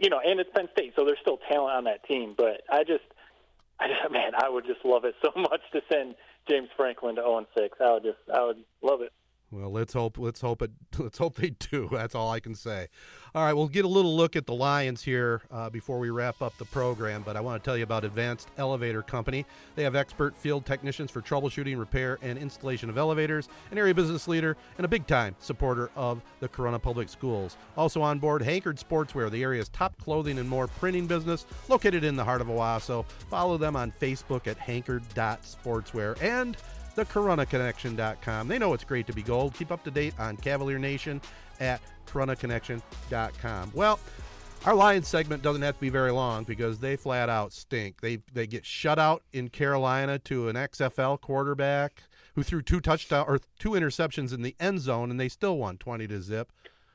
You 0.00 0.08
know, 0.08 0.20
and 0.24 0.40
it's 0.40 0.50
Penn 0.54 0.68
State, 0.72 0.94
so 0.96 1.04
there's 1.04 1.18
still 1.20 1.38
talent 1.48 1.76
on 1.76 1.84
that 1.84 2.04
team. 2.04 2.34
But 2.36 2.62
I 2.70 2.84
just, 2.84 3.04
I 3.78 3.88
just 3.88 4.00
man, 4.12 4.32
I 4.36 4.48
would 4.48 4.66
just 4.66 4.84
love 4.84 5.04
it 5.04 5.14
so 5.22 5.30
much 5.36 5.60
to 5.72 5.82
send 5.92 6.16
James 6.48 6.68
Franklin 6.76 7.16
to 7.16 7.22
0 7.22 7.38
and 7.38 7.46
6. 7.56 7.78
I 7.80 7.92
would 7.92 8.02
just, 8.02 8.18
I 8.32 8.44
would 8.44 8.64
love 8.82 9.02
it. 9.02 9.12
Well, 9.52 9.70
let's 9.70 9.92
hope 9.92 10.16
let's 10.16 10.40
hope 10.40 10.62
it 10.62 10.70
let's 10.98 11.18
hope 11.18 11.34
they 11.34 11.50
do. 11.50 11.88
That's 11.90 12.14
all 12.14 12.30
I 12.30 12.38
can 12.38 12.54
say. 12.54 12.86
All 13.34 13.44
right, 13.44 13.52
we'll 13.52 13.68
get 13.68 13.84
a 13.84 13.88
little 13.88 14.16
look 14.16 14.36
at 14.36 14.46
the 14.46 14.54
Lions 14.54 15.02
here 15.02 15.42
uh, 15.50 15.68
before 15.70 15.98
we 15.98 16.10
wrap 16.10 16.40
up 16.40 16.56
the 16.58 16.64
program. 16.66 17.22
But 17.24 17.36
I 17.36 17.40
want 17.40 17.62
to 17.62 17.66
tell 17.66 17.76
you 17.76 17.82
about 17.82 18.04
Advanced 18.04 18.48
Elevator 18.58 19.02
Company. 19.02 19.44
They 19.74 19.82
have 19.82 19.96
expert 19.96 20.36
field 20.36 20.66
technicians 20.66 21.10
for 21.10 21.20
troubleshooting, 21.20 21.78
repair, 21.78 22.18
and 22.22 22.38
installation 22.38 22.90
of 22.90 22.96
elevators. 22.96 23.48
An 23.72 23.78
area 23.78 23.94
business 23.94 24.28
leader 24.28 24.56
and 24.78 24.84
a 24.84 24.88
big 24.88 25.06
time 25.08 25.34
supporter 25.40 25.90
of 25.96 26.22
the 26.38 26.48
Corunna 26.48 26.80
Public 26.80 27.08
Schools. 27.08 27.56
Also 27.76 28.02
on 28.02 28.20
board, 28.20 28.42
Hankerd 28.42 28.82
Sportswear, 28.82 29.30
the 29.30 29.42
area's 29.42 29.68
top 29.70 29.96
clothing 29.98 30.38
and 30.38 30.48
more 30.48 30.68
printing 30.68 31.06
business, 31.06 31.46
located 31.68 32.04
in 32.04 32.14
the 32.14 32.24
heart 32.24 32.40
of 32.40 32.46
Owosso. 32.46 33.04
Follow 33.28 33.58
them 33.58 33.74
on 33.74 33.90
Facebook 33.90 34.46
at 34.46 34.58
hankerd.sportswear 34.58 36.22
and 36.22 36.56
thecorunnaconnection.com. 36.94 38.48
They 38.48 38.58
know 38.58 38.74
it's 38.74 38.84
great 38.84 39.06
to 39.06 39.12
be 39.12 39.22
gold. 39.22 39.54
Keep 39.54 39.72
up 39.72 39.84
to 39.84 39.90
date 39.90 40.14
on 40.18 40.36
Cavalier 40.36 40.78
Nation 40.78 41.20
at 41.60 41.80
corunnaconnection.com. 42.06 43.72
Well, 43.74 43.98
our 44.66 44.74
Lions 44.74 45.08
segment 45.08 45.42
doesn't 45.42 45.62
have 45.62 45.76
to 45.76 45.80
be 45.80 45.88
very 45.88 46.12
long 46.12 46.44
because 46.44 46.78
they 46.78 46.96
flat 46.96 47.28
out 47.28 47.52
stink. 47.52 48.00
They 48.00 48.18
they 48.32 48.46
get 48.46 48.66
shut 48.66 48.98
out 48.98 49.22
in 49.32 49.48
Carolina 49.48 50.18
to 50.20 50.48
an 50.48 50.56
XFL 50.56 51.20
quarterback 51.20 52.02
who 52.34 52.42
threw 52.42 52.62
two 52.62 52.80
touchdown 52.80 53.24
or 53.26 53.40
two 53.58 53.70
interceptions 53.70 54.32
in 54.32 54.42
the 54.42 54.54
end 54.60 54.80
zone 54.80 55.10
and 55.10 55.18
they 55.18 55.28
still 55.28 55.56
won 55.56 55.78
20 55.78 56.06
to 56.08 56.20
zip. 56.20 56.52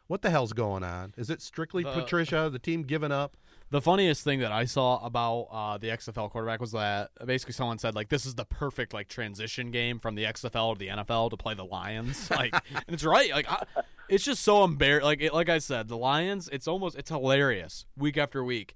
What 0.07 0.21
the 0.21 0.29
hell's 0.29 0.53
going 0.53 0.83
on? 0.83 1.13
Is 1.17 1.29
it 1.29 1.41
strictly 1.41 1.83
The- 1.83 1.91
Patricia, 1.93 2.49
the 2.51 2.59
team 2.59 2.83
giving 2.83 3.11
up? 3.11 3.37
The 3.71 3.81
funniest 3.81 4.23
thing 4.23 4.39
that 4.41 4.51
I 4.51 4.65
saw 4.65 5.03
about 5.03 5.47
uh, 5.51 5.77
the 5.79 5.87
XFL 5.87 6.29
quarterback 6.29 6.61
was 6.61 6.71
that 6.73 7.09
basically 7.25 7.53
someone 7.53 7.79
said 7.79 7.95
like 7.95 8.09
this 8.09 8.23
is 8.27 8.35
the 8.35 8.45
perfect 8.45 8.93
like 8.93 9.07
transition 9.07 9.71
game 9.71 9.97
from 9.99 10.13
the 10.13 10.23
XFL 10.25 10.73
to 10.73 10.79
the 10.79 10.87
NFL 10.89 11.31
to 11.31 11.37
play 11.37 11.55
the 11.55 11.65
Lions. 11.65 12.29
Like, 12.35 12.53
and 12.53 12.93
it's 12.93 13.03
right. 13.03 13.31
Like, 13.31 13.49
I, 13.49 13.65
it's 14.07 14.23
just 14.23 14.43
so 14.43 14.63
embarrassing. 14.63 15.05
Like, 15.05 15.21
it, 15.21 15.33
like 15.33 15.49
I 15.49 15.57
said, 15.57 15.87
the 15.87 15.97
Lions. 15.97 16.47
It's 16.53 16.67
almost 16.67 16.95
it's 16.95 17.09
hilarious 17.09 17.85
week 17.97 18.17
after 18.17 18.43
week 18.43 18.75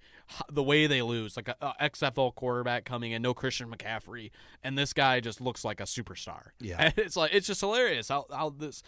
the 0.52 0.64
way 0.64 0.88
they 0.88 1.04
lose. 1.04 1.36
Like 1.38 1.50
a, 1.50 1.56
a 1.62 1.90
XFL 1.90 2.34
quarterback 2.34 2.84
coming 2.84 3.12
in, 3.12 3.22
no 3.22 3.36
Christian 3.36 3.70
McCaffrey, 3.70 4.32
and 4.64 4.76
this 4.76 4.92
guy 4.92 5.20
just 5.20 5.40
looks 5.40 5.64
like 5.64 5.80
a 5.80 5.84
superstar. 5.84 6.48
Yeah. 6.60 6.78
And 6.90 6.94
it's 6.98 7.16
like 7.16 7.32
it's 7.34 7.46
just 7.46 7.62
hilarious 7.62 8.10
how 8.10 8.26
how 8.32 8.50
this 8.50 8.82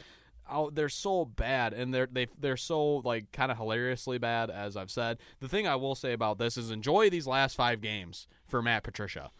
they're 0.74 0.90
so 0.90 1.26
bad 1.26 1.74
and 1.74 1.94
they're 1.94 2.08
they 2.12 2.28
they're 2.40 2.58
so 2.58 2.98
like 2.98 3.32
kind 3.32 3.52
of 3.52 3.58
hilariously 3.58 4.18
bad 4.18 4.50
as 4.50 4.76
I've 4.78 4.92
said. 4.92 5.18
The 5.40 5.48
thing 5.48 5.68
I 5.68 5.76
will 5.76 5.96
say 5.96 6.14
about 6.14 6.38
this 6.38 6.58
is 6.58 6.72
enjoy 6.72 7.10
these 7.10 7.28
last 7.28 7.56
five 7.56 7.82
games 7.82 8.28
for 8.48 8.62
Matt 8.62 8.84
Patricia. 8.84 9.32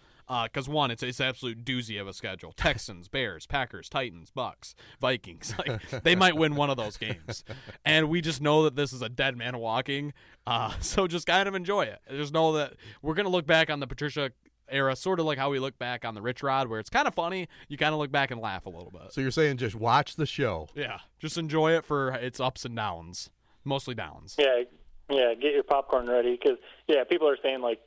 Because 0.44 0.70
one, 0.70 0.92
it's 0.92 1.04
it's 1.04 1.20
absolute 1.20 1.66
doozy 1.66 2.00
of 2.00 2.08
a 2.08 2.14
schedule: 2.14 2.54
Texans, 2.54 3.10
Bears, 3.10 3.46
Packers, 3.46 3.90
Titans, 3.90 4.32
Bucks, 4.32 4.76
Vikings. 5.02 5.54
Like 5.62 6.04
they 6.04 6.16
might 6.16 6.38
win 6.38 6.56
one 6.56 6.70
of 6.70 6.78
those 6.78 6.96
games, 6.96 7.44
and 7.84 8.08
we 8.10 8.22
just 8.22 8.42
know 8.42 8.64
that 8.64 8.78
this 8.78 8.94
is 8.94 9.02
a 9.02 9.10
dead 9.10 9.36
man 9.36 9.58
walking. 9.58 10.14
Uh, 10.48 10.72
so 10.80 11.06
just 11.06 11.28
kind 11.28 11.50
of 11.50 11.56
enjoy 11.56 11.82
it. 11.82 12.00
Just 12.10 12.34
know 12.34 12.54
that 12.54 12.76
we're 13.02 13.14
gonna 13.14 13.30
look 13.30 13.46
back 13.46 13.70
on 13.70 13.82
the 13.82 13.88
Patricia 13.88 14.32
era, 14.72 14.96
sort 14.96 15.20
of 15.20 15.26
like 15.26 15.38
how 15.38 15.50
we 15.50 15.60
look 15.60 15.78
back 15.78 16.06
on 16.06 16.16
the 16.16 16.22
Rich 16.22 16.44
Rod, 16.44 16.68
where 16.68 16.80
it's 16.80 16.90
kind 16.90 17.08
of 17.08 17.14
funny. 17.14 17.48
You 17.68 17.78
kind 17.78 17.94
of 17.94 18.00
look 18.00 18.12
back 18.12 18.32
and 18.32 18.42
laugh 18.42 18.66
a 18.66 18.70
little 18.70 18.92
bit. 18.92 19.12
So 19.14 19.22
you're 19.22 19.32
saying 19.32 19.58
just 19.58 19.76
watch 19.76 20.16
the 20.16 20.26
show. 20.26 20.68
Yeah, 20.76 21.00
just 21.20 21.38
enjoy 21.38 21.74
it 21.74 21.86
for 21.86 22.12
its 22.12 22.40
ups 22.40 22.66
and 22.66 22.76
downs, 22.76 23.30
mostly 23.64 23.96
downs. 23.96 24.36
Yeah, 24.38 24.64
yeah. 25.10 25.34
Get 25.34 25.54
your 25.54 25.64
popcorn 25.64 26.08
ready 26.08 26.40
because 26.42 26.58
yeah, 26.88 27.04
people 27.04 27.30
are 27.30 27.38
saying 27.42 27.62
like 27.62 27.80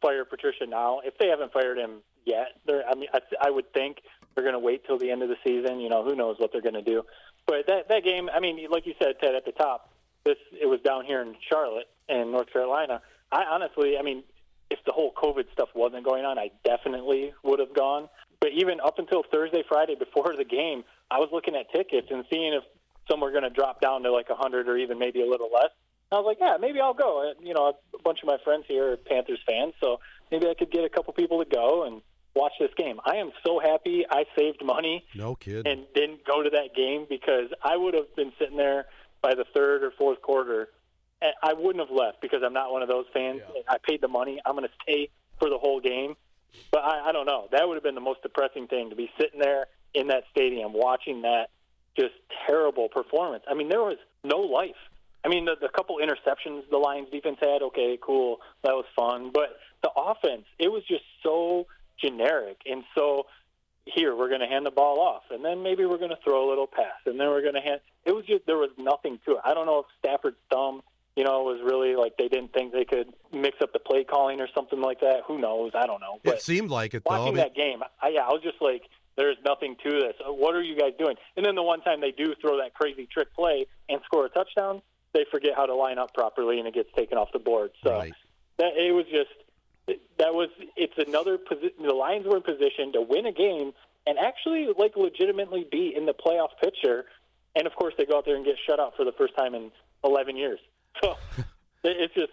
fire 0.00 0.24
Patricia 0.24 0.66
now. 0.66 1.00
If 1.04 1.18
they 1.18 1.28
haven't 1.28 1.52
fired 1.52 1.78
him 1.78 2.02
yet, 2.24 2.48
they're. 2.66 2.82
I 2.88 2.94
mean, 2.94 3.08
I, 3.12 3.20
I 3.40 3.50
would 3.50 3.72
think 3.72 3.98
they're 4.34 4.44
going 4.44 4.54
to 4.54 4.58
wait 4.58 4.86
till 4.86 4.98
the 4.98 5.10
end 5.10 5.22
of 5.22 5.28
the 5.28 5.36
season. 5.44 5.80
You 5.80 5.88
know, 5.88 6.04
who 6.04 6.14
knows 6.14 6.36
what 6.38 6.52
they're 6.52 6.62
going 6.62 6.74
to 6.74 6.82
do. 6.82 7.02
But 7.46 7.66
that 7.68 7.88
that 7.88 8.04
game, 8.04 8.28
I 8.34 8.40
mean, 8.40 8.66
like 8.70 8.86
you 8.86 8.94
said, 9.02 9.14
Ted, 9.20 9.34
at 9.34 9.44
the 9.44 9.52
top, 9.52 9.92
this 10.24 10.36
it 10.60 10.66
was 10.66 10.80
down 10.80 11.04
here 11.04 11.22
in 11.22 11.34
Charlotte 11.48 11.88
and 12.08 12.32
North 12.32 12.52
Carolina. 12.52 13.00
I 13.30 13.44
honestly, 13.44 13.96
I 13.98 14.02
mean, 14.02 14.22
if 14.72 14.78
the 14.86 14.92
whole 14.92 15.12
COVID 15.12 15.44
stuff 15.52 15.68
wasn't 15.74 16.04
going 16.04 16.24
on, 16.24 16.38
I 16.38 16.50
definitely 16.64 17.32
would 17.44 17.60
have 17.60 17.74
gone. 17.74 18.08
But 18.40 18.50
even 18.56 18.80
up 18.80 18.98
until 18.98 19.22
Thursday, 19.30 19.62
Friday 19.68 19.94
before 19.94 20.34
the 20.36 20.44
game, 20.44 20.82
I 21.10 21.18
was 21.18 21.28
looking 21.32 21.54
at 21.54 21.70
tickets 21.72 22.08
and 22.10 22.24
seeing 22.32 22.52
if 22.54 22.64
some 23.10 23.20
were 23.20 23.30
going 23.30 23.44
to 23.44 23.50
drop 23.50 23.80
down 23.80 24.02
to 24.04 24.10
like 24.12 24.28
a 24.30 24.34
hundred 24.34 24.68
or 24.68 24.76
even 24.78 24.98
maybe 24.98 25.20
a 25.22 25.26
little 25.26 25.50
less. 25.52 25.70
I 26.10 26.16
was 26.16 26.26
like, 26.26 26.38
yeah, 26.40 26.56
maybe 26.60 26.80
I'll 26.80 26.94
go. 26.94 27.32
You 27.40 27.54
know, 27.54 27.72
a 27.98 28.02
bunch 28.02 28.18
of 28.22 28.26
my 28.26 28.36
friends 28.44 28.64
here 28.68 28.92
are 28.92 28.96
Panthers 28.96 29.40
fans, 29.48 29.74
so 29.82 29.98
maybe 30.30 30.46
I 30.46 30.54
could 30.58 30.70
get 30.70 30.84
a 30.84 30.88
couple 30.88 31.12
people 31.14 31.42
to 31.42 31.48
go 31.48 31.84
and 31.86 32.02
watch 32.34 32.52
this 32.60 32.70
game. 32.76 32.98
I 33.06 33.16
am 33.16 33.30
so 33.46 33.60
happy 33.60 34.04
I 34.10 34.24
saved 34.36 34.62
money 34.64 35.04
No 35.14 35.34
kid. 35.34 35.66
and 35.66 35.86
didn't 35.94 36.24
go 36.26 36.42
to 36.42 36.50
that 36.50 36.74
game 36.74 37.06
because 37.08 37.48
I 37.62 37.76
would 37.76 37.94
have 37.94 38.14
been 38.16 38.32
sitting 38.38 38.56
there 38.56 38.86
by 39.22 39.34
the 39.34 39.44
third 39.54 39.82
or 39.84 39.90
fourth 39.92 40.20
quarter. 40.22 40.68
I 41.42 41.52
wouldn't 41.52 41.86
have 41.86 41.96
left 41.96 42.20
because 42.20 42.42
I'm 42.44 42.52
not 42.52 42.72
one 42.72 42.82
of 42.82 42.88
those 42.88 43.06
fans. 43.12 43.40
I 43.68 43.76
paid 43.78 44.00
the 44.00 44.08
money. 44.08 44.40
I'm 44.44 44.56
going 44.56 44.66
to 44.66 44.74
stay 44.82 45.10
for 45.38 45.48
the 45.48 45.58
whole 45.58 45.80
game. 45.80 46.16
But 46.70 46.84
I, 46.84 47.08
I 47.08 47.12
don't 47.12 47.26
know. 47.26 47.48
That 47.52 47.66
would 47.66 47.74
have 47.74 47.82
been 47.82 47.94
the 47.94 48.00
most 48.00 48.22
depressing 48.22 48.66
thing 48.66 48.90
to 48.90 48.96
be 48.96 49.10
sitting 49.18 49.40
there 49.40 49.66
in 49.94 50.08
that 50.08 50.24
stadium 50.30 50.72
watching 50.72 51.22
that 51.22 51.50
just 51.96 52.14
terrible 52.46 52.88
performance. 52.88 53.44
I 53.48 53.54
mean, 53.54 53.68
there 53.68 53.80
was 53.80 53.98
no 54.24 54.38
life. 54.38 54.76
I 55.24 55.28
mean, 55.28 55.44
the, 55.44 55.54
the 55.60 55.68
couple 55.68 55.98
interceptions 55.98 56.62
the 56.70 56.78
Lions 56.78 57.08
defense 57.10 57.38
had, 57.40 57.62
okay, 57.62 57.98
cool, 58.00 58.40
that 58.62 58.72
was 58.72 58.84
fun. 58.96 59.30
But 59.32 59.56
the 59.82 59.90
offense, 59.96 60.44
it 60.58 60.68
was 60.68 60.82
just 60.88 61.04
so 61.22 61.66
generic 62.02 62.58
and 62.66 62.84
so 62.94 63.26
here 63.84 64.14
we're 64.14 64.28
going 64.28 64.40
to 64.40 64.46
hand 64.46 64.66
the 64.66 64.70
ball 64.70 65.00
off 65.00 65.22
and 65.30 65.44
then 65.44 65.62
maybe 65.62 65.84
we're 65.84 65.98
going 65.98 66.10
to 66.10 66.18
throw 66.24 66.46
a 66.46 66.48
little 66.48 66.66
pass 66.66 67.00
and 67.06 67.18
then 67.18 67.28
we're 67.28 67.42
going 67.42 67.54
to 67.54 67.60
hand 67.60 67.80
it 68.04 68.12
was 68.12 68.24
just 68.26 68.44
there 68.46 68.56
was 68.56 68.70
nothing 68.78 69.18
to 69.24 69.32
it 69.32 69.38
i 69.44 69.54
don't 69.54 69.66
know 69.66 69.80
if 69.80 69.86
stafford's 69.98 70.36
thumb 70.50 70.82
you 71.16 71.24
know 71.24 71.40
it 71.48 71.52
was 71.54 71.60
really 71.64 71.94
like 71.96 72.16
they 72.16 72.28
didn't 72.28 72.52
think 72.52 72.72
they 72.72 72.84
could 72.84 73.12
mix 73.32 73.58
up 73.62 73.72
the 73.72 73.78
play 73.78 74.04
calling 74.04 74.40
or 74.40 74.48
something 74.54 74.80
like 74.80 75.00
that 75.00 75.20
who 75.26 75.38
knows 75.38 75.72
i 75.74 75.86
don't 75.86 76.00
know 76.00 76.18
but 76.24 76.34
it 76.36 76.42
seemed 76.42 76.70
like 76.70 76.94
it 76.94 77.02
though. 77.08 77.18
Watching 77.18 77.34
that 77.36 77.54
game 77.54 77.82
I, 78.00 78.08
yeah 78.08 78.20
i 78.22 78.28
was 78.30 78.42
just 78.42 78.60
like 78.60 78.82
there's 79.16 79.36
nothing 79.44 79.76
to 79.84 79.90
this 79.90 80.14
Uh, 80.26 80.32
what 80.32 80.54
are 80.54 80.62
you 80.62 80.76
guys 80.76 80.92
doing 80.98 81.16
and 81.36 81.44
then 81.44 81.54
the 81.54 81.62
one 81.62 81.80
time 81.82 82.00
they 82.00 82.12
do 82.12 82.34
throw 82.40 82.56
that 82.58 82.74
crazy 82.74 83.06
trick 83.12 83.32
play 83.34 83.66
and 83.88 84.00
score 84.06 84.24
a 84.26 84.28
touchdown 84.30 84.80
they 85.12 85.26
forget 85.30 85.52
how 85.54 85.66
to 85.66 85.74
line 85.74 85.98
up 85.98 86.14
properly 86.14 86.58
and 86.58 86.66
it 86.66 86.74
gets 86.74 86.88
taken 86.96 87.18
off 87.18 87.28
the 87.32 87.38
board 87.38 87.70
so 87.84 87.90
Right. 87.92 88.12
that 88.58 88.72
it 88.76 88.92
was 88.92 89.04
just 89.10 89.30
that 90.18 90.32
was 90.32 90.48
it's 90.76 90.94
another 90.96 91.36
position. 91.38 91.82
The 91.82 91.92
Lions 91.92 92.24
were 92.24 92.36
in 92.36 92.42
position 92.42 92.92
to 92.92 93.02
win 93.02 93.26
a 93.26 93.32
game 93.32 93.72
and 94.06 94.16
actually 94.16 94.68
like 94.78 94.96
legitimately 94.96 95.66
be 95.70 95.92
in 95.96 96.06
the 96.06 96.14
playoff 96.14 96.50
picture. 96.62 97.06
And 97.56 97.66
of 97.66 97.74
course, 97.74 97.92
they 97.98 98.06
go 98.06 98.18
out 98.18 98.24
there 98.24 98.36
and 98.36 98.44
get 98.44 98.54
shut 98.64 98.78
out 98.78 98.94
for 98.96 99.04
the 99.04 99.10
first 99.12 99.36
time 99.36 99.54
in 99.56 99.72
11 100.04 100.36
years. 100.36 100.60
So 101.02 101.16
it's 101.84 102.14
just 102.14 102.30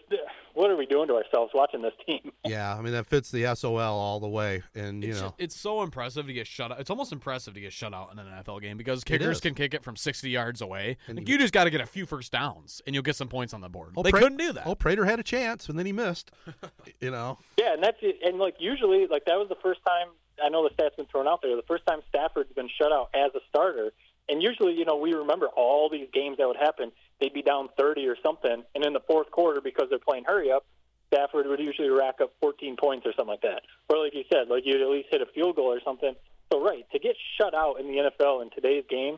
what 0.53 0.69
are 0.69 0.75
we 0.75 0.85
doing 0.85 1.07
to 1.07 1.15
ourselves 1.15 1.51
watching 1.55 1.81
this 1.81 1.93
team? 2.05 2.31
yeah, 2.45 2.75
I 2.75 2.81
mean 2.81 2.93
that 2.93 3.07
fits 3.07 3.31
the 3.31 3.45
SOL 3.55 3.77
all 3.79 4.19
the 4.19 4.27
way, 4.27 4.61
and 4.75 5.03
you 5.03 5.11
It's, 5.11 5.21
know, 5.21 5.33
it's 5.39 5.55
so 5.55 5.81
impressive 5.81 6.27
to 6.27 6.33
get 6.33 6.45
shut 6.45 6.71
out. 6.71 6.79
It's 6.79 6.89
almost 6.91 7.11
impressive 7.11 7.53
to 7.55 7.59
get 7.59 7.73
shut 7.73 7.93
out 7.93 8.11
in 8.11 8.19
an 8.19 8.27
NFL 8.27 8.61
game 8.61 8.77
because 8.77 9.03
kickers 9.03 9.39
can 9.39 9.55
kick 9.55 9.73
it 9.73 9.83
from 9.83 9.95
60 9.95 10.29
yards 10.29 10.61
away. 10.61 10.97
And 11.07 11.17
Like, 11.17 11.27
you- 11.27 11.33
you 11.33 11.39
just 11.39 11.53
got 11.53 11.63
to 11.63 11.69
get 11.71 11.81
a 11.81 11.85
few 11.87 12.05
first 12.05 12.31
downs 12.31 12.81
and 12.85 12.93
you'll 12.93 13.01
get 13.03 13.15
some 13.15 13.27
points 13.27 13.53
on 13.53 13.61
the 13.61 13.69
board. 13.69 13.93
Oh, 13.97 14.03
they 14.03 14.11
Pra- 14.11 14.19
couldn't 14.19 14.37
do 14.37 14.51
that. 14.53 14.67
Oh, 14.67 14.75
Prater 14.75 15.05
had 15.05 15.19
a 15.19 15.23
chance, 15.23 15.67
and 15.69 15.79
then 15.79 15.85
he 15.87 15.93
missed. 15.93 16.31
you 16.99 17.09
know, 17.11 17.37
Yeah, 17.57 17.73
and 17.73 17.81
that's 17.83 17.97
it. 18.01 18.17
And 18.23 18.37
like 18.37 18.55
usually, 18.59 19.07
like 19.07 19.25
that 19.25 19.39
was 19.39 19.49
the 19.49 19.57
first 19.63 19.79
time. 19.87 20.09
I 20.43 20.49
know 20.49 20.63
the 20.67 20.73
stats 20.75 20.95
been 20.95 21.05
thrown 21.07 21.27
out 21.27 21.41
there. 21.41 21.55
The 21.55 21.63
first 21.67 21.85
time 21.87 21.99
Stafford's 22.07 22.53
been 22.53 22.69
shut 22.77 22.91
out 22.91 23.09
as 23.15 23.31
a 23.35 23.39
starter. 23.49 23.91
And 24.29 24.43
usually, 24.43 24.73
you 24.73 24.85
know, 24.85 24.95
we 24.95 25.13
remember 25.13 25.47
all 25.47 25.89
these 25.89 26.07
games 26.13 26.37
that 26.37 26.47
would 26.47 26.55
happen. 26.55 26.91
They'd 27.19 27.33
be 27.33 27.41
down 27.41 27.69
30 27.77 28.07
or 28.07 28.15
something, 28.23 28.63
and 28.75 28.85
in 28.85 28.93
the 28.93 29.01
fourth 29.01 29.29
quarter, 29.31 29.61
because 29.61 29.87
they're 29.89 29.99
playing 29.99 30.23
hurry 30.25 30.51
up, 30.51 30.65
Stafford 31.07 31.47
would 31.47 31.59
usually 31.59 31.89
rack 31.89 32.21
up 32.21 32.31
14 32.39 32.75
points 32.79 33.05
or 33.05 33.13
something 33.13 33.31
like 33.31 33.41
that. 33.41 33.61
Or 33.89 33.97
like 34.03 34.13
you 34.13 34.23
said, 34.31 34.47
like 34.49 34.63
you'd 34.65 34.81
at 34.81 34.89
least 34.89 35.09
hit 35.11 35.21
a 35.21 35.25
field 35.33 35.55
goal 35.55 35.73
or 35.73 35.81
something. 35.83 36.13
So 36.51 36.63
right 36.63 36.85
to 36.91 36.99
get 36.99 37.15
shut 37.39 37.53
out 37.53 37.79
in 37.79 37.87
the 37.87 38.09
NFL 38.09 38.41
in 38.43 38.49
today's 38.51 38.83
game, 38.89 39.17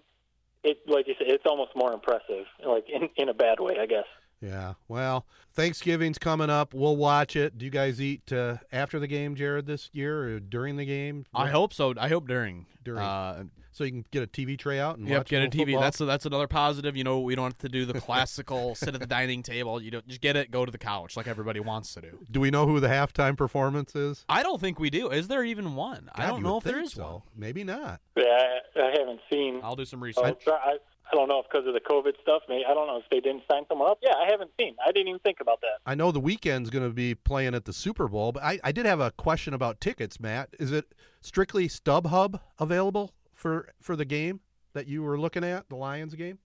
it 0.64 0.80
like 0.88 1.08
you 1.08 1.16
said, 1.18 1.28
it's 1.28 1.46
almost 1.46 1.72
more 1.76 1.94
impressive. 1.94 2.46
Like 2.66 2.86
in 2.90 3.10
in 3.18 3.30
a 3.30 3.34
bad 3.34 3.60
way, 3.60 3.78
I 3.80 3.86
guess. 3.86 4.06
yeah. 4.42 4.74
Well, 4.88 5.26
Thanksgiving's 5.54 6.18
coming 6.18 6.50
up. 6.50 6.74
We'll 6.74 6.96
watch 6.98 7.36
it. 7.36 7.58
Do 7.58 7.66
you 7.66 7.72
guys 7.72 8.00
eat 8.02 8.32
uh, 8.32 8.58
after 8.72 9.00
the 9.00 9.08
game, 9.08 9.36
Jared, 9.36 9.66
this 9.66 9.90
year 9.92 10.24
or 10.24 10.40
during 10.40 10.78
the 10.78 10.86
game? 10.86 11.26
I 11.34 11.48
hope 11.50 11.74
so. 11.74 11.94
I 12.00 12.08
hope 12.10 12.28
during. 12.28 12.66
During. 12.84 13.02
Uh, 13.02 13.44
so 13.72 13.84
you 13.84 13.92
can 13.92 14.06
get 14.12 14.24
a 14.24 14.28
TV 14.28 14.58
tray 14.58 14.80
out 14.80 14.98
and 14.98 15.08
Yep, 15.08 15.18
watch 15.18 15.30
get 15.30 15.44
a 15.44 15.48
TV. 15.48 15.66
football? 15.66 15.82
That's 15.82 15.98
that's 16.00 16.26
another 16.26 16.48
positive. 16.48 16.96
You 16.96 17.04
know, 17.04 17.20
we 17.20 17.36
don't 17.36 17.46
have 17.46 17.58
to 17.60 17.70
do 17.70 17.86
the 17.86 18.00
classical 18.00 18.76
sit 18.76 18.94
at 18.94 19.00
the 19.00 19.08
dining 19.08 19.44
table. 19.44 19.82
You 19.82 19.92
don't 19.92 20.08
just 20.08 20.22
get 20.22 20.36
it, 20.36 20.52
go 20.52 20.66
to 20.66 20.72
the 20.72 20.78
couch 20.78 21.18
like 21.18 21.28
everybody 21.28 21.60
wants 21.60 21.94
to 21.94 22.02
do. 22.02 22.20
Do 22.30 22.40
we 22.40 22.52
know 22.52 22.68
who 22.68 22.80
the 22.80 22.90
halftime 22.90 23.38
performance 23.38 23.96
is? 23.96 24.26
I 24.30 24.44
don't 24.44 24.60
think 24.60 24.80
we 24.80 24.90
do. 24.90 25.10
Is 25.10 25.28
there 25.28 25.44
even 25.44 25.76
one? 25.76 26.10
I 26.14 26.28
don't 26.28 26.44
know 26.44 26.58
if 26.58 26.64
there 26.64 26.80
is 26.80 26.94
think 26.94 27.06
so. 27.06 27.12
one. 27.12 27.22
Maybe 27.36 27.64
not. 27.64 28.02
Yeah, 28.16 28.24
I, 28.26 28.80
I 28.80 28.92
haven't 28.98 29.22
seen. 29.32 29.62
I'll 29.64 29.76
do 29.76 29.86
some 29.86 30.00
oh, 30.02 30.06
research. 30.06 30.44
I, 30.48 30.52
I, 30.52 30.78
I 31.12 31.16
don't 31.16 31.28
know 31.28 31.40
if 31.40 31.46
because 31.52 31.68
of 31.68 31.74
the 31.74 31.82
COVID 31.82 32.14
stuff. 32.22 32.44
Maybe 32.48 32.64
I 32.66 32.74
don't 32.74 32.88
know 32.88 32.98
if 32.98 33.04
they 33.12 33.20
didn't 33.20 33.44
sign 33.52 33.64
someone 33.68 33.90
up. 33.90 34.00
Yeah, 34.02 34.14
I 34.16 34.32
haven't 34.32 34.52
seen. 34.60 34.76
I 34.86 34.92
didn't 34.92 35.10
even 35.10 35.20
think 35.20 35.40
about 35.42 35.62
that. 35.62 35.80
I 35.86 35.96
know 35.96 36.12
the 36.12 36.22
Weeknd's 36.22 36.70
going 36.70 36.88
to 36.88 36.94
be 36.94 37.16
playing 37.16 37.54
at 37.54 37.66
the 37.66 37.74
Super 37.74 38.08
Bowl, 38.08 38.32
but 38.32 38.44
I, 38.44 38.60
I 38.64 38.72
did 38.72 38.86
have 38.86 39.00
a 39.00 39.12
question 39.12 39.54
about 39.54 39.82
tickets, 39.82 40.20
Matt. 40.20 40.50
Is 40.60 40.72
it 40.72 40.94
strictly 41.22 41.68
StubHub 41.68 42.40
available 42.60 43.14
for 43.42 43.68
for 43.82 43.96
the 43.96 44.06
game 44.06 44.40
that 44.74 44.88
you 44.88 45.02
were 45.04 45.20
looking 45.20 45.44
at, 45.44 45.68
the 45.68 45.76
Lions 45.76 46.14
game? 46.14 46.38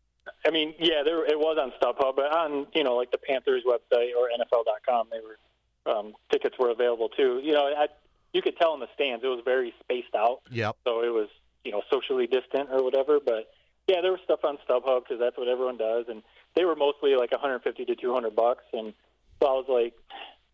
I 0.44 0.50
mean, 0.50 0.74
yeah, 0.78 1.02
there 1.04 1.24
it 1.26 1.38
was 1.38 1.58
on 1.60 1.70
StubHub, 1.80 2.16
but 2.16 2.32
on 2.32 2.66
you 2.74 2.82
know 2.82 2.96
like 2.96 3.10
the 3.10 3.18
Panthers 3.18 3.62
website 3.64 4.10
or 4.18 4.28
NFL.com, 4.36 5.08
they 5.12 5.20
were 5.20 5.94
um, 5.94 6.14
tickets 6.32 6.56
were 6.58 6.70
available 6.70 7.08
too. 7.10 7.40
You 7.44 7.52
know, 7.52 7.66
I, 7.66 7.86
you 8.32 8.42
could 8.42 8.56
tell 8.56 8.74
in 8.74 8.80
the 8.80 8.88
stands 8.94 9.22
it 9.22 9.28
was 9.28 9.42
very 9.44 9.72
spaced 9.80 10.14
out, 10.16 10.40
Yep. 10.50 10.76
so 10.84 11.02
it 11.04 11.12
was 11.12 11.28
you 11.64 11.70
know 11.72 11.82
socially 11.92 12.26
distant 12.26 12.70
or 12.72 12.82
whatever. 12.82 13.20
But 13.24 13.52
yeah, 13.86 14.00
there 14.00 14.10
was 14.10 14.20
stuff 14.24 14.40
on 14.42 14.58
StubHub 14.68 15.02
because 15.04 15.20
that's 15.20 15.36
what 15.36 15.48
everyone 15.48 15.76
does, 15.76 16.06
and 16.08 16.22
they 16.54 16.64
were 16.64 16.74
mostly 16.74 17.14
like 17.14 17.30
150 17.30 17.84
to 17.84 17.94
200 17.94 18.34
bucks, 18.34 18.64
and 18.72 18.94
so 19.40 19.46
I 19.46 19.52
was 19.52 19.66
like, 19.68 19.94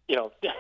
you 0.09 0.16
know. 0.16 0.32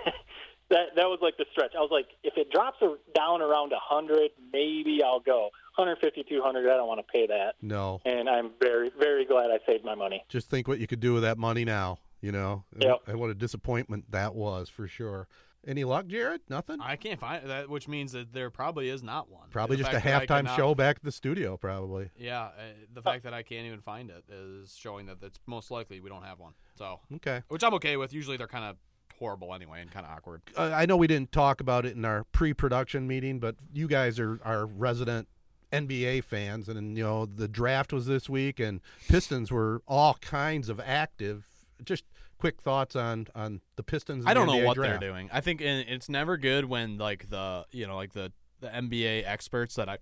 That, 0.70 0.96
that 0.96 1.04
was 1.04 1.18
like 1.20 1.36
the 1.36 1.44
stretch. 1.52 1.72
I 1.76 1.80
was 1.80 1.90
like, 1.92 2.06
if 2.24 2.38
it 2.38 2.50
drops 2.50 2.78
down 3.14 3.42
around 3.42 3.72
100, 3.72 4.30
maybe 4.54 5.02
I'll 5.04 5.20
go. 5.20 5.50
150, 5.76 6.24
200, 6.28 6.70
I 6.70 6.76
don't 6.76 6.86
want 6.88 7.00
to 7.00 7.12
pay 7.12 7.26
that. 7.26 7.54
No. 7.62 8.00
And 8.04 8.28
I'm 8.28 8.50
very, 8.60 8.90
very 8.98 9.24
glad 9.24 9.50
I 9.50 9.58
saved 9.66 9.84
my 9.84 9.94
money. 9.94 10.24
Just 10.28 10.50
think 10.50 10.68
what 10.68 10.78
you 10.78 10.86
could 10.86 11.00
do 11.00 11.14
with 11.14 11.22
that 11.22 11.38
money 11.38 11.64
now, 11.64 11.98
you 12.20 12.32
know? 12.32 12.64
Yep. 12.78 13.02
And 13.06 13.18
what 13.20 13.30
a 13.30 13.34
disappointment 13.34 14.10
that 14.10 14.34
was 14.34 14.68
for 14.68 14.86
sure. 14.86 15.28
Any 15.66 15.84
luck, 15.84 16.08
Jared? 16.08 16.40
Nothing? 16.48 16.78
I 16.80 16.96
can't 16.96 17.20
find 17.20 17.48
that, 17.48 17.70
which 17.70 17.86
means 17.86 18.10
that 18.12 18.32
there 18.32 18.50
probably 18.50 18.88
is 18.88 19.02
not 19.02 19.30
one. 19.30 19.48
Probably 19.50 19.76
The 19.76 19.84
just 19.84 19.94
a 19.94 20.00
fact 20.00 20.04
that 20.04 20.28
halftime 20.28 20.38
cannot- 20.44 20.56
show 20.56 20.74
back 20.74 20.96
at 20.96 21.04
the 21.04 21.12
studio, 21.12 21.56
probably. 21.56 22.10
Yeah, 22.16 22.46
uh, 22.46 22.50
the 22.92 23.00
fact 23.02 23.22
that 23.24 23.32
I 23.32 23.42
can't 23.44 23.66
even 23.66 23.80
find 23.80 24.10
it 24.10 24.24
is 24.28 24.74
showing 24.76 25.06
that 25.06 25.18
it's 25.22 25.38
most 25.46 25.70
likely 25.70 26.00
we 26.00 26.08
don't 26.10 26.24
have 26.24 26.40
one. 26.40 26.54
So, 26.76 26.98
Okay. 27.14 27.42
which 27.48 27.62
I'm 27.62 27.74
okay 27.74 27.96
with. 27.96 28.12
Usually 28.12 28.36
they're 28.36 28.48
kind 28.48 28.64
of 28.64 28.76
horrible 29.18 29.54
anyway 29.54 29.80
and 29.82 29.88
kind 29.90 30.04
of 30.04 30.10
awkward. 30.10 30.42
Uh, 30.56 30.72
I 30.74 30.84
know 30.84 30.96
we 30.96 31.06
didn't 31.06 31.30
talk 31.30 31.60
about 31.60 31.86
it 31.86 31.94
in 31.94 32.04
our 32.04 32.24
pre-production 32.24 33.06
meeting, 33.06 33.38
but 33.38 33.54
you 33.72 33.86
guys 33.86 34.18
are 34.18 34.40
our 34.44 34.66
resident 34.66 35.28
NBA 35.72 36.24
fans, 36.24 36.68
and 36.68 36.96
you 36.96 37.02
know 37.04 37.26
the 37.26 37.48
draft 37.48 37.92
was 37.92 38.06
this 38.06 38.28
week, 38.28 38.60
and 38.60 38.80
Pistons 39.08 39.50
were 39.50 39.82
all 39.88 40.14
kinds 40.14 40.68
of 40.68 40.80
active. 40.80 41.46
Just 41.84 42.04
quick 42.38 42.60
thoughts 42.60 42.96
on 42.96 43.28
on 43.34 43.60
the 43.76 43.82
Pistons. 43.82 44.24
and 44.24 44.30
I 44.30 44.34
don't 44.34 44.46
know 44.46 44.54
NBA 44.54 44.66
what 44.66 44.74
draft. 44.74 45.00
they're 45.00 45.10
doing. 45.10 45.30
I 45.32 45.40
think 45.40 45.60
it's 45.60 46.08
never 46.08 46.36
good 46.36 46.66
when 46.66 46.98
like 46.98 47.30
the 47.30 47.64
you 47.70 47.86
know 47.86 47.96
like 47.96 48.12
the 48.12 48.32
the 48.60 48.68
NBA 48.68 49.24
experts 49.26 49.74
that 49.76 49.88
I 49.88 49.98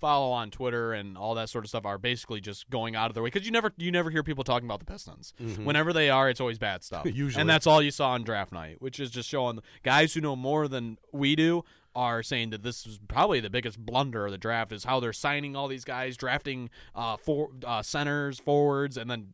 follow 0.00 0.32
on 0.32 0.50
Twitter 0.50 0.92
and 0.92 1.16
all 1.16 1.34
that 1.34 1.48
sort 1.48 1.64
of 1.64 1.70
stuff 1.70 1.86
are 1.86 1.96
basically 1.96 2.40
just 2.40 2.68
going 2.68 2.94
out 2.94 3.10
of 3.10 3.14
their 3.14 3.22
way 3.22 3.28
because 3.30 3.46
you 3.46 3.52
never 3.52 3.72
you 3.78 3.90
never 3.90 4.10
hear 4.10 4.22
people 4.22 4.44
talking 4.44 4.66
about 4.68 4.78
the 4.80 4.84
Pistons. 4.84 5.32
Whenever 5.62 5.92
they 5.92 6.10
are, 6.10 6.28
it's 6.28 6.40
always 6.40 6.58
bad 6.58 6.84
stuff. 6.84 7.04
Mm-hmm. 7.04 7.16
Usually. 7.16 7.40
and 7.40 7.48
that's 7.48 7.66
all 7.66 7.80
you 7.82 7.90
saw 7.90 8.10
on 8.10 8.22
draft 8.22 8.52
night, 8.52 8.80
which 8.82 9.00
is 9.00 9.10
just 9.10 9.28
showing 9.28 9.60
guys 9.82 10.14
who 10.14 10.20
know 10.20 10.36
more 10.36 10.68
than 10.68 10.98
we 11.12 11.34
do 11.34 11.64
are 11.94 12.22
saying 12.22 12.50
that 12.50 12.62
this 12.62 12.86
is 12.86 12.98
probably 13.08 13.40
the 13.40 13.50
biggest 13.50 13.78
blunder 13.78 14.26
of 14.26 14.32
the 14.32 14.38
draft 14.38 14.72
is 14.72 14.84
how 14.84 15.00
they're 15.00 15.12
signing 15.12 15.56
all 15.56 15.68
these 15.68 15.84
guys, 15.84 16.16
drafting 16.16 16.70
uh, 16.94 17.16
for 17.16 17.50
uh, 17.66 17.82
centers, 17.82 18.38
forwards, 18.38 18.96
and 18.96 19.10
then 19.10 19.28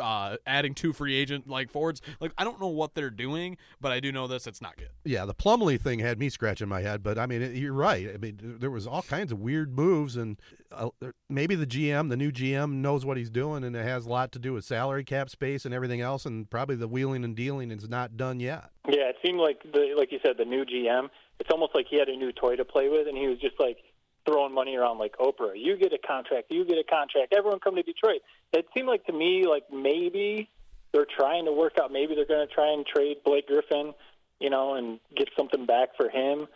uh, 0.00 0.36
adding 0.46 0.74
two 0.74 0.92
free 0.92 1.14
agent 1.14 1.48
like 1.48 1.70
forwards. 1.70 2.00
Like 2.20 2.32
I 2.38 2.44
don't 2.44 2.60
know 2.60 2.68
what 2.68 2.94
they're 2.94 3.10
doing, 3.10 3.56
but 3.80 3.92
I 3.92 4.00
do 4.00 4.12
know 4.12 4.26
this: 4.26 4.46
it's 4.46 4.60
not 4.60 4.76
good. 4.76 4.90
Yeah, 5.04 5.24
the 5.24 5.34
Plumlee 5.34 5.80
thing 5.80 6.00
had 6.00 6.18
me 6.18 6.28
scratching 6.28 6.68
my 6.68 6.80
head, 6.80 7.02
but 7.02 7.18
I 7.18 7.26
mean, 7.26 7.42
it, 7.42 7.54
you're 7.54 7.72
right. 7.72 8.08
I 8.12 8.16
mean, 8.16 8.38
there 8.42 8.70
was 8.70 8.86
all 8.86 9.02
kinds 9.02 9.32
of 9.32 9.40
weird 9.40 9.76
moves, 9.76 10.16
and 10.16 10.40
uh, 10.72 10.90
maybe 11.28 11.54
the 11.54 11.66
GM, 11.66 12.08
the 12.08 12.16
new 12.16 12.32
GM, 12.32 12.74
knows 12.74 13.04
what 13.04 13.16
he's 13.16 13.30
doing, 13.30 13.64
and 13.64 13.74
it 13.74 13.84
has 13.84 14.06
a 14.06 14.08
lot 14.08 14.32
to 14.32 14.38
do 14.38 14.52
with 14.52 14.64
salary 14.64 15.04
cap 15.04 15.30
space 15.30 15.64
and 15.64 15.74
everything 15.74 16.00
else, 16.00 16.26
and 16.26 16.48
probably 16.50 16.76
the 16.76 16.88
wheeling 16.88 17.24
and 17.24 17.36
dealing 17.36 17.70
is 17.70 17.88
not 17.88 18.16
done 18.16 18.40
yet. 18.40 18.70
Yeah, 18.88 19.08
it 19.08 19.16
seemed 19.24 19.38
like 19.38 19.62
the 19.62 19.94
like 19.96 20.12
you 20.12 20.18
said, 20.24 20.36
the 20.38 20.44
new 20.44 20.64
GM. 20.64 21.08
It's 21.40 21.50
almost 21.50 21.74
like 21.74 21.86
he 21.88 21.98
had 21.98 22.08
a 22.08 22.16
new 22.16 22.32
toy 22.32 22.56
to 22.56 22.64
play 22.64 22.88
with, 22.88 23.08
and 23.08 23.16
he 23.16 23.26
was 23.26 23.38
just 23.38 23.58
like 23.58 23.78
throwing 24.26 24.54
money 24.54 24.76
around 24.76 24.98
like 24.98 25.16
Oprah. 25.18 25.52
You 25.54 25.76
get 25.76 25.92
a 25.92 25.98
contract. 25.98 26.50
You 26.50 26.64
get 26.64 26.78
a 26.78 26.84
contract. 26.84 27.34
Everyone 27.36 27.60
come 27.60 27.76
to 27.76 27.82
Detroit. 27.82 28.20
It 28.52 28.66
seemed 28.74 28.88
like 28.88 29.04
to 29.06 29.12
me 29.12 29.46
like 29.46 29.64
maybe 29.72 30.48
they're 30.92 31.06
trying 31.18 31.44
to 31.46 31.52
work 31.52 31.74
out. 31.80 31.92
Maybe 31.92 32.14
they're 32.14 32.26
going 32.26 32.46
to 32.46 32.54
try 32.54 32.72
and 32.72 32.86
trade 32.86 33.18
Blake 33.24 33.48
Griffin, 33.48 33.92
you 34.40 34.50
know, 34.50 34.74
and 34.74 35.00
get 35.16 35.28
something 35.36 35.66
back 35.66 35.90
for 35.96 36.08
him. 36.08 36.46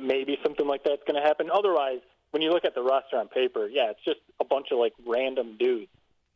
Maybe 0.00 0.36
something 0.42 0.66
like 0.66 0.82
that's 0.84 1.02
going 1.06 1.20
to 1.20 1.26
happen. 1.26 1.48
Otherwise, 1.52 2.00
when 2.32 2.42
you 2.42 2.50
look 2.50 2.64
at 2.64 2.74
the 2.74 2.82
roster 2.82 3.16
on 3.16 3.28
paper, 3.28 3.68
yeah, 3.68 3.90
it's 3.90 4.04
just 4.04 4.18
a 4.40 4.44
bunch 4.44 4.68
of 4.72 4.78
like 4.78 4.92
random 5.06 5.56
dudes. 5.58 5.90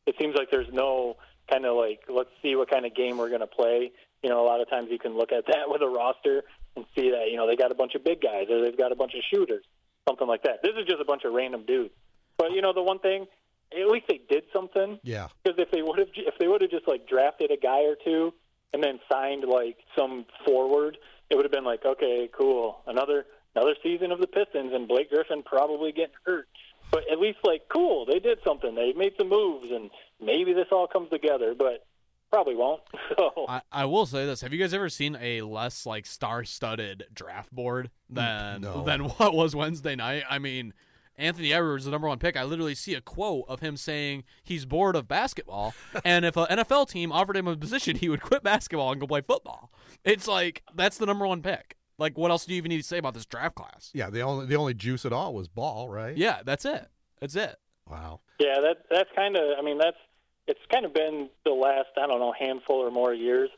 It 0.07 0.14
seems 0.20 0.37
like 0.37 0.51
there's 0.51 0.72
no 0.72 1.16
kind 1.51 1.66
of 1.66 1.76
like 1.76 2.01
let's 2.09 2.30
see 2.43 2.55
what 2.55 2.70
kind 2.70 2.87
of 2.87 2.95
game 2.95 3.18
we're 3.18 3.28
going 3.28 3.41
to 3.41 3.47
play. 3.47 3.91
You 4.22 4.30
know, 4.30 4.41
a 4.41 4.47
lot 4.47 4.61
of 4.61 4.70
times 4.70 4.89
you 4.91 4.99
can 4.99 5.16
look 5.16 5.33
at 5.33 5.47
that 5.47 5.64
with 5.66 5.83
a 5.83 5.89
roster 5.89 6.45
and 6.76 6.84
see 6.94 7.10
that 7.10 7.30
you 7.30 7.36
know 7.36 7.46
they 7.46 7.56
got 7.56 7.70
a 7.70 7.74
bunch 7.74 7.94
of 7.94 8.04
big 8.04 8.20
guys 8.20 8.46
or 8.50 8.62
they've 8.62 8.76
got 8.78 8.92
a 8.92 8.96
bunch 8.96 9.12
of 9.14 9.22
shooters, 9.32 9.64
something 10.08 10.26
like 10.26 10.42
that. 10.44 10.62
This 10.62 10.72
is 10.78 10.86
just 10.86 11.00
a 11.00 11.04
bunch 11.04 11.24
of 11.24 11.32
random 11.32 11.64
dudes. 11.66 11.94
But 12.36 12.52
you 12.52 12.62
know, 12.62 12.72
the 12.72 12.82
one 12.82 12.98
thing, 12.98 13.26
at 13.72 13.88
least 13.88 14.06
they 14.08 14.20
did 14.28 14.44
something. 14.52 14.98
Yeah. 15.02 15.28
Because 15.42 15.58
if 15.58 15.70
they 15.70 15.82
would 15.82 15.98
have, 15.98 16.08
if 16.16 16.34
they 16.38 16.48
would 16.48 16.62
have 16.62 16.70
just 16.70 16.88
like 16.88 17.08
drafted 17.08 17.50
a 17.50 17.56
guy 17.56 17.84
or 17.84 17.96
two 18.02 18.32
and 18.72 18.82
then 18.82 19.00
signed 19.10 19.44
like 19.44 19.76
some 19.96 20.24
forward, 20.44 20.98
it 21.30 21.36
would 21.36 21.44
have 21.44 21.52
been 21.52 21.64
like, 21.64 21.84
okay, 21.84 22.28
cool, 22.36 22.80
another 22.86 23.26
another 23.54 23.74
season 23.82 24.12
of 24.12 24.20
the 24.20 24.26
Pistons, 24.26 24.72
and 24.74 24.88
Blake 24.88 25.10
Griffin 25.10 25.42
probably 25.42 25.92
getting 25.92 26.14
hurt. 26.24 26.48
But 26.90 27.04
at 27.10 27.18
least 27.18 27.38
like, 27.44 27.62
cool, 27.68 28.04
they 28.06 28.18
did 28.18 28.38
something. 28.44 28.74
They 28.74 28.92
made 28.92 29.14
some 29.18 29.28
moves, 29.28 29.70
and 29.70 29.90
maybe 30.20 30.52
this 30.52 30.66
all 30.70 30.86
comes 30.86 31.10
together. 31.10 31.54
But 31.56 31.86
probably 32.33 32.55
won't. 32.57 32.80
So 33.18 33.45
I, 33.47 33.61
I 33.70 33.85
will 33.85 34.07
say 34.07 34.24
this: 34.24 34.41
Have 34.41 34.53
you 34.55 34.59
guys 34.59 34.72
ever 34.72 34.89
seen 34.89 35.18
a 35.20 35.43
less 35.43 35.85
like 35.85 36.07
star-studded 36.07 37.05
draft 37.12 37.53
board 37.53 37.91
than 38.09 38.62
No. 38.62 38.83
than 38.85 39.01
what 39.18 39.35
was 39.35 39.55
Wednesday 39.55 39.95
night? 39.97 40.24
I 40.30 40.39
mean, 40.39 40.72
Anthony 41.18 41.53
Edwards, 41.53 41.85
the 41.85 41.91
number 41.91 42.09
one 42.09 42.18
pick. 42.18 42.37
I 42.37 42.45
literally 42.45 42.74
see 42.74 42.95
a 42.95 43.01
quote 43.03 43.45
of 43.49 43.61
him 43.61 43.76
saying 43.76 44.24
he's 44.43 44.64
bored 44.64 44.97
of 44.97 45.07
basketball, 45.09 45.74
and 46.07 46.24
if 46.24 46.37
an 46.39 46.47
NFL 46.47 46.89
team 46.89 47.12
offered 47.12 47.37
him 47.37 47.47
a 47.47 47.55
position, 47.57 47.97
he 47.97 48.09
would 48.09 48.22
quit 48.22 48.43
basketball 48.43 48.93
and 48.93 49.01
go 49.01 49.07
play 49.07 49.20
football. 49.20 49.70
It's 50.05 50.26
like 50.26 50.62
that's 50.74 50.97
the 50.99 51.07
number 51.07 51.26
one 51.26 51.43
pick. 51.43 51.76
Like, 51.99 52.16
what 52.16 52.30
else 52.30 52.47
do 52.47 52.53
you 52.55 52.57
even 52.59 52.70
need 52.70 52.78
to 52.80 52.83
say 52.89 52.97
about 52.99 53.12
this 53.14 53.26
draft 53.26 53.55
class? 53.57 53.91
Yeah. 53.93 54.09
The 54.11 54.22
only 54.22 54.47
the 54.47 54.57
only 54.57 54.74
juice 54.74 55.05
at 55.05 55.12
all 55.12 55.35
was 55.35 55.49
ball, 55.49 55.91
right? 55.91 56.16
Yeah, 56.16 56.41
that's 56.45 56.64
it. 56.64 56.89
That's 57.20 57.37
it. 57.37 57.57
Wow. 57.89 58.20
Yeah, 58.41 58.57
that 58.62 58.78
that's 58.91 59.11
kind 59.14 59.37
of. 59.37 59.43
I 59.59 59.62
mean, 59.62 59.76
that's 59.78 59.99
it's 60.47 60.61
kind 60.72 60.84
of 60.84 60.95
been 60.95 61.28
the 61.45 61.53
last 61.53 61.88
I 61.97 62.07
don't 62.07 62.20
know 62.20 62.34
handful 62.38 62.76
or 62.76 62.90
more 62.90 63.14
years. 63.14 63.51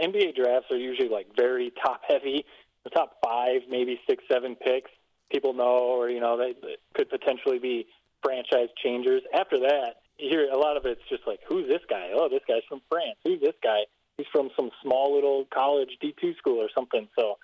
NBA 0.00 0.36
drafts 0.36 0.70
are 0.70 0.76
usually 0.76 1.08
like 1.08 1.26
very 1.36 1.72
top 1.82 2.02
heavy, 2.08 2.44
the 2.84 2.90
top 2.90 3.16
five, 3.24 3.62
maybe 3.68 4.00
six, 4.08 4.24
seven 4.30 4.56
picks. 4.56 4.90
People 5.30 5.52
know, 5.52 5.78
or 5.78 6.10
you 6.10 6.20
know, 6.20 6.36
they, 6.36 6.54
they 6.60 6.76
could 6.94 7.08
potentially 7.08 7.58
be 7.58 7.86
franchise 8.22 8.68
changers. 8.82 9.22
After 9.34 9.58
that, 9.60 9.96
you 10.18 10.28
hear 10.28 10.48
a 10.50 10.58
lot 10.58 10.76
of 10.76 10.84
it's 10.86 11.00
just 11.08 11.22
like, 11.26 11.40
who's 11.48 11.68
this 11.68 11.82
guy? 11.88 12.10
Oh, 12.12 12.28
this 12.28 12.42
guy's 12.46 12.62
from 12.68 12.80
France. 12.88 13.16
Who's 13.24 13.40
this 13.40 13.54
guy? 13.62 13.80
He's 14.16 14.26
from 14.32 14.50
some 14.56 14.70
small 14.82 15.14
little 15.14 15.46
college 15.52 15.90
D 16.00 16.14
two 16.20 16.34
school 16.34 16.58
or 16.58 16.68
something. 16.74 17.08
So, 17.18 17.38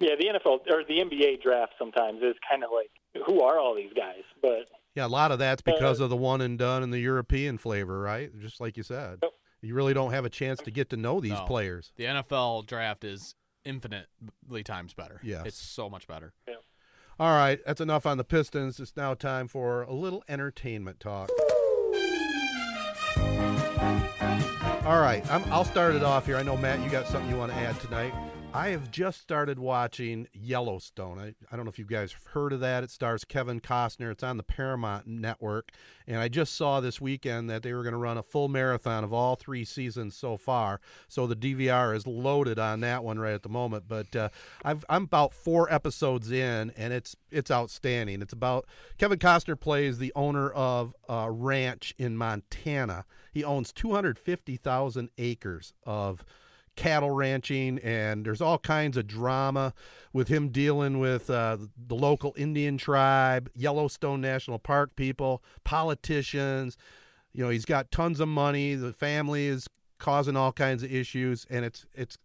yeah, 0.00 0.14
the 0.18 0.26
NFL 0.26 0.60
or 0.72 0.84
the 0.84 0.98
NBA 0.98 1.42
draft 1.42 1.72
sometimes 1.78 2.22
is 2.22 2.34
kind 2.48 2.64
of 2.64 2.70
like, 2.74 2.90
who 3.26 3.42
are 3.42 3.58
all 3.58 3.74
these 3.74 3.92
guys? 3.94 4.22
But 4.40 4.68
Yeah, 4.94 5.06
a 5.06 5.08
lot 5.08 5.32
of 5.32 5.38
that's 5.38 5.62
because 5.62 6.00
Uh, 6.00 6.04
of 6.04 6.10
the 6.10 6.16
one 6.16 6.40
and 6.40 6.58
done 6.58 6.82
and 6.82 6.92
the 6.92 7.00
European 7.00 7.58
flavor, 7.58 7.98
right? 8.00 8.30
Just 8.38 8.60
like 8.60 8.76
you 8.76 8.82
said. 8.82 9.18
Yep. 9.22 9.32
You 9.62 9.74
really 9.74 9.94
don't 9.94 10.12
have 10.12 10.24
a 10.24 10.30
chance 10.30 10.60
to 10.60 10.70
get 10.70 10.90
to 10.90 10.96
know 10.96 11.20
these 11.20 11.32
No. 11.32 11.44
players. 11.46 11.92
The 11.96 12.04
NFL 12.06 12.62
draft 12.66 13.02
is 13.02 13.34
infinitely 13.64 14.62
times 14.62 14.92
better. 14.94 15.20
Yeah. 15.22 15.42
it's 15.44 15.58
so 15.58 15.88
much 15.90 16.06
better. 16.06 16.32
All 17.18 17.32
right, 17.36 17.60
that's 17.64 17.80
enough 17.80 18.06
on 18.06 18.18
the 18.18 18.24
Pistons. 18.24 18.80
It's 18.80 18.96
now 18.96 19.14
time 19.14 19.46
for 19.46 19.82
a 19.82 19.92
little 19.92 20.24
entertainment 20.28 20.98
talk. 20.98 21.30
All 24.84 25.00
right, 25.00 25.24
I'll 25.30 25.64
start 25.64 25.94
it 25.94 26.02
off 26.02 26.26
here. 26.26 26.36
I 26.36 26.42
know, 26.42 26.58
Matt, 26.58 26.78
you 26.84 26.90
got 26.90 27.06
something 27.06 27.30
you 27.30 27.38
want 27.38 27.50
to 27.52 27.58
add 27.58 27.80
tonight. 27.80 28.12
I 28.52 28.68
have 28.68 28.90
just 28.90 29.18
started 29.18 29.58
watching 29.58 30.28
Yellowstone. 30.34 31.18
I, 31.18 31.34
I 31.50 31.56
don't 31.56 31.64
know 31.64 31.70
if 31.70 31.78
you 31.78 31.86
guys 31.86 32.12
have 32.12 32.24
heard 32.26 32.52
of 32.52 32.60
that. 32.60 32.84
It 32.84 32.90
stars 32.90 33.24
Kevin 33.24 33.60
Costner. 33.60 34.12
It's 34.12 34.22
on 34.22 34.36
the 34.36 34.42
Paramount 34.42 35.06
Network. 35.06 35.72
And 36.06 36.18
I 36.18 36.28
just 36.28 36.54
saw 36.54 36.80
this 36.80 37.00
weekend 37.00 37.48
that 37.48 37.62
they 37.62 37.72
were 37.72 37.82
going 37.82 37.94
to 37.94 37.98
run 37.98 38.18
a 38.18 38.22
full 38.22 38.48
marathon 38.48 39.04
of 39.04 39.12
all 39.14 39.36
three 39.36 39.64
seasons 39.64 40.14
so 40.14 40.36
far. 40.36 40.82
So 41.08 41.26
the 41.26 41.34
DVR 41.34 41.96
is 41.96 42.06
loaded 42.06 42.58
on 42.58 42.80
that 42.80 43.02
one 43.02 43.18
right 43.18 43.32
at 43.32 43.42
the 43.42 43.48
moment. 43.48 43.84
But 43.88 44.14
uh, 44.14 44.28
I've, 44.66 44.84
I'm 44.90 45.04
about 45.04 45.32
four 45.32 45.72
episodes 45.72 46.30
in, 46.30 46.72
and 46.76 46.92
it's 46.92 47.16
it's 47.32 47.50
outstanding. 47.50 48.20
It's 48.20 48.34
about 48.34 48.66
Kevin 48.98 49.18
Costner 49.18 49.58
plays 49.58 49.96
the 49.96 50.12
owner 50.14 50.50
of 50.50 50.94
a 51.08 51.32
ranch 51.32 51.94
in 51.96 52.18
Montana. 52.18 53.06
He 53.34 53.42
owns 53.42 53.72
250,000 53.72 55.10
acres 55.18 55.74
of 55.84 56.24
cattle 56.76 57.10
ranching, 57.10 57.80
and 57.80 58.24
there's 58.24 58.40
all 58.40 58.58
kinds 58.58 58.96
of 58.96 59.08
drama 59.08 59.74
with 60.12 60.28
him 60.28 60.50
dealing 60.50 61.00
with 61.00 61.28
uh, 61.28 61.58
the 61.76 61.96
local 61.96 62.32
Indian 62.36 62.78
tribe, 62.78 63.50
Yellowstone 63.56 64.20
National 64.20 64.60
Park 64.60 64.94
people, 64.94 65.42
politicians. 65.64 66.76
You 67.32 67.42
know, 67.42 67.50
he's 67.50 67.64
got 67.64 67.90
tons 67.90 68.20
of 68.20 68.28
money. 68.28 68.76
The 68.76 68.92
family 68.92 69.46
is 69.46 69.66
causing 69.98 70.36
all 70.36 70.52
kinds 70.52 70.84
of 70.84 70.92
issues, 70.92 71.44
and 71.50 71.64
it's 71.64 71.84
it's 71.92 72.16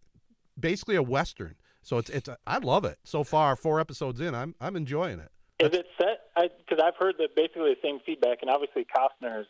basically 0.58 0.94
a 0.94 1.02
western. 1.02 1.56
So 1.82 1.98
it's 1.98 2.10
it's 2.10 2.28
I 2.46 2.58
love 2.58 2.84
it 2.84 2.98
so 3.02 3.24
far. 3.24 3.56
Four 3.56 3.80
episodes 3.80 4.20
in, 4.20 4.32
I'm 4.36 4.54
I'm 4.60 4.76
enjoying 4.76 5.18
it. 5.18 5.30
Is 5.58 5.76
it 5.76 5.86
set? 5.98 6.20
Because 6.36 6.82
I've 6.82 6.96
heard 6.96 7.16
that 7.18 7.34
basically 7.34 7.74
the 7.74 7.80
same 7.82 7.98
feedback, 8.06 8.38
and 8.42 8.50
obviously 8.50 8.86
Costner's 8.96 9.48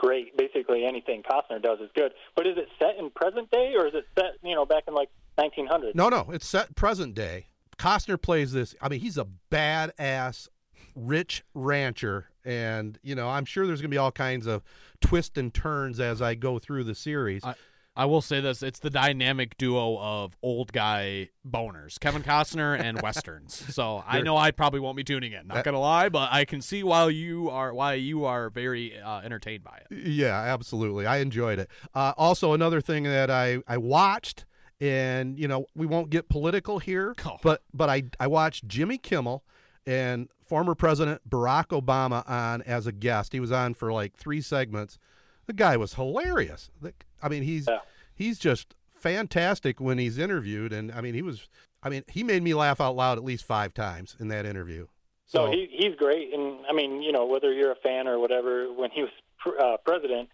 great. 0.00 0.36
Basically 0.36 0.84
anything 0.84 1.22
Costner 1.22 1.62
does 1.62 1.78
is 1.80 1.90
good. 1.94 2.12
But 2.34 2.46
is 2.46 2.56
it 2.56 2.68
set 2.78 2.98
in 2.98 3.10
present 3.10 3.50
day, 3.50 3.74
or 3.76 3.86
is 3.86 3.94
it 3.94 4.04
set, 4.18 4.32
you 4.42 4.54
know, 4.54 4.64
back 4.64 4.84
in 4.88 4.94
like 4.94 5.10
1900? 5.36 5.94
No, 5.94 6.08
no, 6.08 6.30
it's 6.32 6.46
set 6.46 6.74
present 6.74 7.14
day. 7.14 7.46
Costner 7.78 8.20
plays 8.20 8.52
this. 8.52 8.74
I 8.80 8.88
mean, 8.88 9.00
he's 9.00 9.18
a 9.18 9.26
badass, 9.50 10.48
rich 10.94 11.44
rancher, 11.54 12.30
and 12.44 12.98
you 13.02 13.14
know, 13.14 13.28
I'm 13.28 13.44
sure 13.44 13.66
there's 13.66 13.80
going 13.80 13.90
to 13.90 13.94
be 13.94 13.98
all 13.98 14.12
kinds 14.12 14.46
of 14.46 14.62
twists 15.00 15.38
and 15.38 15.52
turns 15.52 16.00
as 16.00 16.20
I 16.22 16.34
go 16.34 16.58
through 16.58 16.84
the 16.84 16.94
series. 16.94 17.44
I, 17.44 17.54
I 17.96 18.04
will 18.06 18.20
say 18.22 18.40
this: 18.40 18.62
it's 18.62 18.78
the 18.78 18.88
dynamic 18.90 19.58
duo 19.58 19.98
of 19.98 20.36
old 20.42 20.72
guy 20.72 21.30
boners, 21.46 21.98
Kevin 21.98 22.22
Costner 22.22 22.78
and 22.78 23.00
westerns. 23.02 23.54
So 23.74 24.02
I 24.06 24.20
know 24.20 24.36
I 24.36 24.52
probably 24.52 24.80
won't 24.80 24.96
be 24.96 25.04
tuning 25.04 25.32
in. 25.32 25.46
Not 25.48 25.56
That- 25.56 25.64
gonna 25.64 25.80
lie, 25.80 26.08
but 26.08 26.32
I 26.32 26.44
can 26.44 26.62
see 26.62 26.82
why 26.82 27.08
you 27.08 27.50
are 27.50 27.74
why 27.74 27.94
you 27.94 28.24
are 28.24 28.48
very 28.48 28.98
uh, 28.98 29.20
entertained 29.20 29.64
by 29.64 29.80
it. 29.90 30.06
Yeah, 30.08 30.38
absolutely. 30.40 31.06
I 31.06 31.18
enjoyed 31.18 31.58
it. 31.58 31.68
Uh, 31.94 32.12
also, 32.16 32.52
another 32.52 32.80
thing 32.80 33.02
that 33.04 33.30
I, 33.30 33.58
I 33.66 33.76
watched, 33.76 34.44
and 34.80 35.38
you 35.38 35.48
know, 35.48 35.66
we 35.74 35.86
won't 35.86 36.10
get 36.10 36.28
political 36.28 36.78
here, 36.78 37.14
Oh. 37.26 37.38
but 37.42 37.62
but 37.74 37.88
I 37.90 38.04
I 38.20 38.28
watched 38.28 38.68
Jimmy 38.68 38.98
Kimmel 38.98 39.44
and 39.86 40.28
former 40.46 40.74
President 40.74 41.28
Barack 41.28 41.68
Obama 41.68 42.28
on 42.30 42.62
as 42.62 42.86
a 42.86 42.92
guest. 42.92 43.32
He 43.32 43.40
was 43.40 43.50
on 43.52 43.74
for 43.74 43.92
like 43.92 44.16
three 44.16 44.40
segments. 44.40 44.98
The 45.50 45.54
guy 45.54 45.76
was 45.76 45.94
hilarious. 45.94 46.70
I 47.20 47.28
mean, 47.28 47.42
he's 47.42 47.66
Yeah. 47.66 47.80
he's 48.14 48.38
just 48.38 48.76
fantastic 48.94 49.80
when 49.80 49.98
he's 49.98 50.16
interviewed, 50.16 50.72
and 50.72 50.92
I 50.92 51.00
mean, 51.00 51.14
he 51.14 51.22
was. 51.22 51.48
I 51.82 51.88
mean, 51.88 52.04
he 52.06 52.22
made 52.22 52.44
me 52.44 52.54
laugh 52.54 52.80
out 52.80 52.94
loud 52.94 53.18
at 53.18 53.24
least 53.24 53.44
five 53.44 53.74
times 53.74 54.14
in 54.20 54.28
that 54.28 54.46
interview. 54.46 54.86
So 55.26 55.46
No, 55.46 55.50
he, 55.50 55.66
he's 55.72 55.96
great, 55.96 56.32
and 56.32 56.64
I 56.70 56.72
mean, 56.72 57.02
you 57.02 57.10
know, 57.10 57.26
whether 57.26 57.52
you're 57.52 57.72
a 57.72 57.80
fan 57.82 58.06
or 58.06 58.20
whatever, 58.20 58.72
when 58.72 58.90
he 58.92 59.02
was 59.02 59.10
pr- 59.38 59.58
uh, 59.60 59.76
president, 59.78 60.28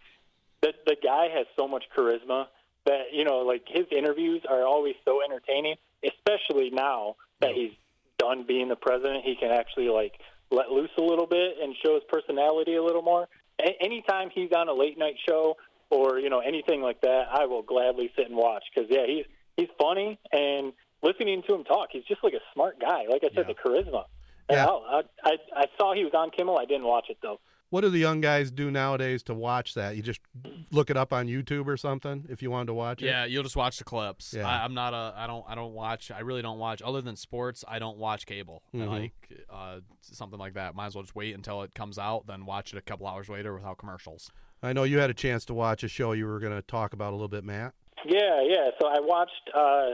the 0.61 0.75
the 0.85 0.95
guy 1.03 1.29
has 1.29 1.47
so 1.55 1.67
much 1.67 1.85
charisma 1.97 2.45
that 2.85 3.11
you 3.11 3.23
know, 3.23 3.39
like 3.39 3.63
his 3.67 3.87
interviews 3.89 4.43
are 4.47 4.67
always 4.67 4.93
so 5.03 5.23
entertaining. 5.23 5.77
Especially 6.05 6.69
now 6.69 7.15
that 7.39 7.53
he's 7.55 7.73
done 8.19 8.45
being 8.47 8.67
the 8.67 8.75
president, 8.75 9.25
he 9.25 9.35
can 9.35 9.49
actually 9.49 9.89
like 9.89 10.19
let 10.51 10.69
loose 10.69 10.91
a 10.95 11.01
little 11.01 11.25
bit 11.25 11.55
and 11.59 11.75
show 11.83 11.95
his 11.95 12.03
personality 12.07 12.75
a 12.75 12.83
little 12.83 13.01
more. 13.01 13.27
A- 13.61 13.83
anytime 13.83 14.29
he's 14.33 14.51
on 14.55 14.67
a 14.69 14.73
late 14.73 14.97
night 14.97 15.15
show 15.27 15.57
or 15.89 16.19
you 16.19 16.29
know 16.29 16.39
anything 16.39 16.81
like 16.81 17.01
that, 17.01 17.25
I 17.31 17.45
will 17.45 17.61
gladly 17.63 18.11
sit 18.15 18.27
and 18.27 18.35
watch 18.35 18.63
because 18.73 18.89
yeah, 18.89 19.05
he's 19.07 19.25
he's 19.55 19.69
funny 19.79 20.19
and 20.31 20.73
listening 21.01 21.43
to 21.47 21.53
him 21.55 21.63
talk, 21.63 21.89
he's 21.91 22.03
just 22.05 22.23
like 22.23 22.33
a 22.33 22.41
smart 22.53 22.79
guy. 22.79 23.05
Like 23.09 23.23
I 23.23 23.33
said, 23.33 23.45
Yeah. 23.47 23.53
the 23.53 23.69
charisma. 23.69 24.03
Yeah. 24.49 24.65
I, 24.65 25.01
I 25.23 25.37
I 25.55 25.65
saw 25.77 25.93
he 25.93 26.03
was 26.03 26.13
on 26.13 26.31
Kimmel. 26.31 26.57
I 26.57 26.65
didn't 26.65 26.85
watch 26.85 27.05
it 27.09 27.17
though. 27.21 27.39
What 27.69 27.81
do 27.81 27.89
the 27.89 27.97
young 27.99 28.21
guys 28.21 28.49
do 28.49 28.71
nowadays 28.71 29.23
to 29.23 29.33
watch 29.33 29.73
that? 29.73 29.97
You 29.97 30.01
just 30.01 30.21
look 30.71 30.89
it 30.89 30.95
up 30.95 31.11
on 31.11 31.27
YouTube 31.27 31.67
or 31.67 31.75
something 31.75 32.25
if 32.29 32.41
you 32.41 32.49
wanted 32.49 32.67
to 32.67 32.73
watch 32.73 33.01
it. 33.01 33.07
Yeah, 33.07 33.25
you'll 33.25 33.43
just 33.43 33.57
watch 33.57 33.77
the 33.77 33.83
clips. 33.83 34.33
Yeah. 34.33 34.47
I, 34.47 34.63
I'm 34.63 34.73
not 34.73 34.93
a. 34.93 35.13
I 35.17 35.27
don't. 35.27 35.43
I 35.49 35.53
don't 35.55 35.73
watch. 35.73 36.09
I 36.09 36.19
really 36.21 36.41
don't 36.41 36.59
watch. 36.59 36.81
Other 36.81 37.01
than 37.01 37.15
sports, 37.17 37.65
I 37.67 37.79
don't 37.79 37.97
watch 37.97 38.25
cable. 38.25 38.63
I 38.73 38.77
Mhm. 38.77 38.87
Like 38.89 39.13
uh, 39.49 39.79
something 40.01 40.39
like 40.39 40.53
that. 40.53 40.75
Might 40.75 40.87
as 40.87 40.95
well 40.95 41.03
just 41.03 41.15
wait 41.15 41.35
until 41.35 41.61
it 41.63 41.73
comes 41.73 41.99
out, 41.99 42.25
then 42.27 42.45
watch 42.45 42.73
it 42.73 42.77
a 42.77 42.81
couple 42.81 43.05
hours 43.05 43.27
later 43.27 43.53
without 43.53 43.77
commercials. 43.77 44.31
I 44.63 44.71
know 44.73 44.83
you 44.83 44.99
had 44.99 45.09
a 45.09 45.13
chance 45.13 45.43
to 45.45 45.53
watch 45.53 45.83
a 45.83 45.87
show 45.89 46.13
you 46.13 46.25
were 46.25 46.39
going 46.39 46.53
to 46.55 46.61
talk 46.61 46.93
about 46.93 47.09
a 47.11 47.15
little 47.15 47.27
bit, 47.27 47.43
Matt. 47.43 47.73
Yeah, 48.05 48.41
yeah. 48.47 48.69
So 48.81 48.87
I 48.87 48.99
watched. 49.01 49.49
Uh, 49.53 49.89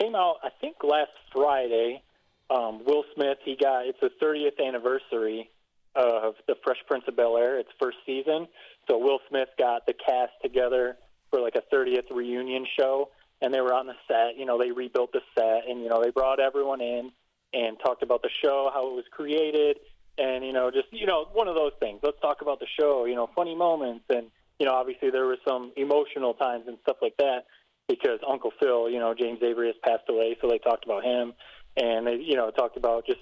came 0.00 0.14
out 0.14 0.36
I 0.42 0.48
think 0.60 0.76
last 0.82 1.10
Friday. 1.34 2.02
um, 2.48 2.82
Will 2.86 3.04
Smith, 3.14 3.36
he 3.44 3.56
got 3.60 3.86
it's 3.86 3.98
the 4.00 4.08
30th 4.22 4.66
anniversary 4.66 5.50
of 5.94 6.34
the 6.46 6.54
Fresh 6.62 6.78
Prince 6.86 7.04
of 7.08 7.16
Bel 7.16 7.36
Air, 7.36 7.58
its 7.58 7.70
first 7.80 7.98
season. 8.06 8.46
So 8.88 8.98
Will 8.98 9.18
Smith 9.28 9.48
got 9.58 9.86
the 9.86 9.94
cast 9.94 10.32
together 10.42 10.96
for 11.30 11.40
like 11.40 11.54
a 11.54 11.74
30th 11.74 12.10
reunion 12.10 12.66
show, 12.78 13.10
and 13.40 13.52
they 13.52 13.60
were 13.60 13.74
on 13.74 13.86
the 13.86 13.94
set. 14.06 14.38
You 14.38 14.46
know, 14.46 14.58
they 14.58 14.70
rebuilt 14.70 15.12
the 15.12 15.20
set, 15.36 15.68
and 15.68 15.82
you 15.82 15.88
know, 15.88 16.02
they 16.02 16.10
brought 16.10 16.40
everyone 16.40 16.80
in 16.80 17.10
and 17.52 17.76
talked 17.84 18.02
about 18.02 18.22
the 18.22 18.30
show, 18.44 18.70
how 18.72 18.88
it 18.90 18.94
was 18.94 19.04
created, 19.10 19.78
and 20.18 20.44
you 20.44 20.52
know, 20.52 20.70
just 20.70 20.88
you 20.92 21.06
know, 21.06 21.26
one 21.32 21.48
of 21.48 21.54
those 21.54 21.72
things. 21.80 22.00
Let's 22.02 22.20
talk 22.20 22.42
about 22.42 22.60
the 22.60 22.66
show. 22.78 23.06
You 23.06 23.14
know, 23.14 23.28
funny 23.34 23.54
moments, 23.54 24.04
and 24.08 24.26
you 24.58 24.66
know, 24.66 24.72
obviously 24.72 25.10
there 25.10 25.26
were 25.26 25.38
some 25.46 25.72
emotional 25.76 26.34
times 26.34 26.64
and 26.68 26.78
stuff 26.82 26.98
like 27.02 27.16
that 27.18 27.46
because 27.88 28.20
Uncle 28.28 28.52
Phil, 28.60 28.88
you 28.88 29.00
know, 29.00 29.14
James 29.14 29.40
Avery 29.42 29.66
has 29.66 29.76
passed 29.84 30.08
away, 30.08 30.36
so 30.40 30.48
they 30.48 30.58
talked 30.58 30.84
about 30.84 31.02
him, 31.02 31.32
and 31.76 32.06
they, 32.06 32.16
you 32.16 32.36
know, 32.36 32.50
talked 32.50 32.76
about 32.76 33.06
just 33.06 33.20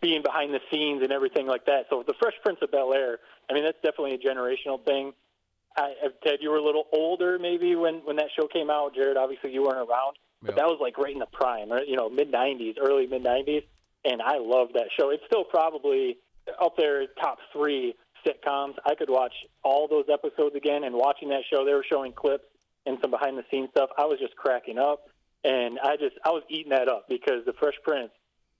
being 0.00 0.22
behind 0.22 0.52
the 0.54 0.60
scenes 0.70 1.02
and 1.02 1.12
everything 1.12 1.46
like 1.46 1.66
that. 1.66 1.86
So 1.90 2.02
the 2.06 2.14
Fresh 2.14 2.34
Prince 2.42 2.58
of 2.62 2.70
Bel 2.70 2.92
Air, 2.94 3.18
I 3.50 3.54
mean, 3.54 3.64
that's 3.64 3.80
definitely 3.82 4.14
a 4.14 4.18
generational 4.18 4.82
thing. 4.84 5.12
I, 5.76 5.92
Ted, 6.24 6.38
you 6.40 6.50
were 6.50 6.56
a 6.58 6.64
little 6.64 6.84
older 6.92 7.38
maybe 7.38 7.74
when 7.74 7.96
when 8.04 8.16
that 8.16 8.28
show 8.38 8.46
came 8.46 8.70
out. 8.70 8.94
Jared, 8.94 9.16
obviously 9.16 9.52
you 9.52 9.62
weren't 9.62 9.88
around, 9.88 10.16
but 10.40 10.50
Yep. 10.50 10.56
that 10.56 10.66
was 10.66 10.78
like 10.80 10.98
right 10.98 11.12
in 11.12 11.18
the 11.18 11.26
prime, 11.26 11.70
right? 11.70 11.86
you 11.86 11.96
know, 11.96 12.08
mid 12.08 12.30
'90s, 12.30 12.76
early 12.80 13.06
mid 13.06 13.24
'90s, 13.24 13.64
and 14.04 14.22
I 14.22 14.38
love 14.38 14.68
that 14.74 14.88
show. 14.96 15.10
It's 15.10 15.24
still 15.26 15.44
probably 15.44 16.18
up 16.60 16.76
there, 16.76 17.06
top 17.20 17.38
three 17.52 17.94
sitcoms. 18.24 18.74
I 18.86 18.94
could 18.94 19.10
watch 19.10 19.34
all 19.62 19.88
those 19.88 20.04
episodes 20.12 20.54
again. 20.54 20.84
And 20.84 20.94
watching 20.94 21.28
that 21.30 21.42
show, 21.50 21.64
they 21.64 21.74
were 21.74 21.84
showing 21.90 22.12
clips 22.12 22.44
and 22.86 22.98
some 23.02 23.10
behind 23.10 23.36
the 23.36 23.44
scenes 23.50 23.70
stuff. 23.70 23.90
I 23.98 24.04
was 24.04 24.18
just 24.20 24.36
cracking 24.36 24.78
up, 24.78 25.08
and 25.42 25.78
I 25.82 25.96
just 25.96 26.16
I 26.24 26.30
was 26.30 26.44
eating 26.48 26.70
that 26.70 26.88
up 26.88 27.06
because 27.08 27.44
the 27.46 27.52
Fresh 27.54 27.76
Prince 27.82 28.10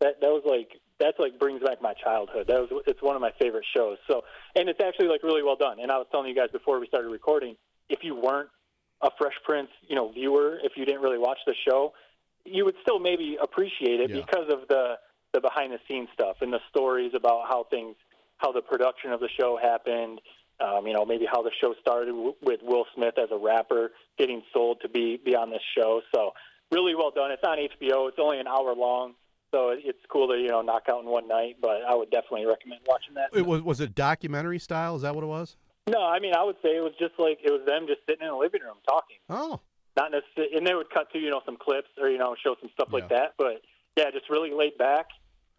that 0.01 0.21
that 0.21 0.31
was 0.31 0.43
like 0.45 0.81
that's 1.01 1.19
like 1.19 1.39
brings 1.39 1.61
back 1.63 1.83
my 1.83 1.93
childhood. 1.95 2.47
That 2.49 2.61
was 2.71 2.83
it's 2.87 3.03
one 3.03 3.17
of 3.17 3.23
my 3.23 3.33
favorite 3.41 3.65
shows. 3.77 3.99
So 4.09 4.23
and 4.55 4.69
it's 4.69 4.81
actually 4.81 5.09
like 5.09 5.23
really 5.23 5.43
well 5.43 5.57
done. 5.57 5.79
And 5.81 5.91
I 5.91 5.99
was 5.99 6.07
telling 6.11 6.29
you 6.29 6.35
guys 6.35 6.51
before 6.53 6.79
we 6.81 6.87
started 6.87 7.09
recording, 7.09 7.57
if 7.89 8.01
you 8.03 8.15
weren't 8.15 8.49
a 9.03 9.11
Fresh 9.19 9.35
Prince, 9.45 9.69
you 9.89 9.97
know, 9.97 10.11
viewer, 10.13 10.59
if 10.63 10.73
you 10.77 10.85
didn't 10.85 11.03
really 11.03 11.19
watch 11.19 11.39
the 11.47 11.55
show, 11.69 11.93
you 12.45 12.65
would 12.65 12.77
still 12.83 12.99
maybe 12.99 13.37
appreciate 13.43 14.01
it 14.01 14.11
Yeah. 14.11 14.17
because 14.17 14.53
of 14.53 14.69
the 14.69 14.99
the 15.33 15.41
behind 15.41 15.73
the 15.73 15.81
scenes 15.89 16.09
stuff 16.15 16.37
and 16.43 16.53
the 16.53 16.61
stories 16.71 17.13
about 17.15 17.49
how 17.49 17.65
things 17.65 17.97
how 18.39 18.53
the 18.53 18.63
production 18.63 19.13
of 19.13 19.21
the 19.21 19.29
show 19.39 19.59
happened. 19.61 20.21
Um, 20.61 20.87
you 20.87 20.93
know, 20.95 21.05
maybe 21.05 21.27
how 21.27 21.43
the 21.43 21.51
show 21.61 21.75
started 21.81 22.13
w- 22.13 22.37
with 22.41 22.61
Will 22.63 22.85
Smith 22.95 23.15
as 23.19 23.29
a 23.33 23.37
rapper 23.37 23.91
getting 24.17 24.43
sold 24.53 24.81
to 24.83 24.89
be 24.89 25.17
be 25.17 25.35
on 25.35 25.51
this 25.51 25.63
show. 25.77 26.01
So 26.15 26.33
really 26.71 26.95
well 26.95 27.11
done. 27.11 27.33
It's 27.33 27.43
on 27.45 27.59
HBO. 27.59 28.09
It's 28.09 28.19
only 28.21 28.39
an 28.39 28.47
hour 28.47 28.73
long, 28.77 29.15
so 29.55 29.71
it's 29.73 29.99
cool 30.09 30.27
to 30.29 30.35
you 30.35 30.49
know 30.49 30.63
knock 30.63 30.85
out 30.91 31.03
in 31.03 31.09
one 31.09 31.29
night. 31.29 31.57
But 31.63 31.83
I 31.89 31.95
would 31.95 32.11
definitely 32.11 32.47
recommend 32.47 32.81
watching 32.87 33.15
that. 33.15 33.31
It 33.33 33.47
was 33.47 33.63
was 33.63 33.81
it 33.81 33.95
documentary 33.95 34.59
style? 34.59 34.97
Is 34.97 35.03
that 35.03 35.15
what 35.15 35.23
it 35.23 35.29
was? 35.29 35.57
No, 35.87 36.05
I 36.05 36.19
mean 36.19 36.35
I 36.35 36.43
would 36.43 36.57
say 36.63 36.77
it 36.77 36.83
was 36.83 36.95
just 36.99 37.15
like 37.19 37.39
it 37.45 37.51
was 37.51 37.63
them 37.65 37.87
just 37.87 38.01
sitting 38.07 38.27
in 38.27 38.33
a 38.33 38.37
living 38.37 38.63
room 38.63 38.77
talking. 38.87 39.19
Oh, 39.31 39.61
Not 39.97 40.11
necessarily, 40.11 40.57
and 40.57 40.67
they 40.67 40.75
would 40.75 40.91
cut 40.91 41.13
to 41.13 41.19
you 41.19 41.31
know 41.31 41.41
some 41.47 41.57
clips 41.57 41.89
or 42.01 42.09
you 42.09 42.19
know 42.19 42.35
show 42.43 42.57
some 42.61 42.71
stuff 42.75 42.89
like 42.93 43.09
that. 43.11 43.35
But 43.39 43.63
yeah, 43.97 44.11
just 44.11 44.29
really 44.29 44.53
laid 44.53 44.77
back. 44.77 45.07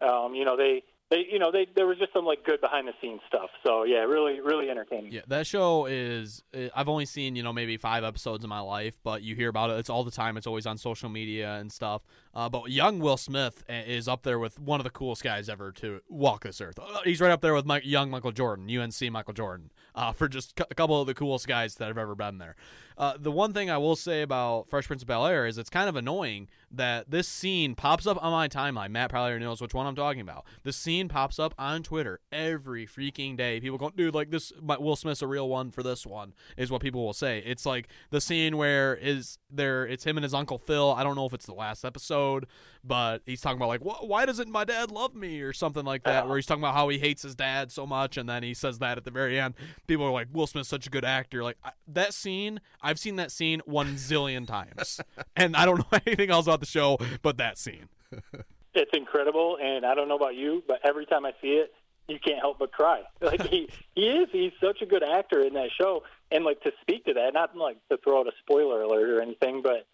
Um, 0.00 0.34
you 0.34 0.44
know 0.44 0.56
they 0.56 0.82
they 1.10 1.24
you 1.30 1.38
know 1.38 1.52
they 1.52 1.66
there 1.76 1.86
was 1.86 1.98
just 1.98 2.12
some 2.12 2.24
like 2.24 2.44
good 2.44 2.60
behind 2.60 2.88
the 2.88 2.92
scenes 3.00 3.20
stuff. 3.28 3.50
So 3.64 3.84
yeah, 3.84 3.98
really 3.98 4.40
really 4.40 4.68
entertaining. 4.70 5.12
Yeah, 5.12 5.20
that 5.28 5.46
show 5.46 5.86
is. 5.86 6.42
uh, 6.54 6.68
I've 6.74 6.88
only 6.88 7.06
seen 7.06 7.36
you 7.36 7.42
know 7.42 7.52
maybe 7.52 7.76
five 7.76 8.02
episodes 8.02 8.42
in 8.44 8.50
my 8.50 8.60
life, 8.60 8.98
but 9.04 9.22
you 9.22 9.36
hear 9.36 9.48
about 9.48 9.70
it. 9.70 9.78
It's 9.78 9.90
all 9.90 10.02
the 10.04 10.10
time. 10.10 10.36
It's 10.36 10.46
always 10.46 10.66
on 10.66 10.78
social 10.78 11.08
media 11.08 11.54
and 11.56 11.70
stuff. 11.70 12.02
Uh, 12.34 12.48
but 12.48 12.70
young 12.70 12.98
Will 12.98 13.16
Smith 13.16 13.64
uh, 13.70 13.74
is 13.86 14.08
up 14.08 14.22
there 14.22 14.38
with 14.38 14.58
one 14.58 14.80
of 14.80 14.84
the 14.84 14.90
coolest 14.90 15.22
guys 15.22 15.48
ever 15.48 15.70
to 15.72 16.00
walk 16.08 16.42
this 16.44 16.60
earth. 16.60 16.78
Uh, 16.78 17.00
He's 17.04 17.20
right 17.20 17.30
up 17.30 17.40
there 17.40 17.54
with 17.54 17.66
Mike, 17.66 17.84
young 17.86 18.10
Michael 18.10 18.32
Jordan, 18.32 18.68
UNC 18.68 19.00
Michael 19.12 19.34
Jordan, 19.34 19.70
uh, 19.94 20.12
for 20.12 20.28
just 20.28 20.58
a 20.70 20.74
couple 20.74 21.00
of 21.00 21.06
the 21.06 21.14
coolest 21.14 21.46
guys 21.46 21.76
that 21.76 21.86
have 21.88 21.98
ever 21.98 22.14
been 22.14 22.38
there. 22.38 22.56
Uh, 22.98 23.14
the 23.18 23.30
one 23.30 23.52
thing 23.52 23.68
I 23.70 23.78
will 23.78 23.96
say 23.96 24.22
about 24.22 24.68
Fresh 24.68 24.86
Prince 24.86 25.02
of 25.02 25.08
Bel 25.08 25.26
Air 25.26 25.46
is 25.46 25.58
it's 25.58 25.68
kind 25.68 25.88
of 25.88 25.96
annoying 25.96 26.48
that 26.70 27.10
this 27.10 27.28
scene 27.28 27.74
pops 27.74 28.06
up 28.06 28.22
on 28.22 28.32
my 28.32 28.48
timeline. 28.48 28.90
Matt 28.90 29.10
probably 29.10 29.38
knows 29.38 29.60
which 29.60 29.74
one 29.74 29.86
I'm 29.86 29.94
talking 29.94 30.20
about. 30.20 30.44
The 30.62 30.72
scene 30.72 31.08
pops 31.08 31.38
up 31.38 31.54
on 31.58 31.82
Twitter 31.82 32.20
every 32.32 32.86
freaking 32.86 33.36
day. 33.36 33.60
People 33.60 33.78
go, 33.78 33.90
dude, 33.90 34.14
like 34.14 34.30
this, 34.30 34.52
my, 34.60 34.78
Will 34.78 34.96
Smith's 34.96 35.22
a 35.22 35.26
real 35.26 35.48
one 35.48 35.70
for 35.70 35.82
this 35.82 36.06
one, 36.06 36.32
is 36.56 36.70
what 36.70 36.80
people 36.80 37.04
will 37.04 37.12
say. 37.12 37.42
It's 37.44 37.66
like 37.66 37.88
the 38.10 38.20
scene 38.20 38.56
where 38.56 38.94
is 38.96 39.38
there, 39.50 39.86
it's 39.86 40.04
him 40.04 40.16
and 40.16 40.24
his 40.24 40.34
uncle 40.34 40.58
Phil. 40.58 40.92
I 40.92 41.02
don't 41.02 41.16
know 41.16 41.26
if 41.26 41.34
it's 41.34 41.46
the 41.46 41.54
last 41.54 41.84
episode, 41.84 42.46
but 42.86 43.22
he's 43.26 43.40
talking 43.40 43.58
about 43.58 43.68
like, 43.68 43.80
why 43.82 44.26
doesn't 44.26 44.50
my 44.50 44.64
dad 44.64 44.90
love 44.90 45.14
me 45.14 45.40
or 45.40 45.52
something 45.52 45.84
like 45.84 46.04
that, 46.04 46.28
where 46.28 46.36
he's 46.36 46.46
talking 46.46 46.62
about 46.62 46.74
how 46.74 46.88
he 46.88 46.98
hates 46.98 47.22
his 47.22 47.34
dad 47.34 47.72
so 47.72 47.86
much, 47.86 48.16
and 48.16 48.28
then 48.28 48.42
he 48.42 48.54
says 48.54 48.78
that 48.78 48.98
at 48.98 49.04
the 49.04 49.10
very 49.10 49.38
end. 49.38 49.54
People 49.86 50.06
are 50.06 50.12
like, 50.12 50.28
Will 50.32 50.46
Smith's 50.46 50.68
such 50.68 50.86
a 50.86 50.90
good 50.90 51.04
actor. 51.04 51.42
Like 51.42 51.56
I, 51.64 51.70
that 51.88 52.14
scene, 52.14 52.60
I've 52.82 52.98
seen 52.98 53.16
that 53.16 53.32
scene 53.32 53.60
one 53.66 53.94
zillion 53.94 54.46
times, 54.46 55.00
and 55.36 55.56
I 55.56 55.64
don't 55.64 55.78
know 55.78 55.98
anything 56.06 56.30
else 56.30 56.46
about 56.46 56.60
the 56.60 56.66
show 56.66 56.98
but 57.22 57.38
that 57.38 57.58
scene. 57.58 57.88
it's 58.74 58.90
incredible 58.92 59.58
and 59.60 59.84
i 59.84 59.94
don't 59.94 60.08
know 60.08 60.16
about 60.16 60.34
you 60.34 60.62
but 60.68 60.78
every 60.84 61.06
time 61.06 61.24
i 61.24 61.32
see 61.40 61.54
it 61.54 61.72
you 62.08 62.18
can't 62.24 62.38
help 62.38 62.58
but 62.58 62.72
cry 62.72 63.02
like 63.20 63.42
he 63.48 63.68
he 63.94 64.08
is 64.08 64.28
he's 64.32 64.52
such 64.62 64.82
a 64.82 64.86
good 64.86 65.02
actor 65.02 65.42
in 65.42 65.54
that 65.54 65.70
show 65.76 66.02
and 66.30 66.44
like 66.44 66.60
to 66.62 66.70
speak 66.80 67.04
to 67.04 67.14
that 67.14 67.34
not 67.34 67.56
like 67.56 67.78
to 67.90 67.96
throw 67.98 68.20
out 68.20 68.26
a 68.26 68.32
spoiler 68.40 68.82
alert 68.82 69.10
or 69.10 69.20
anything 69.20 69.62
but 69.62 69.86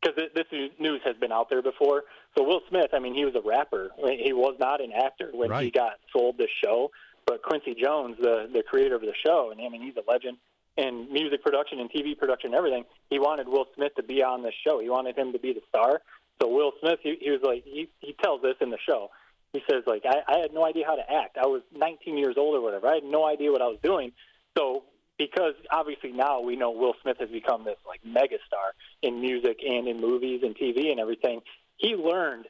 because 0.00 0.16
this 0.34 0.46
news 0.78 1.00
has 1.04 1.16
been 1.16 1.32
out 1.32 1.50
there 1.50 1.62
before 1.62 2.04
so 2.36 2.44
will 2.44 2.60
smith 2.68 2.90
i 2.92 2.98
mean 2.98 3.14
he 3.14 3.24
was 3.24 3.34
a 3.34 3.46
rapper 3.46 3.90
he 4.22 4.32
was 4.32 4.56
not 4.58 4.80
an 4.80 4.92
actor 4.92 5.30
when 5.32 5.52
he 5.62 5.70
got 5.70 5.92
sold 6.12 6.36
the 6.38 6.48
show 6.64 6.90
but 7.26 7.42
quincy 7.42 7.74
jones 7.74 8.16
the 8.20 8.48
the 8.52 8.62
creator 8.62 8.94
of 8.94 9.02
the 9.02 9.14
show 9.24 9.50
and 9.50 9.60
i 9.60 9.68
mean 9.68 9.82
he's 9.82 9.96
a 9.96 10.10
legend 10.10 10.36
in 10.76 11.12
music 11.12 11.42
production 11.42 11.80
and 11.80 11.90
tv 11.90 12.16
production 12.16 12.48
and 12.50 12.54
everything 12.54 12.84
he 13.10 13.18
wanted 13.18 13.48
will 13.48 13.66
smith 13.74 13.94
to 13.94 14.02
be 14.02 14.22
on 14.22 14.42
this 14.42 14.54
show 14.66 14.80
he 14.80 14.88
wanted 14.88 15.16
him 15.16 15.32
to 15.32 15.38
be 15.38 15.52
the 15.52 15.62
star 15.68 16.00
so 16.40 16.48
Will 16.48 16.72
Smith, 16.80 17.00
he, 17.02 17.16
he 17.20 17.30
was 17.30 17.40
like, 17.42 17.64
he, 17.64 17.88
he 18.00 18.14
tells 18.22 18.42
this 18.42 18.56
in 18.60 18.70
the 18.70 18.78
show. 18.88 19.10
He 19.52 19.62
says, 19.70 19.82
like, 19.86 20.04
I, 20.06 20.22
I 20.32 20.38
had 20.38 20.54
no 20.54 20.64
idea 20.64 20.86
how 20.86 20.94
to 20.94 21.12
act. 21.12 21.36
I 21.36 21.46
was 21.46 21.62
19 21.76 22.16
years 22.16 22.36
old 22.38 22.56
or 22.56 22.60
whatever. 22.60 22.86
I 22.86 22.94
had 22.94 23.04
no 23.04 23.26
idea 23.26 23.50
what 23.50 23.62
I 23.62 23.66
was 23.66 23.78
doing. 23.82 24.12
So 24.56 24.84
because 25.20 25.52
obviously 25.70 26.12
now 26.12 26.40
we 26.40 26.56
know 26.56 26.70
Will 26.70 26.94
Smith 27.02 27.18
has 27.20 27.28
become 27.28 27.62
this 27.62 27.76
like 27.86 28.00
megastar 28.02 28.72
in 29.02 29.20
music 29.20 29.58
and 29.62 29.86
in 29.86 30.00
movies 30.00 30.40
and 30.42 30.56
TV 30.56 30.90
and 30.90 30.98
everything, 30.98 31.42
he 31.76 31.94
learned 31.94 32.46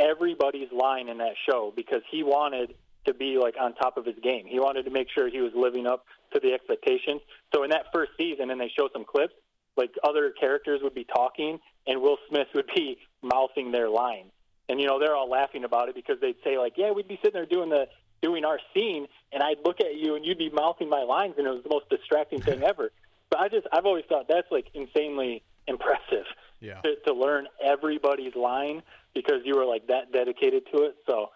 everybody's 0.00 0.72
line 0.72 1.10
in 1.10 1.18
that 1.18 1.34
show 1.46 1.74
because 1.76 2.00
he 2.10 2.22
wanted 2.22 2.74
to 3.04 3.12
be 3.12 3.36
like 3.36 3.54
on 3.60 3.74
top 3.74 3.98
of 3.98 4.06
his 4.06 4.14
game. 4.22 4.46
He 4.46 4.58
wanted 4.58 4.86
to 4.86 4.90
make 4.90 5.08
sure 5.14 5.28
he 5.28 5.42
was 5.42 5.52
living 5.54 5.86
up 5.86 6.06
to 6.32 6.40
the 6.40 6.54
expectations. 6.54 7.20
So 7.54 7.64
in 7.64 7.70
that 7.70 7.92
first 7.92 8.12
season, 8.16 8.50
and 8.50 8.58
they 8.58 8.72
show 8.74 8.88
some 8.94 9.04
clips, 9.04 9.34
like 9.76 9.90
other 10.02 10.32
characters 10.40 10.80
would 10.82 10.94
be 10.94 11.04
talking 11.04 11.58
and 11.86 12.00
Will 12.00 12.16
Smith 12.30 12.48
would 12.54 12.70
be 12.74 12.96
mouthing 13.22 13.72
their 13.72 13.90
lines. 13.90 14.32
And 14.70 14.80
you 14.80 14.86
know, 14.86 14.98
they're 14.98 15.14
all 15.14 15.28
laughing 15.28 15.64
about 15.64 15.90
it 15.90 15.94
because 15.94 16.16
they'd 16.22 16.42
say 16.42 16.56
like, 16.56 16.72
"Yeah, 16.78 16.92
we'd 16.92 17.06
be 17.06 17.18
sitting 17.22 17.34
there 17.34 17.44
doing 17.44 17.68
the 17.68 17.88
doing 18.22 18.44
our 18.44 18.58
scene 18.74 19.06
and 19.32 19.42
I'd 19.42 19.58
look 19.64 19.80
at 19.80 19.96
you 19.96 20.16
and 20.16 20.24
you'd 20.24 20.38
be 20.38 20.50
mouthing 20.50 20.88
my 20.88 21.02
lines 21.02 21.34
and 21.38 21.46
it 21.46 21.50
was 21.50 21.62
the 21.62 21.70
most 21.70 21.88
distracting 21.88 22.40
thing 22.40 22.62
ever." 22.66 22.90
But 23.30 23.40
I 23.40 23.48
just 23.48 23.66
I've 23.72 23.86
always 23.86 24.04
thought 24.08 24.26
that's 24.28 24.50
like 24.50 24.66
insanely 24.74 25.42
impressive 25.66 26.26
yeah. 26.60 26.80
to, 26.82 26.96
to 27.06 27.12
learn 27.12 27.48
everybody's 27.62 28.34
line 28.36 28.82
because 29.14 29.40
you 29.44 29.56
were 29.56 29.64
like 29.64 29.88
that 29.88 30.12
dedicated 30.12 30.64
to 30.72 30.84
it. 30.84 30.96
So 31.06 31.30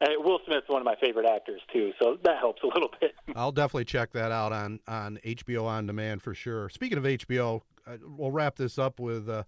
and 0.00 0.24
Will 0.24 0.40
Smith's 0.46 0.68
one 0.68 0.80
of 0.80 0.84
my 0.84 0.96
favorite 1.00 1.26
actors 1.26 1.60
too, 1.72 1.92
so 2.00 2.18
that 2.24 2.38
helps 2.38 2.62
a 2.62 2.66
little 2.66 2.90
bit. 3.00 3.14
I'll 3.36 3.52
definitely 3.52 3.84
check 3.84 4.12
that 4.12 4.32
out 4.32 4.52
on 4.52 4.80
on 4.86 5.18
HBO 5.24 5.64
on 5.64 5.86
demand 5.86 6.22
for 6.22 6.34
sure. 6.34 6.68
Speaking 6.68 6.98
of 6.98 7.04
HBO, 7.04 7.60
uh, 7.86 7.96
we'll 8.16 8.30
wrap 8.30 8.56
this 8.56 8.78
up 8.78 9.00
with. 9.00 9.28
Uh, 9.28 9.44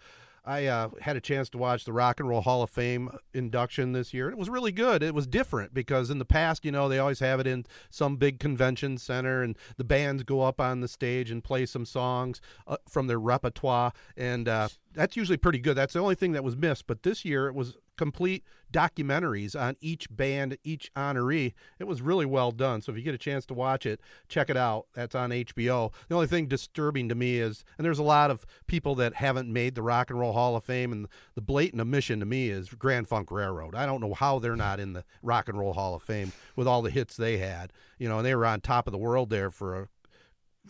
I 0.46 0.66
uh, 0.66 0.90
had 1.00 1.16
a 1.16 1.20
chance 1.20 1.50
to 1.50 1.58
watch 1.58 1.84
the 1.84 1.92
Rock 1.92 2.20
and 2.20 2.28
Roll 2.28 2.40
Hall 2.40 2.62
of 2.62 2.70
Fame 2.70 3.10
induction 3.34 3.92
this 3.92 4.14
year. 4.14 4.30
It 4.30 4.38
was 4.38 4.48
really 4.48 4.70
good. 4.70 5.02
It 5.02 5.12
was 5.12 5.26
different 5.26 5.74
because 5.74 6.08
in 6.08 6.18
the 6.18 6.24
past, 6.24 6.64
you 6.64 6.70
know, 6.70 6.88
they 6.88 7.00
always 7.00 7.18
have 7.18 7.40
it 7.40 7.48
in 7.48 7.66
some 7.90 8.16
big 8.16 8.38
convention 8.38 8.96
center, 8.96 9.42
and 9.42 9.56
the 9.76 9.84
bands 9.84 10.22
go 10.22 10.42
up 10.42 10.60
on 10.60 10.80
the 10.80 10.88
stage 10.88 11.32
and 11.32 11.42
play 11.42 11.66
some 11.66 11.84
songs 11.84 12.40
uh, 12.68 12.76
from 12.88 13.08
their 13.08 13.18
repertoire, 13.18 13.92
and 14.16 14.48
uh, 14.48 14.68
that's 14.94 15.16
usually 15.16 15.36
pretty 15.36 15.58
good. 15.58 15.74
That's 15.74 15.94
the 15.94 16.00
only 16.00 16.14
thing 16.14 16.32
that 16.32 16.44
was 16.44 16.56
missed. 16.56 16.86
But 16.86 17.02
this 17.02 17.24
year, 17.24 17.48
it 17.48 17.54
was 17.54 17.76
complete 17.96 18.44
documentaries 18.72 19.58
on 19.58 19.76
each 19.80 20.14
band, 20.14 20.58
each 20.64 20.92
honoree. 20.94 21.52
It 21.78 21.84
was 21.84 22.02
really 22.02 22.26
well 22.26 22.50
done. 22.50 22.82
So 22.82 22.92
if 22.92 22.98
you 22.98 23.04
get 23.04 23.14
a 23.14 23.18
chance 23.18 23.46
to 23.46 23.54
watch 23.54 23.86
it, 23.86 24.00
check 24.28 24.50
it 24.50 24.56
out. 24.56 24.86
That's 24.94 25.14
on 25.14 25.30
HBO. 25.30 25.92
The 26.08 26.14
only 26.14 26.26
thing 26.26 26.46
disturbing 26.46 27.08
to 27.08 27.14
me 27.14 27.38
is, 27.38 27.64
and 27.78 27.84
there's 27.84 27.98
a 27.98 28.04
lot 28.04 28.30
of 28.30 28.44
people 28.66 28.94
that 28.96 29.14
haven't 29.14 29.52
made 29.52 29.74
the 29.74 29.82
Rock 29.82 30.10
and 30.10 30.18
Roll 30.18 30.32
Hall 30.32 30.56
of 30.56 30.64
Fame, 30.64 30.92
and 30.92 31.08
the 31.34 31.40
blatant 31.40 31.80
omission 31.80 32.20
to 32.20 32.26
me 32.26 32.50
is 32.50 32.68
Grand 32.68 33.08
Funk 33.08 33.30
Railroad. 33.30 33.74
I 33.74 33.86
don't 33.86 34.00
know 34.00 34.14
how 34.14 34.38
they're 34.38 34.56
not 34.56 34.80
in 34.80 34.92
the 34.92 35.04
Rock 35.22 35.48
and 35.48 35.58
Roll 35.58 35.72
Hall 35.72 35.94
of 35.94 36.02
Fame 36.02 36.32
with 36.54 36.66
all 36.66 36.82
the 36.82 36.90
hits 36.90 37.16
they 37.16 37.38
had. 37.38 37.72
You 37.98 38.08
know, 38.08 38.18
and 38.18 38.26
they 38.26 38.34
were 38.34 38.46
on 38.46 38.60
top 38.60 38.86
of 38.86 38.92
the 38.92 38.98
world 38.98 39.30
there 39.30 39.50
for 39.50 39.82
a 39.82 39.88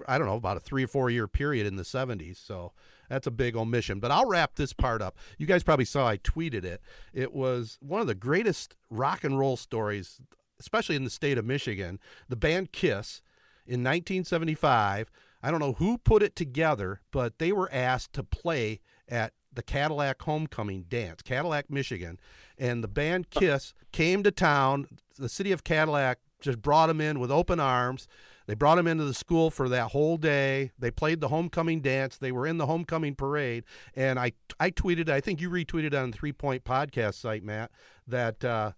I 0.06 0.18
don't 0.18 0.26
know, 0.26 0.36
about 0.36 0.56
a 0.56 0.60
three 0.60 0.84
or 0.84 0.88
four 0.88 1.10
year 1.10 1.26
period 1.26 1.66
in 1.66 1.76
the 1.76 1.82
70s. 1.82 2.36
So 2.36 2.72
That's 3.09 3.26
a 3.26 3.30
big 3.30 3.57
omission. 3.57 4.00
But 4.00 4.11
I'll 4.11 4.28
wrap 4.28 4.57
this 4.57 4.72
part 4.72 5.02
up. 5.02 5.16
You 5.38 5.46
guys 5.46 5.62
probably 5.62 5.84
saw 5.84 6.09
I 6.09 6.18
tweeted 6.18 6.64
it. 6.64 6.80
It 7.12 7.32
was 7.32 7.78
one 7.80 8.00
of 8.00 8.07
the 8.07 8.14
greatest 8.14 8.74
rock 8.90 9.24
and 9.24 9.38
roll 9.38 9.57
stories, 9.57 10.20
especially 10.61 10.96
in 10.96 11.04
the 11.04 11.11
state 11.11 11.38
of 11.38 11.44
Michigan. 11.44 11.98
The 12.28 12.36
band 12.36 12.72
Kiss 12.72 13.22
in 13.66 13.82
1975. 13.82 15.11
I 15.42 15.50
don't 15.50 15.61
know 15.61 15.74
who 15.74 15.98
put 15.98 16.22
it 16.22 16.34
together, 16.34 17.00
but 17.12 17.38
they 17.38 17.52
were 17.52 17.72
asked 17.72 18.12
to 18.14 18.22
play 18.24 18.80
at 19.09 19.32
the 19.52 19.62
Cadillac 19.62 20.22
Homecoming 20.22 20.84
Dance, 20.88 21.22
Cadillac, 21.22 21.70
Michigan. 21.70 22.18
And 22.59 22.82
the 22.82 22.88
band 22.88 23.30
Kiss 23.30 23.74
came 23.92 24.22
to 24.22 24.30
town. 24.30 24.86
The 25.18 25.28
city 25.28 25.52
of 25.52 25.64
Cadillac 25.64 26.18
just 26.40 26.61
brought 26.61 26.86
them 26.88 27.00
in 27.00 27.18
with 27.18 27.30
open 27.30 27.59
arms. 27.61 28.07
They 28.47 28.55
brought 28.55 28.78
him 28.78 28.86
into 28.86 29.05
the 29.05 29.14
school 29.14 29.51
for 29.51 29.68
that 29.68 29.90
whole 29.90 30.16
day. 30.16 30.72
They 30.78 30.90
played 30.90 31.20
the 31.20 31.28
homecoming 31.28 31.80
dance. 31.80 32.16
They 32.16 32.32
were 32.32 32.47
in 32.47 32.59
the 32.59 32.66
homecoming 32.66 33.14
parade. 33.14 33.64
And 33.94 34.18
I, 34.18 34.32
I 34.61 34.70
tweeted, 34.70 35.09
I 35.09 35.20
think 35.20 35.40
you 35.40 35.51
retweeted 35.51 36.01
on 36.01 36.12
Three 36.12 36.32
Point 36.32 36.64
Podcast 36.64 37.14
site, 37.14 37.42
Matt, 37.42 37.70
that 38.07 38.44
uh, 38.44 38.72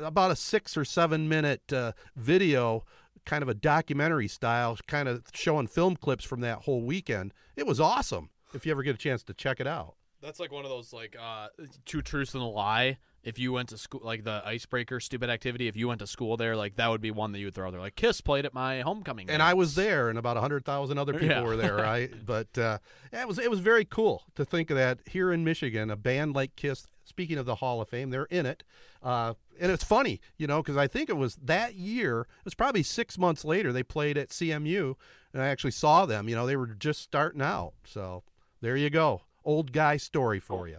about 0.00 0.30
a 0.30 0.36
six 0.36 0.76
or 0.76 0.84
seven 0.84 1.28
minute 1.28 1.72
uh, 1.72 1.92
video, 2.16 2.84
kind 3.26 3.42
of 3.42 3.48
a 3.48 3.54
documentary 3.54 4.28
style, 4.28 4.76
kind 4.86 5.08
of 5.08 5.22
showing 5.34 5.66
film 5.66 5.96
clips 5.96 6.24
from 6.24 6.40
that 6.40 6.60
whole 6.60 6.82
weekend. 6.82 7.34
It 7.56 7.66
was 7.66 7.80
awesome 7.80 8.30
if 8.54 8.64
you 8.64 8.72
ever 8.72 8.82
get 8.82 8.94
a 8.94 8.98
chance 8.98 9.22
to 9.24 9.34
check 9.34 9.60
it 9.60 9.66
out. 9.66 9.96
That's 10.22 10.38
like 10.38 10.52
one 10.52 10.64
of 10.64 10.70
those 10.70 10.92
like 10.92 11.16
uh, 11.20 11.48
two 11.84 12.00
truths 12.00 12.34
and 12.34 12.42
a 12.42 12.46
lie. 12.46 12.98
If 13.24 13.38
you 13.38 13.52
went 13.52 13.68
to 13.68 13.78
school, 13.78 14.00
like 14.02 14.24
the 14.24 14.42
icebreaker 14.44 14.98
stupid 14.98 15.30
activity, 15.30 15.68
if 15.68 15.76
you 15.76 15.86
went 15.86 16.00
to 16.00 16.06
school 16.08 16.36
there, 16.36 16.56
like 16.56 16.74
that 16.76 16.88
would 16.88 17.00
be 17.00 17.10
one 17.12 17.30
that 17.32 17.38
you 17.38 17.46
would 17.46 17.54
throw 17.54 17.70
there. 17.70 17.80
Like 17.80 17.94
Kiss 17.94 18.20
played 18.20 18.44
at 18.44 18.52
my 18.52 18.80
homecoming, 18.80 19.30
and 19.30 19.40
I 19.42 19.54
was 19.54 19.74
there, 19.76 20.08
and 20.08 20.18
about 20.18 20.36
hundred 20.36 20.64
thousand 20.64 20.98
other 20.98 21.12
people 21.12 21.28
Yeah. 21.28 21.42
were 21.42 21.56
there, 21.56 21.76
right? 21.92 22.10
but 22.26 22.56
uh, 22.58 22.78
yeah, 23.12 23.22
it 23.22 23.28
was 23.28 23.38
it 23.38 23.50
was 23.50 23.60
very 23.60 23.84
cool 23.84 24.24
to 24.34 24.44
think 24.44 24.70
of 24.70 24.76
that 24.76 24.98
here 25.06 25.32
in 25.32 25.44
Michigan, 25.44 25.90
a 25.90 25.96
band 25.96 26.34
like 26.34 26.56
Kiss. 26.56 26.86
Speaking 27.04 27.36
of 27.36 27.46
the 27.46 27.56
Hall 27.56 27.80
of 27.80 27.88
Fame, 27.88 28.10
they're 28.10 28.26
in 28.26 28.46
it, 28.46 28.62
uh, 29.02 29.34
and 29.60 29.72
it's 29.72 29.82
funny, 29.82 30.20
you 30.38 30.46
know, 30.46 30.62
because 30.62 30.76
I 30.76 30.86
think 30.86 31.08
it 31.10 31.16
was 31.16 31.34
that 31.42 31.74
year. 31.74 32.20
It 32.20 32.44
was 32.44 32.54
probably 32.54 32.84
six 32.84 33.18
months 33.18 33.44
later 33.44 33.72
they 33.72 33.82
played 33.82 34.16
at 34.16 34.28
CMU, 34.28 34.94
and 35.32 35.42
I 35.42 35.48
actually 35.48 35.72
saw 35.72 36.06
them. 36.06 36.28
You 36.28 36.36
know, 36.36 36.46
they 36.46 36.54
were 36.56 36.68
just 36.68 37.00
starting 37.02 37.42
out. 37.42 37.72
So 37.84 38.22
there 38.60 38.76
you 38.76 38.88
go, 38.88 39.22
old 39.44 39.72
guy 39.72 39.96
story 39.96 40.38
for 40.38 40.68
you. 40.68 40.78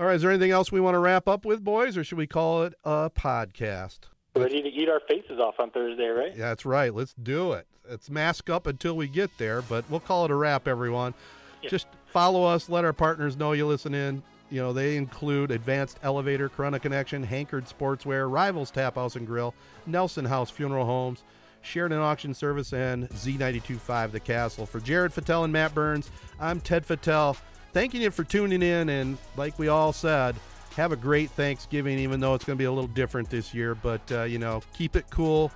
All 0.00 0.06
right, 0.06 0.16
is 0.16 0.22
there 0.22 0.30
anything 0.32 0.50
else 0.50 0.72
we 0.72 0.80
want 0.80 0.96
to 0.96 0.98
wrap 0.98 1.28
up 1.28 1.44
with, 1.44 1.62
boys, 1.62 1.96
or 1.96 2.02
should 2.02 2.18
we 2.18 2.26
call 2.26 2.64
it 2.64 2.74
a 2.82 3.10
podcast? 3.10 4.00
Ready 4.34 4.60
to 4.60 4.68
eat 4.68 4.88
our 4.88 5.00
faces 5.06 5.38
off 5.38 5.60
on 5.60 5.70
Thursday, 5.70 6.08
right? 6.08 6.32
Yeah, 6.32 6.48
that's 6.48 6.66
right. 6.66 6.92
Let's 6.92 7.14
do 7.14 7.52
it. 7.52 7.68
Let's 7.88 8.10
mask 8.10 8.50
up 8.50 8.66
until 8.66 8.96
we 8.96 9.06
get 9.06 9.30
there, 9.38 9.62
but 9.62 9.88
we'll 9.88 10.00
call 10.00 10.24
it 10.24 10.32
a 10.32 10.34
wrap, 10.34 10.66
everyone. 10.66 11.14
Just 11.62 11.86
follow 12.06 12.44
us. 12.44 12.68
Let 12.68 12.84
our 12.84 12.92
partners 12.92 13.36
know 13.36 13.52
you 13.52 13.68
listen 13.68 13.94
in. 13.94 14.20
You 14.50 14.60
know, 14.60 14.72
they 14.72 14.96
include 14.96 15.52
Advanced 15.52 16.00
Elevator, 16.02 16.48
Corunna 16.48 16.82
Connection, 16.82 17.24
Hankerd 17.24 17.72
Sportswear, 17.72 18.28
Rivals 18.28 18.72
Tap 18.72 18.96
House 18.96 19.14
and 19.14 19.28
Grill, 19.28 19.54
Nelson 19.86 20.24
House 20.24 20.50
Funeral 20.50 20.86
Homes, 20.86 21.22
Sheridan 21.62 21.98
Auction 21.98 22.34
Service, 22.34 22.72
and 22.72 23.08
Z925 23.10 24.10
The 24.10 24.20
Castle. 24.20 24.66
For 24.66 24.80
Jared 24.80 25.12
Fattel 25.12 25.44
and 25.44 25.52
Matt 25.52 25.72
Burns, 25.72 26.10
I'm 26.40 26.60
Ted 26.60 26.84
Fattel. 26.84 27.36
Thanking 27.74 28.02
you 28.02 28.12
for 28.12 28.22
tuning 28.22 28.62
in, 28.62 28.88
and 28.88 29.18
like 29.36 29.58
we 29.58 29.66
all 29.66 29.92
said, 29.92 30.36
have 30.76 30.92
a 30.92 30.96
great 30.96 31.28
Thanksgiving, 31.30 31.98
even 31.98 32.20
though 32.20 32.34
it's 32.34 32.44
going 32.44 32.56
to 32.56 32.58
be 32.58 32.66
a 32.66 32.70
little 32.70 32.86
different 32.86 33.28
this 33.28 33.52
year. 33.52 33.74
But, 33.74 34.00
uh, 34.12 34.22
you 34.22 34.38
know, 34.38 34.62
keep 34.72 34.94
it 34.94 35.06
cool 35.10 35.50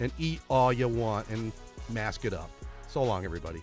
and 0.00 0.12
eat 0.18 0.40
all 0.50 0.72
you 0.72 0.88
want 0.88 1.28
and 1.28 1.52
mask 1.88 2.24
it 2.24 2.34
up. 2.34 2.50
So 2.88 3.04
long, 3.04 3.24
everybody. 3.24 3.62